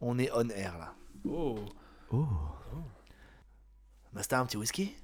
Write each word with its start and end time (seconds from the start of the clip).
On 0.00 0.18
est 0.18 0.30
on 0.34 0.48
air 0.48 0.78
là. 0.78 0.94
Oh. 1.28 1.58
Oh. 2.12 2.26
Master, 4.12 4.40
un 4.40 4.46
petit 4.46 4.56
whisky 4.56 4.96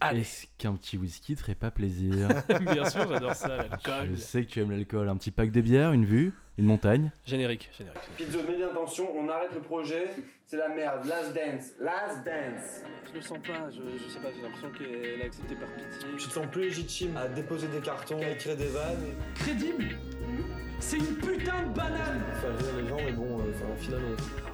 Allez. 0.00 0.20
Est-ce 0.20 0.46
qu'un 0.58 0.74
petit 0.74 0.96
whisky 0.96 1.34
te 1.34 1.40
ferait 1.40 1.56
pas 1.56 1.70
plaisir 1.72 2.28
Bien 2.60 2.88
sûr, 2.88 3.08
j'adore 3.08 3.34
ça, 3.34 3.48
l'alcool. 3.48 4.10
Je 4.12 4.16
sais 4.16 4.44
que 4.44 4.50
tu 4.50 4.60
aimes 4.60 4.70
l'alcool. 4.70 5.08
Un 5.08 5.16
petit 5.16 5.32
pack 5.32 5.50
de 5.50 5.60
bière, 5.60 5.92
une 5.92 6.04
vue, 6.04 6.32
une 6.56 6.66
montagne. 6.66 7.10
Générique, 7.26 7.68
générique. 7.76 8.00
Pizzo, 8.16 8.38
mets 8.44 8.56
bien 8.56 8.68
attention, 8.68 9.08
on 9.16 9.28
arrête 9.28 9.52
le 9.54 9.60
projet, 9.60 10.10
c'est 10.46 10.56
la 10.56 10.68
merde. 10.68 11.04
Last 11.06 11.34
dance, 11.34 11.72
last 11.80 12.24
dance. 12.24 12.82
Je 13.08 13.14
le 13.14 13.20
sens 13.20 13.38
pas, 13.38 13.70
je, 13.70 13.80
je 13.98 14.08
sais 14.08 14.20
pas, 14.20 14.28
j'ai 14.32 14.42
l'impression 14.42 14.70
qu'elle 14.70 15.22
a 15.22 15.24
accepté 15.24 15.54
par 15.56 15.68
pitié. 15.68 16.08
Tu 16.16 16.28
te 16.28 16.32
sens 16.32 16.46
plus 16.46 16.62
légitime 16.62 17.16
à 17.16 17.26
déposer 17.28 17.66
des 17.66 17.80
cartons, 17.80 18.20
à 18.20 18.30
écrire 18.30 18.56
des 18.56 18.68
vannes. 18.68 19.14
crédible. 19.34 19.96
C'est 20.80 20.96
une 20.98 21.16
putain 21.16 21.62
de 21.64 21.74
banane. 21.74 22.22
Faire 22.40 22.56
rire 22.58 22.82
les 22.82 22.88
gens, 22.88 22.96
mais 23.04 23.12
bon, 23.12 23.40
euh, 23.40 23.52
enfin, 23.54 23.66
au 23.72 23.76
final, 23.82 24.00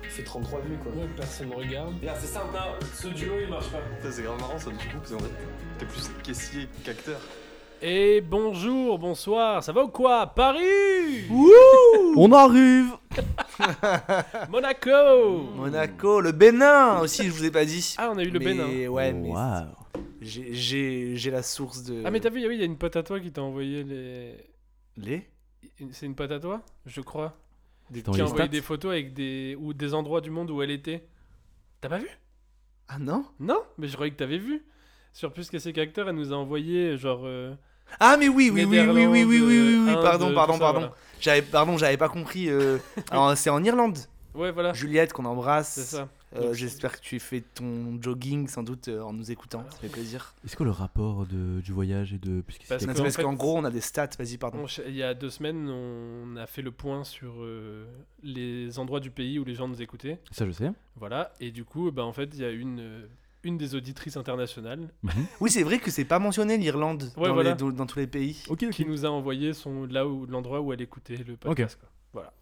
on 0.02 0.08
fait 0.08 0.22
33 0.22 0.60
vues 0.60 0.76
quoi. 0.82 0.92
Ouais, 0.92 1.08
personne 1.16 1.48
me 1.48 1.54
regarde. 1.54 1.94
Regarde, 2.00 2.18
c'est 2.20 2.26
simple, 2.26 2.56
hein, 2.56 2.78
ce 2.94 3.08
duo 3.08 3.34
il 3.42 3.48
marche 3.48 3.68
pas. 3.68 3.78
C'est 4.10 4.22
grave 4.22 4.38
marrant 4.40 4.58
ça 4.58 4.70
du 4.70 4.76
coup 4.76 4.98
parce 4.98 5.10
qu'en 5.12 5.18
fait 5.18 5.30
t'es 5.78 5.86
plus 5.86 6.10
caissier 6.22 6.68
qu'acteur. 6.84 7.20
Et 7.82 8.20
bonjour, 8.22 8.98
bonsoir, 8.98 9.62
ça 9.62 9.72
va 9.72 9.84
ou 9.84 9.88
quoi? 9.88 10.26
Paris 10.28 11.26
On 12.16 12.32
arrive 12.32 12.92
Monaco 14.48 15.50
Monaco, 15.56 16.20
le 16.20 16.32
Bénin 16.32 17.00
aussi, 17.00 17.24
je 17.24 17.30
vous 17.30 17.44
ai 17.44 17.50
pas 17.50 17.64
dit. 17.64 17.94
Ah, 17.98 18.10
on 18.12 18.18
a 18.18 18.22
eu 18.22 18.30
le 18.30 18.38
Mais 18.38 18.44
Bénin. 18.46 18.88
Ouais, 18.88 19.12
mais 19.12 19.30
Waouh. 19.30 19.66
j'ai- 20.22 20.54
j'ai 20.54 21.16
j'ai 21.16 21.30
la 21.30 21.42
source 21.42 21.82
de. 21.82 22.02
Ah, 22.04 22.10
mais 22.10 22.20
t'as 22.20 22.30
vu, 22.30 22.46
oui, 22.46 22.54
il 22.54 22.60
y 22.60 22.62
a 22.62 22.66
une 22.66 22.78
pote 22.78 22.96
à 22.96 23.02
toi 23.02 23.20
qui 23.20 23.30
t'a 23.32 23.42
envoyé 23.42 23.82
les. 23.84 24.36
Les? 24.96 25.28
c'est 25.92 26.06
une 26.06 26.14
pote 26.14 26.30
à 26.30 26.40
toi, 26.40 26.62
je 26.86 27.00
crois, 27.00 27.36
des, 27.90 28.02
qui 28.02 28.20
a 28.20 28.24
envoyé 28.24 28.48
des 28.48 28.62
photos 28.62 28.92
avec 28.92 29.14
des 29.14 29.56
ou 29.58 29.72
des 29.74 29.94
endroits 29.94 30.20
du 30.20 30.30
monde 30.30 30.50
où 30.50 30.62
elle 30.62 30.70
était. 30.70 31.06
T'as 31.80 31.88
pas 31.88 31.98
vu? 31.98 32.08
Ah 32.88 32.98
non? 32.98 33.24
Non, 33.40 33.62
mais 33.78 33.88
je 33.88 33.94
croyais 33.94 34.12
que 34.12 34.16
t'avais 34.16 34.38
vu. 34.38 34.64
Sur 35.12 35.32
plus 35.32 35.48
que 35.48 35.58
ces 35.58 35.78
acteurs, 35.78 36.08
elle 36.08 36.16
nous 36.16 36.32
a 36.32 36.36
envoyé 36.36 36.96
genre. 36.96 37.22
Euh, 37.24 37.54
ah 38.00 38.16
mais 38.16 38.28
oui 38.28 38.50
oui 38.52 38.64
oui, 38.64 38.80
oui 38.80 39.06
oui 39.06 39.06
oui 39.06 39.24
oui 39.24 39.40
oui 39.40 39.84
oui 39.86 39.94
pardon 40.02 40.30
euh, 40.30 40.34
pardon 40.34 40.58
pardon 40.58 40.78
voilà. 40.80 40.94
j'avais 41.20 41.42
pardon 41.42 41.76
j'avais 41.76 41.96
pas 41.96 42.08
compris 42.08 42.48
euh... 42.48 42.78
c'est 43.36 43.50
en 43.50 43.62
Irlande 43.62 43.98
ouais 44.34 44.50
voilà 44.50 44.72
Juliette 44.72 45.12
qu'on 45.12 45.26
embrasse 45.26 45.74
c'est 45.74 45.96
ça 45.96 46.08
euh, 46.36 46.52
J'espère 46.54 46.92
que 46.92 47.00
tu 47.00 47.18
fais 47.20 47.40
ton 47.42 48.00
jogging 48.02 48.48
sans 48.48 48.62
doute 48.62 48.88
euh, 48.88 49.00
en 49.02 49.12
nous 49.12 49.30
écoutant. 49.30 49.64
Ça 49.70 49.78
fait 49.78 49.88
plaisir. 49.88 50.34
Est-ce 50.44 50.56
que 50.56 50.64
le 50.64 50.70
rapport 50.70 51.26
de, 51.26 51.60
du 51.60 51.72
voyage 51.72 52.12
et 52.12 52.18
de. 52.18 52.40
Puisque 52.40 52.66
Parce 52.68 52.84
parce 52.86 53.16
qu'en 53.16 53.34
gros, 53.34 53.56
on 53.58 53.64
a 53.64 53.70
des 53.70 53.80
stats. 53.80 54.10
Vas-y, 54.18 54.36
pardon. 54.38 54.64
On 54.64 54.82
il 54.88 54.94
y 54.96 55.02
a 55.02 55.14
deux 55.14 55.30
semaines, 55.30 55.68
on 55.68 56.36
a 56.36 56.46
fait 56.46 56.62
le 56.62 56.70
point 56.72 57.04
sur 57.04 57.34
euh, 57.42 57.86
les 58.22 58.78
endroits 58.78 59.00
du 59.00 59.10
pays 59.10 59.38
où 59.38 59.44
les 59.44 59.54
gens 59.54 59.68
nous 59.68 59.80
écoutaient. 59.82 60.18
Ça, 60.32 60.46
je 60.46 60.52
sais. 60.52 60.70
Voilà. 60.96 61.32
Et 61.40 61.50
du 61.50 61.64
coup, 61.64 61.90
bah, 61.90 62.04
en 62.04 62.12
fait, 62.12 62.30
il 62.34 62.40
y 62.40 62.44
a 62.44 62.50
une, 62.50 62.80
euh, 62.80 63.06
une 63.44 63.58
des 63.58 63.74
auditrices 63.74 64.16
internationales 64.16 64.88
Mhm. 65.02 65.10
Oui, 65.40 65.50
c'est 65.50 65.62
vrai 65.62 65.78
que 65.78 65.90
c'est 65.90 66.04
pas 66.04 66.18
mentionné 66.18 66.56
l'Irlande 66.56 67.12
Ouais, 67.16 67.28
dans, 67.28 67.34
voilà. 67.34 67.50
les- 67.50 67.56
dans- 67.56 67.70
dans 67.70 67.86
tous 67.86 67.98
les 67.98 68.06
pays. 68.06 68.42
Ok, 68.48 68.68
qui 68.70 68.84
nous 68.86 69.04
a 69.06 69.10
envoyé 69.10 69.52
son, 69.52 69.84
là 69.86 70.06
où 70.08 70.26
l'endroit 70.26 70.60
où 70.60 70.72
elle 70.72 70.80
écoutait 70.82 71.16
le 71.16 71.36
podcast. 71.36 71.78
quoi. 71.80 71.88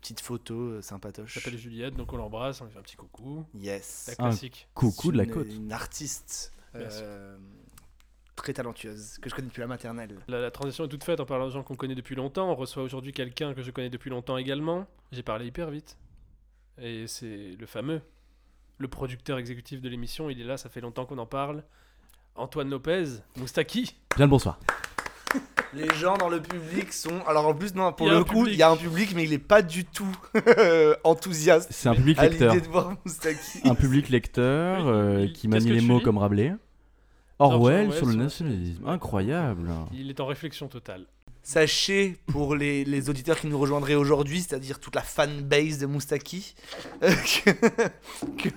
Petite 0.00 0.20
photo 0.20 0.54
euh, 0.54 0.76
Elle 0.78 0.82
sympatoche. 0.82 1.34
s'appelle 1.34 1.58
Juliette, 1.58 1.94
donc 1.94 2.12
on 2.12 2.16
l'embrasse, 2.16 2.60
on 2.60 2.64
lui 2.66 2.72
fait 2.72 2.78
un 2.78 2.82
petit 2.82 2.96
coucou. 2.96 3.44
Yes. 3.54 4.06
La 4.08 4.14
classique. 4.16 4.68
Coucou 4.74 5.12
de 5.12 5.16
la 5.18 5.24
Une- 5.24 5.30
côte. 5.30 5.46
Une 5.52 5.72
artiste 5.72 6.52
euh, 6.74 7.36
très 8.36 8.52
talentueuse 8.52 9.18
que 9.18 9.28
je 9.30 9.34
connais 9.34 9.48
depuis 9.48 9.60
la 9.60 9.66
maternelle. 9.66 10.18
La, 10.28 10.40
la 10.40 10.50
transition 10.50 10.84
est 10.84 10.88
toute 10.88 11.04
faite 11.04 11.20
en 11.20 11.26
parlant 11.26 11.46
de 11.46 11.52
gens 11.52 11.62
qu'on 11.62 11.76
connaît 11.76 11.94
depuis 11.94 12.14
longtemps. 12.14 12.50
On 12.50 12.54
reçoit 12.54 12.82
aujourd'hui 12.82 13.12
quelqu'un 13.12 13.54
que 13.54 13.62
je 13.62 13.70
connais 13.70 13.90
depuis 13.90 14.10
longtemps 14.10 14.36
également. 14.36 14.86
J'ai 15.12 15.22
parlé 15.22 15.46
hyper 15.46 15.70
vite. 15.70 15.96
Et 16.78 17.06
c'est 17.06 17.56
le 17.58 17.66
fameux, 17.66 18.00
le 18.78 18.88
producteur 18.88 19.38
exécutif 19.38 19.80
de 19.80 19.88
l'émission. 19.88 20.30
Il 20.30 20.40
est 20.40 20.44
là, 20.44 20.56
ça 20.56 20.68
fait 20.70 20.80
longtemps 20.80 21.04
qu'on 21.06 21.18
en 21.18 21.26
parle. 21.26 21.62
Antoine 22.34 22.70
Lopez, 22.70 23.04
Moustaki. 23.36 23.94
Bien 24.16 24.24
le 24.26 24.30
bonsoir. 24.30 24.58
Les 25.74 25.88
gens 25.94 26.16
dans 26.18 26.28
le 26.28 26.40
public 26.40 26.92
sont. 26.92 27.22
Alors 27.26 27.46
en 27.46 27.54
plus, 27.54 27.74
non, 27.74 27.92
pour 27.92 28.08
le 28.10 28.22
coup, 28.24 28.40
public. 28.40 28.52
il 28.54 28.58
y 28.58 28.62
a 28.62 28.70
un 28.70 28.76
public, 28.76 29.12
mais 29.14 29.24
il 29.24 29.32
est 29.32 29.38
pas 29.38 29.62
du 29.62 29.84
tout 29.86 30.14
enthousiaste 31.04 31.68
C'est 31.72 31.88
un 31.88 31.94
public 31.94 32.18
à 32.18 32.28
lecteur. 32.28 32.54
l'idée 32.54 32.66
de 32.66 32.70
voir 32.70 32.92
Moustaki. 33.04 33.60
Un 33.64 33.74
public 33.74 34.08
lecteur 34.10 34.86
euh, 34.86 35.26
qui 35.32 35.48
manie 35.48 35.70
les 35.70 35.80
mots 35.80 36.00
comme 36.00 36.18
Rabelais. 36.18 36.54
Orwell 37.38 37.86
Orwell 37.86 37.92
sur 37.98 38.06
le 38.06 38.14
nationalisme. 38.14 38.86
Incroyable. 38.86 39.70
Il 39.92 40.10
est 40.10 40.20
en 40.20 40.26
réflexion 40.26 40.68
totale. 40.68 41.06
Sachez, 41.44 42.18
pour 42.28 42.54
les, 42.54 42.84
les 42.84 43.10
auditeurs 43.10 43.36
qui 43.40 43.48
nous 43.48 43.58
rejoindraient 43.58 43.96
aujourd'hui, 43.96 44.42
c'est-à-dire 44.42 44.78
toute 44.78 44.94
la 44.94 45.02
fanbase 45.02 45.78
de 45.78 45.86
Moustaki, 45.86 46.54
euh, 47.02 47.10
que, 47.10 48.50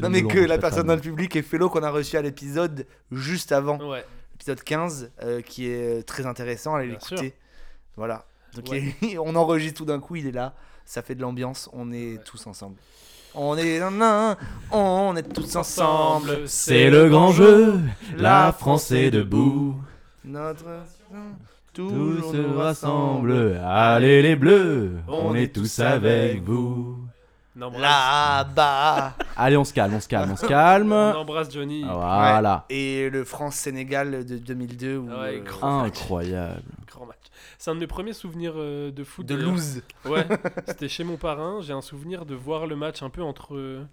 non 0.02 0.10
mais 0.10 0.24
que 0.24 0.40
la 0.40 0.58
personne 0.58 0.88
dans 0.88 0.96
le 0.96 1.00
public 1.00 1.36
est 1.36 1.42
Fellow 1.42 1.68
qu'on 1.70 1.84
a 1.84 1.90
reçu 1.90 2.16
à 2.16 2.22
l'épisode 2.22 2.84
juste 3.12 3.52
avant, 3.52 3.78
Ouais. 3.78 4.04
L'épisode 4.46 4.62
15, 4.64 5.10
euh, 5.22 5.40
qui 5.40 5.66
est 5.68 6.02
très 6.06 6.26
intéressant, 6.26 6.74
allez 6.74 6.88
l'écouter. 6.88 7.34
Voilà. 7.96 8.26
Donc 8.54 8.68
Ouais. 8.70 8.94
il- 9.02 9.18
on 9.24 9.34
enregistre 9.36 9.78
tout 9.78 9.84
d'un 9.86 10.00
coup, 10.00 10.16
il 10.16 10.26
est 10.26 10.32
là, 10.32 10.54
ça 10.84 11.00
fait 11.02 11.14
de 11.14 11.22
l'ambiance, 11.22 11.70
on 11.72 11.92
est 11.92 12.14
Ouais. 12.18 12.20
tous 12.24 12.46
ensemble. 12.46 12.76
On 13.36 13.56
est 13.56 13.80
on 14.70 15.16
est 15.16 15.22
tous 15.32 15.56
ensemble. 15.56 16.46
C'est 16.46 16.88
le 16.88 17.08
grand 17.08 17.32
jeu. 17.32 17.80
La 18.16 18.52
France 18.56 18.92
est 18.92 19.10
debout. 19.10 19.74
Notre 20.24 20.64
Tous 21.72 21.88
toujours 21.90 22.30
se 22.30 22.36
nous 22.36 22.56
rassemblent. 22.56 23.60
Allez 23.64 24.22
les 24.22 24.36
bleus. 24.36 24.98
On 25.08 25.34
est 25.34 25.52
tous 25.52 25.80
avec 25.80 26.42
vous. 26.44 26.96
On 27.56 27.62
embrasse, 27.62 27.82
Là-bas. 27.82 29.14
Allez, 29.36 29.56
on 29.56 29.64
se 29.64 29.72
calme, 29.72 29.94
on 29.94 30.00
se 30.00 30.08
calme, 30.08 30.32
on 30.32 30.36
se 30.36 30.46
calme. 30.46 30.92
on 30.92 31.14
embrasse 31.14 31.52
Johnny. 31.52 31.82
Voilà. 31.84 32.64
Et 32.68 33.08
le 33.10 33.24
France-Sénégal 33.24 34.24
de 34.24 34.38
2002. 34.38 34.96
Où, 34.98 35.08
Ouais, 35.08 35.38
euh, 35.38 35.40
grand. 35.42 35.82
Incroyable. 35.84 36.62
Grand 36.86 37.06
match. 37.06 37.16
C'est 37.58 37.70
un 37.70 37.74
de 37.76 37.80
mes 37.80 37.86
premiers 37.86 38.12
souvenirs 38.12 38.54
euh, 38.56 38.90
de 38.90 39.04
foot. 39.04 39.24
de 39.26 39.34
d'ailleurs. 39.36 39.50
loose. 39.52 39.82
Ouais, 40.04 40.26
c'était 40.66 40.88
chez 40.88 41.04
mon 41.04 41.16
parrain. 41.16 41.60
J'ai 41.62 41.72
un 41.72 41.80
souvenir 41.82 42.26
de 42.26 42.34
voir 42.34 42.66
le 42.66 42.76
match 42.76 43.02
un 43.02 43.10
peu 43.10 43.22
entre. 43.22 43.54
euh, 43.54 43.84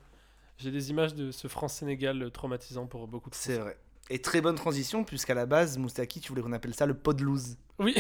J'ai 0.58 0.72
des 0.72 0.90
images 0.90 1.14
de 1.16 1.32
ce 1.32 1.48
France-Sénégal 1.48 2.32
traumatisant 2.32 2.86
pour 2.88 3.08
beaucoup 3.08 3.30
de 3.30 3.36
C'est 3.36 3.54
Français. 3.54 3.64
vrai. 3.64 3.78
Et 4.14 4.20
très 4.20 4.42
bonne 4.42 4.56
transition, 4.56 5.04
puisqu'à 5.04 5.34
la 5.34 5.46
base, 5.46 5.78
Moustaki, 5.78 6.20
tu 6.20 6.30
voulais 6.30 6.42
qu'on 6.42 6.52
appelle 6.52 6.74
ça 6.76 6.86
le 6.86 6.94
pod 6.94 7.20
loose. 7.22 7.58
Oui. 7.80 7.96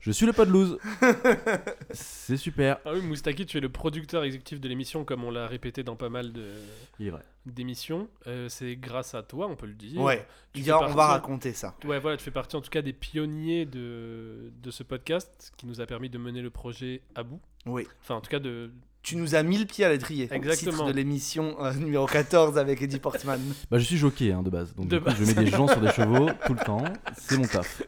Je 0.00 0.10
suis 0.10 0.24
le 0.26 0.32
loose. 0.44 0.78
C'est 1.90 2.36
super. 2.36 2.78
Ah 2.84 2.92
oui, 2.94 3.02
Moustaki, 3.02 3.44
tu 3.46 3.58
es 3.58 3.60
le 3.60 3.68
producteur 3.68 4.24
exécutif 4.24 4.60
de 4.60 4.68
l'émission, 4.68 5.04
comme 5.04 5.22
on 5.24 5.30
l'a 5.30 5.46
répété 5.46 5.82
dans 5.82 5.96
pas 5.96 6.08
mal 6.08 6.32
de- 6.32 6.50
Il 6.98 7.06
est 7.08 7.10
vrai. 7.10 7.22
d'émissions. 7.46 8.08
Euh, 8.26 8.48
c'est 8.48 8.76
grâce 8.76 9.14
à 9.14 9.22
toi, 9.22 9.48
on 9.48 9.56
peut 9.56 9.66
le 9.66 9.74
dire. 9.74 10.00
Ouais. 10.00 10.26
Tu 10.52 10.60
Il 10.60 10.62
fais 10.64 10.68
y 10.70 10.72
a- 10.72 10.78
on 10.78 10.86
va 10.88 10.94
partie- 10.94 11.12
raconter 11.12 11.52
ça. 11.52 11.76
Ouais, 11.84 11.98
voilà, 11.98 12.16
tu 12.16 12.24
fais 12.24 12.30
partie 12.30 12.56
en 12.56 12.60
tout 12.60 12.70
cas 12.70 12.82
des 12.82 12.92
pionniers 12.92 13.66
de, 13.66 14.50
de 14.62 14.70
ce 14.70 14.82
podcast 14.82 15.52
qui 15.56 15.66
nous 15.66 15.80
a 15.80 15.86
permis 15.86 16.08
de 16.08 16.18
mener 16.18 16.40
le 16.40 16.50
projet 16.50 17.02
à 17.14 17.22
bout. 17.22 17.40
Oui. 17.66 17.86
Enfin, 18.00 18.14
en 18.16 18.20
tout 18.20 18.30
cas, 18.30 18.40
de. 18.40 18.70
Tu 19.02 19.16
nous 19.16 19.34
as 19.34 19.42
mis 19.42 19.58
le 19.58 19.64
pied 19.64 19.84
à 19.84 19.88
l'étrier. 19.88 20.28
Exactement. 20.30 20.72
Titre 20.72 20.86
de 20.86 20.92
l'émission 20.92 21.56
euh, 21.64 21.72
numéro 21.78 22.06
14 22.06 22.56
avec 22.56 22.80
Eddie 22.82 22.98
Portman. 23.00 23.40
Bah, 23.70 23.78
je 23.78 23.84
suis 23.84 23.96
jockey 23.96 24.30
hein, 24.32 24.42
de 24.42 24.50
base. 24.50 24.74
Donc, 24.76 24.86
De 24.88 24.98
du 24.98 25.04
coup, 25.04 25.10
je 25.10 25.24
base. 25.24 25.34
mets 25.36 25.44
des 25.44 25.50
gens 25.50 25.66
sur 25.66 25.80
des 25.80 25.88
chevaux 25.92 26.28
tout 26.46 26.54
le 26.54 26.64
temps. 26.64 26.84
C'est 27.16 27.36
mon 27.36 27.46
taf. 27.46 27.82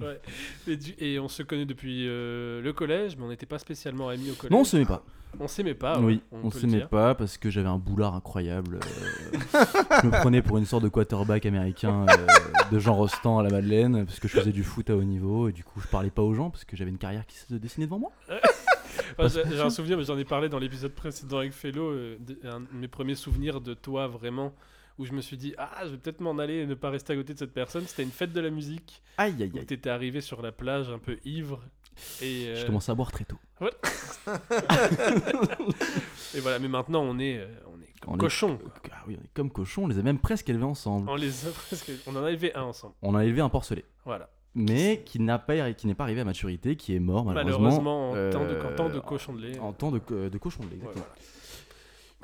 Ouais. 0.00 0.20
Et, 0.68 0.76
du- 0.76 0.94
et 0.98 1.18
on 1.18 1.28
se 1.28 1.42
connaît 1.42 1.66
depuis 1.66 2.06
euh, 2.08 2.62
le 2.62 2.72
collège, 2.72 3.16
mais 3.16 3.24
on 3.24 3.28
n'était 3.28 3.46
pas 3.46 3.58
spécialement 3.58 4.08
amis 4.08 4.30
au 4.30 4.34
collège. 4.34 4.52
Non, 4.52 4.60
on 4.60 4.64
s'aimait 4.64 4.86
pas. 4.86 5.04
On 5.40 5.48
s'aimait 5.48 5.74
pas. 5.74 5.98
oui, 5.98 6.22
on, 6.30 6.46
on 6.46 6.50
s'aimait 6.52 6.86
pas 6.86 7.16
parce 7.16 7.36
que 7.38 7.50
j'avais 7.50 7.68
un 7.68 7.76
boulard 7.78 8.14
incroyable. 8.14 8.78
euh, 8.80 9.58
je 10.02 10.06
me 10.06 10.12
prenais 10.12 10.40
pour 10.42 10.58
une 10.58 10.64
sorte 10.64 10.84
de 10.84 10.88
quarterback 10.88 11.44
américain 11.44 12.06
euh, 12.08 12.26
de 12.70 12.78
Jean 12.78 12.94
Rostand 12.94 13.40
à 13.40 13.42
la 13.42 13.50
Madeleine 13.50 14.06
parce 14.06 14.20
que 14.20 14.28
je 14.28 14.38
faisais 14.38 14.52
du 14.52 14.62
foot 14.62 14.88
à 14.90 14.96
haut 14.96 15.02
niveau 15.02 15.48
et 15.48 15.52
du 15.52 15.64
coup 15.64 15.80
je 15.80 15.88
parlais 15.88 16.10
pas 16.10 16.22
aux 16.22 16.34
gens 16.34 16.50
parce 16.50 16.64
que 16.64 16.76
j'avais 16.76 16.90
une 16.90 16.98
carrière 16.98 17.26
qui 17.26 17.36
se 17.36 17.52
dessinait 17.54 17.86
devant 17.86 17.98
moi. 17.98 18.12
Enfin, 19.18 19.42
j'ai 19.50 19.60
un 19.60 19.70
souvenir, 19.78 19.96
mais 19.98 20.04
j'en 20.04 20.18
ai 20.18 20.24
parlé 20.24 20.48
dans 20.48 20.58
l'épisode 20.58 20.92
précédent 20.94 21.38
avec 21.38 21.52
Fellow, 21.52 21.90
euh, 21.90 22.16
un 22.44 22.60
de 22.60 22.66
mes 22.72 22.88
premiers 22.88 23.14
souvenirs 23.14 23.60
de 23.60 23.74
toi 23.74 24.06
vraiment, 24.08 24.54
où 24.98 25.04
je 25.04 25.12
me 25.12 25.20
suis 25.20 25.36
dit, 25.36 25.54
ah, 25.58 25.70
je 25.84 25.88
vais 25.90 25.96
peut-être 25.98 26.20
m'en 26.20 26.38
aller 26.38 26.54
et 26.58 26.66
ne 26.66 26.74
pas 26.74 26.90
rester 26.90 27.12
à 27.12 27.16
côté 27.16 27.34
de 27.34 27.38
cette 27.38 27.52
personne. 27.54 27.84
C'était 27.86 28.02
une 28.04 28.10
fête 28.10 28.32
de 28.32 28.40
la 28.40 28.50
musique, 28.50 29.02
Aïe 29.18 29.34
aïe 29.40 29.50
aïe. 29.54 29.66
t'étais 29.66 29.90
arrivé 29.90 30.20
sur 30.20 30.40
la 30.42 30.52
plage 30.52 30.88
un 30.90 30.98
peu 30.98 31.18
ivre. 31.24 31.60
Et, 32.22 32.48
euh, 32.48 32.56
Je 32.56 32.66
commençais 32.66 32.90
à 32.90 32.94
boire 32.96 33.12
très 33.12 33.24
tôt. 33.24 33.38
et 36.34 36.40
voilà, 36.40 36.58
mais 36.58 36.68
maintenant 36.68 37.02
on 37.02 37.18
est, 37.18 37.38
euh, 37.38 37.46
on 37.66 37.80
est 37.80 37.88
On 38.06 38.14
est- 38.16 38.18
cochon. 38.18 38.58
Ah 38.92 39.02
oui, 39.06 39.16
on 39.20 39.24
est 39.24 39.30
comme 39.34 39.50
cochons, 39.50 39.84
on 39.84 39.86
les 39.88 39.98
a 39.98 40.02
même 40.02 40.18
presque 40.18 40.48
élevés 40.48 40.64
ensemble. 40.64 41.08
On 41.08 41.14
les 41.16 41.46
a 41.46 41.50
presque- 41.50 41.92
on 42.06 42.16
en 42.16 42.24
a 42.24 42.30
élevé 42.30 42.54
un 42.54 42.62
ensemble. 42.62 42.94
On 43.02 43.14
a 43.14 43.24
élevé 43.24 43.40
un 43.40 43.48
porcelet. 43.48 43.84
Voilà. 44.04 44.28
Mais 44.54 45.02
qui 45.04 45.20
n'a 45.20 45.38
pas 45.38 45.72
qui 45.72 45.86
n'est 45.86 45.94
pas 45.94 46.04
arrivé 46.04 46.20
à 46.20 46.24
maturité, 46.24 46.76
qui 46.76 46.94
est 46.94 47.00
mort 47.00 47.24
malheureusement. 47.24 47.58
Malheureusement, 47.82 48.10
en, 48.10 48.30
temps 48.30 48.44
de, 48.44 48.72
en 48.72 48.76
temps 48.76 48.88
de 48.88 48.96
euh, 48.96 49.00
cochon 49.00 49.32
de 49.32 49.42
lait. 49.42 49.58
En 49.58 49.72
temps 49.72 49.90
de, 49.90 49.98
co- 49.98 50.28
de 50.28 50.38
cochon 50.38 50.62
de 50.64 50.70
lait, 50.70 50.76
exactement. 50.76 51.04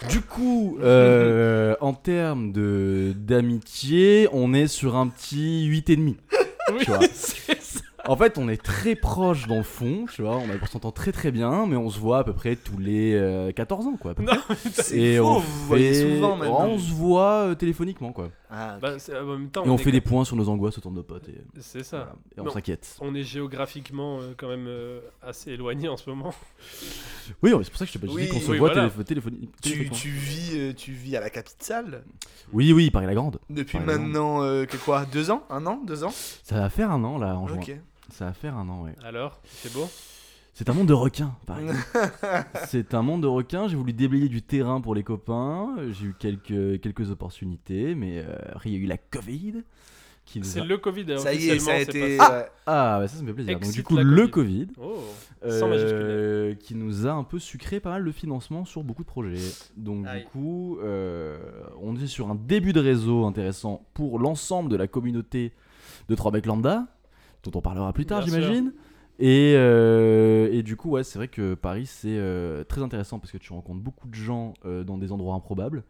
Du 0.08 0.20
coup, 0.22 0.78
euh, 0.80 1.74
en 1.80 1.92
termes 1.92 2.52
de 2.52 3.12
d'amitié, 3.16 4.28
on 4.32 4.54
est 4.54 4.66
sur 4.68 4.96
un 4.96 5.08
petit 5.08 5.68
8,5. 5.68 6.14
Oui, 6.72 6.84
vois. 6.86 7.00
c'est 7.12 7.60
ça. 7.60 7.80
En 8.06 8.16
fait, 8.16 8.38
on 8.38 8.48
est 8.48 8.62
très 8.62 8.94
proche 8.94 9.46
dans 9.48 9.56
le 9.56 9.62
fond, 9.64 10.06
tu 10.14 10.22
vois. 10.22 10.36
On, 10.38 10.66
s'entend 10.66 10.92
très 10.92 11.10
très 11.12 11.32
bien, 11.32 11.66
mais 11.66 11.76
on 11.76 11.90
se 11.90 11.98
voit 11.98 12.20
à 12.20 12.24
peu 12.24 12.32
près 12.32 12.54
tous 12.56 12.78
les 12.78 13.12
euh, 13.14 13.50
14 13.52 13.86
ans, 13.88 13.96
quoi. 14.00 14.12
à 14.12 14.14
peu 14.14 14.22
Non, 14.22 14.36
près. 14.36 14.54
C'est 14.72 14.96
Et 14.98 15.16
faux, 15.18 15.24
on 15.70 15.74
fait- 15.74 15.94
souvent. 15.94 16.38
On 16.40 16.78
se 16.78 16.92
voit 16.92 17.48
euh, 17.48 17.54
téléphoniquement, 17.54 18.12
quoi. 18.12 18.30
Ah, 18.52 18.74
ok. 18.76 18.80
bah, 18.80 18.98
c'est- 18.98 19.16
en 19.16 19.24
même 19.26 19.48
temps, 19.50 19.64
Et 19.64 19.68
on 19.70 19.76
est 19.76 19.78
fait 19.78 19.92
des 19.92 20.00
points 20.00 20.24
sur 20.24 20.34
nos 20.36 20.48
angoisses 20.48 20.76
autour 20.78 20.90
de 20.90 20.96
nos 20.96 21.02
potes. 21.02 21.28
Et, 21.28 21.40
C'est 21.60 21.84
ça. 21.84 21.96
voilà. 21.98 22.12
Et 22.36 22.40
on 22.40 22.44
Non. 22.44 22.50
s'inquiète. 22.50 22.96
On 23.00 23.14
est 23.14 23.22
géographiquement 23.22 24.18
euh, 24.20 24.34
quand 24.36 24.48
même 24.48 24.66
euh, 24.66 25.00
assez 25.22 25.52
éloigné 25.52 25.88
en 25.88 25.96
ce 25.96 26.08
moment. 26.10 26.34
Oui, 27.42 27.50
c'est 27.62 27.70
pour 27.70 27.78
ça 27.78 27.84
que 27.86 27.92
je 27.92 27.98
t'ai 27.98 28.04
pas 28.06 28.12
Oui, 28.12 28.24
dit 28.24 28.28
qu'on 28.30 28.40
se 28.40 28.46
voit 28.46 28.56
voilà. 28.58 28.90
tu, 28.90 29.04
téléphoniquement. 29.04 29.50
tu 29.96 30.08
vis, 30.10 30.50
euh, 30.58 30.72
tu 30.74 30.90
vis 30.92 31.16
à 31.16 31.20
la 31.20 31.30
capitale 31.30 32.02
Oui, 32.52 32.72
oui, 32.72 32.90
Paris 32.90 33.06
la 33.06 33.14
Grande. 33.14 33.38
depuis 33.48 33.78
maintenant 33.78 34.42
euh, 34.42 34.64
que 34.64 34.76
quoi 34.76 35.04
Deux 35.06 35.30
ans 35.30 35.44
Un 35.48 35.64
an 35.66 35.80
Deux 35.86 36.02
ans? 36.02 36.10
Ça 36.42 36.56
va 36.58 36.68
faire 36.70 36.90
un 36.90 37.04
an 37.04 37.18
là 37.18 37.36
en 37.36 37.46
juin. 37.46 37.60
Ça 38.12 38.24
va 38.24 38.32
faire 38.32 38.56
un 38.56 38.68
an, 38.68 38.82
ouais. 38.82 38.96
Alors, 39.04 39.38
c'est 39.46 39.72
beau? 39.72 39.88
C'est 40.52 40.68
un 40.68 40.74
monde 40.74 40.88
de 40.88 40.92
requins, 40.92 41.34
Paris. 41.46 41.64
c'est 42.66 42.92
un 42.94 43.02
monde 43.02 43.22
de 43.22 43.26
requins. 43.26 43.68
J'ai 43.68 43.76
voulu 43.76 43.92
déblayer 43.92 44.28
du 44.28 44.42
terrain 44.42 44.80
pour 44.80 44.94
les 44.94 45.02
copains. 45.02 45.74
J'ai 45.92 46.06
eu 46.06 46.14
quelques, 46.18 46.80
quelques 46.80 47.10
opportunités, 47.10 47.94
mais 47.94 48.18
euh, 48.18 48.34
il 48.66 48.72
y 48.72 48.74
a 48.74 48.78
eu 48.78 48.86
la 48.86 48.98
Covid. 48.98 49.62
Qui 50.26 50.38
nous 50.38 50.44
C'est 50.44 50.60
a- 50.60 50.64
le 50.64 50.76
Covid. 50.78 51.06
hein, 51.12 51.18
Ça 51.18 51.32
y 51.34 51.48
est, 51.48 51.58
ça 51.58 51.72
a 51.72 51.74
officiellement, 51.76 51.92
c'est 51.92 51.98
été. 51.98 52.16
pas- 52.18 52.30
ouais. 52.40 52.46
Ah, 52.66 52.98
bah 53.00 53.08
ça, 53.08 53.16
ça 53.16 53.22
me 53.22 53.28
fait 53.28 53.32
plaisir. 53.34 53.52
Donc, 53.54 53.62
du 53.62 53.68
Excite 53.68 53.84
coup, 53.84 53.96
la 53.96 54.02
le 54.02 54.28
Covid. 54.28 54.66
Covid, 54.66 54.80
Oh, 54.80 55.48
sans 55.48 55.68
euh, 55.72 56.54
qui 56.54 56.74
nous 56.74 57.06
a 57.06 57.10
un 57.12 57.24
peu 57.24 57.38
sucré 57.38 57.80
pas 57.80 57.90
mal 57.90 58.04
de 58.04 58.12
financement 58.12 58.64
sur 58.64 58.84
beaucoup 58.84 59.02
de 59.02 59.08
projets. 59.08 59.38
Donc, 59.76 60.06
Aïe. 60.06 60.20
du 60.20 60.26
coup, 60.26 60.78
euh, 60.82 61.38
on 61.80 61.96
est 61.96 62.06
sur 62.06 62.30
un 62.30 62.34
début 62.36 62.72
de 62.72 62.80
réseau 62.80 63.24
intéressant 63.24 63.86
pour 63.94 64.18
l'ensemble 64.18 64.68
de 64.70 64.76
la 64.76 64.86
communauté 64.86 65.52
de 66.08 66.14
3 66.14 66.30
mecs 66.32 66.46
lambda, 66.46 66.86
dont 67.42 67.52
on 67.58 67.62
parlera 67.62 67.92
plus 67.92 68.04
tard, 68.06 68.22
Bien 68.22 68.34
sûr. 68.34 68.42
j'imagine. 68.42 68.72
Et, 69.20 69.52
euh, 69.54 70.48
et 70.50 70.62
du 70.62 70.76
coup, 70.76 70.90
ouais, 70.90 71.04
c'est 71.04 71.18
vrai 71.18 71.28
que 71.28 71.54
Paris, 71.54 71.86
c'est 71.86 72.16
euh, 72.16 72.64
très 72.64 72.80
intéressant 72.82 73.18
parce 73.18 73.30
que 73.30 73.38
tu 73.38 73.52
rencontres 73.52 73.80
beaucoup 73.80 74.08
de 74.08 74.14
gens 74.14 74.54
euh, 74.64 74.82
dans 74.82 74.96
des 74.98 75.12
endroits 75.12 75.34
improbables 75.34 75.84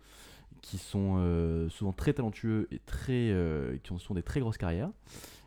qui 0.62 0.76
sont 0.76 1.68
souvent 1.70 1.92
très 1.92 2.12
talentueux 2.12 2.68
et 2.70 2.80
très, 2.84 3.34
qui 3.82 3.92
ont 3.92 3.98
souvent 3.98 4.14
des 4.16 4.22
très 4.22 4.40
grosses 4.40 4.58
carrières. 4.58 4.90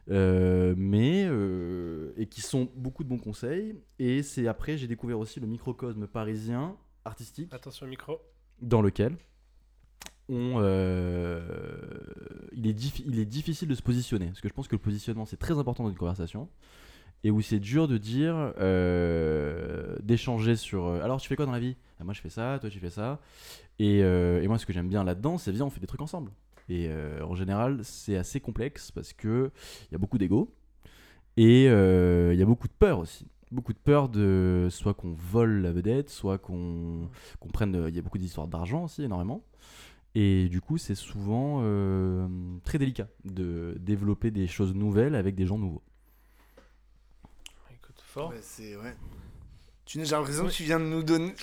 Mais 0.10 1.30
et 2.18 2.26
qui 2.26 2.42
sont 2.42 2.68
beaucoup 2.76 3.04
de 3.04 3.10
bons 3.10 3.20
conseils 3.20 3.76
et 4.00 4.24
c'est 4.24 4.48
après 4.48 4.76
j'ai 4.76 4.88
découvert 4.88 5.20
aussi 5.20 5.40
le 5.40 5.46
microcosme 5.46 6.08
parisien 6.08 6.76
artistique 7.06 7.54
Attention 7.54 7.86
au 7.86 7.90
micro. 7.90 8.18
dans 8.62 8.82
lequel 8.82 9.16
on, 10.30 10.56
euh, 10.58 11.42
il, 12.54 12.66
est 12.66 12.74
diffi- 12.74 13.04
il 13.06 13.20
est 13.20 13.26
difficile 13.26 13.68
de 13.68 13.76
se 13.76 13.82
positionner. 13.84 14.28
Parce 14.28 14.42
que 14.42 14.48
je 14.48 14.54
pense 14.54 14.68
que 14.68 14.76
le 14.76 14.82
positionnement, 14.82 15.26
c'est 15.26 15.38
très 15.38 15.58
important 15.60 15.84
dans 15.84 15.90
une 15.90 15.98
conversation. 15.98 16.50
Et 17.24 17.32
où 17.32 17.42
c'est 17.42 17.60
dur 17.60 17.88
de 17.88 17.98
dire, 17.98 18.54
euh, 18.60 19.96
d'échanger 20.04 20.56
sur. 20.58 20.86
euh, 20.86 21.02
alors, 21.04 21.22
tu 21.22 21.28
fais 21.30 21.36
quoi 21.38 21.46
dans 21.46 21.54
la 21.54 21.60
vie? 21.60 21.78
Ah, 22.00 22.04
Moi, 22.04 22.14
je 22.14 22.20
fais 22.22 22.30
ça, 22.30 22.58
toi, 22.60 22.70
tu 22.70 22.80
fais 22.80 22.90
ça. 22.90 23.20
Et, 23.80 24.04
euh, 24.04 24.46
moi, 24.48 24.58
ce 24.58 24.66
que 24.66 24.74
j'aime 24.74 24.90
bien 24.90 25.04
là-dedans, 25.04 25.38
c'est 25.38 25.52
viens, 25.52 25.66
on 25.66 25.70
fait 25.70 25.80
des 25.80 25.88
trucs 25.88 26.02
ensemble. 26.02 26.32
Et 26.70 26.90
en 27.22 27.36
général, 27.36 27.80
c'est 27.84 28.16
assez 28.16 28.40
complexe 28.40 28.90
parce 28.92 29.12
que 29.14 29.52
il 29.90 29.94
y 29.94 29.96
a 29.96 29.98
beaucoup 29.98 30.18
d'ego. 30.18 30.54
Et 31.38 31.66
il 31.66 32.40
y 32.40 32.42
a 32.42 32.46
beaucoup 32.46 32.68
de 32.68 32.74
peur 32.74 33.00
aussi. 33.00 33.28
Beaucoup 33.52 33.74
de 33.74 33.78
peur 33.80 34.10
de 34.10 34.68
soit 34.72 34.94
qu'on 34.94 35.14
vole 35.14 35.62
la 35.62 35.72
vedette, 35.74 36.10
soit 36.10 36.38
qu'on 36.38 37.10
prenne. 37.54 37.86
Il 37.90 37.96
y 37.96 38.00
a 38.00 38.02
beaucoup 38.02 38.18
d'histoires 38.18 38.48
d'argent 38.48 38.86
aussi, 38.86 39.04
énormément. 39.04 39.44
Et 40.16 40.48
du 40.50 40.62
coup, 40.62 40.78
c'est 40.78 40.96
souvent 40.96 41.62
très 42.64 42.80
délicat 42.80 43.08
de 43.26 43.76
développer 43.82 44.32
des 44.32 44.48
choses 44.48 44.74
nouvelles 44.74 45.16
avec 45.16 45.36
des 45.36 45.46
gens 45.46 45.58
nouveaux. 45.58 45.84
Fort. 48.14 48.30
Ouais, 48.30 48.42
c'est 48.44 48.76
ouais. 48.76 48.96
Tu 49.86 50.06
j'ai 50.06 50.16
l'impression 50.16 50.46
que 50.46 50.52
tu 50.52 50.62
viens 50.62 50.80
de 50.80 50.86
nous 50.86 51.02
donner 51.02 51.34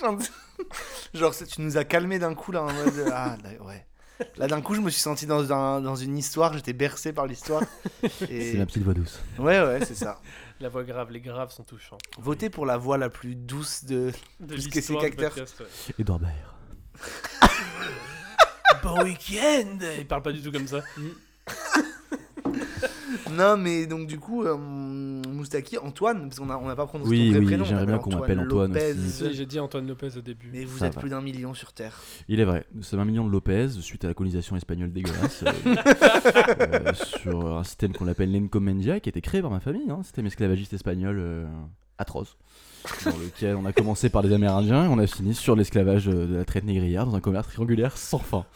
genre 1.13 1.35
tu 1.35 1.61
nous 1.61 1.75
as 1.75 1.83
calmé 1.83 2.17
d'un 2.17 2.33
coup 2.33 2.53
là 2.53 2.63
en 2.63 2.71
mode 2.71 3.11
ah 3.11 3.35
là, 3.43 3.49
ouais. 3.65 3.85
Là 4.37 4.47
d'un 4.47 4.61
coup 4.61 4.73
je 4.73 4.79
me 4.79 4.89
suis 4.89 5.01
senti 5.01 5.25
dans 5.25 5.51
un, 5.51 5.81
dans 5.81 5.97
une 5.97 6.17
histoire, 6.17 6.53
j'étais 6.53 6.71
bercé 6.71 7.11
par 7.11 7.27
l'histoire. 7.27 7.61
Et... 8.29 8.51
C'est 8.51 8.57
ma 8.57 8.65
petite 8.65 8.83
voix 8.83 8.93
douce. 8.93 9.19
Ouais 9.37 9.61
ouais 9.61 9.83
c'est 9.83 9.95
ça. 9.95 10.21
La 10.61 10.69
voix 10.69 10.85
grave, 10.85 11.11
les 11.11 11.19
graves 11.19 11.51
sont 11.51 11.63
touchants. 11.63 11.97
Votez 12.17 12.49
pour 12.49 12.65
la 12.65 12.77
voix 12.77 12.97
la 12.97 13.09
plus 13.09 13.35
douce 13.35 13.83
de 13.83 14.13
De 14.39 14.55
l'histoire 14.55 15.03
ouais. 15.03 15.11
Edouard. 15.99 16.21
Bon 18.81 19.03
week-end. 19.03 19.77
Il 19.97 20.07
parle 20.07 20.21
pas 20.21 20.31
du 20.31 20.41
tout 20.41 20.53
comme 20.53 20.67
ça. 20.67 20.79
Non 23.31 23.57
mais 23.57 23.85
donc 23.87 24.07
du 24.07 24.19
coup 24.19 24.43
euh, 24.43 24.55
Moustaki 24.57 25.77
Antoine 25.77 26.27
parce 26.27 26.39
qu'on 26.39 26.49
a 26.49 26.57
on 26.57 26.67
n'a 26.67 26.75
pas 26.75 26.85
prononcé 26.85 27.09
Oui, 27.09 27.25
ton 27.27 27.31
vrai 27.31 27.39
oui, 27.39 27.45
prénom. 27.45 27.65
j'aimerais 27.65 27.85
bien 27.85 27.97
qu'on 27.97 28.11
m'appelle 28.11 28.39
Antoine 28.39 28.73
Lopez. 28.73 28.93
aussi. 28.99 29.33
J'ai 29.33 29.45
dit 29.45 29.59
Antoine 29.59 29.87
Lopez 29.87 30.17
au 30.17 30.21
début. 30.21 30.49
Mais 30.53 30.63
vous 30.65 30.77
Ça 30.77 30.87
êtes 30.87 30.95
va. 30.95 31.01
plus 31.01 31.09
d'un 31.09 31.21
million 31.21 31.53
sur 31.53 31.73
Terre. 31.73 31.99
Il 32.27 32.39
est 32.39 32.45
vrai, 32.45 32.65
nous 32.73 32.83
sommes 32.83 32.99
un 32.99 33.05
million 33.05 33.25
de 33.25 33.31
Lopez 33.31 33.69
suite 33.81 34.05
à 34.05 34.07
la 34.07 34.13
colonisation 34.13 34.55
espagnole 34.55 34.91
dégueulasse 34.91 35.43
euh, 35.47 35.75
euh, 36.59 36.93
sur 36.93 37.57
un 37.57 37.63
système 37.63 37.93
qu'on 37.93 38.07
appelle 38.07 38.31
l'encomendia 38.31 38.99
qui 38.99 39.09
a 39.09 39.11
été 39.11 39.21
créé 39.21 39.41
par 39.41 39.51
ma 39.51 39.59
famille, 39.59 39.89
hein, 39.89 39.97
un 39.99 40.03
système 40.03 40.25
esclavagiste 40.27 40.73
espagnol 40.73 41.17
euh, 41.19 41.45
atroce, 41.97 42.37
dans 43.05 43.11
lequel 43.17 43.55
on 43.55 43.65
a 43.65 43.73
commencé 43.73 44.09
par 44.09 44.21
les 44.23 44.33
Amérindiens 44.33 44.85
et 44.85 44.87
on 44.87 44.97
a 44.99 45.07
fini 45.07 45.33
sur 45.35 45.55
l'esclavage 45.55 46.07
euh, 46.07 46.25
de 46.27 46.35
la 46.35 46.45
traite 46.45 46.63
négrière 46.63 47.05
dans 47.05 47.15
un 47.15 47.19
commerce 47.19 47.47
triangulaire 47.49 47.97
sans 47.97 48.19
fin. 48.19 48.45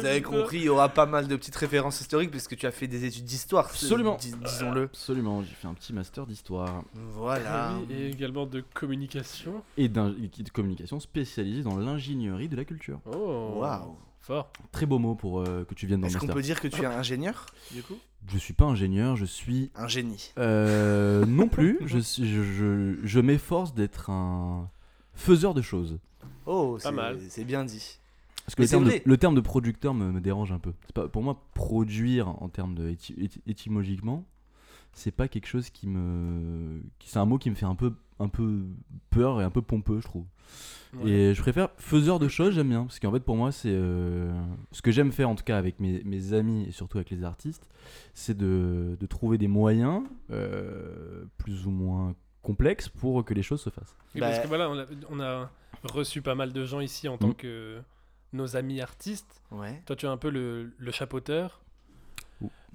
Vous 0.00 0.06
avez 0.06 0.22
compris, 0.22 0.58
il 0.58 0.64
y 0.64 0.68
aura 0.68 0.88
pas 0.88 1.06
mal 1.06 1.28
de 1.28 1.36
petites 1.36 1.56
références 1.56 2.00
historiques 2.00 2.30
parce 2.30 2.48
que 2.48 2.54
tu 2.54 2.66
as 2.66 2.70
fait 2.72 2.86
des 2.88 3.04
études 3.04 3.24
d'histoire. 3.24 3.66
Absolument. 3.66 4.16
dis- 4.16 4.32
Disons-le. 4.44 4.84
Absolument, 4.84 5.42
j'ai 5.42 5.54
fait 5.54 5.68
un 5.68 5.74
petit 5.74 5.92
master 5.92 6.26
d'histoire 6.26 6.82
Voilà. 6.94 7.74
Oui, 7.88 7.94
et 7.94 8.08
également 8.10 8.46
de 8.46 8.62
communication. 8.74 9.62
et 9.76 9.88
de 9.88 10.50
communication 10.52 11.00
spécialisé 11.00 11.62
dans 11.62 11.76
l'ingénierie 11.76 12.48
de 12.48 12.56
la 12.56 12.64
culture. 12.64 13.00
Oh, 13.06 13.54
Waouh. 13.58 13.96
Fort. 14.20 14.52
Très 14.70 14.86
beau 14.86 15.00
mot 15.00 15.16
pour 15.16 15.40
euh, 15.40 15.64
que 15.68 15.74
tu 15.74 15.86
viennes 15.88 16.00
dans 16.00 16.06
Est-ce 16.06 16.18
qu'on 16.18 16.28
peut 16.28 16.42
dire 16.42 16.60
que 16.60 16.68
tu 16.68 16.80
es 16.82 16.86
un 16.86 16.92
ingénieur? 16.92 17.46
Du 17.72 17.82
coup? 17.82 17.96
Je 18.28 18.38
suis 18.38 18.54
pas 18.54 18.66
ingénieur, 18.66 19.16
je 19.16 19.24
suis 19.24 19.72
Un 19.74 19.88
génie. 19.88 20.32
Euh, 20.38 21.26
non 21.26 21.48
plus, 21.48 21.78
je, 21.86 21.98
suis- 21.98 22.28
je, 22.32 22.40
je, 22.44 22.94
je 23.02 23.18
m'efforce 23.20 23.74
d'être 23.74 24.10
un 24.10 24.70
faiseur 25.14 25.54
de 25.54 25.62
choses. 25.62 25.98
Oh, 26.46 26.74
Pas 26.80 26.90
c'est- 26.90 26.94
mal. 26.94 27.18
C'est 27.28 27.42
bien 27.44 27.64
dit. 27.64 27.98
Parce 28.56 28.56
que 28.56 28.62
le 28.62 28.68
terme, 28.68 28.84
de, 28.84 28.88
vrai. 28.90 29.02
le 29.04 29.16
terme 29.16 29.34
de 29.34 29.40
producteur 29.40 29.94
me, 29.94 30.12
me 30.12 30.20
dérange 30.20 30.52
un 30.52 30.58
peu. 30.58 30.72
C'est 30.86 30.94
Pas, 30.94 31.08
pour 31.08 31.22
moi, 31.22 31.42
produire 31.54 32.28
en 32.28 32.48
termes 32.48 32.74
de 32.74 32.90
éty- 32.90 33.14
éty- 33.18 33.40
étymologiquement, 33.46 34.24
c'est 34.92 35.10
pas 35.12 35.28
quelque 35.28 35.46
chose 35.46 35.70
qui 35.70 35.86
me. 35.88 36.82
C'est 37.04 37.18
un 37.18 37.24
mot 37.24 37.38
qui 37.38 37.48
me 37.50 37.54
fait 37.54 37.64
un 37.66 37.74
peu, 37.74 37.94
un 38.18 38.28
peu 38.28 38.62
peur 39.10 39.40
et 39.40 39.44
un 39.44 39.50
peu 39.50 39.62
pompeux, 39.62 40.00
je 40.00 40.04
trouve. 40.06 40.26
Ouais. 40.94 41.10
Et 41.10 41.34
je 41.34 41.40
préfère 41.40 41.70
faiseur 41.78 42.18
de 42.18 42.28
choses, 42.28 42.54
j'aime 42.54 42.68
bien. 42.68 42.82
Parce 42.84 42.98
qu'en 42.98 43.10
fait, 43.10 43.20
pour 43.20 43.36
moi, 43.36 43.52
c'est. 43.52 43.70
euh, 43.72 44.30
ce 44.70 44.82
que 44.82 44.90
j'aime 44.90 45.10
faire, 45.12 45.30
en 45.30 45.34
tout 45.34 45.44
cas, 45.44 45.56
avec 45.56 45.80
mes, 45.80 46.02
mes 46.04 46.34
amis 46.34 46.64
et 46.68 46.72
surtout 46.72 46.98
avec 46.98 47.08
les 47.08 47.24
artistes, 47.24 47.66
c'est 48.12 48.36
de, 48.36 48.96
de 49.00 49.06
trouver 49.06 49.38
des 49.38 49.48
moyens 49.48 50.02
euh, 50.30 51.24
plus 51.38 51.66
ou 51.66 51.70
moins 51.70 52.14
complexes 52.42 52.88
pour 52.90 53.24
que 53.24 53.32
les 53.32 53.42
choses 53.42 53.62
se 53.62 53.70
fassent. 53.70 53.96
Oui, 54.14 54.20
Bah- 54.20 54.28
parce 54.28 54.40
que 54.40 54.48
voilà, 54.48 54.68
on 54.68 54.78
a, 54.78 54.84
on 55.10 55.20
a 55.20 55.50
reçu 55.84 56.20
pas 56.20 56.34
mal 56.34 56.52
de 56.52 56.64
gens 56.66 56.80
ici 56.80 57.08
en 57.08 57.16
tant 57.16 57.28
Mm. 57.28 57.34
que 57.34 57.78
nos 58.32 58.56
amis 58.56 58.80
artistes. 58.80 59.42
Ouais. 59.50 59.82
Toi, 59.86 59.96
tu 59.96 60.06
es 60.06 60.08
un 60.08 60.16
peu 60.16 60.30
le, 60.30 60.72
le 60.76 60.90
chapeauteur. 60.90 61.60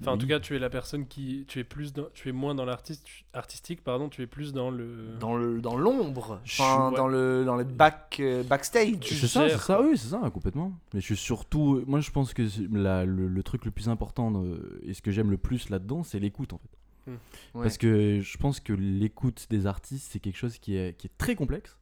Enfin, 0.00 0.12
en 0.12 0.16
tout 0.18 0.28
cas, 0.28 0.38
tu 0.38 0.54
es 0.54 0.60
la 0.60 0.70
personne 0.70 1.06
qui. 1.08 1.44
Tu 1.48 1.58
es, 1.58 1.64
plus 1.64 1.92
dans, 1.92 2.06
tu 2.14 2.28
es 2.28 2.32
moins 2.32 2.54
dans 2.54 2.64
l'artiste 2.64 3.04
artistique, 3.34 3.82
pardon, 3.82 4.08
tu 4.08 4.22
es 4.22 4.26
plus 4.28 4.52
dans 4.52 4.70
le. 4.70 5.16
Dans 5.18 5.36
le 5.36 5.60
dans 5.60 5.76
l'ombre. 5.76 6.40
Enfin, 6.44 6.92
dans 6.92 7.08
le 7.08 7.44
dans 7.44 7.56
le 7.56 7.64
back 7.64 8.16
euh, 8.20 8.44
backstage. 8.44 8.96
C'est 9.02 9.26
ça, 9.26 9.48
c'est 9.48 9.58
ça, 9.58 9.82
oui, 9.82 9.98
c'est 9.98 10.08
ça, 10.08 10.20
complètement. 10.32 10.72
Mais 10.94 11.00
je 11.00 11.06
suis 11.06 11.16
surtout. 11.16 11.82
Moi, 11.88 11.98
je 12.00 12.12
pense 12.12 12.32
que 12.32 12.48
c'est 12.48 12.68
la- 12.70 13.04
le, 13.04 13.26
le 13.26 13.42
truc 13.42 13.64
le 13.64 13.72
plus 13.72 13.88
important 13.88 14.30
de- 14.30 14.80
et 14.84 14.94
ce 14.94 15.02
que 15.02 15.10
j'aime 15.10 15.30
le 15.32 15.36
plus 15.36 15.68
là-dedans, 15.68 16.04
c'est 16.04 16.20
l'écoute, 16.20 16.52
en 16.52 16.58
fait. 16.58 17.10
Ouais. 17.54 17.62
Parce 17.64 17.76
que 17.78 18.20
je 18.20 18.38
pense 18.38 18.60
que 18.60 18.72
l'écoute 18.74 19.46
des 19.50 19.66
artistes, 19.66 20.10
c'est 20.12 20.20
quelque 20.20 20.36
chose 20.36 20.58
qui 20.58 20.76
est, 20.76 20.96
qui 20.96 21.06
est 21.08 21.18
très 21.18 21.34
complexe. 21.34 21.76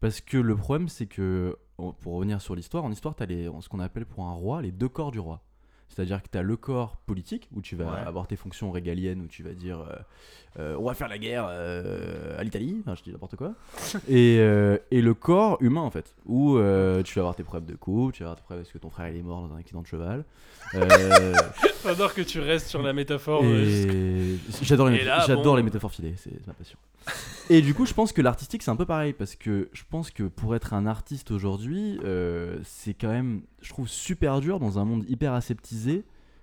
Parce 0.00 0.20
que 0.20 0.38
le 0.38 0.56
problème, 0.56 0.88
c'est 0.88 1.06
que, 1.06 1.58
pour 1.76 2.14
revenir 2.14 2.40
sur 2.40 2.54
l'histoire, 2.54 2.84
en 2.84 2.90
histoire, 2.90 3.14
tu 3.14 3.22
as 3.22 3.26
ce 3.26 3.68
qu'on 3.68 3.80
appelle 3.80 4.06
pour 4.06 4.24
un 4.24 4.32
roi 4.32 4.62
les 4.62 4.72
deux 4.72 4.88
corps 4.88 5.10
du 5.10 5.20
roi. 5.20 5.42
C'est-à-dire 5.94 6.22
que 6.22 6.28
tu 6.30 6.38
as 6.38 6.42
le 6.42 6.56
corps 6.56 6.96
politique, 7.04 7.48
où 7.54 7.60
tu 7.60 7.76
vas 7.76 7.84
Ouais. 7.86 7.98
avoir 8.06 8.26
tes 8.26 8.36
fonctions 8.36 8.70
régaliennes, 8.70 9.20
où 9.20 9.26
tu 9.26 9.42
vas 9.42 9.52
dire 9.52 9.80
euh, 9.80 9.96
euh, 10.58 10.76
on 10.78 10.84
va 10.84 10.94
faire 10.94 11.08
la 11.08 11.18
guerre 11.18 11.46
euh, 11.48 12.38
à 12.38 12.44
l'Italie, 12.44 12.78
enfin, 12.80 12.94
je 12.94 13.02
dis 13.02 13.10
n'importe 13.12 13.36
quoi. 13.36 13.54
et, 14.08 14.36
et 14.90 15.02
le 15.02 15.14
corps 15.14 15.58
humain, 15.60 15.80
en 15.82 15.90
fait, 15.90 16.14
où 16.26 16.56
tu 17.04 17.14
vas 17.16 17.20
avoir 17.20 17.34
tes 17.36 17.44
preuves 17.44 17.66
de 17.66 17.74
couple, 17.74 18.14
tu 18.14 18.22
vas 18.22 18.30
avoir 18.30 18.36
tes 18.38 18.44
preuves 18.44 18.60
est-ce 18.60 18.72
que 18.72 18.78
ton 18.78 18.90
frère 18.90 19.08
il 19.08 19.16
est 19.16 19.22
mort 19.22 19.46
dans 19.46 19.54
un 19.54 19.58
accident 19.58 19.82
de 19.82 19.86
cheval. 19.86 20.24
J'adore 21.84 22.14
que 22.14 22.20
tu 22.22 22.40
restes 22.40 22.68
sur 22.68 22.82
la 22.82 22.92
métaphore. 22.92 23.44
et 23.44 24.36
j'adore 24.62 24.88
les, 24.88 24.98
Et 24.98 25.04
là, 25.04 25.24
j'adore 25.26 25.44
bon. 25.44 25.54
les 25.56 25.62
métaphores 25.62 25.90
filées, 25.92 26.14
c'est 26.16 26.30
c'est 26.30 26.46
ma 26.46 26.52
passion. 26.52 26.78
et 27.48 27.62
du 27.62 27.74
coup, 27.74 27.86
je 27.86 27.94
pense 27.94 28.12
que 28.12 28.20
l'artistique, 28.22 28.62
c'est 28.62 28.70
un 28.70 28.76
peu 28.76 28.84
pareil, 28.86 29.12
parce 29.14 29.34
que 29.34 29.68
je 29.72 29.82
pense 29.88 30.10
que 30.10 30.24
pour 30.24 30.54
être 30.54 30.74
un 30.74 30.86
artiste 30.86 31.30
aujourd'hui, 31.30 31.98
euh, 32.04 32.58
c'est 32.64 32.94
quand 32.94 33.08
même, 33.08 33.42
je 33.62 33.70
trouve, 33.70 33.88
super 33.88 34.40
dur 34.40 34.60
dans 34.60 34.78
un 34.78 34.84
monde 34.84 35.04
hyper 35.08 35.32
aseptisé 35.32 35.79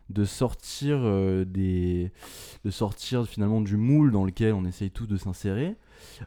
de 0.10 0.26
sortir 0.26 1.00
euh, 1.02 1.46
des 1.46 2.12
de 2.64 2.72
sortir 2.72 3.26
finalement 3.28 3.62
du 3.62 3.76
moule 3.78 4.12
dans 4.12 4.26
lequel 4.26 4.54
on 4.54 4.66
essaye 4.66 4.90
tous 4.90 5.06
de 5.06 5.18
s'insérer 5.18 5.76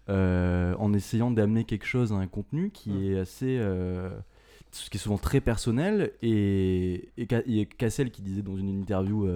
euh, 0.09 0.75
en 0.79 0.93
essayant 0.93 1.31
d'amener 1.31 1.65
quelque 1.65 1.87
chose 1.87 2.13
à 2.13 2.17
un 2.17 2.27
contenu 2.27 2.71
qui 2.71 3.11
est 3.11 3.19
assez 3.19 3.57
euh, 3.59 4.11
ce 4.71 4.91
qui 4.91 4.99
est 4.99 5.01
souvent 5.01 5.19
très 5.19 5.41
personnel 5.41 6.13
et, 6.23 7.09
et, 7.17 7.27
et 7.47 7.67
Cassel 7.67 8.11
qui 8.11 8.23
disait 8.23 8.43
dans 8.43 8.57
une 8.57 8.69
interview 8.69 9.29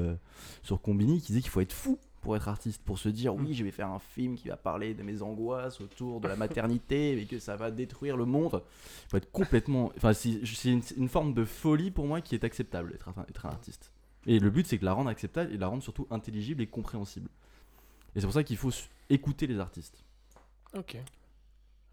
sur 0.62 0.80
Combini 0.80 1.20
qui 1.20 1.28
disait 1.28 1.40
qu'il 1.40 1.50
faut 1.50 1.60
être 1.60 1.72
fou 1.72 1.98
pour 2.24 2.36
être 2.36 2.48
artiste 2.48 2.82
pour 2.82 2.98
se 2.98 3.08
dire 3.08 3.34
oui 3.34 3.54
je 3.54 3.62
vais 3.62 3.70
faire 3.70 3.88
un 3.88 4.00
film 4.00 4.34
qui 4.34 4.48
va 4.48 4.56
parler 4.56 4.94
de 4.94 5.02
mes 5.04 5.22
angoisses 5.22 5.80
autour 5.80 6.20
de 6.20 6.26
la 6.26 6.36
maternité 6.36 7.12
et 7.20 7.26
que 7.26 7.38
ça 7.38 7.54
va 7.54 7.70
détruire 7.70 8.16
le 8.16 8.24
monde 8.24 8.62
il 9.06 9.10
faut 9.10 9.16
être 9.18 9.30
complètement 9.30 9.92
enfin 9.96 10.12
c'est 10.12 10.40
une, 10.64 10.82
une 10.96 11.08
forme 11.08 11.34
de 11.34 11.44
folie 11.44 11.90
pour 11.92 12.06
moi 12.06 12.20
qui 12.20 12.34
est 12.34 12.42
acceptable 12.42 12.92
être 12.94 13.08
un, 13.08 13.26
être 13.28 13.46
un 13.46 13.50
artiste 13.50 13.92
et 14.26 14.40
le 14.40 14.50
but 14.50 14.66
c'est 14.66 14.78
que 14.78 14.84
la 14.84 14.94
rendre 14.94 15.10
acceptable 15.10 15.52
et 15.52 15.58
la 15.58 15.68
rendre 15.68 15.82
surtout 15.82 16.08
intelligible 16.10 16.62
et 16.62 16.66
compréhensible 16.66 17.28
et 18.16 18.20
c'est 18.20 18.26
pour 18.26 18.34
ça 18.34 18.42
qu'il 18.42 18.56
faut 18.56 18.72
écouter 19.08 19.46
les 19.46 19.60
artistes 19.60 20.04
Ok. 20.74 20.96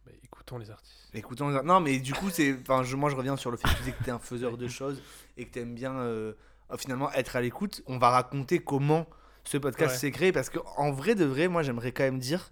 Bah, 0.06 0.12
écoutons 0.24 0.58
les 0.58 0.72
artistes. 0.72 1.10
Écoutons, 1.14 1.64
non, 1.64 1.80
mais 1.80 2.00
du 2.00 2.14
coup, 2.14 2.30
c'est, 2.30 2.58
enfin, 2.62 2.84
je, 2.84 2.96
moi, 2.96 3.10
je 3.10 3.16
reviens 3.16 3.38
sur 3.38 3.52
le 3.52 3.58
fait 3.58 3.68
que 3.68 3.74
tu 3.74 3.80
disais 3.80 3.92
que 3.92 4.04
t'es 4.04 4.12
un 4.12 4.20
faiseur 4.20 4.58
de 4.58 4.68
choses 4.80 5.02
et 5.38 5.46
que 5.46 5.52
t'aimes 5.52 5.76
bien 5.76 5.94
euh, 5.96 6.34
euh, 6.72 6.78
finalement 6.78 7.12
être 7.14 7.36
à 7.36 7.42
l'écoute. 7.42 7.84
On 7.86 7.98
va 7.98 8.10
raconter 8.10 8.60
comment 8.60 9.08
ce 9.44 9.58
podcast 9.58 9.94
Ouais. 9.94 9.98
s'est 9.98 10.12
créé 10.12 10.32
parce 10.32 10.50
que 10.50 10.60
en 10.78 10.92
vrai 10.92 11.16
de 11.16 11.26
vrai, 11.26 11.48
moi, 11.48 11.64
j'aimerais 11.64 11.92
quand 11.92 12.04
même 12.04 12.20
dire 12.20 12.52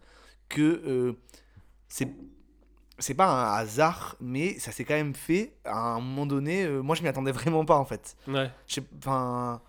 que 0.49 0.61
euh, 0.85 1.13
c'est 1.87 2.09
c'est 3.01 3.13
pas 3.13 3.27
un 3.27 3.53
hasard, 3.57 4.17
mais 4.19 4.59
ça 4.59 4.71
s'est 4.73 4.83
quand 4.83 4.93
même 4.95 5.15
fait 5.15 5.53
à 5.63 5.77
un 5.77 5.99
moment 6.01 6.25
donné. 6.25 6.65
euh, 6.65 6.81
moi, 6.81 6.95
je 6.95 7.01
m'y 7.01 7.07
attendais 7.07 7.31
vraiment 7.41 7.63
pas 7.63 7.77
en 7.77 7.85
fait. 7.85 8.17
Ouais. 8.27 8.51
Enfin, 8.97 9.61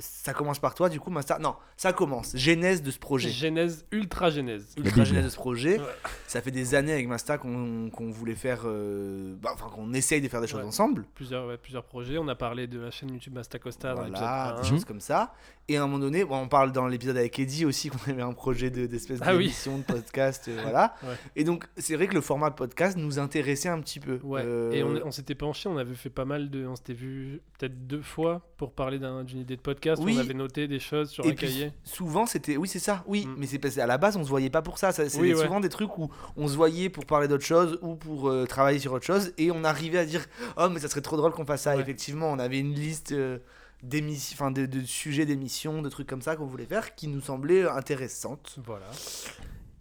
ça 0.00 0.32
commence 0.32 0.58
par 0.58 0.74
toi, 0.74 0.88
du 0.88 0.98
coup, 0.98 1.10
Master. 1.10 1.38
Non, 1.40 1.54
ça 1.76 1.92
commence. 1.92 2.36
Genèse 2.36 2.82
de 2.82 2.90
ce 2.90 2.98
projet. 2.98 3.28
Genèse, 3.30 3.84
ultra 3.92 4.30
genèse. 4.30 4.74
ultra 4.76 5.04
genèse 5.04 5.24
de 5.24 5.28
ce 5.28 5.36
projet. 5.36 5.78
Ouais. 5.78 5.84
Ça 6.26 6.40
fait 6.40 6.50
des 6.50 6.74
années 6.74 6.92
avec 6.92 7.06
Masta 7.06 7.38
qu'on 7.38 7.90
voulait 8.10 8.34
faire, 8.34 8.62
euh, 8.64 9.34
bah, 9.40 9.50
enfin 9.54 9.66
qu'on 9.74 9.92
essaye 9.94 10.20
de 10.20 10.28
faire 10.28 10.40
des 10.40 10.46
choses 10.46 10.60
Ouais. 10.60 10.66
ensemble. 10.66 11.04
Plusieurs, 11.14 11.46
ouais, 11.46 11.56
plusieurs 11.58 11.84
projets. 11.84 12.18
On 12.18 12.26
a 12.28 12.34
parlé 12.34 12.66
de 12.66 12.80
la 12.80 12.90
chaîne 12.90 13.10
YouTube 13.12 13.34
Masta 13.34 13.58
Costa 13.58 13.94
dans 13.94 14.08
Voilà, 14.08 14.54
des 14.60 14.66
1. 14.66 14.70
choses 14.70 14.84
comme 14.84 15.00
ça. 15.00 15.32
Et 15.68 15.76
à 15.76 15.82
un 15.82 15.86
moment 15.86 15.98
donné, 16.00 16.24
bon, 16.24 16.36
on 16.36 16.48
parle 16.48 16.72
dans 16.72 16.86
l'épisode 16.88 17.16
avec 17.16 17.38
Eddie 17.38 17.64
aussi 17.64 17.88
qu'on 17.88 18.10
avait 18.10 18.20
un 18.22 18.32
projet 18.34 18.70
de- 18.70 18.86
d'espèce 18.86 19.20
Ah 19.22 19.34
oui. 19.34 19.44
d'émission, 19.44 19.78
de 19.78 19.82
podcast, 19.84 20.46
euh, 20.48 20.58
voilà. 20.62 20.94
Ouais. 21.04 21.14
Et 21.36 21.44
donc 21.44 21.66
c'est 21.76 21.94
vrai 21.96 22.06
que 22.06 22.14
le 22.14 22.20
format 22.20 22.50
podcast 22.50 22.96
nous 22.98 23.18
intéressait 23.18 23.68
un 23.70 23.80
petit 23.80 24.00
peu. 24.00 24.18
Ouais, 24.22 24.42
Euh, 24.44 24.72
et 24.72 24.82
on, 24.82 25.06
on 25.06 25.10
s'était 25.10 25.34
penché, 25.34 25.68
on 25.68 25.76
avait 25.78 25.94
fait 25.94 26.10
pas 26.10 26.24
mal 26.24 26.50
de. 26.50 26.66
On 26.66 26.76
s'était 26.76 26.92
vu 26.94 27.40
peut-être 27.58 27.86
deux 27.86 28.02
fois 28.02 28.42
pour 28.58 28.72
parler 28.72 28.98
d'un- 28.98 29.24
d'une 29.24 29.38
idée 29.40 29.56
de 29.56 29.60
podcast. 29.60 29.73
Oui. 30.00 30.14
On 30.16 30.20
avait 30.20 30.34
noté 30.34 30.66
des 30.68 30.78
choses 30.80 31.10
sur 31.10 31.24
Et 31.24 31.30
un 31.30 31.34
puis, 31.34 31.46
cahier. 31.46 31.72
Souvent, 31.84 32.26
c'était. 32.26 32.56
Oui, 32.56 32.68
c'est 32.68 32.78
ça, 32.78 33.04
oui. 33.06 33.26
Mm. 33.26 33.34
Mais 33.38 33.46
c'est 33.46 33.58
parce 33.58 33.74
qu'à 33.74 33.86
la 33.86 33.98
base, 33.98 34.16
on 34.16 34.24
se 34.24 34.28
voyait 34.28 34.50
pas 34.50 34.62
pour 34.62 34.78
ça. 34.78 34.92
ça 34.92 35.08
c'est 35.08 35.20
Oui, 35.20 35.28
des- 35.28 35.34
ouais. 35.34 35.42
souvent 35.44 35.60
des 35.60 35.68
trucs 35.68 35.96
où 35.98 36.10
on 36.36 36.48
se 36.48 36.54
voyait 36.56 36.88
pour 36.88 37.06
parler 37.06 37.28
d'autre 37.28 37.44
chose 37.44 37.78
ou 37.82 37.94
pour 37.96 38.28
euh, 38.28 38.46
travailler 38.46 38.78
sur 38.78 38.92
autre 38.92 39.04
chose. 39.06 39.32
Et 39.38 39.50
on 39.50 39.64
arrivait 39.64 39.98
à 39.98 40.04
dire 40.04 40.24
Oh, 40.56 40.68
mais 40.70 40.80
ça 40.80 40.88
serait 40.88 41.00
trop 41.02 41.16
drôle 41.16 41.32
qu'on 41.32 41.44
fasse 41.46 41.62
ça. 41.62 41.74
Ouais. 41.76 41.82
Effectivement, 41.82 42.30
on 42.30 42.38
avait 42.38 42.58
une 42.60 42.74
liste 42.74 43.12
euh, 43.12 43.38
d'émissions, 43.82 44.50
de, 44.50 44.66
de 44.66 44.80
sujets 44.82 45.26
d'émissions, 45.26 45.82
de 45.82 45.88
trucs 45.88 46.06
comme 46.06 46.22
ça 46.22 46.36
qu'on 46.36 46.46
voulait 46.46 46.64
faire 46.66 46.94
qui 46.94 47.08
nous 47.08 47.20
semblaient 47.20 47.68
intéressantes. 47.68 48.56
Voilà. 48.64 48.86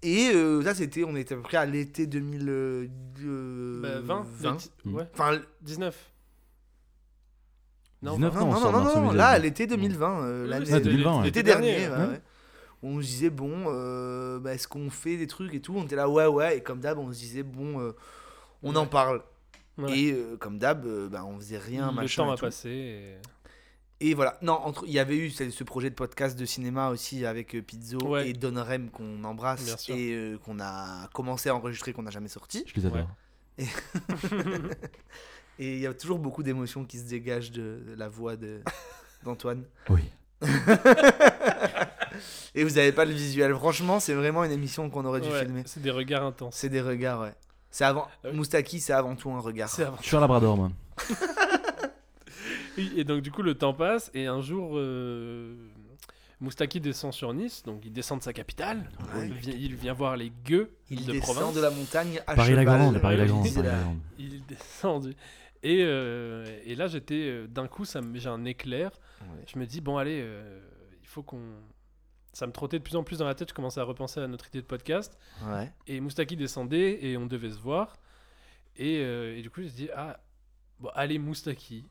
Et 0.05 0.31
euh, 0.33 0.61
ça, 0.63 0.75
c'était. 0.75 1.03
On 1.05 1.15
était 1.15 1.33
à 1.33 1.37
peu 1.37 1.43
près 1.43 1.57
à 1.57 1.65
l'été 1.65 2.07
2000. 2.07 2.45
euh, 2.49 3.81
Bah, 3.81 3.99
20, 4.01 4.25
20. 4.39 4.57
Mm. 4.85 4.95
Ouais, 4.95 5.07
Enfin, 5.13 5.39
19. 5.61 5.95
Non, 8.03 8.13
19 8.15 8.33
20. 8.33 8.39
non, 8.39 8.45
on 8.47 8.51
non, 8.59 8.71
non, 8.83 9.01
non, 9.01 9.11
là, 9.11 9.39
l'été 9.39 9.65
2020. 9.65 10.23
euh, 10.23 10.43
Oui, 10.43 10.49
l'année- 10.49 10.65
c'était 10.65 10.81
2020, 10.81 11.17
ouais. 11.19 11.23
L'été 11.25 11.39
l'été 11.39 11.43
dernier, 11.43 11.75
dernier, 11.87 12.07
ouais. 12.11 12.21
On 12.83 12.97
se 13.01 13.05
disait, 13.07 13.29
bon, 13.29 13.65
euh, 13.67 14.39
bah, 14.39 14.53
est-ce 14.53 14.67
qu'on 14.67 14.89
fait 14.89 15.15
des 15.17 15.27
trucs 15.27 15.53
et 15.53 15.61
tout? 15.61 15.73
On 15.77 15.83
était 15.85 15.95
là, 15.95 16.09
ouais, 16.09 16.25
ouais. 16.27 16.57
Et 16.57 16.61
comme 16.61 16.79
d'hab, 16.81 16.97
on 16.99 17.11
se 17.13 17.19
disait, 17.19 17.43
bon, 17.43 17.79
euh, 17.79 17.93
on 18.61 18.75
en 18.75 18.85
parle. 18.85 19.23
Ouais. 19.77 19.97
Et 19.97 20.11
euh, 20.11 20.35
comme 20.37 20.57
d'hab, 20.59 20.85
euh, 20.85 21.07
bah, 21.09 21.23
on 21.25 21.37
faisait 21.39 21.57
rien, 21.57 21.87
Le 21.91 21.95
machin. 21.95 22.23
temps 22.25 22.31
et 22.31 22.33
a 22.33 22.37
passé. 22.37 22.69
et- 22.69 23.17
Et 24.09 24.13
voilà. 24.15 24.37
Non, 24.41 24.53
entre- 24.53 24.83
il 24.85 24.91
y 24.91 24.99
avait 24.99 25.15
eu 25.17 25.29
ce, 25.29 25.63
projet 25.63 25.89
de 25.89 25.95
podcast 25.95 26.37
de 26.37 26.43
cinéma 26.45 26.89
aussi 26.89 27.25
avec 27.25 27.55
euh, 27.55 27.61
Pizzo 27.61 27.99
Ouais. 28.05 28.29
et 28.29 28.33
Don 28.33 28.61
Rem 28.61 28.89
qu'on 28.89 29.23
embrasse 29.23 29.87
et 29.89 30.11
euh, 30.13 30.37
qu'on 30.39 30.59
a 30.59 31.07
commencé 31.13 31.47
à 31.47 31.55
enregistrer, 31.55 31.93
qu'on 31.93 32.03
n'a 32.03 32.11
jamais 32.11 32.27
sorti. 32.27 32.65
je 32.67 32.75
les 32.81 32.85
adore 32.85 33.07
Ouais. 33.57 33.65
Et 35.59 35.73
il 35.75 35.79
y 35.79 35.87
a 35.87 35.93
toujours 35.93 36.19
beaucoup 36.19 36.43
d'émotions 36.43 36.83
qui 36.85 36.97
se 36.99 37.05
dégagent 37.05 37.51
de, 37.51 37.79
la 37.97 38.09
voix 38.09 38.35
de- 38.35 38.61
d'Antoine. 39.23 39.63
oui 39.89 40.01
Et 42.55 42.63
vous 42.63 42.75
n'avez 42.75 42.91
pas 42.91 43.05
le 43.05 43.13
visuel. 43.13 43.53
Franchement, 43.55 43.99
c'est 43.99 44.13
vraiment 44.13 44.43
une 44.43 44.51
émission 44.51 44.89
qu'on 44.89 45.05
aurait 45.05 45.21
dû 45.21 45.29
Ouais, 45.29 45.39
filmer. 45.45 45.63
C'est 45.65 45.81
des 45.81 45.89
regards 45.91 46.23
intenses. 46.23 46.55
C'est 46.55 46.69
des 46.69 46.81
regards, 46.81 47.21
ouais. 47.21 47.33
C'est 47.71 47.85
avant. 47.85 48.07
Ah 48.23 48.27
oui. 48.29 48.37
Moustaki, 48.37 48.79
c'est 48.79 48.93
avant 48.93 49.15
tout 49.15 49.31
un 49.31 49.39
regard. 49.39 49.69
C'est 49.69 49.83
avant. 49.83 49.97
je 49.99 50.05
suis 50.07 50.15
un 50.15 50.19
labrador 50.19 50.55
moi 50.57 50.71
Oui, 52.77 52.93
et 52.97 53.03
donc 53.03 53.21
du 53.21 53.31
coup 53.31 53.41
le 53.41 53.55
temps 53.55 53.73
passe 53.73 54.11
et 54.13 54.27
un 54.27 54.41
jour 54.41 54.73
euh, 54.75 55.55
Moustaki 56.39 56.79
descend 56.79 57.11
sur 57.13 57.33
Nice, 57.33 57.63
donc 57.65 57.81
il 57.83 57.91
descend 57.91 58.19
de 58.19 58.23
sa 58.23 58.31
capitale, 58.33 58.87
Ouais. 59.15 59.25
il, 59.27 59.33
vient, 59.33 59.55
il 59.57 59.75
vient 59.75 59.93
voir 59.93 60.15
les 60.17 60.31
gueux 60.45 60.69
Il 60.91 61.03
de 61.07 61.13
descend 61.13 61.35
province, 61.35 61.55
de 61.55 61.61
la 61.61 61.71
montagne 61.71 62.19
à 62.27 62.35
Paris 62.35 62.53
la 62.53 62.61
cheval. 62.61 62.77
Grande 62.79 63.01
Paris 63.01 63.17
il 64.19 64.45
descend 64.45 65.07
du- 65.07 65.15
et, 65.63 65.79
euh, 65.83 66.45
et 66.65 66.75
là 66.75 66.87
j'étais 66.87 67.15
euh, 67.29 67.47
d'un 67.47 67.67
coup 67.67 67.85
ça 67.85 68.01
j'ai 68.13 68.29
un 68.29 68.45
éclair, 68.45 68.91
Ouais. 69.21 69.43
je 69.51 69.57
me 69.57 69.65
dis 69.65 69.79
bon 69.81 69.97
allez 69.97 70.19
euh, 70.21 70.59
il 71.01 71.07
faut 71.07 71.23
qu'on 71.23 71.41
ça 72.33 72.45
me 72.47 72.51
trottait 72.51 72.79
de 72.79 72.83
plus 72.83 72.95
en 72.95 73.03
plus 73.03 73.19
dans 73.19 73.25
la 73.27 73.35
tête, 73.35 73.49
je 73.49 73.53
commençais 73.53 73.79
à 73.79 73.83
repenser 73.83 74.19
à 74.19 74.27
notre 74.27 74.47
idée 74.47 74.61
de 74.61 74.65
podcast 74.67 75.17
Ouais. 75.47 75.71
et 75.87 75.99
Moustaki 76.01 76.35
descendait 76.35 76.99
et 77.05 77.15
on 77.17 77.25
devait 77.25 77.51
se 77.51 77.59
voir 77.59 77.95
et, 78.75 78.99
euh, 79.01 79.37
et 79.37 79.41
du 79.41 79.49
coup 79.49 79.61
je 79.61 79.67
me 79.67 79.71
dis 79.71 79.89
ah 79.95 80.19
bon 80.79 80.89
allez 80.95 81.17
Moustaki 81.19 81.85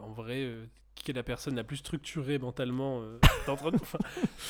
en 0.00 0.10
vrai 0.12 0.50
qui 0.94 1.10
est 1.10 1.14
la 1.14 1.22
personne 1.22 1.54
la 1.56 1.64
plus 1.64 1.76
structurée 1.76 2.38
mentalement 2.38 3.02
d'entre 3.46 3.70
nous 3.70 3.78
Enfin, 3.80 3.98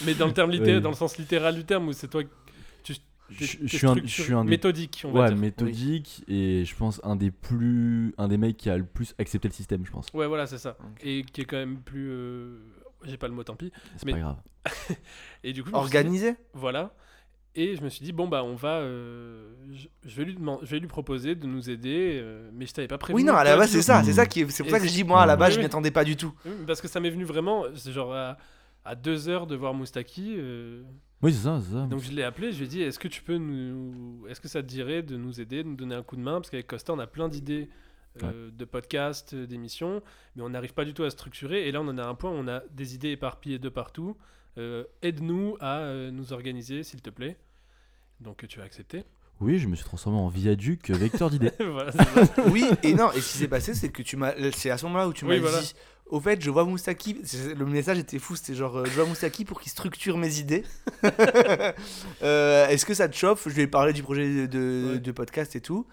mais 0.05 0.15
dans 0.15 0.27
le 0.27 0.33
terme 0.33 0.51
Oui. 0.55 0.81
dans 0.81 0.91
le 0.91 0.95
sens 0.97 1.19
littéral 1.19 1.55
du 1.55 1.65
terme 1.65 1.89
où 1.89 1.93
c'est 1.93 2.09
toi 2.09 2.23
je, 3.31 3.45
suis 3.67 3.87
un, 3.87 3.97
je 3.97 4.23
suis 4.23 4.33
un 4.33 4.45
des 4.45 4.51
méthodique 4.51 5.03
on 5.05 5.13
va 5.13 5.21
ouais, 5.23 5.29
dire 5.29 5.37
méthodique 5.37 6.25
et 6.29 6.65
je 6.65 6.75
pense 6.77 7.01
un 7.05 7.17
des 7.17 7.31
plus 7.31 8.15
un 8.19 8.29
des 8.29 8.37
mecs 8.39 8.57
qui 8.57 8.71
a 8.71 8.77
le 8.79 8.85
plus 8.85 9.15
accepté 9.19 9.49
le 9.49 9.55
système 9.55 9.85
je 9.85 9.91
pense 9.91 10.07
ouais 10.15 10.27
voilà 10.27 10.47
c'est 10.47 10.59
ça 10.59 10.77
et 11.03 11.25
qui 11.25 11.41
est 11.41 11.45
quand 11.45 11.57
même 11.57 11.79
plus 11.81 12.09
euh, 12.11 12.59
j'ai 13.05 13.17
pas 13.17 13.29
le 13.29 13.35
mot 13.35 13.43
tant 13.45 13.57
pis 13.57 13.73
c'est 13.97 14.07
Mais- 14.07 14.13
pas 14.13 14.19
grave 14.21 14.37
et 15.45 15.53
du 15.53 15.63
coup 15.63 15.71
dit- 15.71 15.77
Organisé? 15.77 16.35
Voilà. 16.55 16.95
Et 17.59 17.75
je 17.75 17.81
me 17.83 17.89
suis 17.89 18.05
dit, 18.05 18.13
bon, 18.13 18.29
bah, 18.29 18.45
on 18.45 18.55
va. 18.55 18.81
euh, 18.81 19.55
je, 19.73 19.87
je 20.05 20.17
vais 20.17 20.25
lui 20.27 20.35
demander, 20.35 20.61
je 20.67 20.71
vais 20.73 20.79
lui 20.79 20.89
proposer 20.89 21.35
de 21.35 21.47
nous 21.47 21.71
aider, 21.71 22.19
euh, 22.21 22.51
mais 22.53 22.67
je 22.67 22.75
t'avais 22.75 22.87
pas 22.87 22.99
prévenu. 22.99 23.23
Oui, 23.23 23.27
non, 23.27 23.33
à 23.35 23.45
la 23.45 23.57
base, 23.57 23.71
c'est 23.71 23.81
ça. 23.81 24.05
C'est 24.05 24.13
ça 24.13 24.27
qui 24.27 24.43
est- 24.43 24.51
c'est 24.51 24.63
pour 24.63 24.69
Et 24.69 24.73
ça 24.73 24.79
que 24.79 24.87
je 24.87 24.93
dis, 24.93 25.05
moi, 25.05 25.23
à 25.23 25.27
la 25.27 25.37
base, 25.37 25.53
Oui, 25.53 25.55
je 25.55 25.61
m'y 25.61 25.65
attendais 25.65 25.91
pas 25.91 26.05
du 26.05 26.17
tout. 26.19 26.35
Parce 26.67 26.83
que 26.83 26.89
ça 26.89 27.01
m'est 27.01 27.09
venu 27.09 27.25
vraiment, 27.25 27.65
c'est 27.75 27.93
genre 27.93 28.13
à, 28.15 28.37
à 28.85 28.95
deux 28.95 29.31
heures 29.31 29.47
de 29.47 29.57
voir 29.57 29.73
Moustaki. 29.73 30.37
Oui 31.23 31.33
c'est 31.33 31.45
ça 31.45 31.61
c'est 31.65 31.73
ça 31.73 31.87
donc 31.87 32.01
je 32.01 32.11
l'ai 32.13 32.23
appelé, 32.23 32.53
je 32.53 32.59
lui 32.59 32.65
ai 32.65 32.69
dit, 32.69 32.83
est-ce 32.83 32.99
que 32.99 33.09
tu 33.09 33.23
peux 33.23 33.37
nous. 33.39 34.27
Est-ce 34.29 34.41
que 34.41 34.49
ça 34.49 34.63
te 34.63 34.67
dirait 34.69 35.03
de 35.03 35.17
nous 35.17 35.41
aider, 35.41 35.63
de 35.63 35.69
nous 35.69 35.77
donner 35.77 35.95
un 35.95 36.03
coup 36.03 36.17
de 36.17 36.21
main? 36.21 36.35
Parce 36.41 36.51
qu'avec 36.51 36.67
Costa, 36.67 36.93
on 36.93 36.99
a 36.99 37.07
plein 37.07 37.29
d'idées. 37.29 37.69
euh, 38.23 38.51
de 38.51 38.65
podcasts, 38.65 39.35
euh, 39.35 39.47
d'émissions, 39.47 40.03
mais 40.35 40.43
on 40.43 40.49
n'arrive 40.49 40.73
pas 40.73 40.87
du 40.87 40.95
tout 40.95 41.05
à 41.05 41.11
structurer. 41.11 41.69
Et 41.69 41.73
là, 41.73 41.83
on 41.83 41.89
en 41.89 41.99
a 41.99 42.05
un 42.07 42.15
point, 42.15 42.31
où 42.31 42.35
on 42.35 42.49
a 42.49 42.63
des 42.71 42.95
idées 42.95 43.11
éparpillées 43.11 43.59
de 43.59 43.69
partout. 43.69 44.17
Euh, 44.57 44.85
Aide-nous 45.03 45.59
à 45.61 45.81
euh, 45.81 46.11
nous 46.11 46.33
organiser, 46.33 46.83
s'il 46.83 47.03
te 47.03 47.11
plaît. 47.11 47.37
Donc, 48.21 48.47
tu 48.49 48.59
as 48.63 48.65
accepté. 48.65 49.05
oui 49.41 49.59
je 49.59 49.69
me 49.69 49.75
suis 49.77 49.85
transformé 49.85 50.19
en 50.19 50.29
viaduc 50.29 50.89
vecteur 50.89 51.29
d'idées 51.29 51.53
voilà. 51.61 51.93
Oui, 52.51 52.65
et 52.83 52.95
non, 52.95 53.13
et 53.13 53.21
ce 53.21 53.33
qui 53.33 53.39
s'est 53.39 53.49
passé, 53.49 53.75
c'est 53.75 53.91
que 53.91 54.01
tu 54.03 54.17
m'as. 54.17 54.33
C'est 54.53 54.71
à 54.71 54.79
ce 54.79 54.87
moment-là 54.87 55.09
où 55.09 55.13
tu 55.13 55.27
m'as 55.27 55.33
Oui, 55.35 55.41
voilà. 55.41 55.61
Au 56.09 56.21
fait, 56.21 56.41
je 56.41 56.51
vois 56.51 56.65
Moustaki. 56.65 57.21
c'est- 57.25 57.55
Le 57.55 57.67
message 57.67 57.99
était 57.99 58.19
fou, 58.21 58.37
c'était 58.37 58.55
genre, 58.55 58.79
euh, 58.79 58.85
je 58.85 58.91
vois 58.93 59.07
Moustaki 59.07 59.45
pour 59.45 59.61
qu'il 59.61 59.71
structure 59.73 60.17
mes 60.19 60.39
idées. 60.39 60.63
Euh, 62.23 62.67
Est-ce 62.69 62.87
que 62.87 62.95
ça 62.95 63.09
te 63.09 63.17
chauffe? 63.17 63.49
Je 63.49 63.55
lui 63.55 63.63
ai 63.63 63.67
parlé 63.67 63.93
du 63.93 64.03
projet 64.03 64.29
de, 64.29 64.47
de- 64.47 64.91
Ouais. 64.95 64.99
de 64.99 65.13
podcast 65.13 65.57
et 65.57 65.61
tout. 65.61 65.87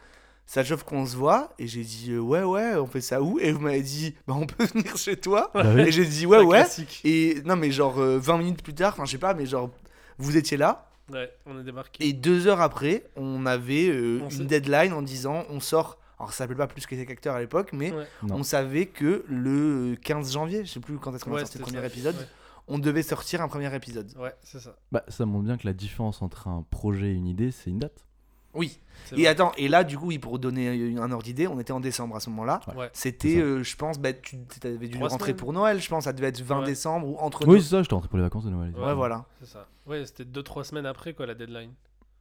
ça 0.46 0.62
te 0.62 0.67
chauffe 0.67 0.84
qu'on 0.84 1.05
se 1.05 1.15
voit? 1.15 1.53
Et 1.58 1.67
j'ai 1.67 1.84
dit, 1.84 2.12
euh, 2.12 2.20
ouais, 2.20 2.43
ouais, 2.43 2.75
on 2.75 2.86
fait 2.86 3.00
ça 3.01 3.22
où? 3.22 3.39
Et 3.39 3.51
vous 3.51 3.60
m'avez 3.62 3.82
dit, 3.82 4.13
bah, 4.27 4.34
on 4.38 4.46
peut 4.46 4.65
venir 4.65 4.96
chez 4.98 5.15
toi. 5.15 5.51
Bah 5.53 5.63
oui. 5.74 5.82
Et 5.84 5.91
j'ai 5.91 6.05
dit, 6.05 6.25
ouais, 6.25 6.39
ouais. 6.39 6.58
classique. 6.60 7.00
Et 7.05 7.41
non, 7.46 7.55
mais 7.55 7.72
genre 7.72 8.00
euh, 8.00 8.17
20 8.20 8.38
minutes 8.39 8.62
plus 8.63 8.74
tard, 8.74 8.93
enfin, 8.93 9.05
je 9.05 9.12
sais 9.12 9.17
pas, 9.17 9.34
mais 9.34 9.46
genre, 9.46 9.70
vous 10.17 10.36
étiez 10.38 10.58
là. 10.58 10.89
Ouais, 11.12 11.32
on 11.46 11.58
a 11.58 11.63
débarqué. 11.63 12.05
Et 12.08 12.13
deux 12.13 12.48
heures 12.48 12.62
après, 12.62 13.05
on 13.15 13.46
avait 13.46 13.88
euh, 13.89 14.20
On 14.22 14.25
une 14.29 14.32
sait- 14.32 14.43
deadline 14.46 14.93
en 14.93 15.01
disant, 15.01 15.46
on 15.50 15.60
sort. 15.60 15.98
Alors, 16.24 16.32
ça 16.32 16.39
s'appelait 16.39 16.56
pas 16.56 16.68
plus 16.68 16.86
que 16.86 16.96
acteurs 17.12 17.36
à 17.36 17.39
l'époque, 17.42 17.70
mais 17.74 17.92
Ouais. 17.92 18.06
On 18.30 18.44
savait 18.44 18.86
que 18.86 19.25
le 19.30 19.96
15 20.01 20.32
janvier, 20.34 20.65
je 20.65 20.72
sais 20.72 20.80
plus 20.80 20.98
quand 20.98 21.13
est-ce 21.13 21.25
qu'on 21.25 21.32
a 21.32 21.36
Ouais, 21.36 21.39
sorti 21.42 21.58
le 21.58 21.63
premier 21.63 21.80
ça. 21.80 21.88
épisode, 21.88 22.15
Ouais. 22.15 22.27
on 22.68 22.80
devait 22.80 23.03
sortir 23.03 23.42
un 23.42 23.48
premier 23.48 23.74
épisode. 23.75 24.12
Ouais, 24.18 24.34
c'est 24.42 24.60
ça. 24.60 24.75
Bah, 24.92 25.03
ça 25.10 25.25
montre 25.25 25.44
bien 25.46 25.58
que 25.58 25.68
la 25.68 25.74
différence 25.74 26.22
entre 26.22 26.48
un 26.48 26.65
projet 26.70 27.08
et 27.12 27.13
une 27.13 27.27
idée, 27.27 27.51
c'est 27.51 27.70
une 27.70 27.80
date. 27.80 28.06
Oui. 28.53 28.80
Et 29.12 29.15
vrai. 29.15 29.27
attends, 29.27 29.51
et 29.58 29.68
là, 29.68 29.84
du 29.84 29.98
coup, 29.98 30.06
oui, 30.08 30.20
pour 30.20 30.38
donner 30.38 30.96
un 30.98 31.12
ordre 31.12 31.24
d'idée, 31.24 31.48
on 31.48 31.60
était 31.60 31.74
en 31.74 31.80
décembre 31.80 32.15
à 32.15 32.20
ce 32.20 32.30
moment-là. 32.30 32.62
Ouais. 32.77 32.89
C'était, 32.94 33.38
euh, 33.39 33.63
je 33.63 33.75
pense, 33.75 33.98
bah, 34.00 34.13
tu 34.13 34.38
avais 34.63 34.88
dû 34.88 34.98
rentrer 35.00 35.18
semaines. 35.32 35.36
pour 35.38 35.53
Noël, 35.53 35.82
je 35.82 35.89
pense, 35.89 36.03
ça 36.03 36.13
devait 36.13 36.27
être 36.27 36.39
20 36.42 36.60
Ouais. 36.60 36.65
décembre 36.68 37.08
ou 37.08 37.18
entre 37.18 37.48
Oui, 37.48 37.62
c'est 37.62 37.70
ça, 37.70 37.82
j'étais 37.82 37.96
rentré 37.96 38.08
pour 38.10 38.18
les 38.20 38.24
vacances 38.24 38.46
de 38.46 38.51
Noël. 38.51 38.72
Ouais, 38.77 38.94
voilà. 38.94 39.25
C'est 39.42 39.48
ça. 39.50 39.68
Ouais, 39.88 40.06
c'était 40.06 40.24
2-3 40.24 40.63
semaines 40.63 40.86
après, 40.86 41.13
quoi, 41.13 41.25
la 41.25 41.34
deadline. 41.34 41.72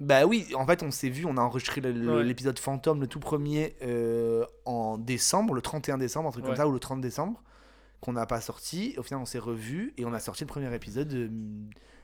Bah 0.03 0.27
oui, 0.27 0.47
en 0.57 0.67
fait, 0.67 0.83
on 0.83 0.91
s'est 0.91 1.09
vu, 1.09 1.25
on 1.27 1.37
a 1.37 1.41
enregistré 1.41 1.81
Ouais. 1.81 2.25
l'épisode 2.25 2.59
Fantôme, 2.59 3.01
le 3.01 3.07
tout 3.07 3.21
premier, 3.21 3.77
euh, 3.83 4.45
en 4.65 4.99
décembre, 4.99 5.55
le 5.55 5.63
31 5.63 5.97
décembre, 5.99 6.29
un 6.29 6.33
truc 6.33 6.45
comme 6.45 6.57
ça, 6.57 6.67
ou 6.69 6.73
le 6.73 6.81
30 6.81 7.01
décembre, 7.01 7.43
qu'on 8.01 8.13
n'a 8.13 8.27
pas 8.27 8.41
sorti. 8.41 8.95
Au 8.99 9.03
final, 9.05 9.21
on 9.23 9.27
s'est 9.27 9.39
revus 9.39 9.95
et 9.97 10.05
on 10.05 10.13
a 10.13 10.19
sorti 10.19 10.43
le 10.43 10.49
premier 10.49 10.75
épisode 10.75 11.13
euh, 11.15 11.29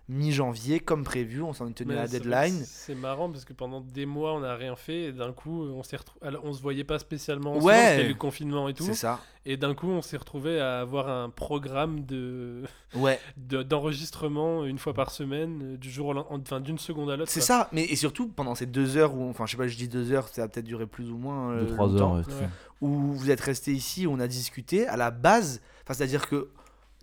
mi-janvier, 0.09 0.81
comme 0.81 1.05
prévu. 1.05 1.43
On 1.43 1.53
s'en 1.53 1.69
est 1.69 1.73
tenu 1.75 1.93
à 1.93 1.97
la 1.97 2.07
c'est 2.09 2.21
deadline. 2.21 2.63
C'est 2.65 2.95
marrant 2.95 3.31
parce 3.31 3.45
que 3.45 3.53
pendant 3.53 3.81
des 3.81 4.07
mois, 4.07 4.35
on 4.35 4.41
n'a 4.41 4.55
rien 4.57 4.75
fait 4.77 5.05
et 5.05 5.13
d'un 5.13 5.33
coup, 5.33 5.65
on 5.65 5.83
s'est 5.83 5.99
on 6.43 6.53
se 6.53 6.63
voyait 6.63 6.85
pas 6.85 6.99
spécialement 6.99 7.51
ensemble 7.53 7.65
Ouais. 7.67 7.73
parce 7.75 7.91
qu'il 7.93 8.01
y 8.01 8.03
a 8.05 8.07
eu 8.07 8.13
le 8.13 8.15
confinement 8.19 8.69
et 8.69 8.75
tout. 8.75 8.85
C'est 8.85 8.95
ça. 8.95 9.21
Et 9.45 9.57
d'un 9.57 9.75
coup, 9.75 9.89
on 9.89 10.03
s'est 10.03 10.17
retrouvé 10.17 10.61
à 10.61 10.81
avoir 10.81 11.09
un 11.09 11.31
programme 11.31 12.05
de 12.05 12.63
Ouais, 12.95 13.19
de- 13.37 13.63
d'enregistrement 13.63 14.65
une 14.65 14.79
fois 14.79 14.95
par 14.95 15.11
semaine, 15.11 15.75
euh, 15.75 15.77
du 15.77 15.91
jour 15.91 16.07
au 16.09 16.13
lendemain, 16.15 16.41
enfin 16.43 16.61
d'une 16.61 16.79
seconde 16.79 17.11
à 17.11 17.17
l'autre. 17.17 17.31
c'est 17.31 17.41
ça. 17.41 17.69
Mais 17.73 17.85
et 17.85 17.97
surtout, 17.97 18.29
pendant 18.29 18.55
ces 18.55 18.67
deux 18.67 18.97
heures, 18.97 19.15
où, 19.15 19.29
enfin, 19.29 19.45
je 19.47 19.53
sais 19.53 19.57
pas, 19.57 19.69
je 19.69 19.77
dis 19.77 19.89
deux 19.89 20.13
heures, 20.13 20.29
ça 20.29 20.45
a 20.45 20.49
peut-être 20.49 20.67
duré 20.67 20.87
plus 20.87 21.11
ou 21.11 21.17
moins. 21.19 21.51
euh, 21.53 21.65
2-3 21.67 21.81
heures. 21.81 21.89
longtemps. 21.89 22.17
ouais, 22.17 22.23
c'est 22.29 22.49
où 22.81 22.89
vous 23.13 23.31
êtes 23.31 23.41
resté 23.41 23.73
ici, 23.73 24.07
où 24.07 24.13
on 24.13 24.21
a 24.21 24.29
discuté, 24.29 24.87
à 24.87 24.97
la 24.97 25.11
base, 25.11 25.61
enfin, 25.85 25.95
c'est-à-dire 25.95 26.29
que 26.29 26.49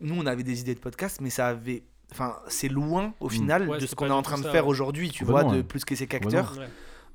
nous, 0.01 0.15
on 0.19 0.25
avait 0.25 0.43
des 0.43 0.59
idées 0.61 0.75
de 0.75 0.79
podcast, 0.79 1.19
mais 1.21 1.29
ça 1.29 1.47
avait. 1.47 1.83
Enfin, 2.15 2.37
c'est 2.47 2.69
loin 2.69 3.13
au 3.19 3.27
Mm. 3.27 3.29
final 3.29 3.69
Ouais, 3.69 3.75
de 3.77 3.81
c'est 3.81 3.87
ce 3.87 3.95
qu'on 3.95 4.07
est 4.07 4.11
en 4.11 4.21
train 4.21 4.37
de 4.37 4.43
ça, 4.43 4.51
faire 4.51 4.63
ouais. 4.65 4.71
aujourd'hui, 4.71 5.09
tu 5.09 5.25
vois, 5.25 5.43
de 5.43 5.49
ouais. 5.57 5.63
plus 5.63 5.83
que 5.83 5.95
ces 5.95 6.07
Complètement. 6.07 6.39
acteurs. 6.39 6.57
Ouais. 6.59 6.67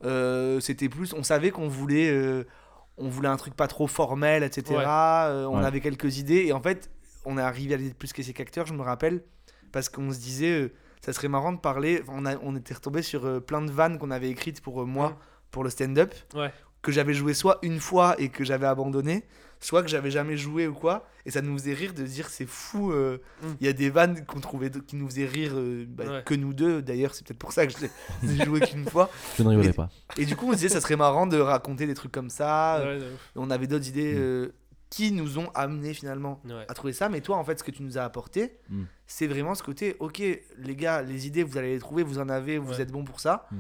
Euh, 0.04 0.61
C'était 0.61 0.88
plus. 0.88 1.12
On 1.14 1.23
savait 1.23 1.50
qu'on 1.50 1.69
voulait. 1.69 2.11
euh, 2.11 2.45
on 3.02 3.09
voulait 3.09 3.28
un 3.28 3.37
truc 3.38 3.54
pas 3.54 3.66
trop 3.66 3.87
formel, 3.87 4.42
etc. 4.42 4.75
Ouais. 4.76 4.85
Euh, 4.87 5.47
on 5.49 5.59
Ouais. 5.61 5.64
avait 5.64 5.80
quelques 5.80 6.19
idées, 6.19 6.45
et 6.47 6.52
en 6.52 6.61
fait, 6.61 6.90
on 7.25 7.38
est 7.38 7.40
arrivé 7.40 7.73
à 7.73 7.76
l'idée 7.78 7.90
de 7.90 7.95
plus 7.95 8.12
que 8.12 8.23
ces 8.23 8.35
acteurs, 8.38 8.66
je 8.66 8.75
me 8.75 8.83
rappelle, 8.83 9.23
parce 9.73 9.88
qu'on 9.88 10.12
se 10.12 10.19
disait. 10.19 10.52
euh, 10.64 10.73
ça 11.02 11.14
serait 11.14 11.28
marrant 11.28 11.52
de 11.52 11.59
parler. 11.59 12.02
On, 12.09 12.26
a, 12.26 12.37
on 12.42 12.54
était 12.57 12.75
retombé 12.75 13.00
sur 13.00 13.25
euh, 13.25 13.40
plein 13.40 13.62
de 13.62 13.71
vannes 13.71 13.97
qu'on 13.99 14.11
avait 14.11 14.28
écrites 14.28 14.61
pour 14.61 14.83
euh, 14.83 14.85
moi, 14.85 15.16
pour 15.50 15.64
le 15.64 15.71
stand-up 15.71 16.12
Ouais. 16.35 16.52
que 16.83 16.92
j'avais 16.92 17.14
joué 17.14 17.33
soit 17.33 17.59
une 17.62 17.80
fois 17.80 18.16
et 18.19 18.28
que 18.28 18.45
j'avais 18.45 18.66
abandonné, 18.66 19.25
soit 19.61 19.83
que 19.83 19.88
j'avais 19.88 20.11
jamais 20.11 20.37
joué 20.37 20.67
ou 20.67 20.73
quoi. 20.75 21.07
Et 21.26 21.31
ça 21.31 21.43
nous 21.43 21.57
faisait 21.59 21.75
rire 21.75 21.93
de 21.93 22.07
se 22.07 22.11
dire 22.12 22.29
c'est 22.31 22.47
fou. 22.47 22.93
euh, 22.93 23.19
Il 23.43 23.49
Mm. 23.49 23.57
y 23.61 23.69
a 23.69 23.73
des 23.75 23.90
vannes 23.90 24.25
qu'on 24.26 24.40
trouvait 24.40 24.71
qui 24.71 24.97
nous 24.97 25.07
faisaient 25.09 25.26
rire 25.26 25.52
euh, 25.55 25.85
bah, 25.87 26.05
Ouais. 26.07 26.23
que 26.25 26.35
nous 26.35 26.55
deux. 26.55 26.81
D'ailleurs, 26.81 27.14
c'est 27.14 27.26
peut-être 27.26 27.38
pour 27.38 27.52
ça 27.52 27.67
que 27.67 27.73
je 27.73 27.79
j'ai 28.23 28.45
joué 28.45 28.61
qu'une 28.61 28.87
fois. 28.88 29.11
Je 29.37 29.43
ne 29.43 29.49
rigolais 29.49 29.69
Et- 29.69 29.73
pas. 29.73 29.90
Et 30.17 30.25
du 30.25 30.35
coup, 30.35 30.47
on 30.49 30.52
se 30.52 30.57
disait 30.57 30.71
ça 30.71 30.81
serait 30.81 30.97
marrant 30.97 31.26
de 31.26 31.38
raconter 31.38 31.87
des 31.87 31.95
trucs 31.95 32.12
comme 32.12 32.31
ça. 32.31 32.81
Ouais, 32.83 32.97
ouf. 32.97 33.31
On 33.37 33.50
avait 33.50 33.67
d'autres 33.67 33.87
idées 33.88 34.14
Mm. 34.14 34.19
euh, 34.19 34.49
qui 34.88 35.12
nous 35.12 35.38
ont 35.38 35.50
amené 35.55 35.95
finalement 35.95 36.40
Ouais. 36.47 36.64
à 36.69 36.75
trouver 36.75 36.93
ça. 36.93 37.09
Mais 37.09 37.21
toi, 37.21 37.37
en 37.37 37.45
fait, 37.45 37.59
ce 37.59 37.62
que 37.64 37.71
tu 37.71 37.83
nous 37.83 37.99
as 37.99 38.02
apporté, 38.02 38.57
Mm. 38.71 38.85
c'est 39.07 39.26
vraiment 39.26 39.55
ce 39.55 39.62
côté 39.62 39.95
ok, 40.00 40.19
les 40.21 40.75
gars, 40.76 41.02
les 41.02 41.26
idées, 41.26 41.43
vous 41.45 41.59
allez 41.59 41.75
les 41.75 41.79
trouver, 41.81 42.02
vous 42.02 42.19
en 42.19 42.29
avez, 42.31 42.57
vous 42.59 42.73
Ouais. 42.73 42.81
êtes 42.81 42.90
bons 42.90 43.05
pour 43.05 43.21
ça. 43.21 43.47
Mm. 43.52 43.57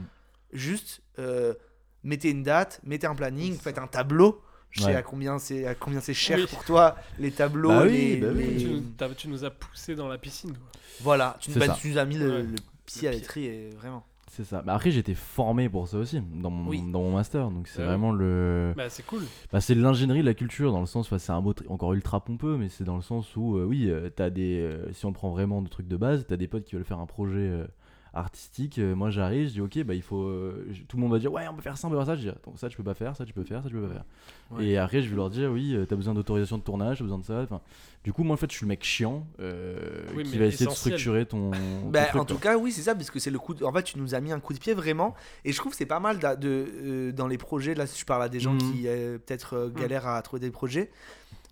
Juste, 0.52 1.02
euh, 1.18 1.54
mettez 2.02 2.30
une 2.30 2.42
date, 2.42 2.80
mettez 2.84 3.06
un 3.06 3.14
planning, 3.14 3.56
faites 3.58 3.78
un 3.78 3.86
tableau. 3.86 4.42
Je 4.70 4.80
sais 4.82 4.86
Ouais. 4.88 4.94
à 4.94 5.02
combien 5.02 5.38
c'est 5.38 5.66
à 5.66 5.74
combien 5.74 6.00
c'est 6.00 6.14
cher 6.14 6.38
Oui. 6.38 6.46
pour 6.48 6.64
toi 6.64 6.96
les 7.18 7.30
tableaux 7.32 7.70
Bah 7.70 7.82
oui, 7.86 7.90
les, 7.90 8.16
bah 8.18 8.28
oui. 8.34 8.44
les- 8.44 8.56
Tu, 8.58 8.68
nous, 8.70 8.80
t'as- 8.96 9.08
tu 9.14 9.28
nous 9.28 9.44
as 9.44 9.50
poussé 9.50 9.94
dans 9.96 10.08
la 10.08 10.16
piscine. 10.18 10.52
quoi. 10.52 10.68
voilà 11.00 11.36
tu, 11.40 11.50
bah, 11.52 11.66
nous 11.84 11.98
as 11.98 12.04
mis 12.04 12.16
le, 12.18 12.30
Ouais. 12.30 12.42
le 12.42 12.54
pied 12.86 13.08
à 13.08 13.10
l'étrier 13.10 13.70
vraiment 13.80 14.04
C'est 14.32 14.44
ça. 14.44 14.62
Bah 14.62 14.74
après, 14.74 14.92
j'étais 14.92 15.14
formé 15.16 15.68
pour 15.68 15.88
ça 15.88 15.98
aussi, 15.98 16.20
dans 16.40 16.50
mon, 16.50 16.70
Oui. 16.70 16.80
dans 16.88 17.02
mon 17.02 17.10
master. 17.16 17.50
Donc 17.50 17.66
c'est 17.66 17.80
Ouais. 17.80 17.86
vraiment 17.86 18.12
le. 18.12 18.72
Bah, 18.76 18.88
c'est 18.88 19.04
cool. 19.04 19.22
Bah, 19.52 19.60
c'est 19.60 19.74
l'ingénierie 19.74 20.20
de 20.20 20.26
la 20.26 20.34
culture, 20.34 20.70
dans 20.70 20.78
le 20.78 20.86
sens, 20.86 21.06
enfin, 21.06 21.18
c'est 21.18 21.32
un 21.32 21.40
mot 21.40 21.52
encore 21.68 21.94
ultra 21.94 22.22
pompeux, 22.24 22.56
mais 22.56 22.68
c'est 22.68 22.84
dans 22.84 22.94
le 22.94 23.02
sens 23.02 23.34
où, 23.34 23.56
euh, 23.56 23.64
oui, 23.64 23.90
euh, 23.90 24.08
t'as 24.08 24.30
des. 24.30 24.60
euh, 24.60 24.92
si 24.92 25.04
on 25.04 25.12
prend 25.12 25.30
vraiment 25.30 25.62
des 25.62 25.68
trucs 25.68 25.88
de 25.88 25.96
base, 25.96 26.26
t'as 26.28 26.36
des 26.36 26.46
potes 26.46 26.64
qui 26.64 26.76
veulent 26.76 26.84
faire 26.84 27.00
un 27.00 27.06
projet 27.06 27.38
euh, 27.40 27.66
artistique. 28.14 28.78
euh, 28.78 28.94
moi, 28.94 29.10
j'arrive, 29.10 29.48
je 29.48 29.52
dis, 29.52 29.60
ok, 29.60 29.82
bah, 29.84 29.94
il 29.94 30.02
faut. 30.02 30.22
euh, 30.24 30.66
tout 30.88 30.96
le 30.96 31.02
monde 31.02 31.12
va 31.12 31.18
dire, 31.18 31.32
ouais, 31.32 31.46
on 31.48 31.54
peut 31.54 31.62
faire 31.62 31.76
ça, 31.78 31.86
on 31.88 31.90
peut 31.90 31.96
faire 31.96 32.06
ça. 32.06 32.16
Je 32.16 32.20
dis, 32.22 32.28
attends, 32.28 32.56
ça, 32.56 32.68
tu 32.68 32.76
peux 32.76 32.82
pas 32.82 32.94
faire, 32.94 33.14
ça, 33.16 33.24
tu 33.24 33.32
peux 33.32 33.44
faire, 33.44 33.62
ça, 33.62 33.68
tu 33.68 33.74
peux 33.74 33.86
pas 33.86 33.92
faire. 33.94 34.04
Ouais. 34.50 34.66
Et 34.66 34.78
après, 34.78 35.02
je 35.02 35.08
vais 35.10 35.16
leur 35.16 35.30
dire, 35.30 35.50
oui, 35.50 35.74
euh, 35.74 35.86
t'as 35.86 35.96
besoin 35.96 36.14
d'autorisation 36.14 36.58
de 36.58 36.62
tournage, 36.62 36.98
t'as 36.98 37.04
besoin 37.04 37.18
de 37.18 37.24
ça. 37.24 37.40
Enfin, 37.42 37.60
du 38.04 38.12
coup, 38.12 38.22
moi, 38.24 38.34
en 38.34 38.36
fait, 38.36 38.50
je 38.50 38.56
suis 38.56 38.64
le 38.64 38.68
mec 38.68 38.82
chiant 38.82 39.26
euh, 39.40 40.02
Oui, 40.14 40.24
qui 40.24 40.32
mais 40.32 40.38
va 40.38 40.44
essayer 40.46 40.66
de 40.66 40.70
structurer 40.72 41.26
ton. 41.26 41.50
ton 41.50 41.58
Bah, 41.90 42.06
truc, 42.06 42.20
en 42.22 42.24
tout 42.24 42.34
quoi. 42.38 42.52
cas, 42.52 42.58
oui, 42.58 42.72
c'est 42.72 42.82
ça, 42.82 42.94
parce 42.94 43.10
que 43.10 43.18
c'est 43.18 43.30
le 43.30 43.38
coup. 43.38 43.54
De... 43.54 43.64
En 43.64 43.72
fait, 43.72 43.82
tu 43.84 43.98
nous 43.98 44.14
as 44.14 44.20
mis 44.20 44.32
un 44.32 44.40
coup 44.40 44.52
de 44.54 44.58
pied 44.58 44.74
vraiment, 44.74 45.14
et 45.44 45.52
je 45.52 45.56
trouve 45.58 45.72
que 45.72 45.78
c'est 45.78 45.86
pas 45.86 46.00
mal 46.00 46.18
de, 46.18 46.28
euh, 46.44 47.12
dans 47.12 47.26
les 47.26 47.38
projets. 47.38 47.74
Là, 47.74 47.86
si 47.86 47.98
je 48.00 48.04
parle 48.06 48.22
à 48.22 48.28
des 48.28 48.40
gens 48.40 48.54
Mhm. 48.54 48.58
qui 48.72 48.82
euh, 48.88 49.18
peut-être 49.18 49.54
euh, 49.54 49.68
galèrent 49.70 50.06
à 50.08 50.20
trouver 50.22 50.40
des 50.40 50.50
projets, 50.50 50.90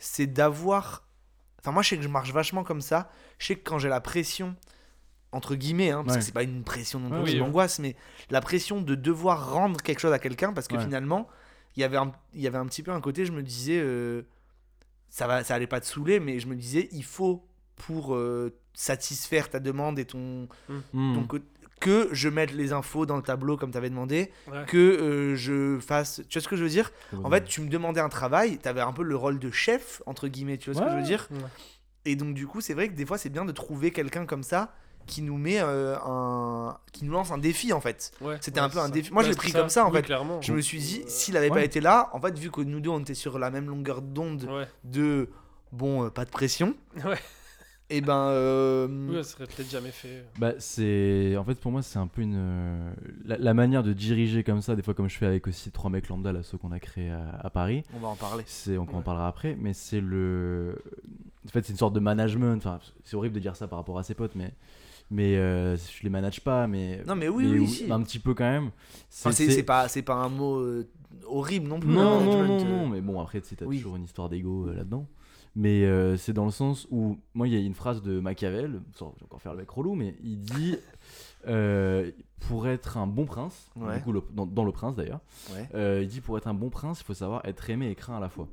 c'est 0.01 0.27
d'avoir. 0.27 1.05
Enfin, 1.61 1.73
moi, 1.73 1.83
je 1.83 1.89
sais 1.91 1.97
que 1.97 2.03
je 2.03 2.09
marche 2.09 2.33
vachement 2.33 2.63
comme 2.65 2.81
ça. 2.81 3.11
Je 3.39 3.47
sais 3.47 3.57
que 3.57 3.69
quand 3.69 3.79
j'ai 3.79 3.89
la 3.89 4.01
pression, 4.01 4.55
entre 5.33 5.55
guillemets, 5.55 5.91
hein, 5.91 6.03
parce 6.05 6.15
Ouais. 6.15 6.21
que 6.21 6.25
c'est 6.27 6.33
pas 6.33 6.43
une 6.43 6.65
pression 6.65 7.01
non 7.01 7.11
plus, 7.11 7.19
Ouais, 7.19 7.25
c'est 7.27 7.31
oui, 7.33 7.37
une 7.37 7.43
ouais. 7.43 7.49
angoisse, 7.49 7.79
mais 7.81 7.97
la 8.31 8.41
pression 8.41 8.81
de 8.81 8.95
devoir 8.95 9.53
rendre 9.53 9.81
quelque 9.83 10.01
chose 10.01 10.13
à 10.13 10.19
quelqu'un, 10.19 10.53
parce 10.53 10.69
que 10.69 10.77
Ouais. 10.77 10.83
finalement, 10.83 11.29
il 11.77 11.81
y 11.81 11.85
avait 11.85 11.97
un, 11.99 12.13
il 12.35 12.41
y 12.41 12.47
avait 12.47 12.59
un 12.59 12.67
petit 12.67 12.83
peu 12.83 12.91
un 12.93 13.01
côté, 13.01 13.25
je 13.27 13.33
me 13.33 13.43
disais, 13.43 13.79
euh, 13.81 14.23
ça 15.11 15.27
va, 15.27 15.45
ça 15.45 15.55
allait 15.55 15.67
pas 15.67 15.81
te 15.81 15.87
saouler, 15.87 16.19
mais 16.21 16.39
je 16.41 16.47
me 16.47 16.55
disais, 16.55 16.89
il 16.93 17.05
faut 17.05 17.45
pour 17.77 18.15
euh, 18.15 18.53
satisfaire 18.75 19.51
ta 19.51 19.61
demande 19.61 19.99
et 19.99 20.05
ton, 20.05 20.49
Hmm. 20.93 21.15
ton 21.15 21.25
co- 21.27 21.39
que 21.81 22.09
je 22.11 22.29
mette 22.29 22.53
les 22.55 22.73
infos 22.73 23.07
dans 23.07 23.17
le 23.17 23.23
tableau 23.23 23.57
comme 23.57 23.71
tu 23.71 23.77
avais 23.79 23.89
demandé, 23.91 24.33
Ouais. 24.51 24.65
que 24.67 24.77
euh, 24.77 25.37
je 25.37 25.79
fasse. 25.79 26.23
Tu 26.29 26.39
vois 26.39 26.43
ce 26.43 26.49
que 26.49 26.57
je 26.57 26.65
veux 26.65 26.69
dire? 26.71 26.91
En 27.23 27.31
fait, 27.31 27.45
tu 27.45 27.61
me 27.61 27.69
demandais 27.69 28.01
un 28.01 28.09
travail, 28.09 28.59
tu 28.59 28.67
avais 28.69 28.81
un 28.81 28.93
peu 28.93 29.05
le 29.05 29.15
rôle 29.15 29.39
de 29.39 29.51
chef, 29.53 30.03
entre 30.07 30.27
guillemets, 30.27 30.59
tu 30.59 30.71
vois 30.73 30.81
ce 30.81 30.85
que 30.85 30.91
je 30.93 30.97
veux 30.97 31.03
dire? 31.07 31.29
Ouais. 31.31 31.39
Et 32.05 32.17
donc, 32.17 32.35
du 32.35 32.47
coup, 32.49 32.61
c'est 32.61 32.75
vrai 32.75 32.89
que 32.89 32.95
des 32.95 33.07
fois, 33.07 33.17
c'est 33.19 33.29
bien 33.29 33.45
de 33.45 33.53
trouver 33.53 33.93
quelqu'un 33.93 34.27
comme 34.27 34.43
ça 34.43 34.75
qui 35.09 35.23
nous 35.23 35.37
met 35.39 35.59
euh, 35.61 35.97
un. 36.07 36.77
qui 36.93 37.05
nous 37.05 37.13
lance 37.13 37.33
un 37.33 37.39
défi, 37.39 37.73
en 37.73 37.81
fait. 37.81 38.13
Ouais, 38.21 38.37
C'était 38.41 38.61
ouais, 38.61 38.67
un 38.67 38.69
peu 38.69 38.79
un 38.79 38.89
défi. 38.89 39.13
Moi, 39.13 39.25
je 39.25 39.31
l'ai 39.31 39.35
pris 39.37 39.51
comme 39.53 39.69
ça, 39.69 39.85
en 39.85 39.91
Oui, 39.91 39.97
fait. 39.97 40.03
clairement. 40.03 40.41
Je 40.41 40.53
me 40.53 40.61
suis 40.61 40.79
dit, 40.79 41.03
s'il 41.09 41.37
avait 41.37 41.49
pas 41.51 41.65
été 41.65 41.81
là, 41.81 42.11
en 42.13 42.21
fait, 42.21 42.39
vu 42.39 42.51
que 42.51 42.61
nous 42.61 42.79
deux, 42.81 42.91
on 42.91 43.01
était 43.01 43.15
sur 43.15 43.39
la 43.41 43.51
même 43.51 43.67
longueur 43.67 44.03
d'onde 44.03 44.45
Ouais. 44.45 44.67
de. 44.85 45.29
Bon, 45.73 46.05
euh, 46.05 46.11
pas 46.11 46.25
de 46.25 46.31
pression. 46.31 46.75
Ouais. 47.05 47.19
Et 47.91 48.03
ben. 48.03 48.29
euh, 48.29 48.87
Oui, 49.09 49.17
ça 49.25 49.31
serait 49.31 49.47
peut-être 49.47 49.71
jamais 49.71 49.91
fait. 49.91 50.23
Bah, 50.39 50.53
c'est. 50.59 51.35
En 51.39 51.45
fait, 51.45 51.55
pour 51.55 51.73
moi, 51.73 51.81
c'est 51.83 51.99
un 51.99 52.07
peu 52.07 52.21
une. 52.21 52.93
La, 53.25 53.39
la 53.39 53.55
manière 53.55 53.83
de 53.83 53.95
diriger 53.95 54.45
comme 54.45 54.61
ça, 54.61 54.77
des 54.77 54.83
fois, 54.83 54.93
comme 54.93 55.09
je 55.09 55.17
fais 55.17 55.25
avec 55.25 55.47
aussi 55.47 55.71
trois 55.71 55.89
mecs 55.89 56.09
lambda, 56.11 56.31
là, 56.33 56.43
ceux 56.43 56.59
qu'on 56.59 56.71
a 56.73 56.79
créés 56.81 57.11
à, 57.11 57.41
à 57.43 57.49
Paris. 57.49 57.85
On 57.95 57.99
va 57.99 58.09
en 58.09 58.15
parler. 58.17 58.45
C'est, 58.47 58.77
on 58.77 58.83
en 58.83 58.87
Ouais. 58.99 59.03
parlera 59.03 59.27
après, 59.27 59.57
mais 59.59 59.73
c'est 59.73 60.01
le. 60.03 60.77
En 61.47 61.51
fait, 61.51 61.65
c'est 61.65 61.73
une 61.73 61.79
sorte 61.79 61.95
de 61.95 62.01
management. 62.01 62.59
Enfin, 62.59 62.79
c'est 63.05 63.17
horrible 63.17 63.35
de 63.37 63.41
dire 63.41 63.57
ça 63.57 63.67
par 63.69 63.79
rapport 63.79 63.99
à 63.99 64.03
ses 64.03 64.13
potes, 64.15 64.35
mais. 64.35 64.53
Mais 65.11 65.37
euh, 65.37 65.77
je 65.77 66.03
les 66.03 66.11
manage 66.11 66.41
pas, 66.43 66.67
mais. 66.67 67.03
Non, 67.07 67.15
mais 67.17 67.29
oui, 67.29 67.45
mais 67.47 67.53
oui, 67.53 67.59
oui, 67.61 67.67
si. 67.69 67.91
Un 67.93 68.03
petit 68.03 68.19
peu 68.19 68.35
quand 68.35 68.45
même. 68.45 68.71
Enfin, 69.11 69.33
c'est 69.33 69.51
c'est 69.51 69.63
pas, 69.63 69.89
c'est 69.89 70.03
pas 70.03 70.15
un 70.17 70.29
mot 70.29 70.57
euh, 70.59 70.87
horrible 71.27 71.67
non 71.69 71.81
plus. 71.81 71.89
Non, 71.91 72.21
le 72.21 72.25
non, 72.27 72.43
non, 72.47 72.65
non, 72.65 72.85
euh. 72.85 72.89
mais 72.93 73.01
bon, 73.01 73.19
après, 73.21 73.41
tu 73.41 73.55
oui. 73.65 73.79
toujours 73.79 73.97
une 73.97 74.05
histoire 74.05 74.29
d'ego 74.29 74.67
euh, 74.69 74.75
là-dedans. 74.75 75.07
Mais 75.57 75.85
euh, 75.87 76.17
c'est 76.19 76.35
dans 76.35 76.45
le 76.45 76.51
sens 76.53 76.87
où, 76.91 77.17
moi, 77.35 77.49
il 77.49 77.55
y 77.55 77.57
a 77.57 77.61
une 77.61 77.75
phrase 77.75 78.03
de 78.03 78.21
Machiavel, 78.21 78.81
sans- 78.95 79.13
je 79.17 79.21
vais 79.21 79.25
encore 79.25 79.41
faire 79.41 79.53
le 79.53 79.59
mec 79.59 79.71
relou, 79.71 79.95
mais 79.95 80.15
il 80.23 80.41
dit 80.41 80.77
euh, 81.49 82.11
pour 82.41 82.69
être 82.69 82.97
un 82.99 83.07
bon 83.07 83.25
prince, 83.25 83.71
Ouais. 83.77 83.97
du 83.97 84.03
coup, 84.03 84.13
le- 84.13 84.23
dans, 84.33 84.47
dans 84.47 84.65
Le 84.65 84.73
Prince 84.73 84.95
d'ailleurs, 84.97 85.21
Ouais. 85.55 85.69
euh, 85.75 86.01
il 86.03 86.09
dit 86.09 86.21
pour 86.21 86.37
être 86.37 86.47
un 86.47 86.55
bon 86.55 86.69
prince, 86.71 87.01
il 87.01 87.05
faut 87.05 87.15
savoir 87.15 87.45
être 87.45 87.69
aimé 87.71 87.91
et 87.91 87.95
craint 87.95 88.17
à 88.17 88.21
la 88.21 88.29
fois. 88.29 88.47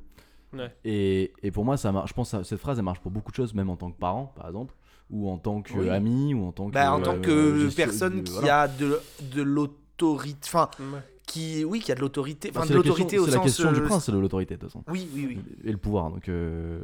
Ouais. 0.53 0.73
Et, 0.85 1.33
et 1.43 1.51
pour 1.51 1.65
moi, 1.65 1.75
ça 1.77 1.91
marche, 1.91 2.09
je 2.09 2.13
pense 2.15 2.31
que 2.31 2.43
cette 2.43 2.59
phrase, 2.59 2.79
elle 2.79 2.85
marche 2.85 3.01
pour 3.01 3.11
beaucoup 3.11 3.31
de 3.31 3.35
choses, 3.35 3.53
même 3.53 3.69
en 3.69 3.75
tant 3.75 3.91
que 3.91 3.99
parent, 3.99 4.31
par 4.35 4.47
exemple, 4.47 4.73
ou 5.09 5.29
en 5.29 5.37
tant 5.37 5.63
Oui. 5.75 5.85
qu'ami, 5.85 6.33
ou 6.33 6.45
en 6.45 6.51
tant 6.51 6.67
que. 6.67 6.73
Bah, 6.73 6.93
en 6.93 7.01
tant 7.01 7.15
euh, 7.15 7.19
que 7.21 7.59
gestion- 7.59 7.75
personne 7.85 8.17
de- 8.17 8.21
qui 8.23 8.33
voilà. 8.33 8.61
a 8.61 8.67
de, 8.67 8.99
de 9.33 9.41
l'autorité. 9.41 10.39
Enfin, 10.47 10.69
Ouais. 10.79 10.99
qui. 11.27 11.63
Oui, 11.65 11.79
qui 11.79 11.91
a 11.91 11.95
de 11.95 12.01
l'autorité. 12.01 12.51
Bah, 12.51 12.59
Enfin, 12.61 12.67
de 12.69 12.73
la 12.73 12.77
l'autorité 12.77 13.17
au 13.19 13.25
C'est 13.25 13.31
la 13.31 13.39
question 13.39 13.71
du 13.71 13.79
euh, 13.81 13.85
prince, 13.85 14.05
c'est 14.05 14.11
de 14.11 14.17
l'autorité, 14.19 14.55
de 14.55 14.59
toute 14.61 14.69
façon. 14.69 14.83
Oui, 14.91 15.07
oui, 15.13 15.25
oui. 15.29 15.39
et 15.63 15.71
le 15.71 15.77
pouvoir 15.77 16.09
donc 16.11 16.27
euh, 16.29 16.79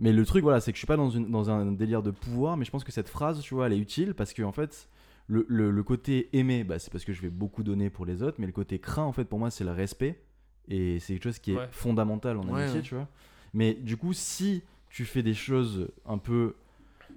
mais 0.00 0.12
le 0.12 0.24
truc 0.24 0.42
voilà 0.42 0.60
c'est 0.60 0.72
que 0.72 0.76
je 0.76 0.80
suis 0.80 0.86
pas 0.86 0.96
dans, 0.96 1.10
une, 1.10 1.30
dans 1.30 1.50
un 1.50 1.72
délire 1.72 2.02
de 2.02 2.10
pouvoir 2.10 2.56
mais 2.56 2.64
je 2.64 2.70
pense 2.70 2.84
que 2.84 2.92
cette 2.92 3.08
phrase 3.08 3.40
tu 3.40 3.54
vois 3.54 3.66
elle 3.66 3.72
est 3.72 3.78
utile 3.78 4.14
parce 4.14 4.32
que 4.32 4.42
en 4.42 4.52
fait 4.52 4.88
le, 5.26 5.44
le, 5.48 5.70
le 5.70 5.82
côté 5.82 6.28
aimer 6.32 6.64
bah, 6.64 6.78
c'est 6.78 6.90
parce 6.92 7.04
que 7.04 7.12
je 7.12 7.20
vais 7.20 7.28
beaucoup 7.30 7.62
donner 7.62 7.90
pour 7.90 8.06
les 8.06 8.22
autres 8.22 8.36
mais 8.38 8.46
le 8.46 8.52
côté 8.52 8.78
craint 8.78 9.04
en 9.04 9.12
fait 9.12 9.24
pour 9.24 9.38
moi 9.38 9.50
c'est 9.50 9.64
le 9.64 9.72
respect 9.72 10.20
Et 10.68 10.98
c'est 11.00 11.14
quelque 11.14 11.24
chose 11.24 11.38
qui 11.38 11.52
est 11.52 11.56
Ouais. 11.56 11.68
fondamental 11.70 12.36
en 12.38 12.42
Ouais, 12.48 12.62
amitié, 12.62 12.80
ouais. 12.80 12.82
tu 12.86 12.94
vois. 12.94 13.08
Mais 13.54 13.72
du 13.74 13.96
coup, 13.96 14.12
si 14.12 14.62
tu 14.90 15.04
fais 15.06 15.22
des 15.22 15.32
choses 15.34 15.88
un 16.06 16.18
peu, 16.18 16.54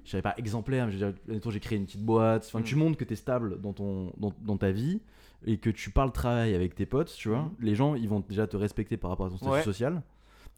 je 0.03 0.11
savais 0.11 0.21
pas, 0.21 0.33
exemplaires, 0.37 0.85
mais 0.87 0.91
je 0.91 0.97
veux 0.97 1.11
dire, 1.11 1.21
admettons, 1.27 1.49
j'ai 1.51 1.59
créé 1.59 1.77
une 1.77 1.85
petite 1.85 2.03
boîte, 2.03 2.43
enfin, 2.47 2.59
Mm. 2.59 2.63
tu 2.63 2.75
montres 2.75 2.97
que 2.97 3.03
tu 3.05 3.13
es 3.13 3.15
stable 3.15 3.59
dans, 3.61 3.73
ton, 3.73 4.11
dans, 4.17 4.33
dans 4.41 4.57
ta 4.57 4.71
vie 4.71 5.01
et 5.45 5.57
que 5.57 5.69
tu 5.69 5.89
parles 5.91 6.11
travail 6.11 6.53
avec 6.55 6.75
tes 6.75 6.85
potes, 6.85 7.13
tu 7.15 7.29
vois, 7.29 7.39
Mm. 7.43 7.51
les 7.59 7.75
gens, 7.75 7.95
ils 7.95 8.07
vont 8.09 8.19
déjà 8.21 8.47
te 8.47 8.57
respecter 8.57 8.97
par 8.97 9.09
rapport 9.11 9.27
à 9.27 9.29
ton 9.29 9.37
statut 9.37 9.51
Ouais. 9.53 9.63
social. 9.63 10.01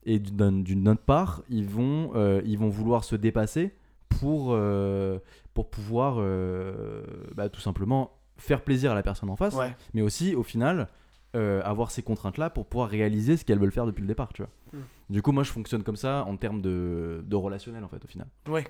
Et 0.05 0.19
d'une 0.19 0.63
d'une 0.63 0.87
autre 0.89 1.01
part, 1.03 1.43
ils 1.49 1.65
vont, 1.65 2.11
euh, 2.15 2.41
ils 2.45 2.57
vont 2.57 2.67
vouloir 2.69 3.03
se 3.05 3.15
dépasser 3.15 3.73
pour, 4.09 4.49
euh, 4.51 5.19
pour 5.53 5.69
pouvoir 5.69 6.15
euh, 6.19 7.03
bah, 7.35 7.49
tout 7.49 7.61
simplement 7.61 8.11
faire 8.37 8.61
plaisir 8.63 8.91
à 8.91 8.95
la 8.95 9.03
personne 9.03 9.29
en 9.29 9.35
face, 9.35 9.55
Ouais. 9.55 9.73
mais 9.93 10.01
aussi 10.01 10.35
au 10.35 10.43
final 10.43 10.87
euh, 11.35 11.61
avoir 11.63 11.89
ces 11.89 12.03
contraintes-là 12.03 12.51
pour 12.51 12.67
pouvoir 12.67 12.89
réaliser 12.89 13.37
ce 13.37 13.43
qu'elles 13.45 13.57
veulent 13.57 13.71
faire 13.71 13.87
depuis 13.87 14.01
le 14.01 14.07
départ, 14.07 14.31
tu 14.33 14.43
vois. 14.43 14.51
Mm. 14.73 14.77
Du 15.09 15.21
coup, 15.23 15.31
moi, 15.31 15.41
je 15.43 15.51
fonctionne 15.51 15.81
comme 15.81 15.95
ça 15.95 16.25
en 16.27 16.37
termes 16.37 16.61
de, 16.61 17.23
de 17.25 17.35
relationnel, 17.35 17.83
en 17.83 17.87
fait, 17.87 18.03
au 18.05 18.07
final. 18.07 18.27
Ouais. 18.47 18.65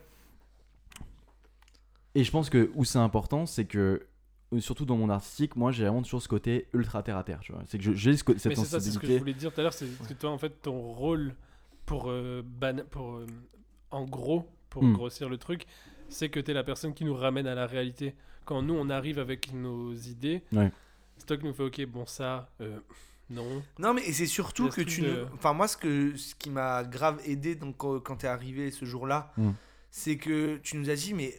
Et 2.15 2.23
je 2.23 2.31
pense 2.31 2.49
que 2.49 2.71
où 2.75 2.85
c'est 2.85 2.99
important, 2.99 3.45
c'est 3.45 3.65
que 3.65 4.05
euh, 4.53 4.59
surtout 4.59 4.85
dans 4.85 4.97
mon 4.97 5.09
artistique, 5.09 5.55
moi, 5.55 5.71
j'ai 5.71 5.83
vraiment 5.83 6.01
toujours 6.03 6.21
ce 6.21 6.27
côté 6.27 6.67
ultra 6.73 7.01
terre 7.01 7.17
à 7.17 7.23
terre, 7.23 7.39
tu 7.41 7.51
vois. 7.51 7.63
C'est 7.67 7.77
que 7.79 7.93
j'ai 7.93 8.15
ce 8.15 8.23
cette 8.37 8.45
Mais 8.45 8.55
c'est 8.55 8.65
ça, 8.65 8.79
c'est 8.79 8.91
ce 8.91 8.99
que 8.99 9.07
je 9.07 9.13
voulais 9.17 9.33
dire 9.33 9.51
tout 9.51 9.59
à 9.59 9.63
l'heure, 9.63 9.73
c'est 9.73 9.87
que 10.07 10.13
toi, 10.13 10.29
en 10.29 10.37
fait, 10.37 10.61
ton 10.61 10.79
rôle 10.93 11.33
pour, 11.85 12.09
euh, 12.09 12.43
ban- 12.45 12.83
pour 12.91 13.15
euh, 13.15 13.25
en 13.91 14.05
gros, 14.05 14.47
pour 14.69 14.83
Hmm. 14.83 14.93
grossir 14.93 15.27
le 15.29 15.37
truc, 15.37 15.65
c'est 16.09 16.29
que 16.29 16.39
tu 16.39 16.51
es 16.51 16.53
la 16.53 16.63
personne 16.63 16.93
qui 16.93 17.03
nous 17.05 17.15
ramène 17.15 17.47
à 17.47 17.55
la 17.55 17.65
réalité. 17.65 18.13
Quand 18.45 18.61
nous, 18.61 18.75
on 18.75 18.89
arrive 18.89 19.17
avec 19.19 19.51
nos 19.53 19.93
idées, 19.95 20.43
Ouais. 20.51 20.71
c'est 21.17 21.25
toi 21.25 21.37
qui 21.37 21.45
nous 21.45 21.53
fait, 21.53 21.63
ok, 21.63 21.85
bon, 21.87 22.05
ça, 22.05 22.49
euh, 22.61 22.79
non. 23.29 23.63
Non, 23.79 23.93
mais 23.95 24.03
et 24.07 24.13
c'est 24.13 24.25
surtout 24.27 24.69
que 24.69 24.81
tu. 24.81 25.01
de- 25.01 25.07
ne- 25.07 25.25
Enfin, 25.33 25.53
moi, 25.53 25.67
ce, 25.67 25.77
que, 25.77 26.15
ce 26.15 26.35
qui 26.35 26.49
m'a 26.51 26.83
grave 26.83 27.19
aidé 27.25 27.55
donc, 27.55 27.77
quand, 27.77 27.99
quand 28.01 28.17
t'es 28.17 28.27
arrivé 28.27 28.69
ce 28.69 28.85
jour-là, 28.85 29.31
Mm. 29.37 29.51
c'est 29.89 30.17
que 30.17 30.57
tu 30.57 30.77
nous 30.77 30.89
as 30.91 30.95
dit, 30.95 31.13
mais 31.15 31.33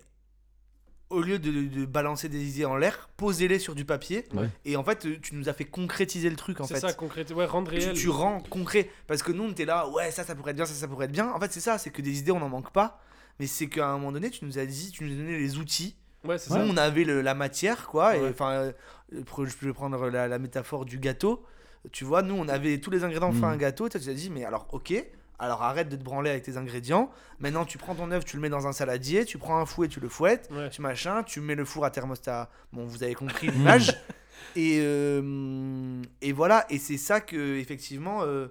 au 1.10 1.20
lieu 1.20 1.38
de, 1.38 1.50
de 1.68 1.84
balancer 1.84 2.28
des 2.28 2.42
idées 2.56 2.64
en 2.64 2.76
l'air, 2.76 3.08
posez-les 3.16 3.58
sur 3.58 3.74
du 3.74 3.84
papier. 3.84 4.24
Ouais. 4.34 4.48
Et 4.64 4.76
en 4.76 4.82
fait, 4.84 5.20
tu 5.20 5.34
nous 5.34 5.48
as 5.48 5.52
fait 5.52 5.64
concrétiser 5.64 6.30
le 6.30 6.36
truc, 6.36 6.60
en 6.60 6.64
C'est 6.64 6.74
fait. 6.74 6.80
ça, 6.80 6.92
concrètement, 6.92 7.36
ouais, 7.38 7.44
rendre 7.46 7.70
tu, 7.70 7.78
réel. 7.78 7.92
tu 7.94 8.08
rends 8.08 8.40
concret. 8.40 8.90
Parce 9.06 9.22
que 9.22 9.30
nous, 9.32 9.44
on 9.44 9.50
était 9.50 9.64
là, 9.66 9.88
ouais, 9.90 10.10
ça, 10.10 10.24
ça 10.24 10.34
pourrait 10.34 10.50
être 10.52 10.56
bien, 10.56 10.66
ça, 10.66 10.74
ça 10.74 10.88
pourrait 10.88 11.04
être 11.06 11.12
bien. 11.12 11.30
En 11.32 11.38
fait, 11.38 11.52
c'est 11.52 11.60
ça, 11.60 11.78
c'est 11.78 11.90
que 11.90 12.02
des 12.02 12.18
idées, 12.18 12.32
on 12.32 12.40
n'en 12.40 12.48
manque 12.48 12.72
pas. 12.72 13.00
Mais 13.38 13.46
c'est 13.46 13.66
qu'à 13.68 13.88
un 13.88 13.92
moment 13.98 14.12
donné, 14.12 14.30
tu 14.30 14.44
nous 14.44 14.58
as 14.58 14.66
dit, 14.66 14.90
tu 14.92 15.04
nous 15.04 15.12
as 15.12 15.16
donné 15.16 15.38
les 15.38 15.58
outils. 15.58 15.96
Ouais, 16.24 16.38
c'est 16.38 16.50
Nous, 16.50 16.56
ça. 16.56 16.64
on 16.72 16.76
avait 16.76 17.04
le- 17.04 17.20
la 17.20 17.34
matière, 17.34 17.86
quoi. 17.86 18.16
Et 18.16 18.28
enfin, 18.30 18.50
euh, 18.52 18.72
je 19.12 19.54
peux 19.56 19.72
prendre 19.74 20.08
la, 20.08 20.26
la 20.28 20.38
métaphore 20.38 20.84
du 20.86 20.98
gâteau. 20.98 21.44
Tu 21.92 22.04
vois, 22.04 22.22
nous, 22.22 22.34
on 22.34 22.48
avait 22.48 22.78
tous 22.78 22.90
les 22.90 23.04
ingrédients 23.04 23.28
pour 23.30 23.38
faire 23.38 23.50
Mm. 23.50 23.52
un 23.52 23.56
gâteau. 23.58 23.88
Tu 23.90 23.98
t'as 24.00 24.12
dit, 24.14 24.30
mais 24.30 24.44
alors, 24.44 24.66
ok. 24.72 24.94
Alors 25.38 25.62
arrête 25.62 25.88
de 25.88 25.96
te 25.96 26.02
branler 26.04 26.30
avec 26.30 26.44
tes 26.44 26.56
ingrédients. 26.56 27.10
Maintenant, 27.40 27.64
tu 27.64 27.76
prends 27.78 27.94
ton 27.94 28.10
œuf, 28.12 28.24
tu 28.24 28.36
le 28.36 28.42
mets 28.42 28.48
dans 28.48 28.66
un 28.68 28.72
saladier, 28.72 29.24
tu 29.24 29.36
prends 29.38 29.58
un 29.58 29.66
fouet, 29.66 29.88
tu 29.88 29.98
le 30.00 30.08
fouettes, 30.08 30.48
Ouais. 30.52 30.70
tu 30.70 30.80
machin, 30.80 31.22
tu 31.24 31.40
mets 31.40 31.54
le 31.56 31.64
four 31.64 31.84
à 31.84 31.90
thermostat. 31.90 32.48
Bon, 32.72 32.84
vous 32.84 33.02
avez 33.02 33.14
compris 33.14 33.48
l'image. 33.48 33.92
et, 34.56 34.78
euh, 34.80 36.00
et 36.22 36.32
voilà, 36.32 36.66
et 36.70 36.78
c'est 36.78 36.96
ça 36.98 37.20
que, 37.20 37.56
effectivement, 37.58 38.22
euh, 38.22 38.46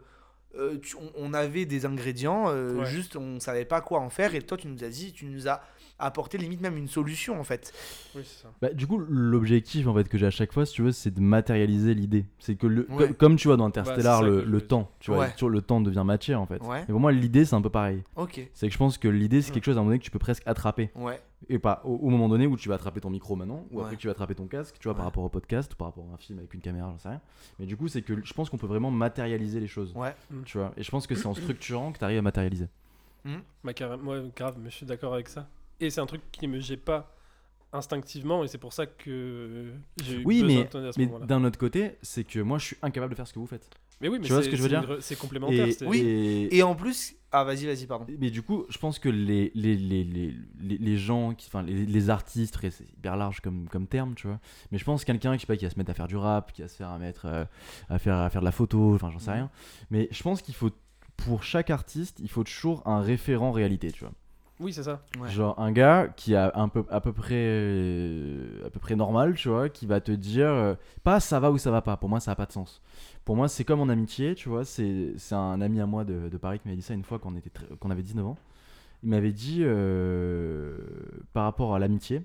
euh, 0.55 0.77
tu- 0.79 0.95
on, 0.97 1.11
on 1.15 1.33
avait 1.33 1.65
des 1.65 1.85
ingrédients, 1.85 2.47
Ouais. 2.53 2.85
juste 2.85 3.15
on 3.15 3.39
savait 3.39 3.65
pas 3.65 3.81
quoi 3.81 3.99
en 3.99 4.09
faire. 4.09 4.35
Et 4.35 4.41
toi, 4.41 4.57
tu 4.57 4.67
nous 4.67 4.83
as 4.83 4.89
dit, 4.89 5.13
tu 5.13 5.25
nous 5.25 5.47
as 5.47 5.61
apporté 6.05 6.37
limite 6.37 6.61
même 6.61 6.77
une 6.77 6.87
solution 6.87 7.39
en 7.39 7.43
fait. 7.43 7.73
Oui, 8.15 8.21
c'est 8.25 8.43
ça. 8.43 8.51
Bah, 8.61 8.69
du 8.73 8.87
coup, 8.87 8.97
l'objectif 8.97 9.87
en 9.87 9.93
fait 9.93 10.07
que 10.09 10.17
j'ai 10.17 10.25
à 10.25 10.31
chaque 10.31 10.51
fois, 10.53 10.65
si 10.65 10.73
tu 10.73 10.81
veux, 10.81 10.91
c'est 10.91 11.11
de 11.13 11.21
matérialiser 11.21 11.93
l'idée. 11.93 12.25
C'est 12.39 12.55
que 12.55 12.67
le, 12.67 12.85
Ouais. 12.89 13.07
comme, 13.07 13.13
comme 13.15 13.35
tu 13.35 13.47
vois 13.47 13.57
dans 13.57 13.63
Bah, 13.69 13.81
Interstellar, 13.81 14.19
ça 14.19 14.25
le, 14.25 14.41
je 14.41 14.45
le 14.49 14.61
temps, 14.61 14.91
tu 14.99 15.11
vois, 15.11 15.21
Ouais. 15.21 15.47
le 15.49 15.61
temps 15.61 15.81
devient 15.81 16.03
matière 16.05 16.41
en 16.41 16.45
fait. 16.45 16.61
Ouais. 16.63 16.83
Et 16.83 16.91
pour 16.91 16.99
moi, 16.99 17.11
l'idée, 17.11 17.45
c'est 17.45 17.55
un 17.55 17.61
peu 17.61 17.69
pareil. 17.69 18.03
Ok. 18.15 18.47
C'est 18.53 18.67
que 18.67 18.73
je 18.73 18.77
pense 18.77 18.97
que 18.97 19.07
l'idée, 19.07 19.41
c'est 19.41 19.51
Mm. 19.51 19.53
quelque 19.53 19.65
chose 19.65 19.77
à 19.77 19.79
un 19.79 19.83
moment 19.83 19.89
donné 19.91 19.99
que 19.99 20.03
tu 20.05 20.11
peux 20.11 20.19
presque 20.19 20.43
attraper. 20.45 20.91
Ouais. 20.95 21.21
Et 21.49 21.59
pas 21.59 21.81
au, 21.83 21.95
au 21.95 22.09
moment 22.09 22.29
donné 22.29 22.47
où 22.47 22.55
tu 22.55 22.69
vas 22.69 22.75
attraper 22.75 23.01
ton 23.01 23.09
micro 23.09 23.35
maintenant, 23.35 23.65
ou 23.71 23.81
après 23.81 23.95
que 23.97 24.01
tu 24.01 24.07
vas 24.07 24.11
attraper 24.11 24.33
ton 24.33 24.47
casque, 24.47 24.75
tu 24.79 24.83
vois, 24.83 24.93
Ouais. 24.93 24.97
par 24.97 25.05
rapport 25.05 25.23
au 25.25 25.29
podcast, 25.29 25.73
ou 25.73 25.75
par 25.75 25.87
rapport 25.89 26.05
à 26.09 26.13
un 26.13 26.17
film 26.17 26.39
avec 26.39 26.53
une 26.53 26.61
caméra, 26.61 26.89
j'en 26.91 26.97
sais 26.97 27.09
rien. 27.09 27.21
Mais 27.59 27.65
du 27.65 27.75
coup, 27.75 27.87
c'est 27.89 28.01
que 28.01 28.13
je 28.23 28.33
pense 28.33 28.49
qu'on 28.49 28.57
peut 28.57 28.67
vraiment 28.67 28.91
matérialiser 28.91 29.59
les 29.59 29.67
choses. 29.67 29.91
Ouais. 29.95 30.15
Tu 30.45 30.57
vois. 30.57 30.71
Et 30.77 30.83
je 30.83 30.89
pense 30.91 31.05
que 31.05 31.15
c'est 31.15 31.25
en 31.27 31.33
structurant 31.35 31.91
que 31.91 31.97
tu 31.99 32.03
arrives 32.05 32.19
à 32.19 32.21
matérialiser. 32.21 32.67
Bah, 33.63 33.73
carrément, 33.73 34.11
ouais, 34.11 34.21
grave, 34.35 34.55
mais 34.61 34.69
je 34.69 34.75
suis 34.75 34.85
d'accord 34.85 35.13
avec 35.13 35.27
ça. 35.29 35.47
Et 35.83 35.89
c'est 35.89 36.01
un 36.01 36.05
truc 36.05 36.21
qui 36.31 36.47
me 36.47 36.59
jette 36.59 36.83
pas 36.85 37.15
instinctivement, 37.71 38.43
et 38.43 38.47
c'est 38.47 38.57
pour 38.59 38.71
ça 38.73 38.85
que 38.85 39.73
j'ai 40.03 40.21
eu 40.21 40.23
Oui, 40.25 40.41
besoin 40.43 40.63
mais, 40.63 40.69
de 40.81 40.91
mais 40.97 41.05
moment-là. 41.07 41.25
d'un 41.25 41.43
autre 41.43 41.57
côté, 41.57 41.97
c'est 42.03 42.23
que 42.23 42.39
moi, 42.39 42.59
je 42.59 42.65
suis 42.65 42.77
incapable 42.83 43.11
de 43.11 43.15
faire 43.15 43.27
ce 43.27 43.33
que 43.33 43.39
vous 43.39 43.47
faites. 43.47 43.67
Mais 43.99 44.09
oui, 44.09 44.17
mais 44.19 44.25
tu 44.27 44.33
vois 44.33 44.41
c'est- 44.41 44.45
ce 44.47 44.49
que 44.51 44.57
je 44.57 44.61
veux 44.61 44.69
dire 44.69 44.97
C'est 45.01 45.17
complémentaire. 45.17 45.67
Et, 45.67 45.75
Oui. 45.85 45.99
et- 46.01 46.57
Et 46.57 46.63
en 46.63 46.75
plus, 46.75 47.15
ah 47.31 47.43
vas-y, 47.43 47.65
vas-y, 47.65 47.85
pardon. 47.87 48.05
Mais 48.19 48.29
du 48.31 48.41
coup, 48.43 48.65
je 48.69 48.77
pense 48.77 48.99
que 48.99 49.07
les, 49.09 49.51
les, 49.55 49.75
les, 49.75 50.03
les, 50.03 50.35
les, 50.77 50.97
gens, 50.97 51.33
qui, 51.33 51.47
enfin 51.47 51.63
les, 51.63 51.85
les 51.85 52.09
artistes, 52.09 52.57
c'est 52.69 52.83
hyper 52.97 53.15
large 53.15 53.39
comme, 53.41 53.67
comme 53.69 53.87
terme, 53.87 54.13
tu 54.15 54.27
vois. 54.27 54.39
Mais 54.71 54.77
je 54.77 54.83
pense 54.83 55.03
quelqu'un 55.05 55.35
qui, 55.37 55.45
pas, 55.45 55.55
qui 55.57 55.65
va 55.65 55.71
se 55.71 55.77
mettre 55.77 55.89
à 55.91 55.93
faire 55.93 56.07
du 56.07 56.17
rap, 56.17 56.51
qui 56.51 56.61
va 56.61 56.67
se 56.67 56.75
faire 56.75 56.89
à 56.89 56.99
mettre 56.99 57.25
euh, 57.25 57.45
à, 57.89 57.97
faire, 57.97 58.17
à 58.17 58.29
faire 58.29 58.41
de 58.41 58.45
la 58.45 58.51
photo, 58.51 58.93
enfin 58.93 59.09
j'en 59.09 59.19
sais 59.19 59.31
Mhm. 59.31 59.37
rien. 59.37 59.51
Mais 59.89 60.07
je 60.11 60.21
pense 60.21 60.41
qu'il 60.41 60.53
faut, 60.55 60.69
pour 61.17 61.43
chaque 61.43 61.69
artiste, 61.69 62.19
il 62.21 62.29
faut 62.29 62.43
toujours 62.43 62.85
un 62.87 62.99
référent 63.01 63.51
réalité, 63.51 63.91
tu 63.91 64.01
vois. 64.03 64.13
Oui, 64.63 64.73
c'est 64.73 64.83
ça. 64.83 65.01
Ouais. 65.19 65.29
Genre 65.29 65.59
un 65.59 65.71
gars 65.71 66.07
qui 66.15 66.35
a 66.35 66.51
un 66.55 66.69
peu, 66.69 66.83
à, 66.89 67.01
peu 67.01 67.11
près, 67.13 67.35
euh, 67.35 68.65
à 68.65 68.69
peu 68.69 68.79
près 68.79 68.95
normal, 68.95 69.35
tu 69.35 69.49
vois, 69.49 69.69
qui 69.69 69.85
va 69.85 69.99
te 70.01 70.11
dire, 70.11 70.47
euh, 70.47 70.73
pas 71.03 71.19
ça 71.19 71.39
va 71.39 71.51
ou 71.51 71.57
ça 71.57 71.69
va 71.69 71.81
pas, 71.81 71.97
pour 71.97 72.09
moi 72.09 72.19
ça 72.19 72.31
n'a 72.31 72.35
pas 72.35 72.45
de 72.45 72.51
sens. 72.53 72.81
Pour 73.25 73.35
moi 73.35 73.47
c'est 73.49 73.63
comme 73.65 73.81
en 73.81 73.89
amitié, 73.89 74.35
tu 74.35 74.49
vois, 74.49 74.63
c'est 74.65 75.13
c'est 75.17 75.35
un 75.35 75.59
ami 75.61 75.79
à 75.81 75.85
moi 75.85 76.03
de, 76.05 76.29
de 76.29 76.37
Paris 76.37 76.59
qui 76.59 76.67
m'avait 76.67 76.77
dit 76.77 76.81
ça 76.83 76.93
une 76.93 77.03
fois 77.03 77.19
qu'on 77.19 77.35
était 77.35 77.49
très- 77.49 77.67
qu'on 77.79 77.91
avait 77.91 78.03
19 78.03 78.25
ans. 78.25 78.37
Il 79.03 79.09
m'avait 79.09 79.33
dit, 79.33 79.59
euh, 79.63 80.77
par 81.33 81.43
rapport 81.43 81.75
à 81.75 81.79
l'amitié, 81.79 82.21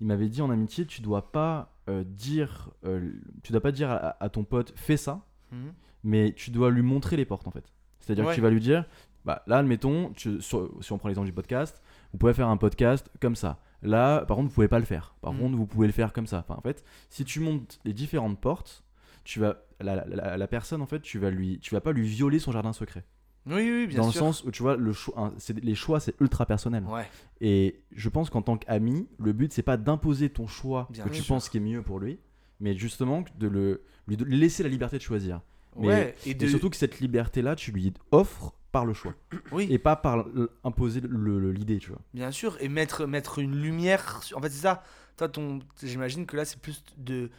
il 0.00 0.06
m'avait 0.06 0.28
dit 0.28 0.42
en 0.42 0.50
amitié, 0.50 0.84
tu 0.86 1.00
dois 1.02 1.32
pas 1.32 1.72
euh, 1.88 2.04
dire, 2.04 2.70
euh, 2.84 3.10
tu 3.42 3.52
dois 3.52 3.62
pas 3.62 3.72
dire 3.72 3.90
à, 3.90 4.22
à 4.22 4.28
ton 4.28 4.44
pote, 4.44 4.72
fais 4.76 4.96
ça, 4.98 5.22
Mhm. 5.52 5.72
mais 6.04 6.32
tu 6.36 6.50
dois 6.50 6.70
lui 6.70 6.82
montrer 6.82 7.16
les 7.16 7.24
portes 7.24 7.46
en 7.48 7.50
fait. 7.50 7.64
C'est-à-dire 8.00 8.24
Ouais. 8.26 8.30
que 8.30 8.34
tu 8.36 8.40
vas 8.42 8.50
lui 8.50 8.60
dire, 8.60 8.84
bah, 9.24 9.42
là, 9.46 9.58
admettons, 9.58 10.10
tu- 10.14 10.40
sur- 10.40 10.70
si 10.80 10.92
on 10.92 10.98
prend 10.98 11.08
l'exemple 11.08 11.26
du 11.26 11.32
podcast, 11.32 11.82
vous 12.12 12.18
pouvez 12.18 12.34
faire 12.34 12.48
un 12.48 12.56
podcast 12.56 13.10
comme 13.20 13.36
ça. 13.36 13.58
Là, 13.82 14.24
par 14.24 14.36
contre, 14.36 14.48
vous 14.48 14.54
pouvez 14.54 14.68
pas 14.68 14.78
le 14.78 14.84
faire. 14.84 15.14
Par 15.20 15.32
Mm. 15.32 15.38
contre, 15.38 15.56
vous 15.56 15.66
pouvez 15.66 15.86
le 15.86 15.92
faire 15.92 16.12
comme 16.12 16.26
ça. 16.26 16.38
Enfin, 16.38 16.54
en 16.58 16.62
fait, 16.62 16.84
si 17.10 17.24
tu 17.24 17.40
montes 17.40 17.78
les 17.84 17.92
différentes 17.92 18.40
portes, 18.40 18.84
tu 19.24 19.40
vas, 19.40 19.62
la, 19.80 19.94
la- 19.96 20.04
la- 20.06 20.36
la 20.36 20.46
personne, 20.48 20.80
en 20.82 20.86
fait, 20.86 21.00
tu 21.00 21.18
vas 21.18 21.30
lui, 21.30 21.58
tu 21.60 21.74
vas 21.74 21.80
pas 21.80 21.92
lui 21.92 22.06
violer 22.06 22.38
son 22.38 22.50
jardin 22.52 22.72
secret. 22.72 23.04
Oui, 23.46 23.54
oui, 23.70 23.86
bien 23.86 23.98
Dans 24.02 24.10
sûr. 24.10 24.22
le 24.22 24.26
sens 24.32 24.44
où 24.44 24.50
tu 24.50 24.62
vois, 24.62 24.76
le 24.76 24.92
choix, 24.92 25.32
les 25.62 25.74
choix, 25.74 26.00
c'est 26.00 26.20
ultra 26.20 26.44
personnel. 26.44 26.84
Ouais. 26.84 27.06
Et 27.40 27.80
je 27.92 28.08
pense 28.08 28.28
qu'en 28.30 28.42
tant 28.42 28.56
qu'ami, 28.58 29.08
le 29.18 29.32
but, 29.32 29.52
c'est 29.52 29.62
pas 29.62 29.76
d'imposer 29.78 30.28
ton 30.28 30.46
choix 30.46 30.86
Bien 30.90 31.04
que 31.04 31.10
tu 31.10 31.22
sûr. 31.22 31.34
penses 31.34 31.48
qui 31.48 31.56
est 31.58 31.60
mieux 31.60 31.82
pour 31.82 31.98
lui, 31.98 32.18
mais 32.60 32.76
justement 32.76 33.24
de 33.38 33.48
le, 33.48 33.82
lui 34.06 34.16
laisser 34.38 34.62
la 34.64 34.68
liberté 34.68 34.98
de 34.98 35.02
choisir. 35.02 35.40
Mais- 35.76 35.86
ouais. 35.86 36.14
Et, 36.26 36.34
de... 36.34 36.44
Et 36.44 36.48
surtout 36.48 36.68
que 36.68 36.76
cette 36.76 37.00
liberté-là, 37.00 37.54
tu 37.54 37.70
lui 37.72 37.94
offres 38.10 38.52
par 38.78 38.86
le 38.86 38.94
choix 38.94 39.14
oui, 39.52 39.66
et 39.70 39.78
pas 39.78 39.96
par 39.96 40.24
imposer 40.64 41.00
l'idée, 41.00 41.78
tu 41.78 41.90
vois. 41.90 42.00
bien 42.14 42.30
sûr. 42.30 42.56
Et 42.60 42.68
mettre, 42.68 43.06
mettre 43.06 43.38
une 43.40 43.56
lumière. 43.60 44.22
sur- 44.22 44.38
En 44.38 44.40
fait, 44.40 44.50
c'est 44.50 44.62
ça. 44.62 44.82
Toi, 45.16 45.28
ton... 45.28 45.58
j'imagine 45.82 46.26
que 46.26 46.36
là, 46.36 46.44
c'est 46.44 46.60
plus 46.60 46.84
de, 46.96 47.30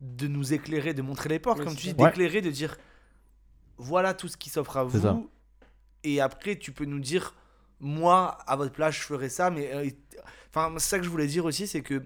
de 0.00 0.26
nous 0.26 0.52
éclairer, 0.52 0.92
de 0.94 1.02
montrer 1.02 1.28
les 1.28 1.38
portes, 1.38 1.58
Oui, 1.60 1.64
comme 1.66 1.76
tu 1.76 1.86
dis. 1.88 1.94
Ouais. 2.02 2.08
d'éclairer, 2.08 2.40
de 2.40 2.50
dire 2.50 2.76
voilà 3.76 4.14
tout 4.14 4.28
ce 4.28 4.36
qui 4.36 4.50
s'offre 4.50 4.76
à 4.76 4.88
ça. 4.90 5.12
vous. 5.12 5.30
Et 6.04 6.20
après, 6.20 6.56
tu 6.56 6.72
peux 6.72 6.84
nous 6.84 7.00
dire 7.00 7.34
moi, 7.80 8.38
à 8.46 8.56
votre 8.56 8.72
place, 8.72 8.94
je 8.96 9.02
ferais 9.02 9.28
ça. 9.28 9.50
Mais. 9.50 9.70
euh, 9.72 9.88
Enfin, 10.50 10.72
c'est 10.78 10.88
ça 10.88 10.98
que 10.98 11.04
je 11.04 11.10
voulais 11.10 11.26
dire 11.26 11.44
aussi, 11.44 11.66
c'est 11.66 11.82
que. 11.82 12.02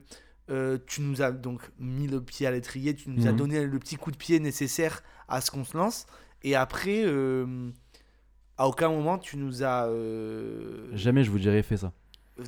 euh, 0.50 0.76
tu 0.86 1.00
nous 1.00 1.22
as 1.22 1.30
donc 1.32 1.62
mis 1.78 2.08
le 2.08 2.20
pied 2.20 2.46
à 2.46 2.50
l'étrier, 2.50 2.94
tu 2.94 3.08
nous 3.08 3.26
as 3.26 3.30
Mhm. 3.30 3.36
donné 3.38 3.64
le 3.64 3.78
petit 3.78 3.96
coup 3.96 4.10
de 4.10 4.16
pied 4.16 4.38
nécessaire 4.40 5.02
à 5.28 5.40
ce 5.40 5.50
qu'on 5.52 5.64
se 5.64 5.76
lance. 5.78 6.04
Et 6.42 6.56
après, 6.56 7.04
euh, 7.06 7.70
à 8.58 8.68
aucun 8.68 8.88
moment, 8.90 9.18
tu 9.18 9.36
nous 9.36 9.62
as. 9.62 9.86
euh, 9.86 10.88
Jamais 10.94 11.24
je 11.24 11.30
vous 11.30 11.38
dirais 11.38 11.62
fais 11.62 11.76
ça. 11.76 11.92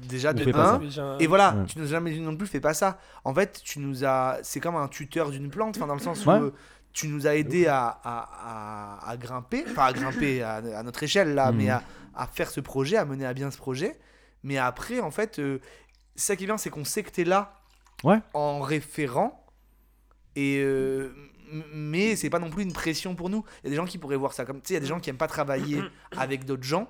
déjà 0.09 0.33
de 0.33 0.43
fais 0.43 0.53
pas 0.53 0.75
un, 0.75 0.91
ça. 0.91 1.17
Et 1.21 1.27
voilà, 1.27 1.55
Ouais. 1.57 1.65
tu 1.67 1.79
nous 1.79 1.85
as 1.87 1.91
jamais 1.91 2.13
dit 2.13 2.21
non 2.21 2.37
plus, 2.37 2.47
fais 2.47 2.61
pas 2.61 2.75
ça. 2.75 2.99
En 3.25 3.35
fait, 3.35 3.61
tu 3.65 3.79
nous 3.81 4.05
as. 4.05 4.39
C'est 4.43 4.61
comme 4.61 4.77
un 4.77 4.89
tuteur 4.89 5.31
d'une 5.31 5.51
plante, 5.51 5.77
enfin, 5.77 5.87
dans 5.87 5.95
le 5.95 6.01
sens 6.01 6.25
Ouais. 6.27 6.35
où 6.39 6.45
euh, 6.45 6.51
tu 6.93 7.09
nous 7.09 7.27
as 7.27 7.35
aidé 7.37 7.67
à, 7.67 7.87
à, 8.05 8.99
à, 9.05 9.11
à 9.11 9.17
grimper, 9.17 9.65
enfin 9.69 9.85
à 9.87 9.93
grimper 9.93 10.43
à, 10.43 10.57
à 10.57 10.83
notre 10.83 11.03
échelle 11.03 11.35
là, 11.35 11.51
Mhm. 11.53 11.59
mais 11.59 11.71
à, 11.71 11.83
à 12.15 12.27
faire 12.27 12.51
ce 12.51 12.61
projet, 12.61 12.97
à 12.97 13.05
mener 13.05 13.27
à 13.27 13.35
bien 13.35 13.51
ce 13.51 13.57
projet. 13.59 13.99
Mais 14.45 14.59
après, 14.59 15.01
en 15.01 15.11
fait, 15.11 15.39
euh, 15.39 15.59
ça 16.17 16.37
qui 16.37 16.45
est 16.45 16.47
bien, 16.47 16.59
c'est 16.59 16.71
qu'on 16.71 16.85
sait 16.85 17.03
que 17.03 17.11
tu 17.11 17.23
es 17.23 17.25
là 17.25 17.59
Ouais. 18.05 18.19
en 18.35 18.61
référent. 18.61 19.41
Et 20.37 20.59
euh, 20.63 21.13
mais 21.73 22.17
c'est 22.17 22.31
pas 22.31 22.39
non 22.39 22.51
plus 22.51 22.63
une 22.63 22.73
pression 22.73 23.15
pour 23.15 23.31
nous. 23.31 23.45
Il 23.63 23.67
y 23.67 23.69
a 23.69 23.71
des 23.71 23.77
gens 23.77 23.87
qui 23.87 23.99
pourraient 23.99 24.17
voir 24.17 24.33
ça 24.33 24.45
comme. 24.45 24.61
Tu 24.61 24.69
sais, 24.69 24.75
il 24.75 24.77
y 24.77 24.79
a 24.79 24.81
des 24.81 24.87
gens 24.87 25.01
qui 25.01 25.11
aiment 25.11 25.17
pas 25.17 25.29
travailler 25.29 25.81
avec 26.17 26.45
d'autres 26.45 26.63
gens, 26.65 26.89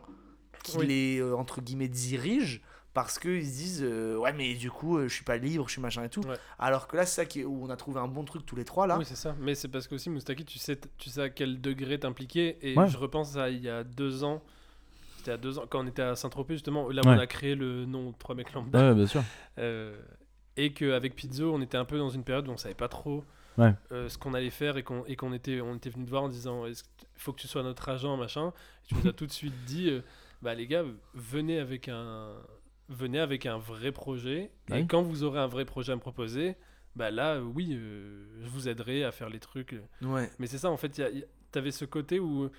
qui 0.63 0.79
Oui. 0.79 0.87
les, 0.87 1.19
euh, 1.21 1.35
entre 1.37 1.61
guillemets, 1.61 1.89
dirigent 1.89 2.61
parce 2.95 3.19
qu'ils 3.19 3.45
se 3.45 3.57
disent 3.57 3.83
euh, 3.83 4.17
ouais 4.17 4.33
mais 4.33 4.55
du 4.55 4.71
coup 4.71 4.99
euh, 4.99 5.09
je 5.09 5.15
suis 5.15 5.25
pas 5.25 5.37
libre, 5.37 5.67
je 5.67 5.73
suis 5.73 5.83
machin 5.83 6.05
et 6.05 6.09
tout. 6.09 6.21
Ouais. 6.21 6.37
Alors 6.61 6.87
que 6.87 6.97
là 6.97 7.05
c'est 7.05 7.17
ça 7.17 7.25
qui 7.25 7.41
est- 7.41 7.45
où 7.45 7.65
on 7.65 7.69
a 7.69 7.75
trouvé 7.77 7.99
un 7.99 8.07
bon 8.07 8.23
truc 8.25 8.47
tous 8.47 8.55
les 8.55 8.65
trois 8.65 8.87
là. 8.87 8.97
Oui, 8.99 9.05
c'est 9.05 9.17
ça. 9.17 9.35
Mais 9.41 9.57
c'est 9.57 9.67
parce 9.67 9.89
que 9.89 9.97
aussi, 9.97 10.11
Moustaki, 10.11 10.45
tu 10.45 10.61
sais, 10.61 10.79
tu 10.97 11.11
sais 11.11 11.23
à 11.23 11.29
quel 11.29 11.61
degré 11.61 11.99
t'impliquer. 11.99 12.57
Et 12.63 12.79
Ouais. 12.79 12.87
je 12.89 12.97
repense 12.97 13.37
à 13.37 13.51
il 13.51 13.63
y 13.63 13.69
a 13.69 13.83
deux 13.83 14.23
ans. 14.23 14.43
C'était 15.17 15.33
à 15.33 15.37
deux 15.37 15.59
ans, 15.59 15.65
quand 15.69 15.83
on 15.83 15.87
était 15.89 16.03
à 16.03 16.15
Saint-Tropez, 16.15 16.55
justement, 16.55 16.89
là 16.89 17.03
où 17.05 17.09
Ouais. 17.09 17.17
on 17.17 17.19
a 17.19 17.27
créé 17.27 17.57
le 17.57 17.85
nom 17.85 18.13
3 18.19 18.37
mecs 18.37 18.53
lambda. 18.53 18.91
Ouais, 18.91 18.95
bien 18.95 19.07
sûr. 19.09 19.25
Euh, 19.59 19.97
et 20.57 20.73
qu'avec 20.73 21.17
Pizzo, 21.17 21.53
on 21.53 21.61
était 21.63 21.79
un 21.79 21.85
peu 21.87 21.99
dans 21.99 22.11
une 22.11 22.23
période 22.23 22.47
où 22.47 22.53
on 22.53 22.57
savait 22.57 22.75
pas 22.75 22.89
trop 22.89 23.25
Ouais. 23.59 23.73
euh, 23.93 24.09
ce 24.09 24.19
qu'on 24.19 24.35
allait 24.35 24.51
faire 24.51 24.77
et 24.77 24.83
qu'on 24.83 25.33
était, 25.33 25.61
on 25.61 25.75
était 25.77 25.91
venu 25.91 26.05
te 26.05 26.11
voir 26.11 26.23
en 26.25 26.29
disant 26.29 26.67
il 26.67 26.75
faut 27.17 27.33
que 27.33 27.41
tu 27.41 27.49
sois 27.49 27.63
notre 27.63 27.89
agent, 27.89 28.17
machin. 28.17 28.53
Et 28.85 28.89
tu 28.89 28.95
nous 28.97 29.09
as 29.09 29.13
tout 29.13 29.27
de 29.27 29.33
suite 29.33 29.55
dit 29.67 29.91
euh, 29.91 30.01
bah 30.43 30.55
les 30.55 30.67
gars, 30.67 30.85
venez 31.15 31.59
avec 31.59 31.89
un, 31.89 32.33
venez 32.89 33.21
avec 33.21 33.47
un 33.47 33.59
vrai 33.59 33.93
projet. 33.93 34.51
Et 34.73 34.87
quand 34.87 35.03
vous 35.03 35.23
aurez 35.25 35.39
un 35.41 35.47
vrai 35.47 35.65
projet 35.65 35.93
à 35.93 35.97
me 35.97 36.01
proposer, 36.01 36.57
bah 36.97 37.11
là, 37.11 37.35
euh, 37.37 37.41
oui, 37.43 37.71
euh, 37.73 38.25
je 38.43 38.49
vous 38.49 38.69
aiderai 38.69 39.05
à 39.05 39.11
faire 39.13 39.29
les 39.31 39.41
trucs. 39.41 39.75
Ouais. 40.03 40.31
Mais 40.39 40.47
c'est 40.47 40.59
ça, 40.59 40.71
en 40.71 40.77
fait, 40.77 40.91
tu 40.91 41.59
avais 41.59 41.71
ce 41.71 41.85
côté 41.85 42.19
où. 42.21 42.51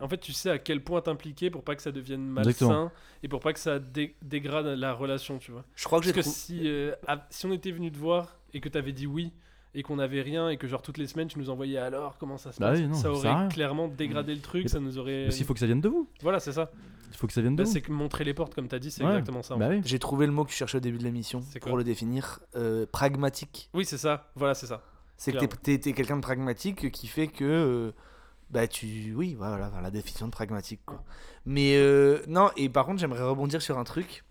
En 0.00 0.08
fait, 0.08 0.18
tu 0.18 0.32
sais 0.32 0.50
à 0.50 0.58
quel 0.58 0.82
point 0.82 1.00
t'impliquer 1.00 1.48
pour 1.50 1.62
pas 1.62 1.76
que 1.76 1.82
ça 1.82 1.92
devienne 1.92 2.26
malsain 2.26 2.50
Exactement. 2.50 2.92
et 3.22 3.28
pour 3.28 3.40
pas 3.40 3.52
que 3.52 3.58
ça 3.60 3.78
dé- 3.78 4.16
dégrade 4.22 4.66
la 4.66 4.92
relation, 4.94 5.38
tu 5.38 5.52
vois. 5.52 5.64
Je 5.76 5.84
crois 5.84 6.00
que 6.00 6.06
j'ai 6.06 6.12
Parce 6.12 6.26
que 6.26 6.30
trou- 6.32 6.38
si, 6.40 6.62
euh, 6.68 6.94
à- 7.06 7.24
si 7.30 7.46
on 7.46 7.52
était 7.52 7.70
venu 7.70 7.92
te 7.92 7.98
voir 7.98 8.38
et 8.52 8.60
que 8.60 8.68
t'avais 8.68 8.92
dit 8.92 9.06
oui 9.06 9.32
et 9.74 9.82
qu'on 9.82 9.98
avait 9.98 10.20
rien 10.22 10.48
et 10.50 10.56
que 10.56 10.66
genre 10.68 10.82
toutes 10.82 10.98
les 10.98 11.06
semaines 11.06 11.28
tu 11.28 11.38
nous 11.38 11.48
envoyais 11.50 11.78
alors 11.78 12.18
comment 12.18 12.36
ça 12.38 12.52
se 12.52 12.60
Bah 12.60 12.70
passe, 12.70 12.80
oui, 12.80 12.86
non, 12.88 12.94
ça 12.94 13.10
aurait 13.10 13.48
clairement 13.48 13.88
dégradé 13.88 14.34
le 14.34 14.40
truc, 14.40 14.68
ça 14.68 14.80
nous 14.80 14.98
aurait. 14.98 15.24
Parce 15.24 15.36
qu'il 15.36 15.46
faut 15.46 15.54
que 15.54 15.60
ça 15.60 15.66
vienne 15.66 15.80
de 15.80 15.88
vous. 15.88 16.08
Voilà, 16.22 16.40
c'est 16.40 16.52
ça. 16.52 16.70
Il 17.10 17.16
faut 17.16 17.26
que 17.26 17.32
ça 17.32 17.40
vienne 17.42 17.56
de 17.56 17.62
Bah, 17.62 17.66
vous. 17.66 17.72
c'est 17.72 17.82
que 17.82 17.92
montrer 17.92 18.24
les 18.24 18.32
portes, 18.34 18.54
comme 18.54 18.68
t'as 18.68 18.78
dit, 18.78 18.90
c'est 18.90 19.02
Ouais. 19.04 19.10
exactement 19.10 19.42
ça. 19.42 19.56
Bah 19.56 19.68
oui. 19.70 19.80
j'ai 19.84 19.98
trouvé 19.98 20.26
le 20.26 20.32
mot 20.32 20.44
que 20.44 20.50
tu 20.50 20.56
cherchais 20.56 20.78
au 20.78 20.80
début 20.80 20.98
de 20.98 21.04
l'émission 21.04 21.42
C'est 21.50 21.60
pour 21.60 21.76
le 21.76 21.84
définir. 21.84 22.40
euh, 22.56 22.86
pragmatique. 22.90 23.70
Oui, 23.74 23.84
c'est 23.84 23.98
ça. 23.98 24.30
Voilà, 24.34 24.54
c'est 24.54 24.66
ça. 24.66 24.82
C'est 25.18 25.32
que 25.32 25.38
t'es- 25.38 25.46
t'es 25.62 25.78
t'es 25.78 25.92
quelqu'un 25.92 26.16
de 26.16 26.22
pragmatique 26.22 26.90
qui 26.90 27.06
fait 27.06 27.28
que. 27.28 27.44
euh, 27.44 27.92
bah, 28.50 28.66
tu. 28.66 29.14
Oui, 29.14 29.34
voilà, 29.38 29.68
enfin, 29.68 29.80
la 29.80 29.90
définition 29.90 30.26
de 30.26 30.32
pragmatique, 30.32 30.80
quoi. 30.84 31.02
Mais 31.46 31.76
euh, 31.76 32.18
non, 32.28 32.50
et 32.56 32.68
par 32.68 32.84
contre, 32.86 32.98
j'aimerais 33.00 33.22
rebondir 33.22 33.62
sur 33.62 33.78
un 33.78 33.84
truc. 33.84 34.24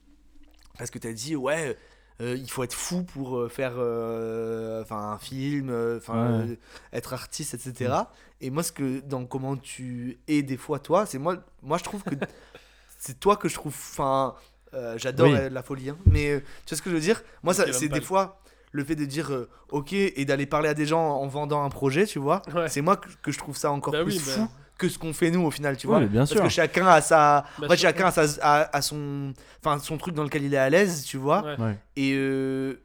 Parce 0.78 0.90
que 0.92 1.00
t'as 1.00 1.14
dit, 1.14 1.36
ouais, 1.36 1.78
euh, 2.22 2.36
il 2.38 2.50
faut 2.50 2.64
être 2.64 2.74
fou 2.76 3.04
pour 3.04 3.38
euh, 3.40 3.50
faire 3.50 3.74
euh, 3.78 4.82
enfin 4.84 5.12
un 5.14 5.18
film, 5.18 5.70
enfin 5.98 6.40
Ouais. 6.40 6.46
euh, 6.52 6.56
être 6.94 7.14
artiste, 7.14 7.54
etc. 7.54 7.94
Et 8.42 8.50
moi, 8.50 8.64
ce 8.64 8.72
que. 8.72 9.00
Dans 9.02 9.26
comment 9.26 9.58
tu 9.58 10.20
es 10.28 10.42
des 10.44 10.58
fois, 10.58 10.80
toi, 10.80 11.06
c'est 11.06 11.18
moi. 11.20 11.36
Moi, 11.62 11.78
je 11.78 11.84
trouve 11.84 12.04
que. 12.04 12.16
c'est 13.00 13.20
toi 13.20 13.36
que 13.38 13.50
je 13.50 13.56
trouve. 13.56 13.74
Enfin. 13.76 14.36
euh, 14.74 14.98
J'adore 14.98 15.32
Oui. 15.32 15.38
la 15.52 15.64
folie, 15.64 15.90
hein, 15.90 15.98
mais 16.06 16.42
tu 16.66 16.70
vois 16.74 16.78
ce 16.78 16.82
que 16.82 16.90
je 16.90 16.96
veux 16.96 17.02
dire? 17.02 17.22
Moi, 17.44 17.54
ça, 17.54 17.64
Ok, 17.64 17.74
c'est 17.74 17.90
des 17.90 18.00
le- 18.00 18.06
fois 18.06 18.40
le 18.74 18.86
fait 18.86 18.96
de 18.96 19.04
dire 19.04 19.34
euh, 19.34 19.50
ok 19.70 19.92
et 19.92 20.24
d'aller 20.24 20.46
parler 20.46 20.70
à 20.70 20.74
des 20.74 20.86
gens 20.86 21.02
en 21.18 21.28
vendant 21.28 21.64
un 21.66 21.70
projet, 21.70 22.06
tu 22.06 22.20
vois? 22.20 22.42
Ouais. 22.56 22.70
C'est 22.70 22.80
moi 22.82 22.96
que, 22.96 23.10
que 23.22 23.32
je 23.34 23.38
trouve 23.38 23.58
ça 23.58 23.70
encore 23.72 23.92
Bah 23.92 24.04
plus 24.06 24.16
oui, 24.16 24.24
bah. 24.38 24.48
Que 24.82 24.90
ce 24.90 24.98
qu'on 25.00 25.14
fait 25.14 25.32
nous 25.32 25.42
au 25.46 25.52
final, 25.52 25.78
tu 25.78 25.88
Ouais, 25.88 26.00
vois. 26.00 26.08
bien 26.08 26.22
Parce 26.22 26.32
sûr. 26.32 26.42
que 26.44 26.50
chacun 26.50 26.88
a 26.88 27.02
sa, 27.02 27.46
Bah, 27.60 27.66
en 27.68 27.70
fait, 27.70 27.76
je- 27.78 27.82
chacun 27.82 28.06
a, 28.08 28.12
sa, 28.12 28.24
a, 28.42 28.76
a 28.78 28.82
son, 28.82 29.34
enfin 29.64 29.80
son 29.80 29.98
truc 29.98 30.16
dans 30.16 30.24
lequel 30.24 30.44
il 30.44 30.54
est 30.54 30.58
à 30.58 30.70
l'aise, 30.70 31.04
tu 31.06 31.18
vois. 31.18 31.44
Ouais. 31.44 31.60
Ouais. 31.60 31.78
Et 31.96 32.14
euh, 32.16 32.82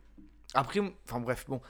après, 0.54 0.80
enfin 1.08 1.20
bref, 1.20 1.44
bon. 1.48 1.60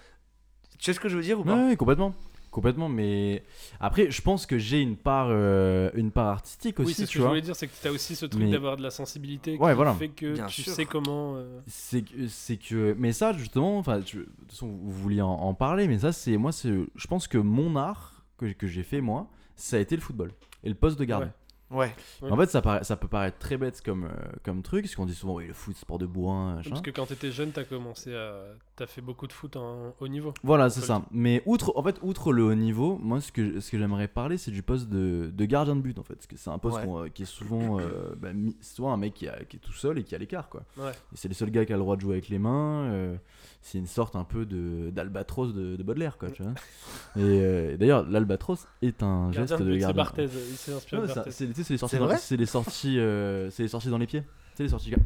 Tu 0.79 0.85
sais 0.85 0.93
ce 0.93 1.01
que 1.01 1.09
je 1.09 1.17
veux 1.17 1.23
dire 1.23 1.41
ou 1.41 1.45
pas? 1.45 1.55
Ouais, 1.55 1.69
ouais, 1.69 1.77
complètement. 1.77 2.15
Complètement, 2.51 2.89
mais 2.89 3.43
après, 3.81 4.11
je 4.11 4.23
pense 4.23 4.47
que 4.47 4.57
j'ai 4.57 4.81
une 4.81 4.97
part, 4.97 5.27
euh, 5.31 5.91
une 5.95 6.11
part 6.11 6.29
artistique 6.29 6.81
aussi, 6.81 6.89
oui, 6.89 6.95
c'est 6.95 7.05
ce 7.05 7.11
tu 7.11 7.13
que 7.15 7.19
je 7.19 7.23
vois. 7.23 7.29
voulais 7.29 7.43
dire, 7.43 7.55
c'est 7.55 7.67
que 7.67 7.73
t'as 7.83 7.91
aussi 7.91 8.17
ce 8.17 8.25
truc 8.25 8.43
Mais- 8.45 8.51
d'avoir 8.51 8.79
de 8.79 8.83
la 8.83 8.91
sensibilité 8.91 9.59
Ouais, 9.59 9.71
qui 9.73 9.77
voilà. 9.77 9.93
fait 9.93 10.09
que 10.09 10.33
Bien 10.33 10.47
tu 10.47 10.63
sûr. 10.63 10.73
sais 10.73 10.87
comment. 10.87 11.35
euh, 11.37 11.61
C'est 11.67 12.01
que, 12.03 12.27
c'est 12.29 12.57
que, 12.57 12.95
mais 12.99 13.13
ça 13.13 13.35
justement, 13.35 13.79
enfin, 13.79 14.01
tu- 14.01 14.17
de 14.19 14.23
toute 14.25 14.53
façon, 14.53 14.69
vous 14.69 14.91
vouliez 15.03 15.21
en, 15.21 15.29
en 15.33 15.53
parler, 15.53 15.87
mais 15.87 15.99
ça, 15.99 16.13
c'est 16.13 16.39
moi, 16.39 16.51
c'est, 16.51 16.73
je 16.95 17.07
pense 17.07 17.29
que 17.29 17.37
mon 17.37 17.77
art 17.77 18.16
que, 18.37 18.67
j'ai 18.67 18.83
fait 18.83 19.01
moi, 19.01 19.31
ça 19.55 19.77
a 19.77 19.81
été 19.81 19.97
le 19.97 20.03
football 20.03 20.33
et 20.63 20.69
le 20.69 20.75
poste 20.75 20.99
de 20.99 21.05
gardien. 21.05 21.33
Ouais. 21.71 21.93
En 22.23 22.37
fait, 22.37 22.47
ça, 22.49 22.63
paraît- 22.63 22.85
ça 22.85 22.97
peut 22.97 23.09
paraître 23.09 23.39
très 23.39 23.57
bête 23.57 23.83
comme, 23.85 24.05
euh, 24.05 24.09
comme 24.45 24.63
truc, 24.63 24.85
parce 24.85 24.95
qu'on 24.95 25.05
dit 25.07 25.15
souvent, 25.15 25.35
oui, 25.35 25.49
le 25.49 25.53
foot, 25.53 25.77
sport 25.77 25.99
de 25.99 26.07
bourrin, 26.07 26.55
machin. 26.57 26.71
Parce 26.71 26.83
que 26.83 26.91
quand 26.93 27.07
t'étais 27.07 27.33
jeune, 27.33 27.51
t'as 27.51 27.65
commencé 27.65 28.15
à. 28.15 28.35
T'as 28.77 28.87
fait 28.87 29.01
beaucoup 29.01 29.27
de 29.27 29.33
foot 29.33 29.57
en 29.57 29.95
haut 29.99 30.07
niveau. 30.09 30.35
Voilà, 30.43 30.67
On 30.67 30.69
c'est 30.69 30.83
ça. 30.83 31.03
Mais 31.11 31.43
outre, 31.47 31.73
en 31.77 31.83
fait, 31.83 31.99
outre 32.03 32.33
le 32.33 32.45
haut 32.45 32.55
niveau, 32.55 32.99
moi, 32.99 33.21
ce 33.23 33.33
que, 33.33 33.59
ce 33.61 33.71
que 33.71 33.79
j'aimerais 33.79 34.07
parler, 34.07 34.37
c'est 34.37 34.51
du 34.51 34.63
poste 34.63 34.89
de, 34.91 35.31
de 35.35 35.45
gardien 35.47 35.75
de 35.77 35.81
but, 35.81 35.99
en 35.99 36.03
fait. 36.03 36.15
Parce 36.15 36.27
que 36.27 36.37
c'est 36.37 36.51
un 36.51 36.59
poste 36.59 36.77
Ouais. 36.79 37.07
euh, 37.07 37.09
qui 37.09 37.23
est 37.23 37.27
souvent, 37.27 37.81
euh, 37.81 38.15
bah, 38.17 38.29
souvent 38.61 38.93
un 38.93 38.97
mec 38.99 39.15
qui, 39.15 39.27
a- 39.29 39.43
qui 39.45 39.57
est 39.57 39.61
tout 39.61 39.73
seul 39.73 39.99
et 39.99 40.05
qui 40.05 40.15
est 40.15 40.17
à 40.17 40.21
l'écart, 40.21 40.49
quoi. 40.51 40.63
Ouais. 40.77 40.91
Et 41.13 41.17
c'est 41.17 41.29
le 41.29 41.35
seul 41.35 41.51
gars 41.51 41.65
qui 41.65 41.73
a 41.73 41.77
le 41.77 41.83
droit 41.83 41.97
de 41.97 42.03
jouer 42.03 42.13
avec 42.15 42.29
les 42.29 42.39
mains. 42.39 42.85
euh, 42.93 43.17
c'est 43.63 43.79
une 43.79 43.87
sorte 43.89 44.15
un 44.15 44.23
peu 44.23 44.47
de 44.47 44.91
d'albatros 44.91 45.53
de, 45.53 45.75
de 45.75 45.83
Baudelaire, 45.83 46.19
quoi, 46.19 46.31
tu 46.31 46.43
vois. 46.45 46.53
Et, 47.17 47.21
euh, 47.21 47.73
et 47.73 47.77
d'ailleurs, 47.79 48.07
l'albatros 48.09 48.69
est 48.83 49.03
un 49.03 49.33
geste 49.33 49.49
Gardien 49.51 49.67
de 49.67 49.73
de 49.73 49.77
gardien. 49.79 49.97
Barthez. 50.05 50.25
Il 50.51 50.57
s'est 50.57 50.73
inspiré 50.75 51.01
Ouais, 51.03 51.09
de 51.09 51.13
ça- 51.13 51.15
Barthez. 51.17 51.31
c'est 51.33 51.47
tu 51.57 51.63
sais, 51.63 51.65
c'est 51.65 51.75
les 51.75 51.79
sorties, 51.79 51.97
C'est 51.97 52.01
dans- 52.01 52.17
c'est 52.17 52.37
les 52.37 52.47
sorties, 52.47 52.99
euh, 52.99 53.51
c'est 53.51 53.63
les 53.63 53.69
sorties 53.69 53.89
dans 53.89 53.99
les 53.99 54.07
pieds. 54.07 54.23
Tu 54.23 54.29
sais, 54.59 54.63
les 54.65 54.69
sorties, 54.69 54.91
comme- 54.91 55.03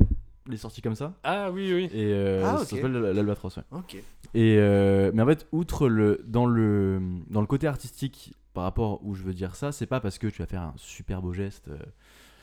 les 0.48 0.56
sorties 0.56 0.82
comme 0.82 0.94
ça. 0.94 1.14
Ah 1.22 1.50
oui, 1.50 1.72
oui. 1.72 1.84
Et 1.92 2.12
euh, 2.12 2.42
Ah, 2.44 2.56
ça 2.58 2.62
ok. 2.62 2.68
s'appelle 2.68 2.92
l'albatros, 2.92 3.56
ouais. 3.56 3.62
Ok. 3.72 3.94
Et 4.34 4.56
euh, 4.58 5.10
mais 5.14 5.22
en 5.22 5.26
fait, 5.26 5.46
outre 5.52 5.88
le 5.88 6.22
dans 6.26 6.46
le 6.46 7.00
dans 7.28 7.40
le 7.40 7.46
côté 7.46 7.66
artistique, 7.66 8.34
par 8.54 8.64
rapport 8.64 9.04
où 9.04 9.14
je 9.14 9.22
veux 9.22 9.32
dire 9.34 9.54
ça, 9.54 9.70
c'est 9.72 9.86
pas 9.86 10.00
parce 10.00 10.18
que 10.18 10.26
tu 10.26 10.42
vas 10.42 10.46
faire 10.46 10.62
un 10.62 10.74
super 10.76 11.22
beau 11.22 11.32
geste. 11.32 11.68
euh, 11.68 11.76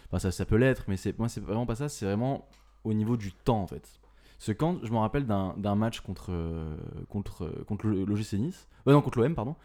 Enfin, 0.10 0.20
ça, 0.20 0.32
ça 0.32 0.46
peut 0.46 0.56
l'être, 0.56 0.86
mais 0.88 0.96
c'est 0.96 1.18
moi, 1.20 1.28
c'est 1.28 1.42
vraiment 1.44 1.66
pas 1.66 1.76
ça. 1.76 1.90
C'est 1.90 2.06
vraiment 2.06 2.48
au 2.86 2.94
niveau 2.94 3.18
du 3.18 3.34
temps, 3.34 3.62
en 3.62 3.68
fait. 3.68 4.00
Ce 4.40 4.52
quand 4.54 4.78
je 4.84 4.92
me 4.92 4.98
rappelle 4.98 5.26
d'un 5.26 5.54
d'un 5.58 5.76
match 5.76 6.00
contre 6.00 6.28
euh, 6.32 6.76
contre 7.10 7.50
contre 7.68 7.88
le 7.88 8.06
l'OGC 8.06 8.34
Nice, 8.38 8.68
non 8.86 9.02
contre 9.02 9.20
l'OM 9.20 9.34
pardon, 9.36 9.56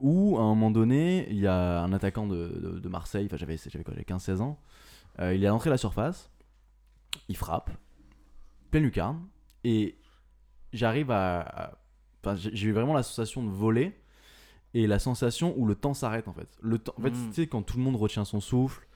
où 0.00 0.36
à 0.38 0.42
un 0.42 0.48
moment 0.48 0.70
donné, 0.70 1.26
il 1.30 1.38
y 1.38 1.46
a 1.46 1.80
un 1.82 1.92
attaquant 1.92 2.26
de, 2.26 2.48
de, 2.48 2.78
de 2.80 2.88
Marseille. 2.88 3.26
Enfin, 3.26 3.36
j'avais 3.36 3.56
j'avais 3.56 3.84
quoi, 3.84 3.94
j'avais 3.94 4.04
15-16 4.04 4.40
ans. 4.40 4.58
euh, 5.20 5.34
il 5.34 5.42
est 5.44 5.48
entré 5.48 5.70
à 5.70 5.72
la 5.72 5.78
surface, 5.78 6.30
il 7.28 7.36
frappe, 7.36 7.70
pleine 8.70 8.82
lucarne, 8.84 9.20
et 9.64 9.96
j'arrive 10.72 11.10
à. 11.10 11.78
Enfin, 12.24 12.36
j'ai 12.36 12.68
eu 12.68 12.72
vraiment 12.72 12.94
la 12.94 13.02
sensation 13.02 13.42
de 13.42 13.50
voler 13.50 13.98
et 14.74 14.86
la 14.86 14.98
sensation 14.98 15.54
où 15.58 15.66
le 15.66 15.74
temps 15.74 15.92
s'arrête 15.94 16.28
en 16.28 16.32
fait. 16.32 16.48
Le 16.60 16.78
temps, 16.78 16.94
en 16.98 17.02
fait, 17.02 17.10
Mm. 17.10 17.28
tu 17.28 17.32
sais, 17.34 17.46
quand 17.46 17.62
tout 17.62 17.76
le 17.78 17.82
monde 17.82 17.96
retient 17.96 18.24
son 18.24 18.40
souffle, 18.40 18.86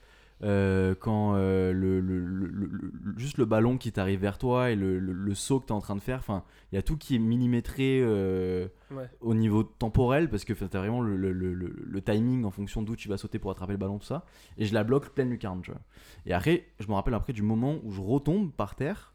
euh, 0.43 0.93
quand 0.93 1.33
euh, 1.35 1.71
le, 1.73 1.99
le- 1.99 2.91
juste 3.17 3.37
le 3.39 3.45
ballon 3.45 3.77
qui 3.77 3.91
t'arrive 3.91 4.19
vers 4.19 4.37
toi 4.37 4.69
et 4.69 4.75
le, 4.75 4.99
saut 5.33 5.59
que 5.59 5.65
tu 5.65 5.73
es 5.73 5.75
en 5.75 5.81
train 5.81 5.95
de 5.95 6.01
faire, 6.01 6.19
enfin, 6.19 6.43
il 6.71 6.75
y 6.75 6.77
a 6.77 6.81
tout 6.83 6.95
qui 6.97 7.15
est 7.15 7.19
millimétré 7.19 8.01
euh, 8.03 8.67
Ouais. 8.91 9.09
au 9.19 9.33
niveau 9.33 9.63
temporel 9.63 10.29
parce 10.29 10.45
que 10.45 10.53
tu 10.53 10.63
as 10.63 10.67
vraiment 10.79 11.01
le, 11.01 11.17
le- 11.17 11.33
le- 11.33 11.53
le- 11.53 11.75
le 11.85 12.01
timing 12.01 12.45
en 12.45 12.51
fonction 12.51 12.81
d'où 12.83 12.95
tu 12.95 13.09
vas 13.09 13.17
sauter 13.17 13.37
pour 13.39 13.51
attraper 13.51 13.73
le 13.73 13.77
ballon, 13.79 13.97
tout 13.97 14.05
ça. 14.05 14.25
Et 14.57 14.65
je 14.65 14.73
la 14.73 14.83
bloque 14.83 15.09
pleine 15.09 15.29
lucarne, 15.29 15.61
tu 15.61 15.71
vois. 15.71 15.81
Et 16.25 16.33
après, 16.33 16.67
je 16.79 16.87
me 16.87 16.93
rappelle 16.93 17.13
après 17.15 17.33
du 17.33 17.41
moment 17.41 17.79
où 17.83 17.91
je 17.91 17.99
retombe 17.99 18.51
par 18.53 18.75
terre 18.75 19.13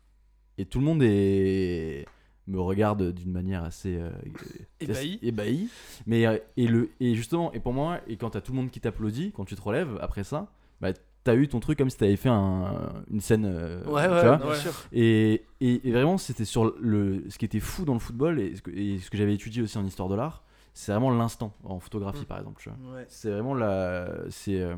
et 0.58 0.66
tout 0.66 0.78
le 0.80 0.84
monde 0.84 1.02
est 1.02 2.04
me 2.48 2.58
regarde 2.60 3.12
d'une 3.12 3.30
manière 3.30 3.62
assez 3.62 3.96
euh, 3.96 4.10
Ébahi. 4.80 5.68
mais 6.06 6.26
euh, 6.26 6.38
et 6.56 6.66
le 6.66 6.90
et 7.00 7.14
justement 7.14 7.52
et 7.52 7.60
pour 7.60 7.72
moi 7.72 8.00
et 8.08 8.16
quand 8.16 8.30
t'as 8.30 8.40
tout 8.40 8.50
le 8.52 8.56
monde 8.58 8.70
qui 8.70 8.80
t'applaudit 8.80 9.32
quand 9.32 9.44
tu 9.44 9.54
te 9.54 9.62
relèves 9.62 9.96
après 10.00 10.24
ça 10.24 10.52
bah 10.80 10.88
t'as 11.24 11.34
eu 11.36 11.46
ton 11.48 11.60
truc 11.60 11.78
comme 11.78 11.90
si 11.90 11.96
t'avais 11.96 12.16
fait 12.16 12.28
un- 12.28 12.92
une 13.10 13.20
scène 13.20 13.44
euh, 13.46 13.82
Ouais, 13.84 14.06
tu 14.06 14.12
ouais, 14.12 14.22
vois 14.36 14.46
Ouais. 14.50 14.56
et, 14.92 15.44
et, 15.60 15.88
et 15.88 15.92
vraiment, 15.92 16.18
c'était 16.18 16.44
sur 16.44 16.74
le, 16.80 17.24
ce 17.28 17.38
qui 17.38 17.44
était 17.44 17.60
fou 17.60 17.84
dans 17.84 17.94
le 17.94 18.00
football 18.00 18.40
et 18.40 18.56
ce 18.56 18.62
que, 18.62 18.70
et 18.70 18.98
ce 18.98 19.10
que 19.10 19.16
j'avais 19.16 19.34
étudié 19.34 19.62
aussi 19.62 19.78
en 19.78 19.84
histoire 19.84 20.08
de 20.08 20.14
l'art, 20.16 20.42
c'est 20.74 20.92
vraiment 20.92 21.10
l'instant 21.10 21.54
en 21.64 21.78
photographie 21.80 22.22
Mm. 22.22 22.26
par 22.26 22.38
exemple. 22.38 22.70
Ouais. 22.94 23.04
C'est 23.08 23.30
vraiment 23.30 23.54
la, 23.54 24.08
c'est 24.30 24.60
euh, 24.60 24.74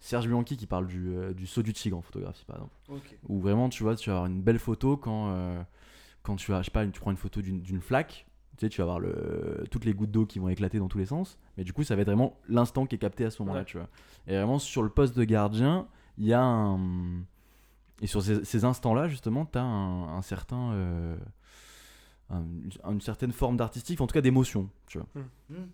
Serge 0.00 0.28
Bianchi 0.28 0.56
qui 0.56 0.66
parle 0.66 0.86
du, 0.86 1.08
euh, 1.16 1.32
du 1.34 1.46
saut 1.46 1.62
du 1.62 1.72
tigre 1.72 1.96
en 1.98 2.02
photographie 2.02 2.44
par 2.46 2.56
exemple. 2.56 2.74
Ok. 2.88 3.18
Où 3.28 3.40
vraiment, 3.40 3.68
tu 3.68 3.82
vois, 3.82 3.96
tu 3.96 4.10
vas 4.10 4.16
avoir 4.16 4.30
une 4.30 4.40
belle 4.42 4.58
photo 4.58 4.96
quand, 4.96 5.34
quand 6.22 6.36
tu 6.36 6.52
as, 6.54 6.60
je 6.62 6.66
sais 6.66 6.70
pas, 6.70 6.86
tu 6.86 7.00
prends 7.00 7.10
une 7.10 7.16
photo 7.16 7.40
d'une 7.42 7.60
d'une 7.60 7.80
flaque. 7.80 8.25
Tu 8.56 8.66
sais, 8.66 8.68
tu 8.70 8.78
vas 8.78 8.84
avoir 8.84 9.00
le, 9.00 9.64
toutes 9.70 9.84
les 9.84 9.92
gouttes 9.92 10.10
d'eau 10.10 10.24
qui 10.26 10.38
vont 10.38 10.48
éclater 10.48 10.78
dans 10.78 10.88
tous 10.88 10.98
les 10.98 11.06
sens. 11.06 11.38
Mais 11.58 11.64
du 11.64 11.72
coup, 11.72 11.82
ça 11.84 11.94
va 11.96 12.02
être 12.02 12.08
vraiment 12.08 12.38
l'instant 12.48 12.86
qui 12.86 12.94
est 12.94 12.98
capté 12.98 13.24
à 13.24 13.30
ce 13.30 13.42
moment-là, 13.42 13.60
Ouais. 13.60 13.64
tu 13.66 13.76
vois. 13.76 13.88
Et 14.26 14.34
vraiment, 14.36 14.58
sur 14.58 14.82
le 14.82 14.88
poste 14.88 15.16
de 15.16 15.24
gardien, 15.24 15.86
il 16.18 16.26
y 16.26 16.32
a 16.32 16.42
un. 16.42 16.78
Et 18.02 18.06
sur 18.06 18.22
ces, 18.22 18.44
ces 18.44 18.64
instants-là, 18.64 19.08
justement, 19.08 19.46
tu 19.46 19.58
as 19.58 19.62
un, 19.62 20.16
un 20.16 20.22
certain. 20.22 20.72
euh, 20.72 21.16
un- 22.30 22.44
une 22.92 23.00
certaine 23.00 23.32
forme 23.32 23.56
d'artistique, 23.56 24.00
en 24.00 24.06
tout 24.06 24.14
cas 24.14 24.20
d'émotion, 24.20 24.68
tu 24.86 24.98
vois. 24.98 25.06
Hmm. 25.50 25.66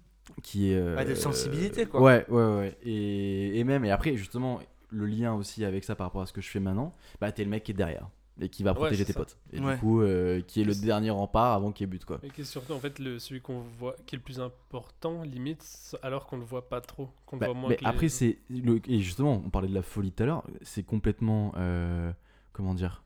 Qui 0.43 0.71
est. 0.71 0.77
euh, 0.77 0.97
Ouais, 0.97 1.05
de 1.05 1.15
sensibilité, 1.15 1.87
quoi. 1.87 2.01
Ouais, 2.03 2.27
ouais, 2.29 2.57
ouais. 2.57 2.79
Et, 2.85 3.59
et 3.59 3.65
même, 3.65 3.85
et 3.85 3.91
après, 3.91 4.17
justement, 4.17 4.61
le 4.91 5.07
lien 5.07 5.35
aussi 5.35 5.65
avec 5.65 5.85
ça 5.85 5.95
par 5.97 6.07
rapport 6.09 6.23
à 6.23 6.27
ce 6.27 6.33
que 6.33 6.41
je 6.41 6.49
fais 6.49 6.61
maintenant, 6.61 6.95
bah, 7.21 7.33
t'es 7.33 7.43
le 7.45 7.51
mec 7.51 7.65
qui 7.65 7.73
est 7.73 7.75
derrière 7.75 8.09
et 8.41 8.49
qui 8.49 8.63
va 8.63 8.73
protéger 8.75 9.05
tes 9.05 9.13
ça. 9.13 9.21
potes. 9.21 9.37
Et 9.53 9.61
Ouais. 9.61 9.75
du 9.75 9.81
coup, 9.81 10.01
euh, 10.01 10.41
qui 10.41 10.61
est 10.61 10.65
le 10.65 10.75
dernier 10.75 11.11
rempart 11.11 11.53
avant 11.55 11.71
qu'il 11.73 11.85
y 11.85 11.89
ait 11.89 11.91
but, 11.91 12.05
quoi. 12.05 12.19
Et 12.23 12.31
qui 12.31 12.41
est 12.41 12.45
surtout 12.45 12.73
en 12.73 12.79
fait 12.81 12.99
le, 12.99 13.19
celui 13.19 13.41
qu'on 13.41 13.61
voit, 13.61 13.95
qui 14.07 14.15
est 14.15 14.19
le 14.19 14.23
plus 14.25 14.41
important, 14.41 15.23
limite, 15.23 15.95
alors 16.03 16.27
qu'on 16.27 16.39
le 16.39 16.45
voit 16.45 16.69
pas 16.69 16.81
trop. 16.81 17.11
Qu'on 17.27 17.37
le 17.37 17.41
Bah, 17.41 17.47
voit 17.47 17.55
moins 17.55 17.69
mais 17.71 17.77
que 17.77 17.83
les- 17.85 17.87
après, 17.91 18.09
c'est. 18.09 18.39
le- 18.49 18.81
Et 18.89 19.01
justement, 19.01 19.43
on 19.45 19.51
parlait 19.51 19.69
de 19.69 19.75
la 19.75 19.83
folie 19.83 20.13
tout 20.13 20.23
à 20.23 20.27
l'heure, 20.27 20.45
c'est 20.63 20.83
complètement. 20.83 21.53
euh, 21.57 22.13
comment 22.53 22.75
dire 22.75 23.03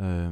euh, 0.00 0.30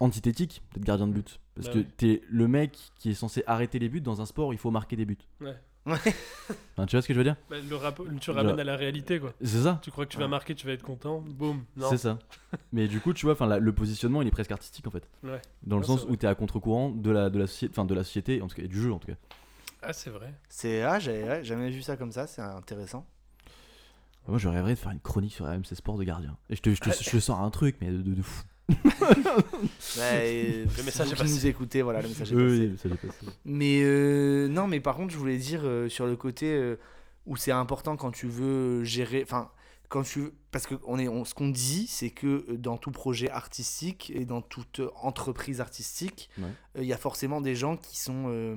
antithétique 0.00 0.62
d'être 0.74 0.84
gardien 0.84 1.06
de 1.06 1.12
but. 1.12 1.38
Parce 1.54 1.68
Bah 1.68 1.74
que 1.74 1.78
oui. 1.78 1.86
t'es 1.96 2.22
le 2.28 2.48
mec 2.48 2.76
qui 2.96 3.10
est 3.10 3.14
censé 3.14 3.44
arrêter 3.46 3.78
les 3.78 3.88
buts 3.88 4.00
dans 4.00 4.20
un 4.20 4.26
sport, 4.26 4.52
il 4.52 4.58
faut 4.58 4.72
marquer 4.72 4.96
des 4.96 5.04
buts. 5.04 5.18
Ouais. 5.40 5.54
Ouais. 5.86 5.96
Enfin, 6.76 6.86
tu 6.86 6.94
vois 6.96 7.02
ce 7.02 7.08
que 7.08 7.12
je 7.14 7.18
veux 7.18 7.24
dire 7.24 7.36
Bah, 7.50 7.56
le 7.68 7.76
rap- 7.76 8.00
tu 8.20 8.30
ramènes 8.30 8.50
Genre- 8.50 8.60
à 8.60 8.64
la 8.64 8.76
réalité, 8.76 9.18
quoi. 9.18 9.32
C'est 9.42 9.62
ça. 9.62 9.80
Tu 9.82 9.90
crois 9.90 10.06
que 10.06 10.12
tu 10.12 10.18
vas 10.18 10.28
marquer, 10.28 10.54
tu 10.54 10.66
vas 10.66 10.72
être 10.72 10.82
content, 10.82 11.20
boum, 11.20 11.64
non. 11.76 11.90
C'est 11.90 11.98
ça. 11.98 12.18
Mais 12.72 12.86
du 12.88 13.00
coup, 13.00 13.12
tu 13.12 13.26
vois, 13.26 13.32
enfin, 13.32 13.46
la- 13.46 13.58
le 13.58 13.72
positionnement, 13.72 14.22
il 14.22 14.28
est 14.28 14.32
presque 14.32 14.52
artistique 14.52 14.86
en 14.86 14.90
fait. 14.90 15.08
Ouais. 15.24 15.40
Dans 15.64 15.76
le 15.76 15.82
Ouais, 15.82 15.86
sens 15.86 16.04
où 16.04 16.08
vrai. 16.08 16.16
t'es 16.18 16.26
à 16.26 16.34
contre-courant 16.34 16.90
de 16.90 17.10
la, 17.10 17.30
de 17.30 17.38
la 17.38 17.46
société, 17.46 17.72
enfin 17.74 17.84
de 17.84 17.94
la 17.94 18.04
société, 18.04 18.40
en 18.42 18.46
tout 18.48 18.56
cas, 18.56 18.62
et 18.62 18.68
du 18.68 18.80
jeu 18.80 18.92
en 18.92 18.98
tout 18.98 19.08
cas. 19.08 19.16
Ah, 19.82 19.92
c'est 19.92 20.10
vrai. 20.10 20.32
C'est 20.48 20.82
ah, 20.82 20.98
j'avais 20.98 21.24
ouais, 21.24 21.44
jamais 21.44 21.70
vu 21.70 21.82
ça 21.82 21.96
comme 21.96 22.12
ça, 22.12 22.26
c'est 22.26 22.42
intéressant. 22.42 23.04
Moi, 24.26 24.38
je 24.38 24.48
rêverais 24.48 24.74
de 24.74 24.78
faire 24.78 24.92
une 24.92 25.00
chronique 25.00 25.32
sur 25.32 25.46
RMC 25.46 25.74
Sport 25.74 25.96
de 25.98 26.04
gardien. 26.04 26.36
Et 26.50 26.56
je 26.56 26.60
te, 26.62 26.70
je 26.74 26.80
te, 26.80 26.90
je 26.90 27.10
te 27.10 27.18
sors 27.18 27.40
un 27.40 27.50
truc, 27.50 27.76
mais 27.80 27.90
de, 27.90 28.02
de, 28.02 28.14
de 28.14 28.22
fou. 28.22 28.42
Ouais, 29.98 30.64
Le 30.76 30.82
message 30.84 31.12
est 31.12 31.16
passé. 31.16 31.32
nous 31.34 31.46
écoutez, 31.46 31.82
voilà, 31.82 32.02
le 32.02 32.08
message 32.08 32.32
est 32.32 32.34
passé. 32.34 32.70
oui, 32.84 32.90
passé. 32.90 33.18
Mais 33.44 33.80
euh, 33.82 34.48
non, 34.48 34.66
mais 34.66 34.80
par 34.80 34.96
contre, 34.96 35.12
je 35.12 35.18
voulais 35.18 35.38
dire 35.38 35.62
euh, 35.64 35.88
sur 35.88 36.06
le 36.06 36.16
côté 36.16 36.46
euh, 36.52 36.76
où 37.26 37.36
c'est 37.36 37.52
important 37.52 37.96
quand 37.96 38.10
tu 38.10 38.26
veux 38.26 38.84
gérer. 38.84 39.22
Enfin, 39.22 39.50
quand 39.88 40.02
tu 40.02 40.20
veux- 40.20 40.34
Parce 40.50 40.66
que 40.66 40.76
on 40.86 40.98
est, 40.98 41.08
on- 41.08 41.24
ce 41.26 41.34
qu'on 41.34 41.48
dit, 41.50 41.86
c'est 41.86 42.08
que 42.10 42.26
euh, 42.48 42.56
dans 42.56 42.78
tout 42.78 42.90
projet 42.90 43.30
artistique 43.30 44.10
et 44.14 44.24
dans 44.24 44.40
toute 44.40 44.80
euh, 44.80 44.90
entreprise 45.02 45.60
artistique, 45.60 46.30
euh, 46.38 46.42
Ouais. 46.42 46.48
il 46.80 46.84
y 46.86 46.92
a 46.94 46.96
forcément 46.96 47.40
des 47.42 47.54
gens 47.54 47.76
qui 47.76 47.98
sont 47.98 48.24
euh, 48.28 48.54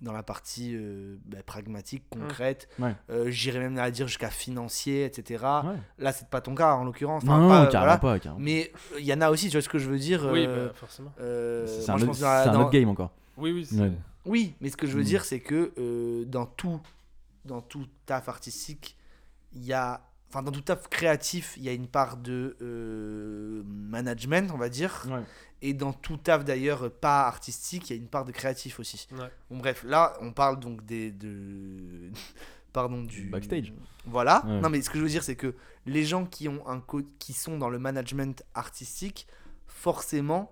dans 0.00 0.12
la 0.12 0.22
partie 0.22 0.74
euh, 0.74 1.16
bah, 1.24 1.38
pragmatique, 1.44 2.04
concrète. 2.10 2.68
Ouais. 2.78 2.94
Euh, 3.10 3.30
J'irais 3.30 3.60
même 3.60 3.78
à 3.78 3.90
dire 3.90 4.08
jusqu'à 4.08 4.28
financier, 4.30 5.04
etc. 5.06 5.42
Ouais. 5.64 5.76
Là, 5.98 6.12
c'est 6.12 6.28
pas 6.28 6.40
ton 6.42 6.54
cas 6.54 6.74
en 6.74 6.84
l'occurrence. 6.84 7.24
Non, 7.24 7.32
Enfin, 7.32 7.40
non, 7.42 7.48
pas, 7.48 7.66
carrément 7.68 7.98
voilà. 7.98 7.98
pas. 7.98 8.18
carrément. 8.18 8.40
Mais 8.44 8.72
il 8.98 9.04
y 9.06 9.12
en 9.14 9.20
a 9.22 9.30
aussi, 9.30 9.46
tu 9.46 9.52
vois 9.52 9.62
ce 9.62 9.68
que 9.70 9.78
je 9.78 9.88
veux 9.88 9.98
dire 9.98 10.28
Oui, 10.30 10.44
euh, 10.46 10.68
bah, 10.68 10.74
forcément. 10.74 11.12
euh, 11.20 11.66
C'est 11.66 11.90
un, 11.90 11.94
autre- 11.94 12.04
dans 12.20 12.28
la- 12.28 12.42
c'est 12.44 12.48
un 12.50 12.52
dans- 12.52 12.60
autre 12.62 12.70
game 12.70 12.88
encore. 12.88 13.10
Oui, 13.38 13.52
oui, 13.52 13.66
oui, 14.26 14.54
mais 14.60 14.68
ce 14.68 14.76
que 14.76 14.86
je 14.86 14.92
veux 14.92 15.00
Mm. 15.02 15.04
dire, 15.06 15.24
c'est 15.24 15.40
que 15.40 15.72
euh, 15.78 16.24
dans 16.26 16.44
tout, 16.46 16.78
dans 17.46 17.62
tout 17.62 17.86
taf 18.04 18.28
artistique, 18.28 18.96
il 19.54 19.64
y 19.64 19.72
a, 19.72 20.02
enfin 20.30 20.42
dans 20.42 20.52
tout 20.52 20.60
taf 20.62 20.88
créatif, 20.88 21.54
il 21.58 21.64
y 21.64 21.68
a 21.68 21.72
une 21.72 21.88
part 21.88 22.16
de 22.16 22.56
euh, 22.62 23.62
management, 23.66 24.50
on 24.54 24.56
va 24.56 24.68
dire, 24.68 25.06
Ouais. 25.10 25.22
et 25.62 25.74
dans 25.74 25.92
tout 25.92 26.16
taf 26.16 26.44
d'ailleurs 26.44 26.90
pas 26.90 27.26
artistique, 27.26 27.90
il 27.90 27.96
y 27.96 27.98
a 27.98 28.00
une 28.02 28.08
part 28.08 28.24
de 28.24 28.32
créatif 28.32 28.80
aussi. 28.80 29.06
Ouais. 29.12 29.30
Bon 29.50 29.58
bref, 29.58 29.84
là, 29.84 30.14
on 30.20 30.32
parle 30.32 30.58
donc 30.60 30.84
des 30.86 31.10
de, 31.10 32.10
pardon 32.72 33.02
du 33.02 33.24
Backstage. 33.28 33.72
Voilà. 34.06 34.44
Ouais. 34.46 34.60
Non, 34.60 34.70
mais 34.70 34.80
ce 34.82 34.88
que 34.90 34.98
je 34.98 35.02
veux 35.02 35.08
dire, 35.10 35.22
c'est 35.24 35.36
que 35.36 35.54
les 35.86 36.04
gens 36.04 36.24
qui 36.24 36.48
ont 36.48 36.66
un 36.68 36.80
co- 36.80 37.02
qui 37.18 37.32
sont 37.32 37.58
dans 37.58 37.68
le 37.68 37.78
management 37.78 38.42
artistique, 38.54 39.26
forcément. 39.66 40.50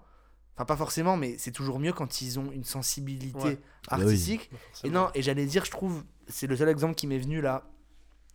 Enfin, 0.57 0.65
pas 0.65 0.77
forcément, 0.77 1.17
mais 1.17 1.37
c'est 1.39 1.53
toujours 1.53 1.79
mieux 1.79 1.93
quand 1.93 2.21
ils 2.21 2.39
ont 2.41 2.51
une 2.51 2.65
sensibilité 2.65 3.39
Ouais. 3.39 3.59
Oui. 3.93 4.03
artistique. 4.03 4.51
Et 4.83 4.91
non, 4.91 5.09
et 5.15 5.23
j'allais 5.23 5.47
dire, 5.47 5.65
je 5.65 5.71
trouve, 5.71 6.03
c'est 6.27 6.49
le 6.49 6.57
seul 6.57 6.69
exemple 6.69 6.95
qui 6.97 7.07
m'est 7.07 7.19
venu 7.19 7.41
là. 7.41 7.63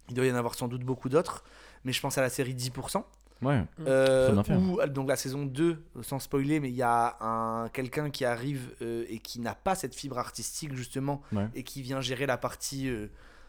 Il 0.10 0.16
doit 0.16 0.26
y 0.26 0.32
en 0.32 0.36
avoir 0.36 0.56
sans 0.56 0.68
doute 0.68 0.84
beaucoup 0.84 1.10
d'autres, 1.10 1.44
mais 1.86 1.94
je 1.94 2.02
pense 2.02 2.18
à 2.18 2.22
la 2.22 2.30
série 2.30 2.54
10%. 2.54 3.04
Ouais. 3.42 3.60
Mm. 3.62 3.66
Euh, 3.88 4.26
Très 4.28 4.34
bien 4.34 4.44
fait, 4.44 4.56
où, 4.56 4.80
donc 4.88 5.10
la 5.10 5.16
saison 5.16 5.46
2, 5.46 5.84
sans 6.02 6.20
spoiler, 6.20 6.60
mais 6.60 6.70
il 6.70 6.76
y 6.76 6.82
a 6.82 7.18
un, 7.22 7.68
quelqu'un 7.70 8.10
qui 8.10 8.24
arrive 8.26 8.74
euh, 8.82 9.06
et 9.10 9.20
qui 9.20 9.40
n'a 9.42 9.54
pas 9.56 9.76
cette 9.76 9.96
fibre 9.96 10.18
artistique 10.18 10.74
justement, 10.76 11.22
Ouais. 11.34 11.48
et 11.56 11.64
qui 11.64 11.82
vient 11.82 12.00
gérer 12.02 12.26
la 12.26 12.38
partie. 12.38 12.88
euh, 12.90 13.08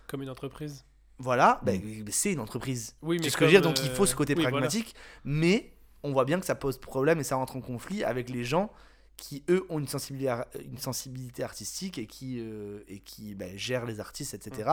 Comme 0.09 0.23
une 0.23 0.31
entreprise. 0.31 0.85
voilà, 1.19 1.61
ben, 1.65 1.81
Mm. 1.81 2.05
c'est 2.11 2.33
une 2.33 2.41
entreprise. 2.41 2.97
Oui, 3.03 3.19
C'est 3.19 3.25
mais 3.27 3.31
ce 3.31 3.37
que 3.37 3.45
je 3.45 3.47
veux 3.47 3.61
dire, 3.61 3.63
donc 3.63 3.81
il 3.85 3.91
faut 3.91 4.07
ce 4.07 4.17
côté 4.17 4.33
euh, 4.33 4.37
voilà. 4.37 4.51
pragmatique, 4.51 4.95
mais 5.25 5.73
on 6.03 6.13
voit 6.13 6.25
bien 6.25 6.41
que 6.41 6.47
ça 6.47 6.55
pose 6.57 6.79
problème 6.79 7.21
et 7.21 7.25
ça 7.25 7.37
rentre 7.37 7.57
en 7.57 7.61
conflit 7.61 8.03
avec 8.05 8.29
les 8.31 8.45
gens 8.45 8.71
qui, 9.17 9.45
eux, 9.49 9.65
ont 9.69 9.79
une 9.79 9.87
sensibilité, 9.89 10.29
ar- 10.29 10.47
une 10.65 10.79
sensibilité 10.79 11.43
artistique 11.45 11.99
et 11.99 12.07
qui, 12.07 12.41
euh, 12.41 12.81
et 12.89 12.99
qui 12.99 13.35
ben, 13.35 13.57
gèrent 13.57 13.87
les 13.87 14.01
artistes, 14.01 14.35
etc. 14.35 14.71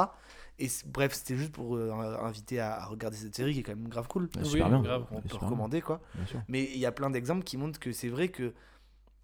Et 0.60 0.68
c- 0.68 0.84
bref, 0.88 1.14
c'était 1.14 1.38
juste 1.38 1.52
pour 1.52 1.76
euh, 1.76 1.92
inviter 2.22 2.60
à, 2.60 2.82
à 2.82 2.86
regarder 2.86 3.18
cette 3.18 3.36
série 3.36 3.54
qui 3.54 3.60
est 3.60 3.64
quand 3.64 3.76
même 3.76 3.88
grave 3.88 4.08
cool. 4.08 4.24
Ouais, 4.24 4.42
Oui, 4.42 4.46
super 4.50 4.70
bien. 4.70 4.82
grave. 4.82 5.06
On 5.12 5.16
Ouais, 5.18 5.22
peut 5.22 5.28
bien, 5.30 5.38
recommander, 5.40 5.82
quoi. 5.82 6.02
Mais 6.48 6.64
il 6.74 6.78
y 6.80 6.86
a 6.86 6.92
plein 6.92 7.10
d'exemples 7.10 7.44
qui 7.44 7.58
montrent 7.58 7.80
que 7.80 7.92
c'est 7.92 8.10
vrai 8.10 8.30
que 8.30 8.54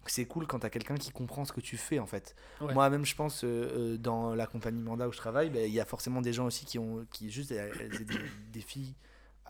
c'est 0.06 0.24
cool 0.24 0.46
quand 0.46 0.60
t'as 0.60 0.70
quelqu'un 0.70 0.96
qui 0.96 1.10
comprend 1.10 1.44
ce 1.44 1.52
que 1.52 1.60
tu 1.60 1.76
fais 1.76 1.98
en 1.98 2.06
fait. 2.06 2.34
Ouais. 2.62 2.72
Moi-même, 2.72 3.04
je 3.04 3.14
pense 3.14 3.42
euh, 3.44 3.98
dans 3.98 4.34
la 4.34 4.46
compagnie 4.46 4.80
Manda 4.80 5.06
où 5.08 5.12
je 5.12 5.18
travaille, 5.18 5.50
ben, 5.50 5.66
il 5.66 5.74
y 5.74 5.80
a 5.80 5.84
forcément 5.84 6.22
des 6.22 6.32
gens 6.32 6.46
aussi 6.46 6.64
qui 6.64 6.78
ont 6.78 7.04
qui 7.10 7.30
juste 7.30 7.50
des, 7.50 7.68
des 8.52 8.60
filles 8.60 8.94